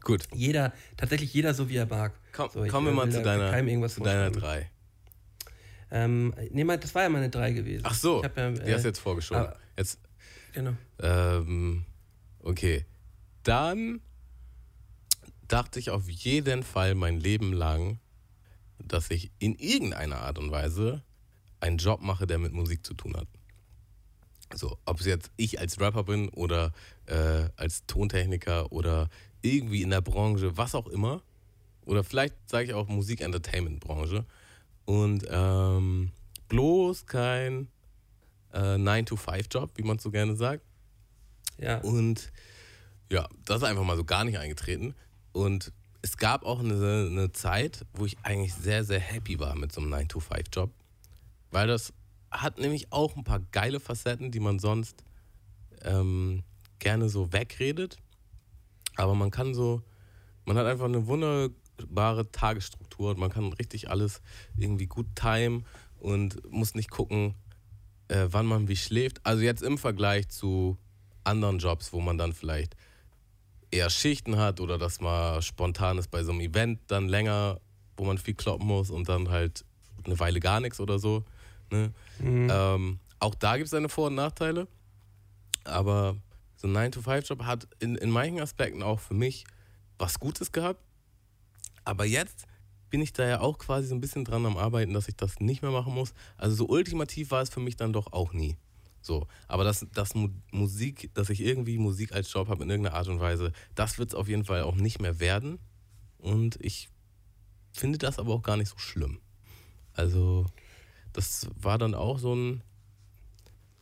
Gut, 0.00 0.26
jeder, 0.34 0.72
tatsächlich 0.96 1.32
jeder 1.32 1.54
so 1.54 1.68
wie 1.68 1.76
er 1.76 1.86
mag. 1.86 2.12
komm, 2.32 2.50
so, 2.52 2.64
kommen 2.66 2.86
wir 2.88 2.92
äh, 2.92 2.96
mal 2.96 3.10
zu 3.10 3.22
deiner, 3.22 3.88
zu 3.88 4.00
deiner 4.02 4.30
drei. 4.30 4.70
Ähm, 5.90 6.34
nee, 6.50 6.64
das 6.64 6.94
war 6.94 7.02
ja 7.04 7.08
meine 7.08 7.30
drei 7.30 7.52
gewesen. 7.52 7.84
Ach 7.86 7.94
so, 7.94 8.22
ja, 8.22 8.28
die 8.28 8.72
hast 8.72 8.82
du 8.84 8.88
äh, 8.88 8.90
jetzt 8.90 8.98
vorgeschoben. 8.98 9.44
aber- 9.44 9.56
Jetzt, 9.76 9.98
Genau. 10.52 10.72
ähm, 11.00 11.84
okay. 12.40 12.84
Dann 13.42 14.00
dachte 15.48 15.78
ich 15.78 15.90
auf 15.90 16.08
jeden 16.08 16.62
Fall 16.62 16.94
mein 16.94 17.18
Leben 17.20 17.52
lang, 17.52 17.98
dass 18.78 19.10
ich 19.10 19.30
in 19.38 19.54
irgendeiner 19.54 20.18
Art 20.18 20.38
und 20.38 20.50
Weise 20.50 21.02
einen 21.60 21.78
Job 21.78 22.00
mache, 22.02 22.26
der 22.26 22.38
mit 22.38 22.52
Musik 22.52 22.84
zu 22.84 22.94
tun 22.94 23.16
hat. 23.16 23.28
So, 24.54 24.78
ob 24.84 25.00
es 25.00 25.06
jetzt 25.06 25.30
ich 25.36 25.58
als 25.58 25.80
Rapper 25.80 26.04
bin 26.04 26.28
oder 26.30 26.72
äh, 27.06 27.48
als 27.56 27.86
Tontechniker 27.86 28.72
oder 28.72 29.08
irgendwie 29.42 29.82
in 29.82 29.90
der 29.90 30.00
Branche, 30.00 30.56
was 30.56 30.74
auch 30.74 30.86
immer. 30.86 31.22
Oder 31.84 32.02
vielleicht 32.02 32.34
sage 32.48 32.66
ich 32.66 32.74
auch 32.74 32.88
Musik-Entertainment-Branche. 32.88 34.24
Und 34.86 35.26
ähm, 35.28 36.12
bloß 36.48 37.06
kein 37.06 37.68
äh, 38.52 38.76
9-to-5-Job, 38.76 39.72
wie 39.76 39.82
man 39.82 39.98
so 39.98 40.10
gerne 40.10 40.36
sagt. 40.36 40.62
Ja. 41.58 41.78
Und 41.78 42.32
ja, 43.10 43.28
das 43.44 43.58
ist 43.58 43.64
einfach 43.64 43.84
mal 43.84 43.96
so 43.96 44.04
gar 44.04 44.24
nicht 44.24 44.38
eingetreten. 44.38 44.94
Und 45.32 45.72
es 46.02 46.16
gab 46.16 46.44
auch 46.44 46.60
eine, 46.60 47.06
eine 47.10 47.32
Zeit, 47.32 47.84
wo 47.94 48.06
ich 48.06 48.16
eigentlich 48.22 48.54
sehr, 48.54 48.84
sehr 48.84 49.00
happy 49.00 49.38
war 49.38 49.54
mit 49.54 49.72
so 49.72 49.80
einem 49.80 49.92
9-to-5-Job. 49.92 50.70
Weil 51.50 51.66
das 51.66 51.92
hat 52.42 52.58
nämlich 52.58 52.92
auch 52.92 53.16
ein 53.16 53.24
paar 53.24 53.40
geile 53.40 53.80
Facetten, 53.80 54.30
die 54.30 54.40
man 54.40 54.58
sonst 54.58 55.04
ähm, 55.82 56.42
gerne 56.78 57.08
so 57.08 57.32
wegredet. 57.32 57.96
Aber 58.96 59.14
man 59.14 59.30
kann 59.30 59.54
so, 59.54 59.82
man 60.44 60.56
hat 60.56 60.66
einfach 60.66 60.84
eine 60.84 61.06
wunderbare 61.06 62.30
Tagesstruktur 62.30 63.10
und 63.10 63.18
man 63.18 63.30
kann 63.30 63.52
richtig 63.52 63.90
alles 63.90 64.20
irgendwie 64.56 64.86
gut 64.86 65.06
timen 65.14 65.64
und 65.98 66.50
muss 66.50 66.74
nicht 66.74 66.90
gucken, 66.90 67.34
äh, 68.08 68.26
wann 68.30 68.46
man 68.46 68.68
wie 68.68 68.76
schläft. 68.76 69.24
Also 69.24 69.42
jetzt 69.42 69.62
im 69.62 69.78
Vergleich 69.78 70.28
zu 70.28 70.76
anderen 71.24 71.58
Jobs, 71.58 71.92
wo 71.92 72.00
man 72.00 72.18
dann 72.18 72.32
vielleicht 72.32 72.76
eher 73.70 73.90
Schichten 73.90 74.36
hat 74.36 74.60
oder 74.60 74.78
dass 74.78 75.00
man 75.00 75.42
spontan 75.42 75.98
ist 75.98 76.10
bei 76.10 76.22
so 76.22 76.32
einem 76.32 76.40
Event 76.40 76.80
dann 76.88 77.08
länger, 77.08 77.60
wo 77.96 78.04
man 78.04 78.18
viel 78.18 78.34
kloppen 78.34 78.66
muss 78.66 78.90
und 78.90 79.08
dann 79.08 79.30
halt 79.30 79.64
eine 80.04 80.18
Weile 80.20 80.40
gar 80.40 80.60
nichts 80.60 80.80
oder 80.80 80.98
so. 80.98 81.24
Ne? 81.74 81.92
Ähm, 82.50 82.98
auch 83.18 83.34
da 83.34 83.56
gibt 83.56 83.66
es 83.66 83.70
seine 83.72 83.88
Vor- 83.88 84.06
und 84.08 84.14
Nachteile. 84.14 84.68
Aber 85.64 86.16
so 86.56 86.68
ein 86.68 86.76
9-to-5-Job 86.76 87.44
hat 87.44 87.66
in, 87.80 87.96
in 87.96 88.10
manchen 88.10 88.40
Aspekten 88.40 88.82
auch 88.82 89.00
für 89.00 89.14
mich 89.14 89.44
was 89.98 90.18
Gutes 90.20 90.52
gehabt. 90.52 90.80
Aber 91.84 92.04
jetzt 92.04 92.46
bin 92.90 93.00
ich 93.02 93.12
da 93.12 93.26
ja 93.26 93.40
auch 93.40 93.58
quasi 93.58 93.88
so 93.88 93.94
ein 93.94 94.00
bisschen 94.00 94.24
dran 94.24 94.46
am 94.46 94.56
Arbeiten, 94.56 94.92
dass 94.94 95.08
ich 95.08 95.16
das 95.16 95.40
nicht 95.40 95.62
mehr 95.62 95.70
machen 95.70 95.94
muss. 95.94 96.14
Also 96.36 96.54
so 96.56 96.68
ultimativ 96.68 97.30
war 97.30 97.42
es 97.42 97.50
für 97.50 97.60
mich 97.60 97.76
dann 97.76 97.92
doch 97.92 98.12
auch 98.12 98.32
nie. 98.32 98.56
So, 99.00 99.26
aber 99.48 99.64
das, 99.64 99.86
das 99.92 100.14
Mu- 100.14 100.30
Musik, 100.50 101.10
dass 101.14 101.28
ich 101.28 101.40
irgendwie 101.42 101.76
Musik 101.76 102.12
als 102.12 102.32
Job 102.32 102.48
habe 102.48 102.62
in 102.64 102.70
irgendeiner 102.70 102.96
Art 102.96 103.08
und 103.08 103.20
Weise, 103.20 103.52
das 103.74 103.98
wird 103.98 104.10
es 104.10 104.14
auf 104.14 104.28
jeden 104.28 104.44
Fall 104.44 104.62
auch 104.62 104.76
nicht 104.76 105.00
mehr 105.00 105.20
werden. 105.20 105.58
Und 106.18 106.56
ich 106.64 106.88
finde 107.72 107.98
das 107.98 108.18
aber 108.18 108.32
auch 108.32 108.42
gar 108.42 108.56
nicht 108.56 108.70
so 108.70 108.78
schlimm. 108.78 109.18
Also, 109.92 110.46
das 111.14 111.48
war 111.56 111.78
dann 111.78 111.94
auch 111.94 112.18
so 112.18 112.34
ein, 112.34 112.62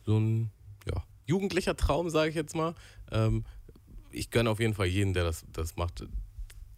so 0.05 0.17
ein 0.17 0.51
ja, 0.87 1.03
jugendlicher 1.25 1.75
Traum, 1.75 2.09
sage 2.09 2.29
ich 2.29 2.35
jetzt 2.35 2.55
mal. 2.55 2.75
Ähm, 3.11 3.43
ich 4.11 4.29
gönne 4.29 4.49
auf 4.49 4.59
jeden 4.59 4.75
Fall 4.75 4.85
jeden, 4.85 5.13
der 5.13 5.25
das, 5.25 5.43
das 5.51 5.75
macht. 5.75 6.05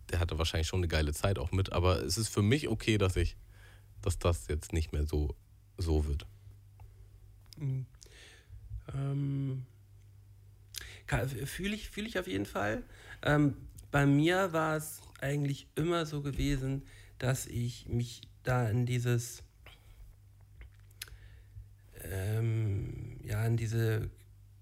Der 0.10 0.20
hatte 0.20 0.38
wahrscheinlich 0.40 0.68
schon 0.68 0.80
eine 0.80 0.88
geile 0.88 1.14
Zeit 1.14 1.38
auch 1.38 1.52
mit, 1.52 1.74
aber 1.74 2.02
es 2.02 2.18
ist 2.18 2.30
für 2.30 2.42
mich 2.42 2.70
okay, 2.70 2.98
dass 2.98 3.16
ich, 3.16 3.36
dass 4.02 4.18
das 4.18 4.48
jetzt 4.48 4.72
nicht 4.72 4.94
mehr 4.94 5.06
so, 5.06 5.36
so 5.78 6.06
wird. 6.06 6.26
Ähm, 8.94 9.66
Fühle 11.46 11.76
ich, 11.76 11.90
fühl 11.90 12.08
ich 12.08 12.18
auf 12.18 12.28
jeden 12.28 12.46
Fall. 12.46 12.82
Ähm, 13.22 13.56
bei 13.92 14.06
mir 14.06 14.54
war 14.54 14.76
es 14.76 15.02
eigentlich 15.22 15.68
immer 15.76 16.06
so 16.06 16.22
gewesen, 16.22 16.84
dass 17.20 17.46
ich 17.46 17.88
mich 17.88 18.22
da 18.44 18.70
in 18.70 18.86
dieses, 18.86 19.44
ähm, 22.12 23.18
ja, 23.24 23.46
in 23.46 23.58
diese 23.58 24.10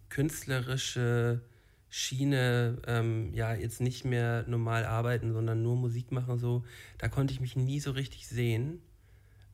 künstlerische 0.09 1.41
Schiene, 1.89 2.77
ähm, 2.87 3.33
ja, 3.33 3.53
jetzt 3.53 3.81
nicht 3.81 4.05
mehr 4.05 4.45
normal 4.47 4.85
arbeiten, 4.85 5.33
sondern 5.33 5.61
nur 5.63 5.75
Musik 5.75 6.11
machen, 6.11 6.39
so, 6.39 6.63
da 6.97 7.07
konnte 7.09 7.33
ich 7.33 7.39
mich 7.39 7.55
nie 7.55 7.79
so 7.79 7.91
richtig 7.91 8.27
sehen. 8.27 8.81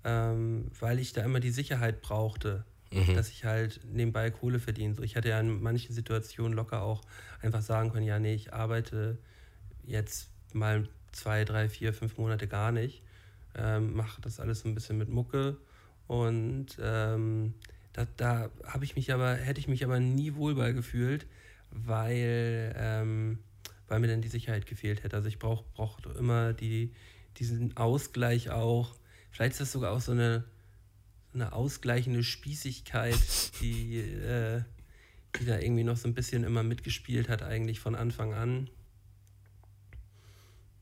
ähm, 0.04 0.72
weil 0.80 1.00
ich 1.00 1.14
da 1.14 1.24
immer 1.24 1.40
die 1.40 1.52
Sicherheit 1.52 2.02
brauchte, 2.02 2.64
dass 3.16 3.30
ich 3.30 3.46
halt 3.46 3.82
nebenbei 3.92 4.32
Kohle 4.32 4.60
verdiene. 4.60 4.96
So, 4.96 5.04
ich 5.04 5.16
hätte 5.16 5.30
ja 5.30 5.40
in 5.40 5.62
manchen 5.62 5.94
Situationen 5.94 6.54
locker 6.54 6.82
auch 6.82 7.02
einfach 7.42 7.62
sagen 7.62 7.92
können, 7.92 8.06
ja, 8.06 8.20
nee, 8.20 8.34
ich 8.34 8.54
arbeite 8.54 9.18
jetzt 9.86 10.30
mal 10.54 10.88
zwei, 11.12 11.44
drei, 11.46 11.70
vier, 11.70 11.94
fünf 11.94 12.18
Monate 12.18 12.48
gar 12.48 12.72
nicht, 12.72 13.04
ähm, 13.56 13.94
mache 13.96 14.22
das 14.22 14.40
alles 14.40 14.62
so 14.62 14.70
ein 14.70 14.76
bisschen 14.76 14.98
mit 14.98 15.10
Mucke 15.10 15.58
und 16.08 16.68
ähm, 16.82 17.54
da, 18.00 18.08
da 18.16 18.50
habe 18.64 18.86
ich 18.86 18.95
mich 18.95 19.12
aber, 19.12 19.36
hätte 19.36 19.60
ich 19.60 19.68
mich 19.68 19.84
aber 19.84 20.00
nie 20.00 20.36
wohl 20.36 20.56
bei 20.56 20.72
gefühlt, 20.72 21.26
weil, 21.72 22.74
ähm, 22.78 23.39
weil 23.88 24.00
mir 24.00 24.08
dann 24.08 24.22
die 24.22 24.30
Sicherheit 24.30 24.66
gefehlt 24.66 25.04
hätte. 25.04 25.18
Also 25.18 25.28
ich 25.28 25.39
brauche 25.39 25.66
brauch 25.74 26.00
immer 26.18 26.54
die, 26.54 26.93
diesen 27.38 27.76
Ausgleich 27.76 28.52
auch. 28.52 28.95
Vielleicht 29.32 29.54
ist 29.54 29.62
das 29.62 29.72
sogar 29.72 29.91
auch 29.91 30.02
so 30.02 30.14
eine, 30.14 30.45
eine 31.34 31.52
ausgleichende 31.52 32.24
Spießigkeit, 32.24 33.20
die, 33.62 33.97
äh, 33.97 34.62
die 35.38 35.45
da 35.45 35.60
irgendwie 35.60 35.84
noch 35.84 35.97
so 35.97 36.08
ein 36.08 36.14
bisschen 36.16 36.43
immer 36.43 36.64
mitgespielt 36.64 37.28
hat, 37.28 37.43
eigentlich 37.43 37.80
von 37.80 37.95
Anfang 37.95 38.34
an. 38.34 38.70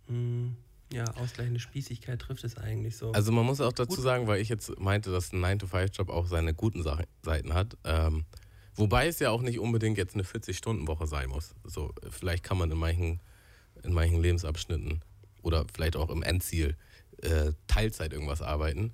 Hm, 0.07 0.55
ja, 0.91 1.03
ausgleichende 1.15 1.59
Spießigkeit 1.59 2.19
trifft 2.19 2.43
es 2.43 2.57
eigentlich 2.57 2.95
so. 2.95 3.11
Also 3.11 3.31
man 3.31 3.45
muss 3.45 3.59
auch 3.59 3.73
dazu 3.73 3.99
sagen, 3.99 4.27
weil 4.27 4.39
ich 4.39 4.49
jetzt 4.49 4.79
meinte, 4.79 5.11
dass 5.11 5.33
ein 5.33 5.43
9-to-5-Job 5.43 6.09
auch 6.09 6.27
seine 6.27 6.53
guten 6.53 6.81
Sachen, 6.81 7.05
Seiten 7.23 7.53
hat. 7.53 7.77
Ähm, 7.83 8.25
wobei 8.75 9.07
es 9.07 9.19
ja 9.19 9.31
auch 9.31 9.41
nicht 9.41 9.59
unbedingt 9.59 9.97
jetzt 9.97 10.13
eine 10.13 10.23
40-Stunden-Woche 10.23 11.07
sein 11.07 11.29
muss. 11.29 11.55
So, 11.65 11.93
vielleicht 12.09 12.43
kann 12.43 12.57
man 12.57 12.71
in 12.71 12.77
manchen, 12.77 13.21
in 13.83 13.93
manchen 13.93 14.21
Lebensabschnitten 14.21 15.01
oder 15.41 15.65
vielleicht 15.73 15.97
auch 15.97 16.09
im 16.09 16.23
Endziel 16.23 16.77
äh, 17.21 17.51
Teilzeit 17.67 18.13
irgendwas 18.13 18.41
arbeiten 18.41 18.93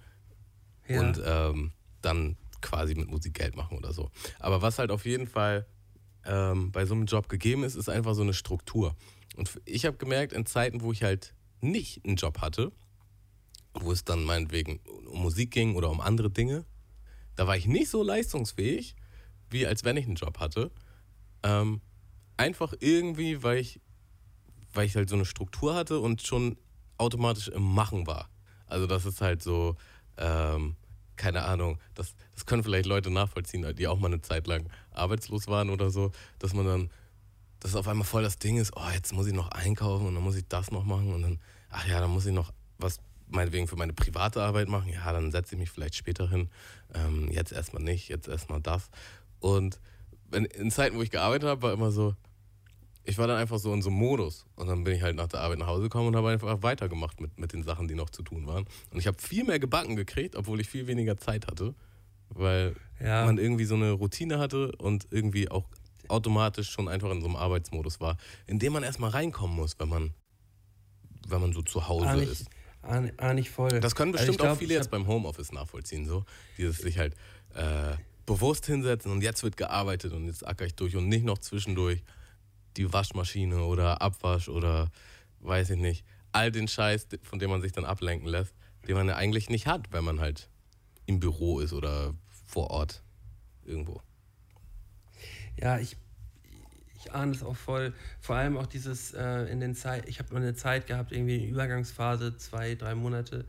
ja. 0.87 0.99
und 0.99 1.21
ähm, 1.23 1.71
dann 2.01 2.37
quasi 2.61 2.95
mit 2.95 3.09
Musik 3.09 3.35
Geld 3.35 3.55
machen 3.55 3.77
oder 3.77 3.93
so. 3.93 4.09
Aber 4.39 4.61
was 4.61 4.79
halt 4.79 4.89
auf 4.89 5.05
jeden 5.05 5.27
Fall 5.27 5.67
ähm, 6.25 6.71
bei 6.71 6.85
so 6.85 6.95
einem 6.95 7.05
Job 7.05 7.29
gegeben 7.29 7.63
ist, 7.63 7.75
ist 7.75 7.89
einfach 7.89 8.15
so 8.15 8.23
eine 8.23 8.33
Struktur. 8.33 8.95
Und 9.35 9.59
ich 9.65 9.85
habe 9.85 9.97
gemerkt, 9.97 10.33
in 10.33 10.45
Zeiten, 10.45 10.81
wo 10.81 10.91
ich 10.91 11.03
halt 11.03 11.33
nicht 11.63 12.05
einen 12.05 12.15
Job 12.15 12.39
hatte, 12.41 12.71
wo 13.73 13.91
es 13.91 14.03
dann 14.03 14.23
meinetwegen 14.23 14.79
um 15.07 15.21
Musik 15.21 15.51
ging 15.51 15.75
oder 15.75 15.89
um 15.89 16.01
andere 16.01 16.29
Dinge, 16.29 16.65
da 17.35 17.47
war 17.47 17.57
ich 17.57 17.65
nicht 17.65 17.89
so 17.89 18.03
leistungsfähig, 18.03 18.95
wie 19.49 19.65
als 19.65 19.83
wenn 19.83 19.97
ich 19.97 20.05
einen 20.05 20.15
Job 20.15 20.39
hatte. 20.39 20.71
Ähm, 21.43 21.81
einfach 22.37 22.73
irgendwie, 22.79 23.43
weil 23.43 23.57
ich, 23.57 23.79
weil 24.73 24.85
ich 24.85 24.95
halt 24.95 25.09
so 25.09 25.15
eine 25.15 25.25
Struktur 25.25 25.75
hatte 25.75 25.99
und 25.99 26.21
schon 26.21 26.57
automatisch 26.97 27.47
im 27.47 27.63
Machen 27.63 28.07
war. 28.07 28.29
Also 28.67 28.87
das 28.87 29.05
ist 29.05 29.21
halt 29.21 29.41
so, 29.41 29.75
ähm, 30.17 30.75
keine 31.15 31.43
Ahnung, 31.43 31.79
das, 31.93 32.15
das 32.33 32.45
können 32.45 32.63
vielleicht 32.63 32.85
Leute 32.85 33.11
nachvollziehen, 33.11 33.75
die 33.75 33.87
auch 33.87 33.99
mal 33.99 34.07
eine 34.07 34.21
Zeit 34.21 34.47
lang 34.47 34.69
arbeitslos 34.91 35.47
waren 35.47 35.69
oder 35.69 35.89
so, 35.89 36.11
dass 36.39 36.53
man 36.53 36.65
dann, 36.65 36.89
dass 37.59 37.75
auf 37.75 37.87
einmal 37.87 38.05
voll 38.05 38.23
das 38.23 38.39
Ding 38.39 38.57
ist, 38.57 38.75
oh, 38.75 38.89
jetzt 38.93 39.13
muss 39.13 39.27
ich 39.27 39.33
noch 39.33 39.49
einkaufen 39.49 40.07
und 40.07 40.15
dann 40.15 40.23
muss 40.23 40.35
ich 40.35 40.47
das 40.47 40.71
noch 40.71 40.83
machen 40.83 41.13
und 41.13 41.21
dann, 41.21 41.39
ach 41.73 41.87
ja, 41.87 41.99
dann 41.99 42.11
muss 42.11 42.25
ich 42.25 42.33
noch 42.33 42.51
was 42.77 42.99
meinetwegen 43.27 43.67
für 43.67 43.75
meine 43.75 43.93
private 43.93 44.41
Arbeit 44.43 44.67
machen, 44.67 44.89
ja, 44.91 45.11
dann 45.11 45.31
setze 45.31 45.55
ich 45.55 45.59
mich 45.59 45.69
vielleicht 45.71 45.95
später 45.95 46.29
hin, 46.29 46.49
ähm, 46.93 47.29
jetzt 47.31 47.51
erstmal 47.51 47.81
nicht, 47.81 48.07
jetzt 48.09 48.27
erstmal 48.27 48.61
das. 48.61 48.89
Und 49.39 49.79
wenn, 50.29 50.45
in 50.45 50.71
Zeiten, 50.71 50.95
wo 50.97 51.01
ich 51.01 51.09
gearbeitet 51.11 51.49
habe, 51.49 51.61
war 51.63 51.73
immer 51.73 51.91
so, 51.91 52.15
ich 53.03 53.17
war 53.17 53.27
dann 53.27 53.37
einfach 53.37 53.59
so 53.59 53.73
in 53.73 53.81
so 53.81 53.89
einem 53.89 53.97
Modus. 53.99 54.45
Und 54.55 54.67
dann 54.67 54.83
bin 54.83 54.95
ich 54.95 55.01
halt 55.01 55.15
nach 55.15 55.27
der 55.27 55.41
Arbeit 55.41 55.59
nach 55.59 55.67
Hause 55.67 55.83
gekommen 55.83 56.07
und 56.09 56.15
habe 56.15 56.29
einfach 56.29 56.61
weitergemacht 56.63 57.19
mit, 57.19 57.37
mit 57.37 57.53
den 57.53 57.63
Sachen, 57.63 57.87
die 57.87 57.95
noch 57.95 58.09
zu 58.09 58.23
tun 58.23 58.47
waren. 58.47 58.65
Und 58.91 58.99
ich 58.99 59.07
habe 59.07 59.17
viel 59.21 59.43
mehr 59.43 59.59
gebacken 59.59 59.95
gekriegt, 59.95 60.35
obwohl 60.35 60.59
ich 60.61 60.69
viel 60.69 60.87
weniger 60.87 61.17
Zeit 61.17 61.47
hatte. 61.47 61.75
Weil 62.29 62.75
Ja. 62.99 63.25
man 63.25 63.37
irgendwie 63.37 63.65
so 63.65 63.75
eine 63.75 63.91
Routine 63.91 64.39
hatte 64.39 64.71
und 64.77 65.07
irgendwie 65.11 65.49
auch 65.49 65.67
automatisch 66.07 66.69
schon 66.69 66.87
einfach 66.87 67.11
in 67.11 67.21
so 67.21 67.27
einem 67.27 67.35
Arbeitsmodus 67.35 67.99
war, 67.99 68.17
in 68.47 68.59
dem 68.59 68.73
man 68.73 68.83
erstmal 68.83 69.09
reinkommen 69.09 69.55
muss, 69.55 69.77
wenn 69.79 69.89
man, 69.89 70.13
wenn 71.27 71.41
man 71.41 71.53
so 71.53 71.61
zu 71.61 71.87
Hause 71.87 72.07
ah, 72.07 72.15
ist. 72.15 72.39
nicht, 72.39 72.51
ah, 72.83 73.03
ah, 73.17 73.33
nicht 73.33 73.49
voll. 73.49 73.79
Das 73.79 73.95
können 73.95 74.13
Also 74.13 74.23
ich 74.23 74.27
bestimmt 74.27 74.41
auch 74.41 74.53
glaub, 74.53 74.59
viele 74.59 74.73
ich 74.73 74.79
jetzt 74.79 74.91
beim 74.91 75.07
Homeoffice 75.07 75.51
nachvollziehen, 75.51 76.05
so. 76.05 76.25
Dieses 76.57 76.77
sich 76.77 76.97
halt 76.97 77.15
äh, 77.53 77.95
bewusst 78.25 78.65
hinsetzen 78.65 79.11
und 79.11 79.21
jetzt 79.21 79.43
wird 79.43 79.57
gearbeitet 79.57 80.13
und 80.13 80.25
jetzt 80.25 80.45
acker 80.45 80.65
ich 80.65 80.75
durch 80.75 80.95
und 80.95 81.09
nicht 81.09 81.25
noch 81.25 81.37
zwischendurch 81.37 82.03
die 82.77 82.91
Waschmaschine 82.91 83.63
oder 83.63 84.01
Abwasch 84.01 84.49
oder 84.49 84.91
weiß 85.41 85.71
ich 85.71 85.79
nicht. 85.79 86.05
All 86.31 86.51
den 86.51 86.67
Scheiß, 86.67 87.07
von 87.21 87.39
dem 87.39 87.49
man 87.49 87.61
sich 87.61 87.71
dann 87.71 87.85
ablenken 87.85 88.27
lässt, 88.27 88.53
den 88.87 88.95
man 88.95 89.07
ja 89.07 89.15
eigentlich 89.15 89.49
nicht 89.49 89.67
hat, 89.67 89.91
wenn 89.91 90.03
man 90.03 90.19
halt 90.19 90.49
im 91.05 91.19
Büro 91.19 91.59
ist 91.59 91.73
oder 91.73 92.13
vor 92.45 92.71
Ort 92.71 93.03
irgendwo. 93.65 94.01
Ja, 95.59 95.77
ich, 95.79 95.97
ich 97.03 97.13
ahne 97.13 97.31
es 97.31 97.43
auch 97.43 97.55
voll. 97.55 97.93
Vor 98.19 98.35
allem 98.35 98.57
auch 98.57 98.67
dieses 98.67 99.13
äh, 99.13 99.43
in 99.51 99.59
den 99.59 99.75
Zeit, 99.75 100.07
ich 100.07 100.19
habe 100.19 100.33
mal 100.33 100.41
eine 100.41 100.55
Zeit 100.55 100.87
gehabt, 100.87 101.11
irgendwie 101.11 101.39
eine 101.41 101.47
Übergangsphase, 101.47 102.37
zwei, 102.37 102.75
drei 102.75 102.95
Monate, 102.95 103.45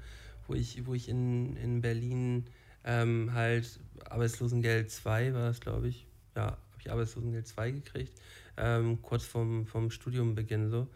wo 0.46 0.54
ich, 0.54 0.86
wo 0.86 0.94
ich 0.94 1.08
in, 1.08 1.56
in 1.56 1.80
Berlin 1.80 2.46
ähm, 2.84 3.32
halt 3.32 3.78
Arbeitslosengeld 4.08 4.90
2 4.90 5.34
war 5.34 5.50
es, 5.50 5.60
glaube 5.60 5.88
ich. 5.88 6.06
Ja, 6.36 6.46
habe 6.46 6.80
ich 6.80 6.90
Arbeitslosengeld 6.90 7.46
2 7.46 7.70
gekriegt, 7.70 8.20
ähm, 8.56 9.00
kurz 9.02 9.24
vorm, 9.24 9.66
vorm 9.66 9.90
Studiumbeginn 9.90 10.68
so, 10.68 10.88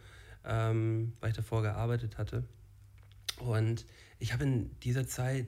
ähm, 0.45 1.13
weil 1.19 1.31
ich 1.31 1.35
davor 1.35 1.61
gearbeitet 1.61 2.17
hatte. 2.17 2.43
Und 3.37 3.85
ich 4.19 4.33
habe 4.33 4.43
in 4.43 4.77
dieser 4.81 5.07
Zeit 5.07 5.47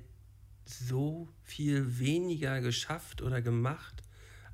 so 0.66 1.28
viel 1.43 1.99
weniger 1.99 2.62
geschafft 2.62 3.22
oder 3.22 3.41
gemacht 3.41 4.01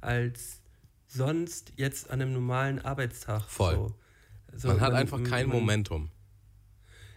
als 0.01 0.61
sonst 1.07 1.73
jetzt 1.75 2.09
an 2.09 2.21
einem 2.21 2.33
normalen 2.33 2.79
Arbeitstag. 2.79 3.43
Voll. 3.43 3.75
So. 3.75 3.95
So, 4.55 4.67
man 4.69 4.81
hat 4.81 4.93
einfach 4.93 5.21
kein 5.23 5.47
man- 5.47 5.57
Momentum. 5.57 6.09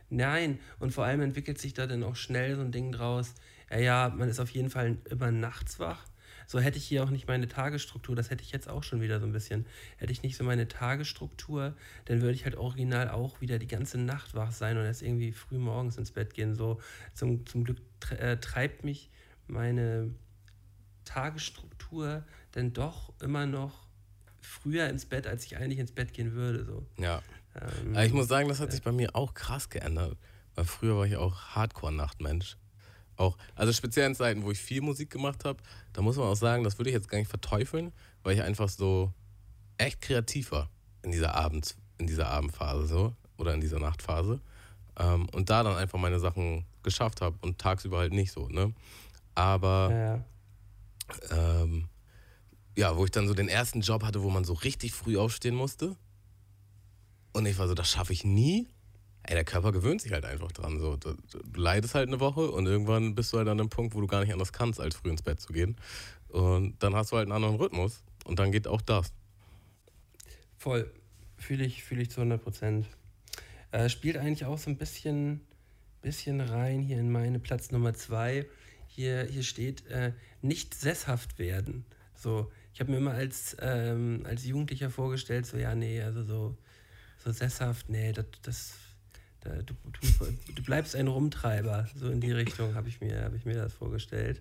Nein, 0.08 0.58
und 0.80 0.92
vor 0.92 1.04
allem 1.04 1.20
entwickelt 1.20 1.58
sich 1.58 1.72
da 1.72 1.86
dann 1.86 2.02
auch 2.02 2.16
schnell 2.16 2.56
so 2.56 2.62
ein 2.62 2.72
Ding 2.72 2.90
draus. 2.90 3.34
Ja, 3.70 3.78
ja, 3.78 4.14
man 4.16 4.28
ist 4.28 4.40
auf 4.40 4.50
jeden 4.50 4.68
Fall 4.68 4.98
immer 5.08 5.30
nachts 5.30 5.78
wach. 5.78 6.04
So 6.48 6.58
hätte 6.58 6.78
ich 6.78 6.84
hier 6.84 7.04
auch 7.04 7.10
nicht 7.10 7.28
meine 7.28 7.46
Tagesstruktur, 7.46 8.16
das 8.16 8.28
hätte 8.28 8.42
ich 8.42 8.50
jetzt 8.50 8.68
auch 8.68 8.82
schon 8.82 9.00
wieder 9.00 9.20
so 9.20 9.26
ein 9.26 9.30
bisschen. 9.32 9.66
Hätte 9.98 10.10
ich 10.10 10.24
nicht 10.24 10.36
so 10.36 10.42
meine 10.42 10.66
Tagesstruktur, 10.66 11.76
dann 12.06 12.22
würde 12.22 12.34
ich 12.34 12.44
halt 12.44 12.56
original 12.56 13.08
auch 13.08 13.40
wieder 13.40 13.60
die 13.60 13.68
ganze 13.68 13.98
Nacht 13.98 14.34
wach 14.34 14.50
sein 14.50 14.76
und 14.76 14.84
erst 14.84 15.02
irgendwie 15.02 15.30
früh 15.30 15.58
morgens 15.58 15.96
ins 15.96 16.10
Bett 16.10 16.34
gehen. 16.34 16.56
So 16.56 16.80
zum, 17.14 17.46
zum 17.46 17.62
Glück 17.62 17.78
äh, 18.18 18.36
treibt 18.38 18.82
mich 18.82 19.10
meine 19.46 20.12
Tagesstruktur 21.04 22.24
dann 22.52 22.72
doch 22.72 23.12
immer 23.20 23.46
noch 23.46 23.86
früher 24.40 24.88
ins 24.88 25.06
Bett, 25.06 25.26
als 25.26 25.44
ich 25.44 25.56
eigentlich 25.56 25.78
ins 25.78 25.92
Bett 25.92 26.12
gehen 26.12 26.32
würde. 26.32 26.64
So. 26.64 26.84
Ja. 26.98 27.22
Ähm, 27.54 27.96
ich 27.98 28.12
muss 28.12 28.28
sagen, 28.28 28.48
das 28.48 28.60
hat 28.60 28.72
sich 28.72 28.82
bei 28.82 28.92
mir 28.92 29.14
auch 29.14 29.34
krass 29.34 29.68
geändert. 29.68 30.16
Weil 30.54 30.64
früher 30.64 30.96
war 30.96 31.06
ich 31.06 31.16
auch 31.16 31.36
Hardcore-Nachtmensch. 31.54 32.56
Auch, 33.16 33.36
also 33.54 33.72
speziell 33.72 34.06
in 34.06 34.14
Zeiten, 34.14 34.44
wo 34.44 34.50
ich 34.50 34.58
viel 34.58 34.80
Musik 34.80 35.10
gemacht 35.10 35.44
habe, 35.44 35.62
da 35.92 36.00
muss 36.00 36.16
man 36.16 36.26
auch 36.26 36.36
sagen, 36.36 36.64
das 36.64 36.78
würde 36.78 36.90
ich 36.90 36.94
jetzt 36.94 37.08
gar 37.08 37.18
nicht 37.18 37.28
verteufeln, 37.28 37.92
weil 38.22 38.34
ich 38.34 38.42
einfach 38.42 38.68
so 38.68 39.12
echt 39.76 40.00
kreativ 40.00 40.52
war 40.52 40.70
in 41.02 41.12
dieser 41.12 41.34
Abends, 41.34 41.76
in 41.98 42.06
dieser 42.06 42.28
Abendphase 42.28 42.86
so 42.86 43.14
oder 43.36 43.54
in 43.54 43.60
dieser 43.60 43.78
Nachtphase. 43.78 44.40
Ähm, 44.98 45.28
und 45.30 45.50
da 45.50 45.62
dann 45.62 45.76
einfach 45.76 45.98
meine 45.98 46.18
Sachen 46.18 46.64
geschafft 46.82 47.20
habe 47.20 47.36
und 47.42 47.58
tagsüber 47.58 47.98
halt 47.98 48.12
nicht 48.12 48.32
so, 48.32 48.48
ne? 48.48 48.72
Aber 49.34 49.90
ja, 49.90 50.24
ja. 51.30 51.62
ähm, 51.62 51.88
ja, 52.76 52.96
wo 52.96 53.04
ich 53.04 53.10
dann 53.10 53.28
so 53.28 53.34
den 53.34 53.48
ersten 53.48 53.80
Job 53.80 54.02
hatte, 54.02 54.22
wo 54.22 54.30
man 54.30 54.44
so 54.44 54.52
richtig 54.52 54.92
früh 54.92 55.16
aufstehen 55.18 55.54
musste. 55.54 55.96
Und 57.32 57.46
ich 57.46 57.58
war 57.58 57.68
so, 57.68 57.74
das 57.74 57.90
schaffe 57.90 58.12
ich 58.12 58.24
nie. 58.24 58.68
Ey, 59.22 59.34
der 59.34 59.44
Körper 59.44 59.72
gewöhnt 59.72 60.00
sich 60.00 60.12
halt 60.12 60.24
einfach 60.24 60.50
dran. 60.52 60.80
So. 60.80 60.96
Du, 60.96 61.14
du 61.14 61.60
leidest 61.60 61.94
halt 61.94 62.08
eine 62.08 62.20
Woche 62.20 62.50
und 62.50 62.66
irgendwann 62.66 63.14
bist 63.14 63.32
du 63.32 63.38
halt 63.38 63.48
an 63.48 63.60
einem 63.60 63.68
Punkt, 63.68 63.94
wo 63.94 64.00
du 64.00 64.06
gar 64.06 64.20
nicht 64.20 64.32
anders 64.32 64.52
kannst, 64.52 64.80
als 64.80 64.96
früh 64.96 65.10
ins 65.10 65.22
Bett 65.22 65.40
zu 65.40 65.52
gehen. 65.52 65.76
Und 66.28 66.82
dann 66.82 66.94
hast 66.94 67.12
du 67.12 67.16
halt 67.16 67.26
einen 67.26 67.32
anderen 67.32 67.56
Rhythmus 67.56 68.02
und 68.24 68.38
dann 68.38 68.50
geht 68.52 68.66
auch 68.66 68.80
das. 68.80 69.12
Voll. 70.56 70.90
Fühle 71.36 71.64
ich, 71.64 71.82
fühle 71.82 72.02
ich 72.02 72.10
zu 72.10 72.20
100 72.20 72.42
Prozent. 72.42 72.86
Äh, 73.72 73.88
spielt 73.88 74.16
eigentlich 74.16 74.44
auch 74.44 74.58
so 74.58 74.70
ein 74.70 74.76
bisschen, 74.76 75.40
bisschen 76.02 76.40
rein 76.40 76.80
hier 76.80 76.98
in 76.98 77.10
meine 77.10 77.38
Platz 77.38 77.70
Nummer 77.70 77.94
zwei. 77.94 78.46
Hier, 78.88 79.24
hier 79.24 79.42
steht, 79.42 79.86
äh, 79.86 80.12
nicht 80.42 80.74
sesshaft 80.74 81.38
werden. 81.38 81.84
So, 82.14 82.50
ich 82.80 82.82
habe 82.82 82.92
mir 82.92 82.96
immer 82.98 83.12
als, 83.12 83.54
ähm, 83.60 84.22
als 84.24 84.46
Jugendlicher 84.46 84.88
vorgestellt, 84.88 85.44
so, 85.44 85.58
ja, 85.58 85.74
nee, 85.74 86.00
also 86.00 86.24
so, 86.24 86.56
so 87.22 87.30
sesshaft, 87.30 87.90
nee, 87.90 88.10
das, 88.14 88.24
das 88.40 88.72
da, 89.42 89.50
du, 89.60 89.74
du, 89.84 90.52
du 90.54 90.62
bleibst 90.62 90.96
ein 90.96 91.06
Rumtreiber. 91.06 91.86
So 91.94 92.08
in 92.08 92.22
die 92.22 92.32
Richtung 92.32 92.74
habe 92.74 92.88
ich, 92.88 93.02
mir- 93.02 93.22
hab 93.22 93.34
ich 93.34 93.44
mir 93.44 93.56
das 93.56 93.74
vorgestellt. 93.74 94.40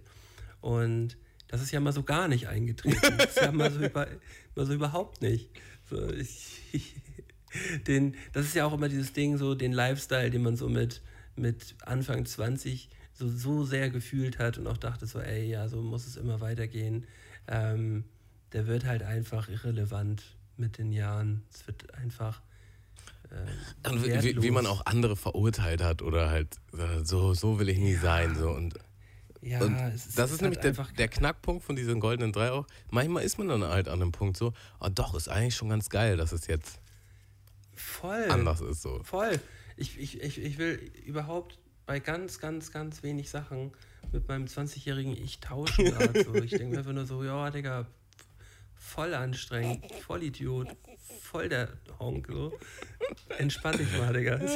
Und 0.61 1.17
das 1.49 1.61
ist 1.61 1.71
ja 1.71 1.81
mal 1.81 1.91
so 1.91 2.03
gar 2.03 2.29
nicht 2.29 2.47
eingetreten. 2.47 3.17
Das 3.17 3.31
ist 3.31 3.41
ja 3.41 3.51
mal 3.51 3.73
so, 3.73 3.81
über, 3.81 4.07
mal 4.55 4.65
so 4.65 4.73
überhaupt 4.73 5.21
nicht. 5.21 5.49
So, 5.89 6.09
ich, 6.13 6.95
den, 7.87 8.15
das 8.31 8.45
ist 8.45 8.55
ja 8.55 8.63
auch 8.63 8.71
immer 8.73 8.87
dieses 8.87 9.11
Ding, 9.11 9.37
so 9.37 9.53
den 9.53 9.73
Lifestyle, 9.73 10.29
den 10.31 10.43
man 10.43 10.55
so 10.55 10.69
mit, 10.69 11.01
mit 11.35 11.75
Anfang 11.85 12.25
20 12.25 12.87
so, 13.11 13.27
so 13.27 13.65
sehr 13.65 13.89
gefühlt 13.89 14.39
hat 14.39 14.57
und 14.57 14.65
auch 14.67 14.77
dachte 14.77 15.07
so, 15.07 15.19
ey, 15.19 15.49
ja, 15.49 15.67
so 15.67 15.81
muss 15.81 16.07
es 16.07 16.15
immer 16.15 16.39
weitergehen. 16.39 17.05
Ähm, 17.49 18.05
der 18.53 18.67
wird 18.67 18.85
halt 18.85 19.03
einfach 19.03 19.49
irrelevant 19.49 20.23
mit 20.57 20.77
den 20.77 20.91
Jahren. 20.91 21.43
Es 21.53 21.65
wird 21.67 21.93
einfach. 21.95 22.41
Ähm, 23.31 23.93
Und 23.93 24.05
wie, 24.05 24.41
wie, 24.41 24.51
man 24.51 24.65
auch 24.65 24.85
andere 24.85 25.15
verurteilt 25.15 25.83
hat 25.83 26.01
oder 26.01 26.29
halt 26.29 26.57
äh, 26.73 27.03
so, 27.03 27.33
so 27.33 27.59
will 27.59 27.69
ich 27.69 27.77
nie 27.77 27.95
sein. 27.95 28.35
So. 28.35 28.49
Und, 28.49 28.77
Ja, 29.41 29.61
und 29.61 29.75
es 29.75 30.07
ist, 30.07 30.17
das 30.17 30.25
es 30.25 30.31
ist 30.31 30.37
hat 30.37 30.41
nämlich 30.41 30.59
der, 30.59 30.69
einfach. 30.69 30.91
der 30.91 31.07
Knackpunkt 31.07 31.63
von 31.63 31.75
diesem 31.75 31.99
goldenen 31.99 32.33
Drei 32.33 32.51
auch. 32.51 32.65
Manchmal 32.89 33.23
ist 33.23 33.37
man 33.37 33.47
dann 33.47 33.63
halt 33.63 33.87
an 33.87 34.01
einem 34.01 34.11
Punkt 34.11 34.35
so, 34.37 34.53
oh 34.79 34.89
doch, 34.93 35.13
ist 35.15 35.29
eigentlich 35.29 35.55
schon 35.55 35.69
ganz 35.69 35.89
geil, 35.89 36.17
dass 36.17 36.31
es 36.31 36.47
jetzt 36.47 36.79
voll. 37.75 38.25
anders 38.29 38.61
ist. 38.61 38.81
So. 38.81 39.01
Voll. 39.03 39.39
Ich, 39.77 39.97
ich, 39.99 40.21
ich, 40.21 40.39
ich 40.39 40.57
will 40.57 40.91
überhaupt 41.05 41.59
bei 41.85 41.99
ganz, 41.99 42.39
ganz, 42.39 42.71
ganz 42.71 43.01
wenig 43.01 43.29
Sachen 43.29 43.71
mit 44.11 44.27
meinem 44.27 44.45
20-jährigen 44.45 45.13
Ich 45.13 45.39
tauschen 45.39 45.85
gerade. 45.97 46.23
So. 46.23 46.33
Ich 46.35 46.51
denke 46.51 46.67
mir 46.67 46.77
einfach 46.79 46.93
nur 46.93 47.05
so, 47.05 47.23
ja, 47.23 47.49
Digga, 47.49 47.85
voll 48.79 49.13
anstrengend, 49.13 49.85
voll 50.07 50.23
Idiot, 50.23 50.67
voll 51.21 51.49
der 51.49 51.69
Honk. 51.99 52.27
So. 52.27 52.57
Entspann 53.37 53.77
dich 53.77 53.91
mal, 53.97 54.13
Digga. 54.13 54.39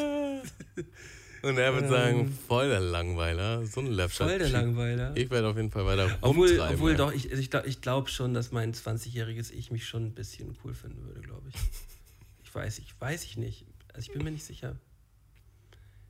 Und 1.44 1.58
er 1.58 1.74
wird 1.74 1.84
Ähm, 1.84 1.90
sagen, 1.90 2.38
voll 2.48 2.70
der 2.70 2.80
Langweiler, 2.80 3.66
so 3.66 3.82
ein 3.82 3.88
Läppscher. 3.88 4.30
Voll 4.30 4.40
der 4.40 4.48
Langweiler. 4.48 5.12
Ich 5.18 5.30
werde 5.30 5.50
auf 5.50 5.58
jeden 5.58 5.72
Fall 5.72 5.86
weiter 5.86 6.18
Obwohl, 6.22 6.58
obwohl 6.58 6.96
doch, 6.96 7.12
ich, 7.12 7.30
ich, 7.34 7.54
ich 7.54 7.82
glaube 7.82 8.10
schon, 8.10 8.34
dass 8.34 8.54
mein 8.54 8.74
20-jähriges 8.74 9.52
Ich 9.52 9.70
mich 9.70 9.86
schon 9.86 10.06
ein 10.06 10.14
bisschen 10.14 10.58
cool 10.64 10.74
finden 10.74 11.06
würde, 11.06 11.20
glaube 11.20 11.50
ich. 11.50 11.56
Ich 12.46 12.56
weiß, 12.56 12.80
ich 12.80 12.94
weiß 13.00 13.26
ich 13.26 13.36
nicht. 13.36 13.66
Also 13.94 14.08
ich 14.08 14.14
bin 14.14 14.24
mir 14.24 14.32
nicht 14.32 14.46
sicher. 14.46 14.78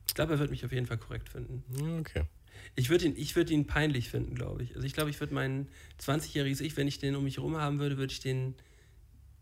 Ich 0.06 0.14
glaube, 0.14 0.34
er 0.34 0.38
wird 0.38 0.52
mich 0.52 0.64
auf 0.64 0.70
jeden 0.70 0.86
Fall 0.86 0.98
korrekt 0.98 1.28
finden. 1.28 1.64
Okay. 1.98 2.22
Ich 2.76 2.90
würde 2.90 3.06
ihn, 3.06 3.14
ich 3.16 3.36
würd 3.36 3.50
ihn 3.50 3.66
peinlich 3.66 4.08
finden, 4.10 4.34
glaube 4.34 4.62
ich. 4.62 4.74
Also 4.74 4.86
ich 4.86 4.92
glaube, 4.92 5.10
ich 5.10 5.20
würde 5.20 5.34
mein 5.34 5.68
20-jähriges 6.00 6.60
Ich, 6.60 6.76
wenn 6.76 6.88
ich 6.88 6.98
den 6.98 7.14
um 7.16 7.24
mich 7.24 7.36
herum 7.36 7.56
haben 7.56 7.78
würde, 7.78 7.96
würde 7.98 8.12
ich 8.12 8.20
den, 8.20 8.54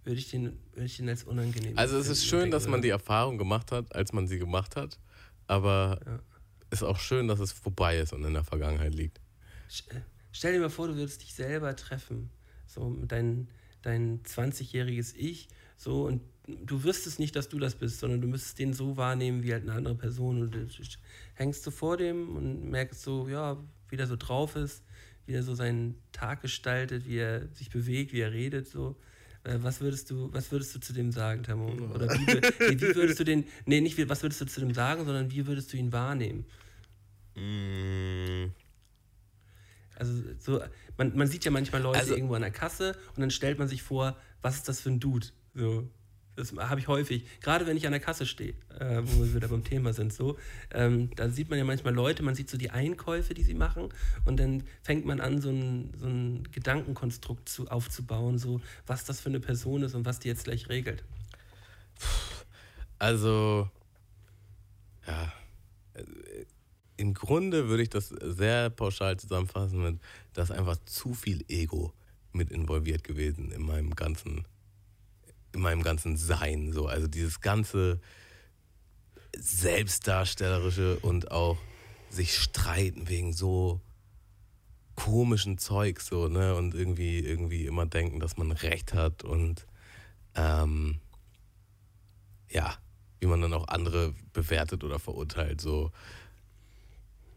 würde 0.05 0.19
ich 0.19 0.31
den, 0.31 0.59
würde 0.73 0.87
ich 0.87 0.97
den 0.97 1.09
als 1.09 1.25
unangenehm 1.25 1.79
Also 1.79 1.97
es 1.99 2.09
ist 2.09 2.27
schön, 2.27 2.51
dass 2.51 2.67
man 2.69 2.83
die 2.83 2.89
Erfahrung 2.91 3.39
gemacht 3.39 3.73
hat, 3.73 3.95
als 3.95 4.13
man 4.13 4.27
sie 4.27 4.39
gemacht 4.39 4.77
hat, 4.77 4.99
aber 5.47 6.01
Ja. 6.07 6.21
ist 6.71 6.83
auch 6.83 6.99
schön, 6.99 7.29
dass 7.29 7.41
es 7.41 7.53
vorbei 7.53 7.99
ist 7.99 8.13
und 8.13 8.25
in 8.25 8.35
der 8.35 8.45
Vergangenheit 8.45 8.95
liegt. 8.95 9.21
St- 9.71 10.03
Stell 10.33 10.55
dir 10.55 10.61
mal 10.61 10.71
vor, 10.71 10.89
du 10.89 10.97
würdest 10.97 11.23
dich 11.23 11.35
selber 11.35 11.77
treffen, 11.77 12.31
so 12.67 12.89
mit 12.89 13.13
dein, 13.13 13.49
dein 13.83 14.23
20-jähriges 14.25 15.15
Ich, 15.15 15.49
so 15.77 16.07
und 16.07 16.23
du 16.47 16.83
wüsstest 16.85 17.19
nicht, 17.21 17.37
dass 17.37 17.49
du 17.49 17.59
das 17.59 17.75
bist, 17.77 18.01
sondern 18.01 18.21
du 18.21 18.27
müsstest 18.29 18.59
den 18.59 18.73
so 18.75 18.97
wahrnehmen 18.97 19.43
wie 19.43 19.53
halt 19.53 19.63
eine 19.63 19.73
andere 19.73 19.95
Person 19.95 20.43
und 20.43 20.55
du 20.55 20.67
hängst 21.35 21.63
so 21.63 21.71
vor 21.71 21.97
dem 21.97 22.37
und 22.37 22.69
merkst 22.71 23.03
so, 23.03 23.29
ja, 23.29 23.57
wie 23.89 23.97
der 23.97 24.07
so 24.07 24.17
drauf 24.17 24.57
ist, 24.57 24.83
wie 25.27 25.33
er 25.35 25.43
so 25.43 25.55
seinen 25.55 25.95
Tag 26.13 26.43
gestaltet, 26.43 27.07
wie 27.07 27.17
er 27.19 27.47
sich 27.55 27.71
bewegt, 27.71 28.13
wie 28.13 28.21
er 28.21 28.33
redet, 28.33 28.67
so. 28.69 28.97
Äh, 29.45 29.59
Was 29.61 29.81
würdest 29.81 30.11
du, 30.11 30.33
was 30.33 30.51
würdest 30.53 30.75
du 30.75 30.81
zu 30.81 30.93
dem 30.93 31.11
sagen, 31.13 31.43
Tamo? 31.43 31.67
Oder 31.95 32.09
wie, 32.11 32.25
nee, 32.71 32.81
wie 32.81 32.95
würdest 32.95 33.21
du 33.21 33.25
den, 33.25 33.45
nee, 33.67 33.81
nicht 33.81 33.97
wie, 33.99 34.09
was 34.09 34.23
würdest 34.23 34.41
du 34.41 34.47
zu 34.47 34.61
dem 34.61 34.73
sagen, 34.75 35.05
sondern 35.05 35.31
wie 35.31 35.47
würdest 35.47 35.73
du 35.73 35.77
ihn 35.77 35.93
wahrnehmen? 35.93 36.45
Mm, 37.37 38.51
Also 39.97 40.13
so, 40.39 40.61
man, 40.97 41.17
man 41.17 41.27
sieht 41.29 41.45
ja 41.45 41.51
manchmal 41.51 41.83
Leute 41.83 41.99
Also- 42.01 42.15
irgendwo 42.15 42.35
an 42.35 42.43
der 42.43 42.51
Kasse 42.51 42.97
und 43.15 43.21
dann 43.21 43.31
stellt 43.31 43.59
man 43.59 43.69
sich 43.69 43.83
vor, 43.83 44.17
was 44.43 44.57
ist 44.57 44.69
das 44.69 44.81
für 44.81 44.91
ein 44.91 45.01
Dude? 45.01 45.27
So, 45.55 45.89
das 46.37 46.53
habe 46.57 46.81
ich 46.81 46.89
häufig. 46.89 47.25
Gerade 47.41 47.67
wenn 47.67 47.77
ich 47.77 47.87
an 47.87 47.93
der 47.93 48.01
Kasse 48.01 48.27
stehe, 48.27 48.55
äh, 48.79 49.03
wo 49.03 49.23
wir 49.23 49.35
wieder 49.35 49.49
beim 49.49 49.65
Thema 49.65 49.93
sind, 49.93 50.13
so, 50.13 50.39
ähm, 50.73 51.11
da 51.17 51.29
sieht 51.29 51.51
man 51.51 51.59
ja 51.59 51.65
manchmal 51.65 51.95
Leute, 51.95 52.23
man 52.23 52.35
sieht 52.35 52.49
so 52.49 52.57
die 52.57 52.71
Einkäufe, 52.71 53.35
die 53.35 53.43
sie 53.43 53.55
machen 53.55 53.89
und 54.25 54.39
dann 54.39 54.65
fängt 54.83 55.05
man 55.05 55.21
an, 55.21 55.41
so 55.41 55.51
ein, 55.51 55.93
so 55.99 56.07
ein 56.07 56.49
Gedankenkonstrukt 56.53 57.49
zu, 57.49 57.69
aufzubauen, 57.69 58.39
so 58.39 58.61
was 58.87 59.05
das 59.05 59.21
für 59.21 59.29
eine 59.29 59.41
Person 59.41 59.83
ist 59.83 59.95
und 59.95 60.05
was 60.05 60.19
die 60.21 60.29
jetzt 60.29 60.45
gleich 60.45 60.69
regelt. 60.69 61.05
Also, 62.99 63.69
ja, 65.07 65.33
äh, 65.95 66.05
im 66.97 67.15
Grunde 67.15 67.69
würde 67.69 67.83
ich 67.83 67.91
das 67.91 68.09
sehr 68.09 68.71
pauschal 68.71 69.19
zusammenfassen 69.19 69.83
mit, 69.83 70.01
dass 70.35 70.51
einfach 70.51 70.77
zu 70.85 71.15
viel 71.15 71.45
Ego 71.49 71.93
mit 72.33 72.51
involviert 72.51 73.05
gewesen 73.05 73.51
in 73.51 73.63
meinem 73.63 73.95
ganzen, 73.95 74.45
in 75.53 75.61
meinem 75.61 75.83
ganzen 75.83 76.17
Sein. 76.17 76.73
So. 76.73 76.87
Also 76.87 77.07
dieses 77.07 77.41
ganze 77.41 78.01
Selbstdarstellerische 79.37 80.99
und 81.01 81.31
auch 81.31 81.59
sich 82.11 82.37
streiten 82.37 83.09
wegen 83.09 83.33
so 83.33 83.81
komischen 84.95 85.59
Zeugs 85.59 86.07
so, 86.07 86.29
ne? 86.29 86.55
Und 86.55 86.75
irgendwie, 86.75 87.21
irgendwie 87.21 87.67
immer 87.67 87.87
denken, 87.87 88.21
dass 88.21 88.37
man 88.37 88.53
Recht 88.53 88.93
hat 88.93 89.25
und 89.25 89.67
ähm, 90.35 91.01
ja, 92.51 92.77
wie 93.21 93.27
man 93.27 93.41
dann 93.41 93.55
auch 93.55 93.69
andere 93.69 94.15
bewertet 94.33 94.85
oder 94.85 94.99
verurteilt. 94.99 95.61
So, 95.61 95.91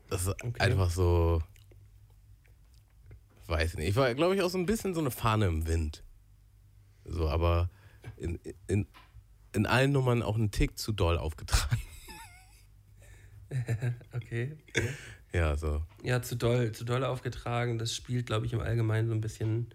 das 0.09 0.23
ist 0.23 0.43
Okay. 0.43 0.59
einfach 0.59 0.89
so, 0.89 1.41
weiß 3.47 3.75
nicht. 3.75 3.89
Ich 3.89 3.95
war, 3.95 4.13
glaube 4.13 4.35
ich, 4.35 4.41
auch 4.41 4.49
so 4.49 4.57
ein 4.57 4.65
bisschen 4.65 4.93
so 4.93 4.99
eine 4.99 5.11
Fahne 5.11 5.45
im 5.47 5.67
Wind. 5.67 6.03
So, 7.05 7.29
aber 7.29 7.69
in, 8.17 8.39
in, 8.67 8.87
in 9.53 9.65
allen 9.65 9.91
Nummern 9.91 10.21
auch 10.23 10.35
einen 10.35 10.51
Tick 10.51 10.77
zu 10.77 10.91
doll 10.91 11.17
aufgetragen. 11.17 11.81
Okay. 14.11 14.57
Ja, 15.33 15.55
so. 15.55 15.83
Ja, 16.03 16.21
zu 16.21 16.35
doll, 16.35 16.71
zu 16.71 16.83
doll 16.83 17.03
aufgetragen. 17.03 17.77
Das 17.77 17.93
spielt, 17.95 18.25
glaube 18.25 18.45
ich, 18.45 18.53
im 18.53 18.59
Allgemeinen 18.59 19.07
so 19.07 19.13
ein 19.13 19.21
bisschen. 19.21 19.69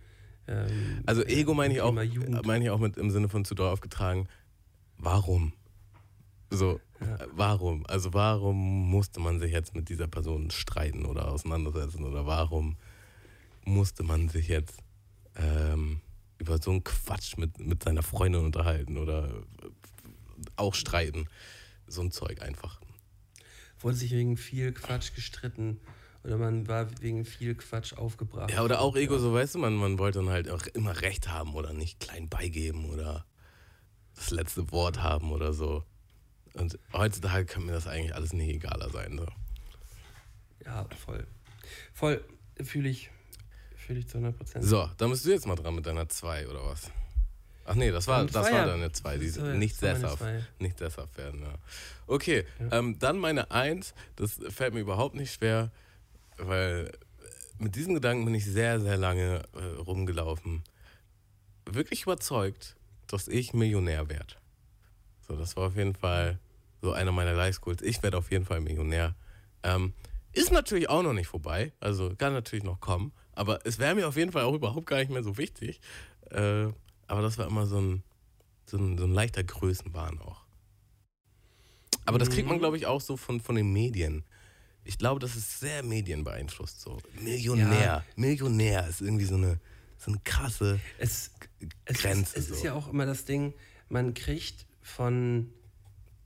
Ähm, 0.48 1.02
Also 1.06 1.22
Ego 1.24 1.54
meine 1.54 1.74
ich 1.74 1.80
auch, 1.80 1.92
meine 1.92 2.64
ich 2.64 2.70
auch 2.70 2.80
mit 2.80 2.96
im 2.96 3.10
Sinne 3.10 3.28
von 3.28 3.44
zu 3.44 3.54
doll 3.54 3.70
aufgetragen. 3.70 4.28
Warum? 4.98 5.52
So, 6.50 6.80
Ja. 7.00 7.18
warum? 7.32 7.86
Also 7.86 8.12
warum 8.12 8.90
musste 8.90 9.20
man 9.20 9.38
sich 9.38 9.52
jetzt 9.52 9.74
mit 9.74 9.88
dieser 9.88 10.08
Person 10.08 10.50
streiten 10.50 11.06
oder 11.06 11.30
auseinandersetzen? 11.30 12.04
Oder 12.04 12.26
warum 12.26 12.76
musste 13.64 14.02
man 14.02 14.28
sich 14.28 14.48
jetzt 14.48 14.78
ähm, 15.36 16.00
über 16.40 16.60
so 16.60 16.70
einen 16.72 16.82
Quatsch 16.82 17.36
mit, 17.36 17.58
mit 17.58 17.84
seiner 17.84 18.02
Freundin 18.02 18.44
unterhalten 18.44 18.98
oder 18.98 19.44
auch 20.56 20.74
streiten? 20.74 21.28
So 21.86 22.00
ein 22.00 22.10
Zeug 22.10 22.42
einfach. 22.42 22.80
wurde 23.80 23.96
sich 23.96 24.10
wegen 24.12 24.36
viel 24.36 24.72
Quatsch 24.72 25.14
gestritten 25.14 25.80
oder 26.24 26.36
man 26.36 26.68
war 26.68 26.88
wegen 27.00 27.24
viel 27.24 27.54
Quatsch 27.54 27.94
aufgebracht. 27.94 28.50
Ja, 28.50 28.62
oder 28.62 28.80
auch 28.80 28.96
Ego, 28.96 29.18
so 29.18 29.32
weißt 29.32 29.54
du, 29.54 29.58
man, 29.58 29.74
man 29.74 29.98
wollte 29.98 30.18
dann 30.18 30.28
halt 30.28 30.50
auch 30.50 30.66
immer 30.66 31.00
Recht 31.00 31.28
haben 31.28 31.54
oder 31.54 31.72
nicht 31.72 32.00
klein 32.00 32.28
beigeben 32.28 32.90
oder 32.90 33.24
das 34.14 34.30
letzte 34.30 34.70
Wort 34.70 35.02
haben 35.02 35.32
oder 35.32 35.52
so. 35.52 35.84
Und 36.54 36.78
heutzutage 36.92 37.46
kann 37.46 37.64
mir 37.64 37.72
das 37.72 37.86
eigentlich 37.86 38.14
alles 38.14 38.32
nicht 38.32 38.50
egaler 38.50 38.90
sein. 38.90 39.16
So. 39.18 39.26
Ja, 40.64 40.86
voll. 41.04 41.26
Voll, 41.94 42.22
fühle 42.62 42.88
ich, 42.88 43.10
fühle 43.90 43.98
ich 44.00 44.06
zu 44.08 44.18
100 44.18 44.38
Prozent. 44.38 44.64
so, 44.64 44.88
dann 44.98 45.10
bist 45.10 45.24
du 45.26 45.30
jetzt 45.30 45.48
mal 45.48 45.56
dran 45.56 45.74
mit 45.74 45.84
deiner 45.84 46.08
2 46.08 46.46
oder 46.46 46.64
was? 46.64 46.92
Ach 47.64 47.74
nee, 47.74 47.90
das 47.90 48.06
war, 48.06 48.24
das 48.24 48.34
war 48.34 48.52
ja. 48.52 48.64
deine 48.66 48.92
2, 48.92 49.18
die 49.18 49.26
Das 49.26 49.40
war- 49.42 49.54
nicht 49.54 49.74
sesshaft, 49.74 50.18
zwei. 50.18 50.44
nicht 50.60 50.78
sesshaft 50.78 51.18
werden. 51.18 51.42
Ja. 51.42 51.54
Okay, 52.06 52.46
ähm, 52.70 53.00
dann 53.00 53.18
meine 53.18 53.50
1, 53.50 53.92
das 54.14 54.38
fällt 54.50 54.74
mir 54.74 54.80
überhaupt 54.80 55.16
nicht 55.16 55.34
schwer, 55.34 55.72
weil 56.38 56.92
mit 57.58 57.74
diesem 57.74 57.94
Gedanken 57.94 58.24
bin 58.24 58.34
ich 58.36 58.44
sehr, 58.44 58.78
sehr 58.78 58.96
lange 58.96 59.42
äh, 59.54 59.80
rumgelaufen. 59.80 60.62
Wirklich 61.66 62.02
überzeugt, 62.04 62.76
dass 63.08 63.26
ich 63.26 63.54
Millionär 63.54 64.08
werde. 64.08 64.36
So, 65.26 65.34
das 65.34 65.56
war 65.56 65.66
auf 65.66 65.76
jeden 65.76 65.96
Fall 65.96 66.38
so 66.80 66.92
einer 66.92 67.10
meiner 67.10 67.34
Life 67.34 67.60
Goals. 67.60 67.82
Ich 67.82 68.04
werde 68.04 68.18
auf 68.18 68.30
jeden 68.30 68.44
Fall 68.44 68.60
Millionär. 68.60 69.16
Ähm, 69.64 69.94
ist 70.32 70.52
natürlich 70.52 70.88
auch 70.88 71.02
noch 71.02 71.12
nicht 71.12 71.26
vorbei, 71.26 71.72
also 71.80 72.14
kann 72.16 72.32
natürlich 72.32 72.64
noch 72.64 72.78
kommen, 72.78 73.10
aber 73.40 73.64
es 73.64 73.78
wäre 73.78 73.94
mir 73.94 74.06
auf 74.06 74.16
jeden 74.16 74.32
Fall 74.32 74.42
auch 74.44 74.52
überhaupt 74.52 74.84
gar 74.84 74.98
nicht 74.98 75.10
mehr 75.10 75.22
so 75.22 75.38
wichtig. 75.38 75.80
Äh, 76.30 76.66
aber 77.06 77.22
das 77.22 77.38
war 77.38 77.46
immer 77.46 77.66
so 77.66 77.80
ein, 77.80 78.02
so 78.66 78.76
ein, 78.76 78.98
so 78.98 79.04
ein 79.04 79.12
leichter 79.12 79.42
Größenwahn 79.42 80.20
auch. 80.20 80.44
Aber 82.04 82.18
das 82.18 82.28
kriegt 82.28 82.46
man, 82.46 82.58
glaube 82.58 82.76
ich, 82.76 82.84
auch 82.84 83.00
so 83.00 83.16
von, 83.16 83.40
von 83.40 83.54
den 83.54 83.72
Medien. 83.72 84.24
Ich 84.84 84.98
glaube, 84.98 85.20
das 85.20 85.36
ist 85.36 85.58
sehr 85.58 85.82
medienbeeinflusst. 85.82 86.82
So. 86.82 86.98
Millionär. 87.18 87.80
Ja. 87.80 88.04
Millionär 88.14 88.86
ist 88.86 89.00
irgendwie 89.00 89.24
so 89.24 89.36
eine, 89.36 89.58
so 89.96 90.10
eine 90.10 90.20
krasse 90.22 90.78
Es, 90.98 91.30
es, 91.86 91.98
Grenze. 91.98 92.36
ist, 92.36 92.44
es 92.44 92.50
ist 92.50 92.58
so. 92.60 92.66
ja 92.66 92.74
auch 92.74 92.88
immer 92.88 93.06
das 93.06 93.24
Ding, 93.24 93.54
man 93.88 94.12
kriegt 94.12 94.66
von 94.82 95.50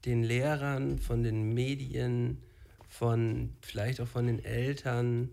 den 0.05 0.25
Lehrern, 0.25 0.99
von 0.99 1.23
den 1.23 1.55
Medien, 1.55 2.43
von 2.89 3.55
vielleicht 3.61 4.01
auch 4.01 4.09
von 4.09 4.27
den 4.27 4.45
Eltern 4.45 5.31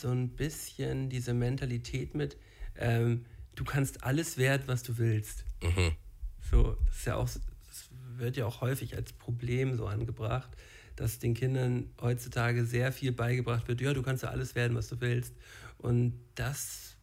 so 0.00 0.08
ein 0.10 0.30
bisschen 0.30 1.08
diese 1.08 1.34
Mentalität 1.34 2.14
mit, 2.14 2.36
ähm, 2.76 3.24
du 3.54 3.64
kannst 3.64 4.04
alles 4.04 4.38
werden, 4.38 4.62
was 4.66 4.82
du 4.82 4.98
willst. 4.98 5.44
Mhm. 5.62 5.92
So, 6.50 6.76
das 6.86 6.96
ist 6.96 7.06
ja 7.06 7.16
auch, 7.16 7.28
das 7.28 7.90
wird 8.16 8.36
ja 8.36 8.46
auch 8.46 8.60
häufig 8.60 8.96
als 8.96 9.12
Problem 9.12 9.76
so 9.76 9.86
angebracht, 9.86 10.50
dass 10.96 11.18
den 11.18 11.34
Kindern 11.34 11.90
heutzutage 12.00 12.64
sehr 12.64 12.92
viel 12.92 13.12
beigebracht 13.12 13.68
wird. 13.68 13.80
Ja, 13.80 13.92
du 13.94 14.02
kannst 14.02 14.22
ja 14.22 14.30
alles 14.30 14.54
werden, 14.54 14.76
was 14.76 14.88
du 14.88 15.00
willst. 15.00 15.34
Und 15.78 16.14
das 16.34 16.96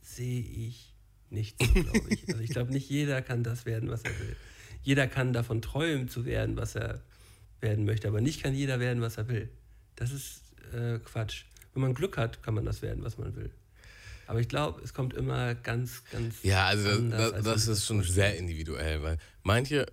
sehe 0.00 0.40
ich 0.40 0.94
nicht 1.30 1.62
so, 1.62 1.72
glaube 1.72 2.08
ich. 2.08 2.22
Also 2.28 2.40
ich 2.40 2.50
glaube, 2.50 2.72
nicht 2.72 2.88
jeder 2.88 3.20
kann 3.22 3.42
das 3.42 3.66
werden, 3.66 3.90
was 3.90 4.02
er 4.02 4.18
will. 4.18 4.36
Jeder 4.82 5.06
kann 5.06 5.32
davon 5.32 5.62
träumen 5.62 6.08
zu 6.08 6.24
werden, 6.24 6.56
was 6.56 6.74
er 6.74 7.02
werden 7.60 7.84
möchte, 7.84 8.08
aber 8.08 8.20
nicht 8.20 8.42
kann 8.42 8.54
jeder 8.54 8.80
werden, 8.80 9.02
was 9.02 9.16
er 9.16 9.28
will. 9.28 9.48
Das 9.96 10.12
ist 10.12 10.42
äh, 10.72 10.98
Quatsch. 10.98 11.44
Wenn 11.74 11.82
man 11.82 11.94
Glück 11.94 12.16
hat, 12.16 12.42
kann 12.42 12.54
man 12.54 12.64
das 12.64 12.82
werden, 12.82 13.02
was 13.02 13.18
man 13.18 13.34
will. 13.36 13.50
Aber 14.26 14.40
ich 14.40 14.48
glaube, 14.48 14.80
es 14.82 14.94
kommt 14.94 15.14
immer 15.14 15.54
ganz, 15.54 16.02
ganz. 16.10 16.42
Ja, 16.42 16.66
also 16.66 17.00
das, 17.08 17.32
das, 17.32 17.44
das 17.44 17.68
ist 17.68 17.86
schon 17.86 18.02
sehr 18.02 18.36
individuell, 18.36 19.02
weil 19.02 19.18
manche, 19.42 19.86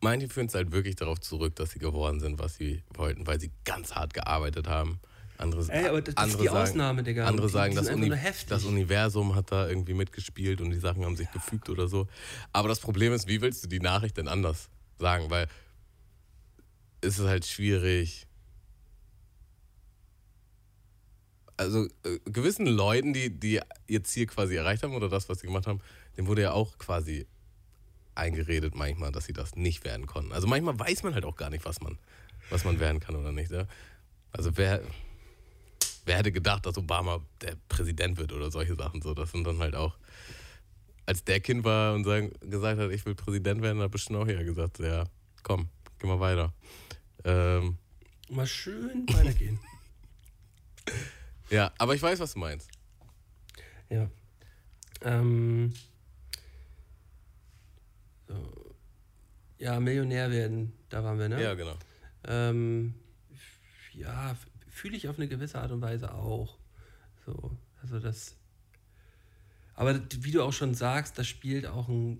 manche 0.00 0.28
führen 0.28 0.46
es 0.46 0.54
halt 0.54 0.72
wirklich 0.72 0.96
darauf 0.96 1.20
zurück, 1.20 1.56
dass 1.56 1.72
sie 1.72 1.78
geworden 1.78 2.20
sind, 2.20 2.38
was 2.38 2.56
sie 2.56 2.82
wollten, 2.94 3.26
weil 3.26 3.40
sie 3.40 3.50
ganz 3.64 3.94
hart 3.94 4.14
gearbeitet 4.14 4.66
haben. 4.68 5.00
Andere, 5.36 5.66
Ey, 5.72 5.86
aber 5.88 6.02
das 6.02 6.12
ist 6.12 6.18
andere 6.18 6.42
die 6.42 6.48
sagen, 6.48 6.58
Ausnahme, 6.70 7.02
Digga. 7.02 7.26
Andere 7.26 7.46
Die- 7.46 7.52
sagen, 7.52 7.74
das, 7.74 7.88
Uni 7.88 8.12
das 8.48 8.64
Universum 8.64 9.34
hat 9.34 9.50
da 9.50 9.68
irgendwie 9.68 9.94
mitgespielt 9.94 10.60
und 10.60 10.70
die 10.70 10.78
Sachen 10.78 11.04
haben 11.04 11.16
sich 11.16 11.30
gefügt 11.30 11.70
oder 11.70 11.88
so. 11.88 12.08
Aber 12.52 12.68
das 12.68 12.78
Problem 12.78 13.14
ist, 13.14 13.26
wie 13.26 13.40
willst 13.40 13.64
du 13.64 13.68
die 13.68 13.80
Nachricht 13.80 14.18
denn 14.18 14.28
anders 14.28 14.68
sagen? 14.98 15.30
Weil 15.30 15.48
es 17.00 17.18
ist 17.18 17.26
halt 17.26 17.46
schwierig. 17.46 18.26
Also 21.60 21.84
äh, 22.04 22.18
gewissen 22.24 22.64
Leuten, 22.64 23.12
die, 23.12 23.28
die 23.28 23.60
ihr 23.86 24.02
Ziel 24.02 24.24
quasi 24.24 24.56
erreicht 24.56 24.82
haben 24.82 24.94
oder 24.94 25.10
das, 25.10 25.28
was 25.28 25.40
sie 25.40 25.46
gemacht 25.46 25.66
haben, 25.66 25.82
dem 26.16 26.26
wurde 26.26 26.40
ja 26.40 26.52
auch 26.52 26.78
quasi 26.78 27.26
eingeredet 28.14 28.74
manchmal, 28.74 29.12
dass 29.12 29.26
sie 29.26 29.34
das 29.34 29.56
nicht 29.56 29.84
werden 29.84 30.06
konnten. 30.06 30.32
Also 30.32 30.46
manchmal 30.46 30.78
weiß 30.78 31.02
man 31.02 31.12
halt 31.12 31.26
auch 31.26 31.36
gar 31.36 31.50
nicht, 31.50 31.66
was 31.66 31.82
man, 31.82 31.98
was 32.48 32.64
man 32.64 32.80
werden 32.80 32.98
kann 32.98 33.14
oder 33.14 33.30
nicht. 33.30 33.50
Ja? 33.50 33.66
Also 34.32 34.56
wer, 34.56 34.80
wer 36.06 36.16
hätte 36.16 36.32
gedacht, 36.32 36.64
dass 36.64 36.78
Obama 36.78 37.20
der 37.42 37.56
Präsident 37.68 38.16
wird 38.16 38.32
oder 38.32 38.50
solche 38.50 38.74
Sachen 38.74 39.02
so. 39.02 39.12
Das 39.12 39.30
sind 39.30 39.46
dann 39.46 39.58
halt 39.58 39.74
auch, 39.74 39.98
als 41.04 41.24
der 41.24 41.40
Kind 41.40 41.62
war 41.62 41.92
und 41.92 42.04
sagen, 42.04 42.32
gesagt 42.40 42.80
hat, 42.80 42.90
ich 42.90 43.04
will 43.04 43.14
Präsident 43.14 43.60
werden, 43.60 43.82
hat 43.82 43.90
bestimmt 43.90 44.18
auch 44.18 44.26
jeder 44.26 44.44
gesagt, 44.44 44.78
ja, 44.78 45.04
komm, 45.42 45.68
geh 45.98 46.06
mal 46.06 46.20
weiter. 46.20 46.54
Ähm, 47.24 47.76
Mal 48.30 48.46
schön 48.46 49.04
weitergehen. 49.12 49.60
ja, 51.50 51.72
aber 51.78 51.94
ich 51.94 52.02
weiß, 52.02 52.18
was 52.20 52.34
du 52.34 52.38
meinst. 52.38 52.70
ja. 53.88 54.10
Ähm, 55.02 55.72
so. 58.28 58.74
Ja, 59.58 59.80
Millionär 59.80 60.30
werden, 60.30 60.72
da 60.88 61.02
waren 61.04 61.18
wir, 61.18 61.28
ne? 61.28 61.42
Ja, 61.42 61.54
genau. 61.54 61.76
Ähm, 62.24 62.94
ja, 63.92 64.36
fühle 64.68 64.96
ich 64.96 65.08
auf 65.08 65.18
eine 65.18 65.28
gewisse 65.28 65.60
Art 65.60 65.70
und 65.70 65.80
Weise 65.80 66.14
auch. 66.14 66.58
So, 67.26 67.56
also 67.82 67.98
das. 67.98 68.36
Aber 69.74 70.00
wie 70.20 70.32
du 70.32 70.42
auch 70.42 70.52
schon 70.52 70.74
sagst, 70.74 71.18
da 71.18 71.24
spielt 71.24 71.66
auch 71.66 71.88
ein, 71.88 72.18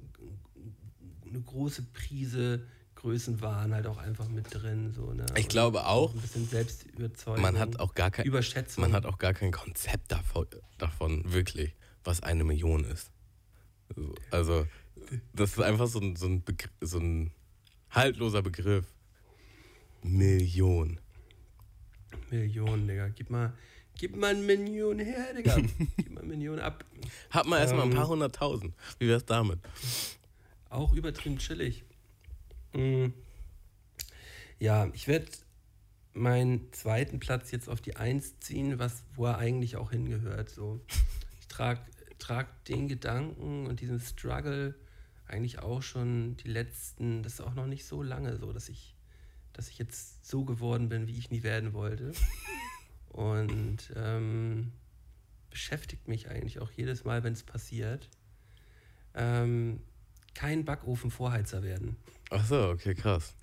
eine 1.26 1.40
große 1.40 1.82
Prise 1.92 2.66
Größenwahn 3.00 3.72
halt 3.74 3.86
auch 3.86 3.96
einfach 3.98 4.28
mit 4.28 4.46
drin. 4.52 4.92
So, 4.92 5.12
ne? 5.12 5.24
Ich 5.36 5.44
Und 5.44 5.48
glaube 5.48 5.86
auch, 5.86 6.12
Ein 6.14 6.20
bisschen 6.20 6.46
Selbstüberzeugung. 6.46 7.40
Man 7.42 7.58
hat 7.58 7.80
auch 7.80 7.94
gar 7.94 8.10
kein, 8.10 8.26
Überschätzung. 8.26 8.82
man 8.82 8.92
hat 8.92 9.06
auch 9.06 9.16
gar 9.18 9.32
kein 9.32 9.52
Konzept 9.52 10.12
davon, 10.12 10.46
davon 10.78 11.32
wirklich, 11.32 11.74
was 12.04 12.22
eine 12.22 12.44
Million 12.44 12.84
ist. 12.84 13.10
So, 13.96 14.14
Also, 14.30 14.66
das 15.32 15.52
ist 15.52 15.60
einfach 15.60 15.86
so 15.86 15.98
ein, 15.98 16.16
so 16.16 16.26
ein, 16.26 16.42
Begr 16.42 16.68
so 16.82 16.98
ein 16.98 17.30
haltloser 17.90 18.42
Begriff. 18.42 18.84
Million. 20.02 21.00
Millionen, 22.30 22.86
Digga. 22.86 23.08
Gib 23.08 23.30
mal, 23.30 23.52
gib 23.96 24.16
mal 24.16 24.28
eine 24.34 24.40
Million 24.42 24.98
her, 24.98 25.32
Digga. 25.34 25.56
gib 25.96 26.10
mal 26.10 26.20
eine 26.20 26.28
Million 26.28 26.58
ab. 26.58 26.84
Hat 27.30 27.46
man 27.46 27.60
erstmal 27.60 27.82
ein 27.86 27.90
Ähm. 27.92 27.96
paar 27.96 28.08
hunderttausend. 28.08 28.74
Wie 28.98 29.08
wär's 29.08 29.24
damit? 29.24 29.58
Auch 30.68 30.92
übertrieben 30.94 31.38
chillig. 31.38 31.84
Mm. 32.72 33.08
Ja, 34.58 34.90
ich 34.92 35.08
werde 35.08 35.26
meinen 36.12 36.72
zweiten 36.72 37.18
Platz 37.20 37.50
jetzt 37.50 37.68
auf 37.68 37.80
die 37.80 37.96
Eins 37.96 38.38
ziehen, 38.40 38.78
was, 38.78 39.04
wo 39.14 39.26
er 39.26 39.38
eigentlich 39.38 39.76
auch 39.76 39.90
hingehört. 39.90 40.50
So. 40.50 40.80
Ich 41.40 41.48
trage 41.48 41.80
trag 42.20 42.64
den 42.66 42.86
Gedanken 42.86 43.66
und 43.66 43.80
diesen 43.80 43.98
Struggle 43.98 44.74
eigentlich 45.26 45.58
auch 45.60 45.82
schon 45.82 46.36
die 46.36 46.48
letzten, 46.48 47.22
das 47.22 47.34
ist 47.34 47.40
auch 47.40 47.54
noch 47.54 47.66
nicht 47.66 47.86
so 47.86 48.02
lange 48.02 48.36
so, 48.36 48.52
dass 48.52 48.68
ich, 48.68 48.94
dass 49.52 49.68
ich 49.68 49.78
jetzt 49.78 50.26
so 50.26 50.44
geworden 50.44 50.88
bin, 50.88 51.06
wie 51.06 51.16
ich 51.16 51.30
nie 51.30 51.42
werden 51.42 51.72
wollte. 51.72 52.12
Und 53.08 53.92
ähm, 53.96 54.72
beschäftigt 55.50 56.08
mich 56.08 56.30
eigentlich 56.30 56.60
auch 56.60 56.70
jedes 56.70 57.04
Mal, 57.04 57.24
wenn 57.24 57.32
es 57.32 57.42
passiert. 57.42 58.08
Ähm, 59.14 59.80
kein 60.34 60.64
Backofenvorheizer 60.64 61.62
werden. 61.62 61.96
Ach 62.30 62.44
so, 62.46 62.70
okay, 62.70 62.94
krass. 62.94 63.34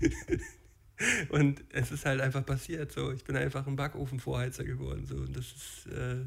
Und 1.28 1.62
es 1.70 1.92
ist 1.92 2.06
halt 2.06 2.20
einfach 2.20 2.44
passiert 2.44 2.90
so. 2.92 3.12
Ich 3.12 3.24
bin 3.24 3.36
einfach 3.36 3.66
ein 3.66 3.76
Backofenvorheizer 3.76 4.64
geworden. 4.64 5.06
So. 5.06 5.16
Und 5.16 5.36
das 5.36 5.46
ist, 5.46 5.86
äh, 5.92 6.24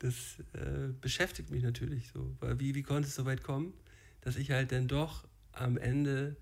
das 0.00 0.36
äh, 0.52 0.92
beschäftigt 1.00 1.50
mich 1.50 1.62
natürlich 1.62 2.10
so. 2.12 2.36
Weil 2.40 2.60
wie, 2.60 2.74
wie 2.74 2.82
konnte 2.82 3.08
es 3.08 3.14
so 3.14 3.24
weit 3.24 3.42
kommen, 3.42 3.72
dass 4.20 4.36
ich 4.36 4.50
halt 4.50 4.72
dann 4.72 4.86
doch 4.86 5.26
am 5.52 5.78
Ende 5.78 6.36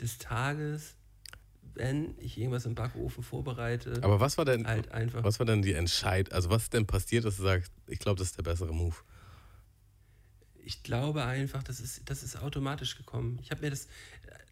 des 0.00 0.18
Tages, 0.18 0.94
wenn 1.74 2.14
ich 2.18 2.38
irgendwas 2.38 2.66
im 2.66 2.74
Backofen 2.74 3.22
vorbereite, 3.24 3.98
Aber 4.02 4.20
was 4.20 4.38
war 4.38 4.44
denn, 4.44 4.66
halt 4.66 4.92
einfach. 4.92 5.24
was 5.24 5.38
war 5.38 5.46
denn 5.46 5.62
die 5.62 5.72
Entscheid, 5.72 6.32
also 6.32 6.50
was 6.50 6.64
ist 6.64 6.72
denn 6.74 6.86
passiert, 6.86 7.24
dass 7.24 7.36
du 7.36 7.42
sagst, 7.42 7.72
ich 7.88 7.98
glaube, 7.98 8.18
das 8.18 8.28
ist 8.28 8.38
der 8.38 8.44
bessere 8.44 8.72
Move? 8.72 8.94
Ich 10.64 10.82
glaube 10.82 11.24
einfach, 11.24 11.62
das 11.62 11.80
ist, 11.80 12.02
das 12.06 12.22
ist 12.22 12.36
automatisch 12.36 12.96
gekommen. 12.96 13.38
Ich 13.42 13.50
habe 13.50 13.62
mir 13.62 13.70
das, 13.70 13.86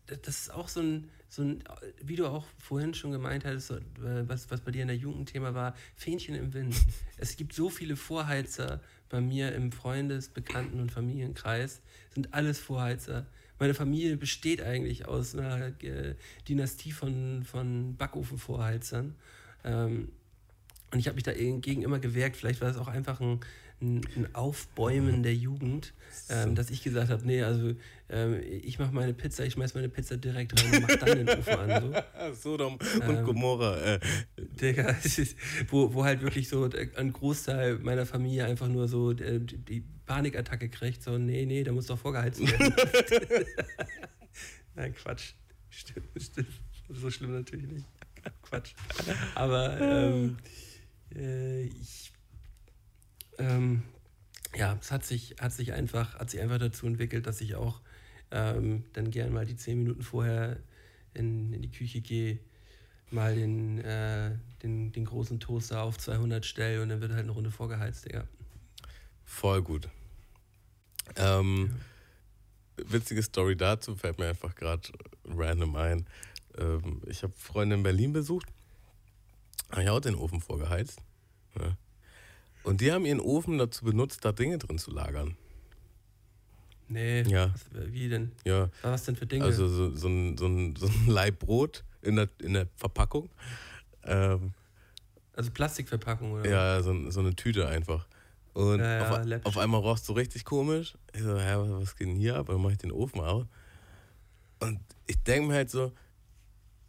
äh, 0.06 0.16
das 0.22 0.42
ist 0.42 0.50
auch 0.50 0.68
so 0.68 0.80
ein, 0.80 1.08
so 1.28 1.42
ein, 1.42 1.64
wie 2.02 2.16
du 2.16 2.26
auch 2.26 2.44
vorhin 2.58 2.94
schon 2.94 3.12
gemeint 3.12 3.44
hattest, 3.44 3.70
äh, 3.70 3.80
was, 4.28 4.50
was 4.50 4.60
bei 4.60 4.70
dir 4.70 4.82
in 4.82 4.88
der 4.88 4.96
Jugendthema 4.96 5.54
war, 5.54 5.74
Fähnchen 5.96 6.34
im 6.34 6.52
Wind. 6.52 6.74
Es 7.16 7.36
gibt 7.36 7.52
so 7.52 7.70
viele 7.70 7.96
Vorheizer 7.96 8.80
bei 9.08 9.20
mir 9.20 9.54
im 9.54 9.72
Freundes-, 9.72 10.28
Bekannten- 10.28 10.80
und 10.80 10.90
Familienkreis, 10.90 11.80
sind 12.14 12.34
alles 12.34 12.58
Vorheizer. 12.58 13.26
Meine 13.58 13.74
Familie 13.74 14.16
besteht 14.16 14.60
eigentlich 14.60 15.06
aus 15.06 15.36
einer 15.36 15.68
äh, 15.82 16.16
Dynastie 16.48 16.92
von, 16.92 17.44
von 17.44 17.96
Backofenvorheizern. 17.96 19.14
Ähm, 19.64 20.08
und 20.90 20.98
ich 20.98 21.06
habe 21.06 21.14
mich 21.14 21.24
dagegen 21.24 21.82
immer 21.82 21.98
gewehrt. 21.98 22.36
Vielleicht 22.36 22.60
war 22.60 22.68
das 22.68 22.76
auch 22.76 22.88
einfach 22.88 23.20
ein, 23.20 23.40
ein, 23.82 24.28
Aufbäumen 24.32 25.22
der 25.22 25.34
Jugend, 25.34 25.92
ähm, 26.28 26.54
dass 26.54 26.70
ich 26.70 26.82
gesagt 26.82 27.10
habe, 27.10 27.26
nee, 27.26 27.42
also 27.42 27.74
ähm, 28.08 28.40
ich 28.62 28.78
mache 28.78 28.92
meine 28.92 29.12
Pizza, 29.14 29.44
ich 29.44 29.54
schmeiß 29.54 29.74
meine 29.74 29.88
Pizza 29.88 30.16
direkt 30.16 30.58
rein 30.62 30.74
und 30.74 30.82
mach 30.82 30.96
dann 30.96 31.26
den 31.26 31.28
Ofen 31.28 31.54
an. 31.54 31.94
So. 32.32 32.34
Sodom 32.34 32.74
und 32.74 33.16
Ähm, 33.18 33.24
Gomorra. 33.24 33.94
Äh, 33.94 34.00
Digga, 34.38 34.94
wo, 35.68 35.92
wo 35.92 36.04
halt 36.04 36.22
wirklich 36.22 36.48
so 36.48 36.68
ein 36.96 37.12
Großteil 37.12 37.78
meiner 37.78 38.06
Familie 38.06 38.46
einfach 38.46 38.68
nur 38.68 38.88
so 38.88 39.10
äh, 39.12 39.40
die, 39.40 39.58
die 39.58 39.84
Panikattacke 40.06 40.68
kriegt, 40.68 41.02
so, 41.02 41.18
nee, 41.18 41.44
nee, 41.46 41.64
der 41.64 41.72
muss 41.72 41.86
doch 41.86 41.98
vorgeheizt 41.98 42.40
werden. 42.40 42.74
Nein, 44.74 44.94
Quatsch. 44.94 45.34
Stimmt, 45.70 46.06
stimmt. 46.20 46.48
So 46.88 47.10
schlimm 47.10 47.32
natürlich 47.32 47.66
nicht. 47.66 47.86
Quatsch. 48.42 48.74
Aber 49.34 49.80
ähm, 49.80 50.36
äh, 51.14 51.62
ich, 51.64 52.11
ähm, 53.38 53.82
ja, 54.54 54.76
es 54.80 54.90
hat 54.90 55.04
sich, 55.04 55.36
hat 55.40 55.52
sich 55.52 55.72
einfach, 55.72 56.18
hat 56.18 56.30
sich 56.30 56.40
einfach 56.40 56.58
dazu 56.58 56.86
entwickelt, 56.86 57.26
dass 57.26 57.40
ich 57.40 57.54
auch 57.54 57.80
ähm, 58.30 58.84
dann 58.92 59.10
gern 59.10 59.32
mal 59.32 59.46
die 59.46 59.56
zehn 59.56 59.78
Minuten 59.78 60.02
vorher 60.02 60.58
in, 61.14 61.52
in 61.52 61.62
die 61.62 61.70
Küche 61.70 62.00
gehe, 62.00 62.38
mal 63.10 63.34
den, 63.34 63.78
äh, 63.78 64.32
den, 64.62 64.92
den 64.92 65.04
großen 65.04 65.40
Toaster 65.40 65.82
auf 65.82 65.98
200 65.98 66.44
stelle 66.44 66.82
und 66.82 66.88
dann 66.88 67.00
wird 67.00 67.12
halt 67.12 67.22
eine 67.22 67.32
Runde 67.32 67.50
vorgeheizt, 67.50 68.06
Digga. 68.06 68.26
voll 69.24 69.62
gut. 69.62 69.88
Ähm, 71.16 71.74
Witzige 72.76 73.22
Story 73.22 73.56
dazu 73.56 73.96
fällt 73.96 74.18
mir 74.18 74.28
einfach 74.28 74.54
gerade 74.54 74.88
random 75.26 75.76
ein. 75.76 76.06
Ähm, 76.56 77.02
ich 77.06 77.22
habe 77.22 77.32
Freunde 77.36 77.76
in 77.76 77.82
Berlin 77.82 78.12
besucht. 78.12 78.46
Habe 79.70 79.82
ich 79.82 79.90
auch 79.90 80.00
den 80.00 80.14
Ofen 80.14 80.40
vorgeheizt. 80.40 81.00
Ja. 81.58 81.76
Und 82.64 82.80
die 82.80 82.92
haben 82.92 83.04
ihren 83.06 83.20
Ofen 83.20 83.58
dazu 83.58 83.84
benutzt, 83.84 84.24
da 84.24 84.32
Dinge 84.32 84.58
drin 84.58 84.78
zu 84.78 84.90
lagern. 84.90 85.36
Nee, 86.88 87.22
Ja. 87.22 87.52
was, 87.52 87.92
wie 87.92 88.08
denn? 88.08 88.32
Ja, 88.44 88.68
Was 88.82 89.04
denn 89.04 89.16
für 89.16 89.26
Dinge? 89.26 89.44
also 89.44 89.66
so, 89.68 89.94
so, 89.96 90.08
ein, 90.08 90.36
so, 90.36 90.46
ein, 90.46 90.76
so 90.76 90.86
ein 90.86 91.06
Laib 91.06 91.38
Brot 91.38 91.84
in 92.02 92.16
der, 92.16 92.28
in 92.40 92.52
der 92.52 92.66
Verpackung. 92.76 93.30
Ähm, 94.04 94.52
also 95.34 95.50
Plastikverpackung 95.50 96.32
oder? 96.32 96.48
Ja, 96.50 96.82
so, 96.82 97.10
so 97.10 97.20
eine 97.20 97.34
Tüte 97.34 97.66
einfach. 97.66 98.06
Und 98.52 98.80
Ja, 98.80 98.98
ja, 98.98 99.10
auf, 99.20 99.24
läppisch. 99.24 99.46
auf 99.46 99.56
einmal 99.56 99.80
roch 99.80 99.96
es 99.96 100.04
so 100.04 100.12
richtig 100.12 100.44
komisch. 100.44 100.94
Ich 101.14 101.22
so, 101.22 101.38
hä, 101.38 101.54
was 101.56 101.96
geht 101.96 102.08
denn 102.08 102.16
hier 102.16 102.36
ab? 102.36 102.48
Dann 102.48 102.60
mach 102.60 102.70
ich 102.70 102.78
den 102.78 102.92
Ofen 102.92 103.20
auf. 103.20 103.46
Und 104.60 104.78
ich 105.06 105.16
denke 105.22 105.48
mir 105.48 105.54
halt 105.54 105.70
so, 105.70 105.92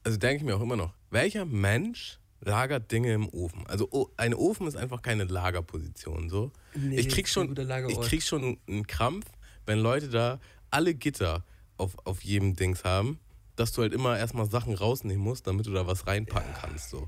also 0.04 0.18
denke 0.18 0.38
ich 0.38 0.44
mir 0.44 0.58
auch 0.58 0.62
immer 0.62 0.76
noch, 0.76 0.94
welcher 1.10 1.45
Mensch 1.45 2.20
lagert 2.45 2.91
Dinge 2.91 3.14
im 3.14 3.28
Ofen? 3.30 3.65
Also 3.68 3.88
o- 3.91 4.10
ein 4.18 4.34
Ofen 4.34 4.68
ist 4.68 4.76
einfach 4.76 5.02
keine 5.02 5.24
Lagerposition. 5.26 6.30
So. 6.30 6.52
Nee, 6.76 6.98
ich 6.99 7.10
krieg 7.10 7.28
schon, 7.28 7.48
ich 7.90 7.98
krieg 8.07 8.24
schon 8.24 8.57
einen 8.68 8.88
Krampf, 8.88 9.26
wenn 9.65 9.80
Leute 9.80 10.10
da 10.10 10.40
alle 10.70 10.94
Gitter 10.94 11.44
auf, 11.78 11.95
auf 12.06 12.24
jedem 12.24 12.56
Dings 12.56 12.84
haben, 12.84 13.20
dass 13.56 13.72
du 13.72 13.82
halt 13.82 13.94
immer 13.94 14.18
erstmal 14.18 14.45
Sachen 14.49 14.74
rausnehmen 14.74 15.24
musst, 15.24 15.48
damit 15.48 15.65
du 15.68 15.72
da 15.72 15.86
was 15.88 16.07
reinpacken 16.07 16.53
kannst. 16.60 16.90
So. 16.90 17.07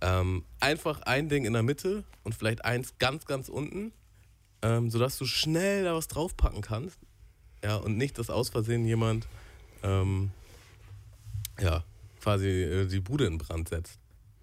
Ähm, 0.00 0.44
einfach 0.60 1.02
ein 1.02 1.28
Ding 1.28 1.44
in 1.44 1.52
der 1.52 1.62
Mitte 1.62 2.04
und 2.24 2.34
vielleicht 2.34 2.64
eins 2.64 2.98
ganz, 2.98 3.24
ganz 3.26 3.48
unten, 3.48 3.92
ähm, 4.62 4.90
sodass 4.90 5.18
du 5.18 5.24
schnell 5.24 5.84
da 5.84 5.94
was 5.94 6.08
draufpacken 6.08 6.60
kannst. 6.62 6.98
Ja, 7.62 7.76
und 7.76 7.96
nicht, 7.96 8.18
dass 8.18 8.30
aus 8.30 8.50
Versehen 8.50 8.84
jemand 8.84 9.26
ähm, 9.82 10.30
ja, 11.60 11.84
quasi 12.20 12.46
äh, 12.48 12.86
die 12.86 13.00
Bude 13.00 13.26
in 13.26 13.38
Brand 13.38 13.68
setzt. 13.68 13.98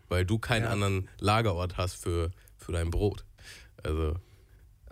Weil 0.10 0.26
du 0.26 0.38
keinen 0.40 0.64
Ja. 0.64 0.70
anderen 0.72 1.10
Lagerort 1.20 1.78
hast 1.78 1.96
für, 1.96 2.32
für 2.58 2.72
dein 2.72 2.92
Brot. 2.92 3.26
Also, 3.84 4.16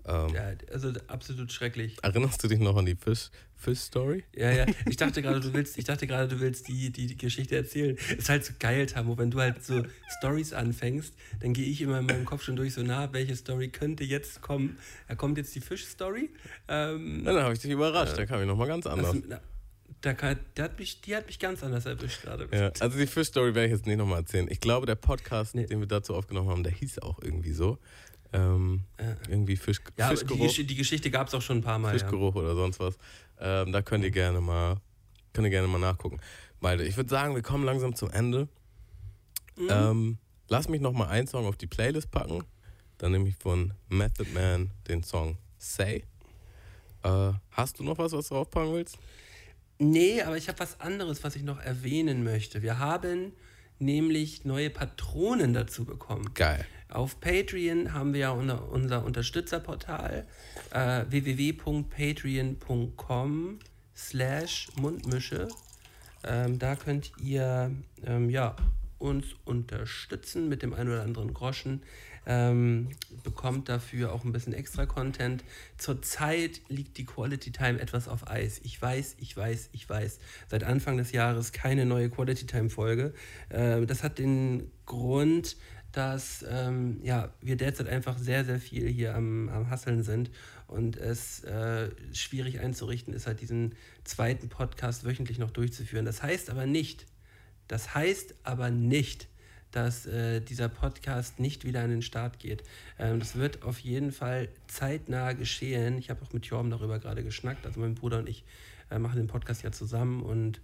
ähm, 0.05 0.29
Ja, 0.33 0.51
also 0.71 0.91
absolut 1.07 1.51
schrecklich. 1.51 1.97
erinnerst 2.01 2.43
du 2.43 2.47
dich 2.47 2.59
noch 2.59 2.75
an 2.75 2.85
die 2.85 2.95
Fisch, 2.95 3.29
Fish-Story? 3.55 4.23
Ja, 4.35 4.51
ja. 4.51 4.65
Ich 4.89 4.97
dachte 4.97 5.21
gerade, 5.21 5.39
du 5.39 5.53
willst, 5.53 5.77
ich 5.77 5.85
dachte 5.85 6.05
gerade, 6.07 6.27
du 6.27 6.39
willst 6.41 6.67
die, 6.67 6.91
die, 6.91 7.07
die 7.07 7.15
Geschichte 7.17 7.55
erzählen. 7.55 7.95
Ist 8.17 8.27
halt 8.27 8.43
so 8.43 8.53
geil, 8.59 8.85
Tamo, 8.87 9.17
wenn 9.17 9.31
du 9.31 9.39
halt 9.39 9.63
so 9.63 9.83
Stories 10.19 10.51
anfängst, 10.51 11.13
dann 11.39 11.53
gehe 11.53 11.65
ich 11.65 11.79
immer 11.81 11.99
in 11.99 12.05
meinem 12.07 12.25
Kopf 12.25 12.43
schon 12.43 12.55
durch, 12.57 12.73
so 12.73 12.81
na, 12.83 13.13
welche 13.13 13.35
Story 13.37 13.69
könnte 13.69 14.03
jetzt 14.03 14.41
kommen? 14.41 14.77
Da 15.07 15.15
kommt 15.15 15.37
jetzt 15.37 15.55
die 15.55 15.61
Fisch-Story. 15.61 16.29
Ähm, 16.67 17.23
Dann 17.23 17.37
habe 17.37 17.53
ich 17.53 17.59
dich 17.59 17.71
überrascht, 17.71 18.17
da 18.17 18.25
kam 18.25 18.41
ich 18.41 18.47
nochmal 18.47 18.67
ganz 18.67 18.85
anders. 18.85 19.13
also, 19.13 19.21
na, 19.27 19.39
kann, 20.11 20.37
der 20.57 20.65
hat 20.65 20.77
mich, 20.79 20.99
die 20.99 21.15
hat 21.15 21.27
mich 21.27 21.39
ganz 21.39 21.63
anders 21.63 21.85
erwischt 21.85 22.23
gerade. 22.23 22.49
Ja, 22.51 22.71
also 22.81 22.97
die 22.97 23.07
Fish-Story 23.07 23.55
werde 23.55 23.67
ich 23.67 23.71
jetzt 23.77 23.85
nicht 23.85 23.95
nochmal 23.97 24.19
erzählen. 24.19 24.47
Ich 24.51 24.59
glaube, 24.59 24.85
der 24.85 24.95
Podcast, 24.95 25.55
Nee. 25.55 25.65
den 25.65 25.79
wir 25.79 25.87
dazu 25.87 26.13
aufgenommen 26.13 26.49
haben, 26.49 26.63
der 26.63 26.73
hieß 26.73 26.99
auch 26.99 27.19
irgendwie 27.21 27.53
so. 27.53 27.77
Ähm, 28.33 28.81
Ja. 28.99 29.15
Irgendwie 29.29 29.55
Fisch, 29.55 29.79
Ja, 29.97 30.09
die, 30.09 30.17
Fischgeruch, 30.17 30.41
Gesch 30.53 30.67
die 30.67 30.75
Geschichte 30.75 31.09
gab 31.09 31.29
es 31.29 31.33
auch 31.33 31.41
schon 31.41 31.59
ein 31.59 31.61
paar 31.63 31.79
Mal. 31.79 31.93
Ja. 31.93 31.99
Fischgeruch 31.99 32.35
oder 32.35 32.53
sonst 32.53 32.81
was. 32.81 32.97
Ähm, 33.39 33.71
da 33.71 33.81
könnt 33.81 34.03
ihr 34.03 34.11
gerne 34.11 34.41
mal, 34.41 34.75
könnt 35.31 35.45
ihr 35.47 35.51
gerne 35.51 35.67
mal 35.69 35.77
nachgucken. 35.79 36.19
Malte, 36.59 36.83
ich 36.83 36.97
würde 36.97 37.09
sagen, 37.09 37.33
wir 37.35 37.41
kommen 37.41 37.63
langsam 37.63 37.95
zum 37.95 38.09
Ende. 38.11 38.49
Mhm. 39.55 39.67
Ähm, 39.69 40.17
lass 40.49 40.67
mich 40.67 40.81
nochmal 40.81 41.07
einen 41.09 41.27
Song 41.27 41.45
auf 41.45 41.55
die 41.55 41.67
Playlist 41.67 42.11
packen. 42.11 42.43
Dann 42.97 43.11
nehme 43.13 43.29
ich 43.29 43.35
von 43.37 43.73
Method 43.89 44.29
Man 44.33 44.71
den 44.87 45.03
Song 45.03 45.37
Say. 45.57 46.03
Äh, 47.03 47.31
hast 47.51 47.79
du 47.79 47.83
noch 47.83 47.97
was, 47.97 48.11
was 48.13 48.27
du 48.27 48.35
draufpacken 48.35 48.73
willst? 48.73 48.97
Nee, 49.79 50.21
aber 50.21 50.37
ich 50.37 50.47
habe 50.47 50.59
was 50.59 50.79
anderes, 50.79 51.23
was 51.23 51.35
ich 51.35 51.41
noch 51.43 51.59
erwähnen 51.59 52.23
möchte. 52.23 52.61
Wir 52.61 52.77
haben 52.79 53.33
nämlich 53.79 54.45
neue 54.45 54.69
Patronen 54.69 55.53
dazu 55.53 55.83
bekommen. 55.85 56.33
Geil. 56.33 56.65
Auf 56.89 57.19
Patreon 57.19 57.93
haben 57.93 58.13
wir 58.13 58.19
ja 58.19 58.31
unser, 58.31 58.69
unser 58.69 59.03
Unterstützerportal 59.03 60.27
äh, 60.71 61.03
www.patreon.com 61.09 63.59
slash 63.95 64.67
Mundmische. 64.79 65.47
Ähm, 66.23 66.59
da 66.59 66.75
könnt 66.75 67.11
ihr 67.21 67.71
ähm, 68.05 68.29
ja, 68.29 68.55
uns 68.99 69.25
unterstützen 69.43 70.49
mit 70.49 70.61
dem 70.61 70.73
einen 70.73 70.89
oder 70.89 71.01
anderen 71.01 71.33
Groschen. 71.33 71.81
Ähm, 72.25 72.89
bekommt 73.23 73.69
dafür 73.69 74.13
auch 74.13 74.23
ein 74.23 74.31
bisschen 74.31 74.53
extra 74.53 74.85
Content. 74.85 75.43
Zurzeit 75.77 76.61
liegt 76.69 76.97
die 76.97 77.05
Quality 77.05 77.51
Time 77.51 77.79
etwas 77.79 78.07
auf 78.07 78.29
Eis. 78.29 78.59
Ich 78.63 78.81
weiß, 78.81 79.17
ich 79.19 79.35
weiß, 79.35 79.69
ich 79.73 79.89
weiß. 79.89 80.19
Seit 80.47 80.63
Anfang 80.63 80.97
des 80.97 81.11
Jahres 81.11 81.51
keine 81.51 81.85
neue 81.85 82.09
Quality 82.09 82.45
Time 82.45 82.69
Folge. 82.69 83.13
Ähm, 83.49 83.87
das 83.87 84.03
hat 84.03 84.19
den 84.19 84.71
Grund, 84.85 85.57
dass 85.93 86.43
ähm, 86.49 86.99
ja, 87.03 87.33
wir 87.41 87.55
derzeit 87.55 87.87
einfach 87.87 88.17
sehr, 88.17 88.43
sehr 88.43 88.59
viel 88.59 88.87
hier 88.87 89.15
am, 89.15 89.47
am 89.49 89.69
Hasseln 89.69 90.03
sind 90.03 90.31
und 90.67 90.97
es 90.97 91.43
äh, 91.43 91.91
schwierig 92.13 92.59
einzurichten 92.59 93.13
ist, 93.13 93.27
halt 93.27 93.41
diesen 93.41 93.75
zweiten 94.03 94.49
Podcast 94.49 95.05
wöchentlich 95.05 95.37
noch 95.37 95.51
durchzuführen. 95.51 96.05
Das 96.05 96.23
heißt 96.23 96.49
aber 96.49 96.65
nicht, 96.65 97.05
das 97.67 97.93
heißt 97.93 98.35
aber 98.43 98.71
nicht, 98.71 99.27
dass 99.73 100.05
äh, 100.05 100.39
dieser 100.39 100.69
Podcast 100.69 101.39
nicht 101.39 101.65
wieder 101.65 101.81
an 101.81 101.89
den 101.89 102.01
Start 102.01 102.39
geht. 102.39 102.63
Ähm, 102.99 103.19
das 103.19 103.35
wird 103.35 103.63
auf 103.63 103.79
jeden 103.79 104.11
Fall 104.11 104.49
zeitnah 104.67 105.33
geschehen. 105.33 105.97
Ich 105.97 106.09
habe 106.09 106.21
auch 106.23 106.31
mit 106.31 106.45
Jorm 106.45 106.69
darüber 106.69 106.99
gerade 106.99 107.23
geschnackt. 107.23 107.65
Also 107.65 107.79
mein 107.79 107.95
Bruder 107.95 108.19
und 108.19 108.29
ich 108.29 108.45
äh, 108.91 108.99
machen 108.99 109.17
den 109.17 109.27
Podcast 109.27 109.63
ja 109.63 109.71
zusammen 109.71 110.21
und 110.21 110.61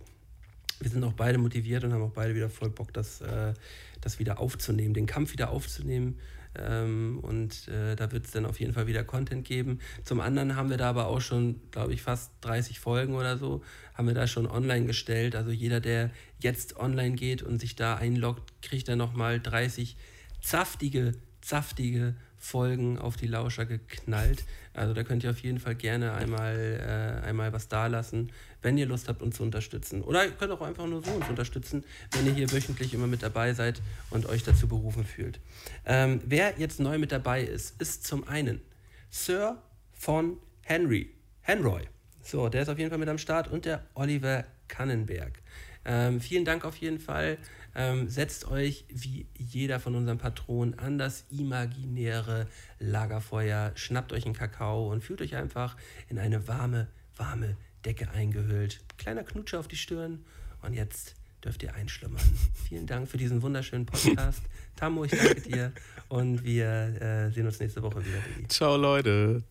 wir 0.80 0.90
sind 0.90 1.04
auch 1.04 1.14
beide 1.14 1.38
motiviert 1.38 1.84
und 1.84 1.92
haben 1.92 2.04
auch 2.04 2.12
beide 2.12 2.36
wieder 2.36 2.50
voll 2.50 2.70
Bock, 2.70 2.94
das, 2.94 3.22
äh, 3.22 3.54
das 4.00 4.20
wieder 4.20 4.40
aufzunehmen, 4.40 4.94
den 4.94 5.08
Kampf 5.08 5.34
wieder 5.34 5.50
aufzunehmen. 5.50 6.18
Ähm, 6.56 7.20
und 7.22 7.68
äh, 7.68 7.96
da 7.96 8.12
wird 8.12 8.26
es 8.26 8.32
dann 8.32 8.46
auf 8.46 8.60
jeden 8.60 8.74
Fall 8.74 8.88
wieder 8.88 9.04
Content 9.04 9.46
geben. 9.46 9.80
Zum 10.04 10.20
anderen 10.20 10.56
haben 10.56 10.70
wir 10.70 10.78
da 10.78 10.90
aber 10.90 11.08
auch 11.08 11.22
schon, 11.22 11.62
glaube 11.72 11.94
ich, 11.94 12.02
fast 12.02 12.32
30 12.42 12.80
Folgen 12.80 13.16
oder 13.16 13.38
so, 13.38 13.62
haben 13.94 14.08
wir 14.08 14.16
da 14.16 14.28
schon 14.28 14.48
online 14.48 14.86
gestellt. 14.86 15.36
Also 15.36 15.52
jeder, 15.52 15.80
der 15.80 16.12
jetzt 16.40 16.78
online 16.78 17.16
geht 17.16 17.44
und 17.44 17.60
sich 17.60 17.76
da 17.76 17.96
einloggt, 17.96 18.62
kriegt 18.62 18.88
dann 18.88 18.98
nochmal 18.98 19.40
30 19.40 19.96
saftige, 20.42 21.14
saftige 21.42 22.16
Folgen 22.40 22.98
auf 22.98 23.18
die 23.18 23.28
Lauscher 23.28 23.66
geknallt. 23.66 24.46
Also 24.74 24.94
da 24.94 25.04
könnt 25.04 25.24
ihr 25.24 25.30
auf 25.30 25.40
jeden 25.40 25.60
Fall 25.60 25.76
gerne 25.76 26.14
einmal, 26.14 27.22
äh, 27.24 27.26
einmal 27.26 27.52
was 27.52 27.68
dalassen, 27.68 28.32
wenn 28.62 28.78
ihr 28.78 28.86
Lust 28.86 29.10
habt, 29.10 29.22
uns 29.22 29.36
zu 29.36 29.44
unterstützen. 29.44 30.02
Oder 30.02 30.26
ihr 30.26 30.32
könnt 30.32 30.52
auch 30.52 30.62
einfach 30.62 30.88
nur 30.88 31.04
so 31.04 31.12
uns 31.12 31.28
unterstützen, 31.28 31.84
wenn 32.12 32.26
ihr 32.26 32.34
hier 32.34 32.52
wöchentlich 32.52 32.94
immer 32.94 33.08
mit 33.08 33.22
dabei 33.22 33.54
seid 33.54 33.82
und 34.10 34.26
euch 34.26 34.44
dazu 34.44 34.68
berufen 34.68 35.04
fühlt. 35.04 35.40
Ähm, 35.86 36.22
wer 36.26 36.58
jetzt 36.58 36.80
neu 36.80 36.98
mit 36.98 37.12
dabei 37.12 37.44
ist, 37.44 37.80
ist 37.82 38.08
zum 38.08 38.28
einen 38.28 38.62
Sir 39.10 39.62
von 39.92 40.38
Henry, 40.62 41.14
Henroy. 41.42 41.84
So, 42.24 42.48
der 42.48 42.62
ist 42.62 42.70
auf 42.70 42.78
jeden 42.78 42.90
Fall 42.90 43.00
mit 43.00 43.10
am 43.10 43.18
Start 43.18 43.50
und 43.50 43.66
der 43.66 43.86
Oliver 43.96 44.46
Kannenberg. 44.68 45.42
Ähm, 45.84 46.22
vielen 46.22 46.46
Dank 46.46 46.64
auf 46.64 46.76
jeden 46.78 47.00
Fall. 47.00 47.38
Ähm, 47.80 48.10
setzt 48.10 48.46
euch 48.52 48.84
wie 48.90 49.26
jeder 49.38 49.80
von 49.80 49.96
unseren 49.96 50.18
Patronen 50.18 50.78
an 50.78 50.98
das 50.98 51.24
imaginäre 51.32 52.46
Lagerfeuer, 52.78 53.72
schnappt 53.76 54.12
euch 54.12 54.26
einen 54.26 54.36
Kakao 54.36 54.92
und 54.92 55.02
fühlt 55.02 55.22
euch 55.22 55.38
einfach 55.38 55.78
in 56.10 56.20
eine 56.20 56.46
warme, 56.50 56.88
warme 57.16 57.56
Decke 57.86 58.12
eingehüllt. 58.12 58.82
Kleiner 58.98 59.24
Knutscher 59.24 59.62
auf 59.62 59.70
die 59.70 59.78
Stirn 59.78 60.26
und 60.62 60.74
jetzt 60.74 61.16
dürft 61.42 61.64
ihr 61.64 61.74
einschlummern. 61.74 62.22
Vielen 62.68 62.86
Dank 62.86 63.08
für 63.08 63.18
diesen 63.18 63.42
wunderschönen 63.42 63.86
Podcast. 63.86 64.42
Tammo, 64.76 65.06
ich 65.06 65.12
danke 65.12 65.40
dir 65.40 65.72
und 66.10 66.44
wir 66.44 66.68
äh, 67.02 67.32
sehen 67.32 67.46
uns 67.46 67.62
nächste 67.62 67.82
Woche 67.82 68.06
wieder, 68.06 68.20
Diggi. 68.20 68.48
Ciao, 68.50 68.76
Leute. 68.76 69.42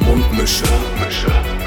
Mundmische. 0.00 0.64
Mundmische. 0.64 1.59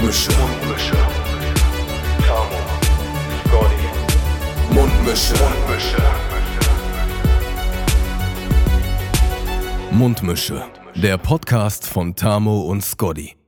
Mundmische. 0.00 0.30
Mundmische. 0.32 0.96
Tamo. 2.26 2.58
Scotty. 3.44 4.74
Mundmische. 4.74 5.34
Mundmische. 5.34 6.02
Mundmische. 9.90 10.64
Der 10.94 11.18
Podcast 11.18 11.86
von 11.86 12.16
Tamo 12.16 12.62
und 12.62 12.82
Scotty. 12.82 13.39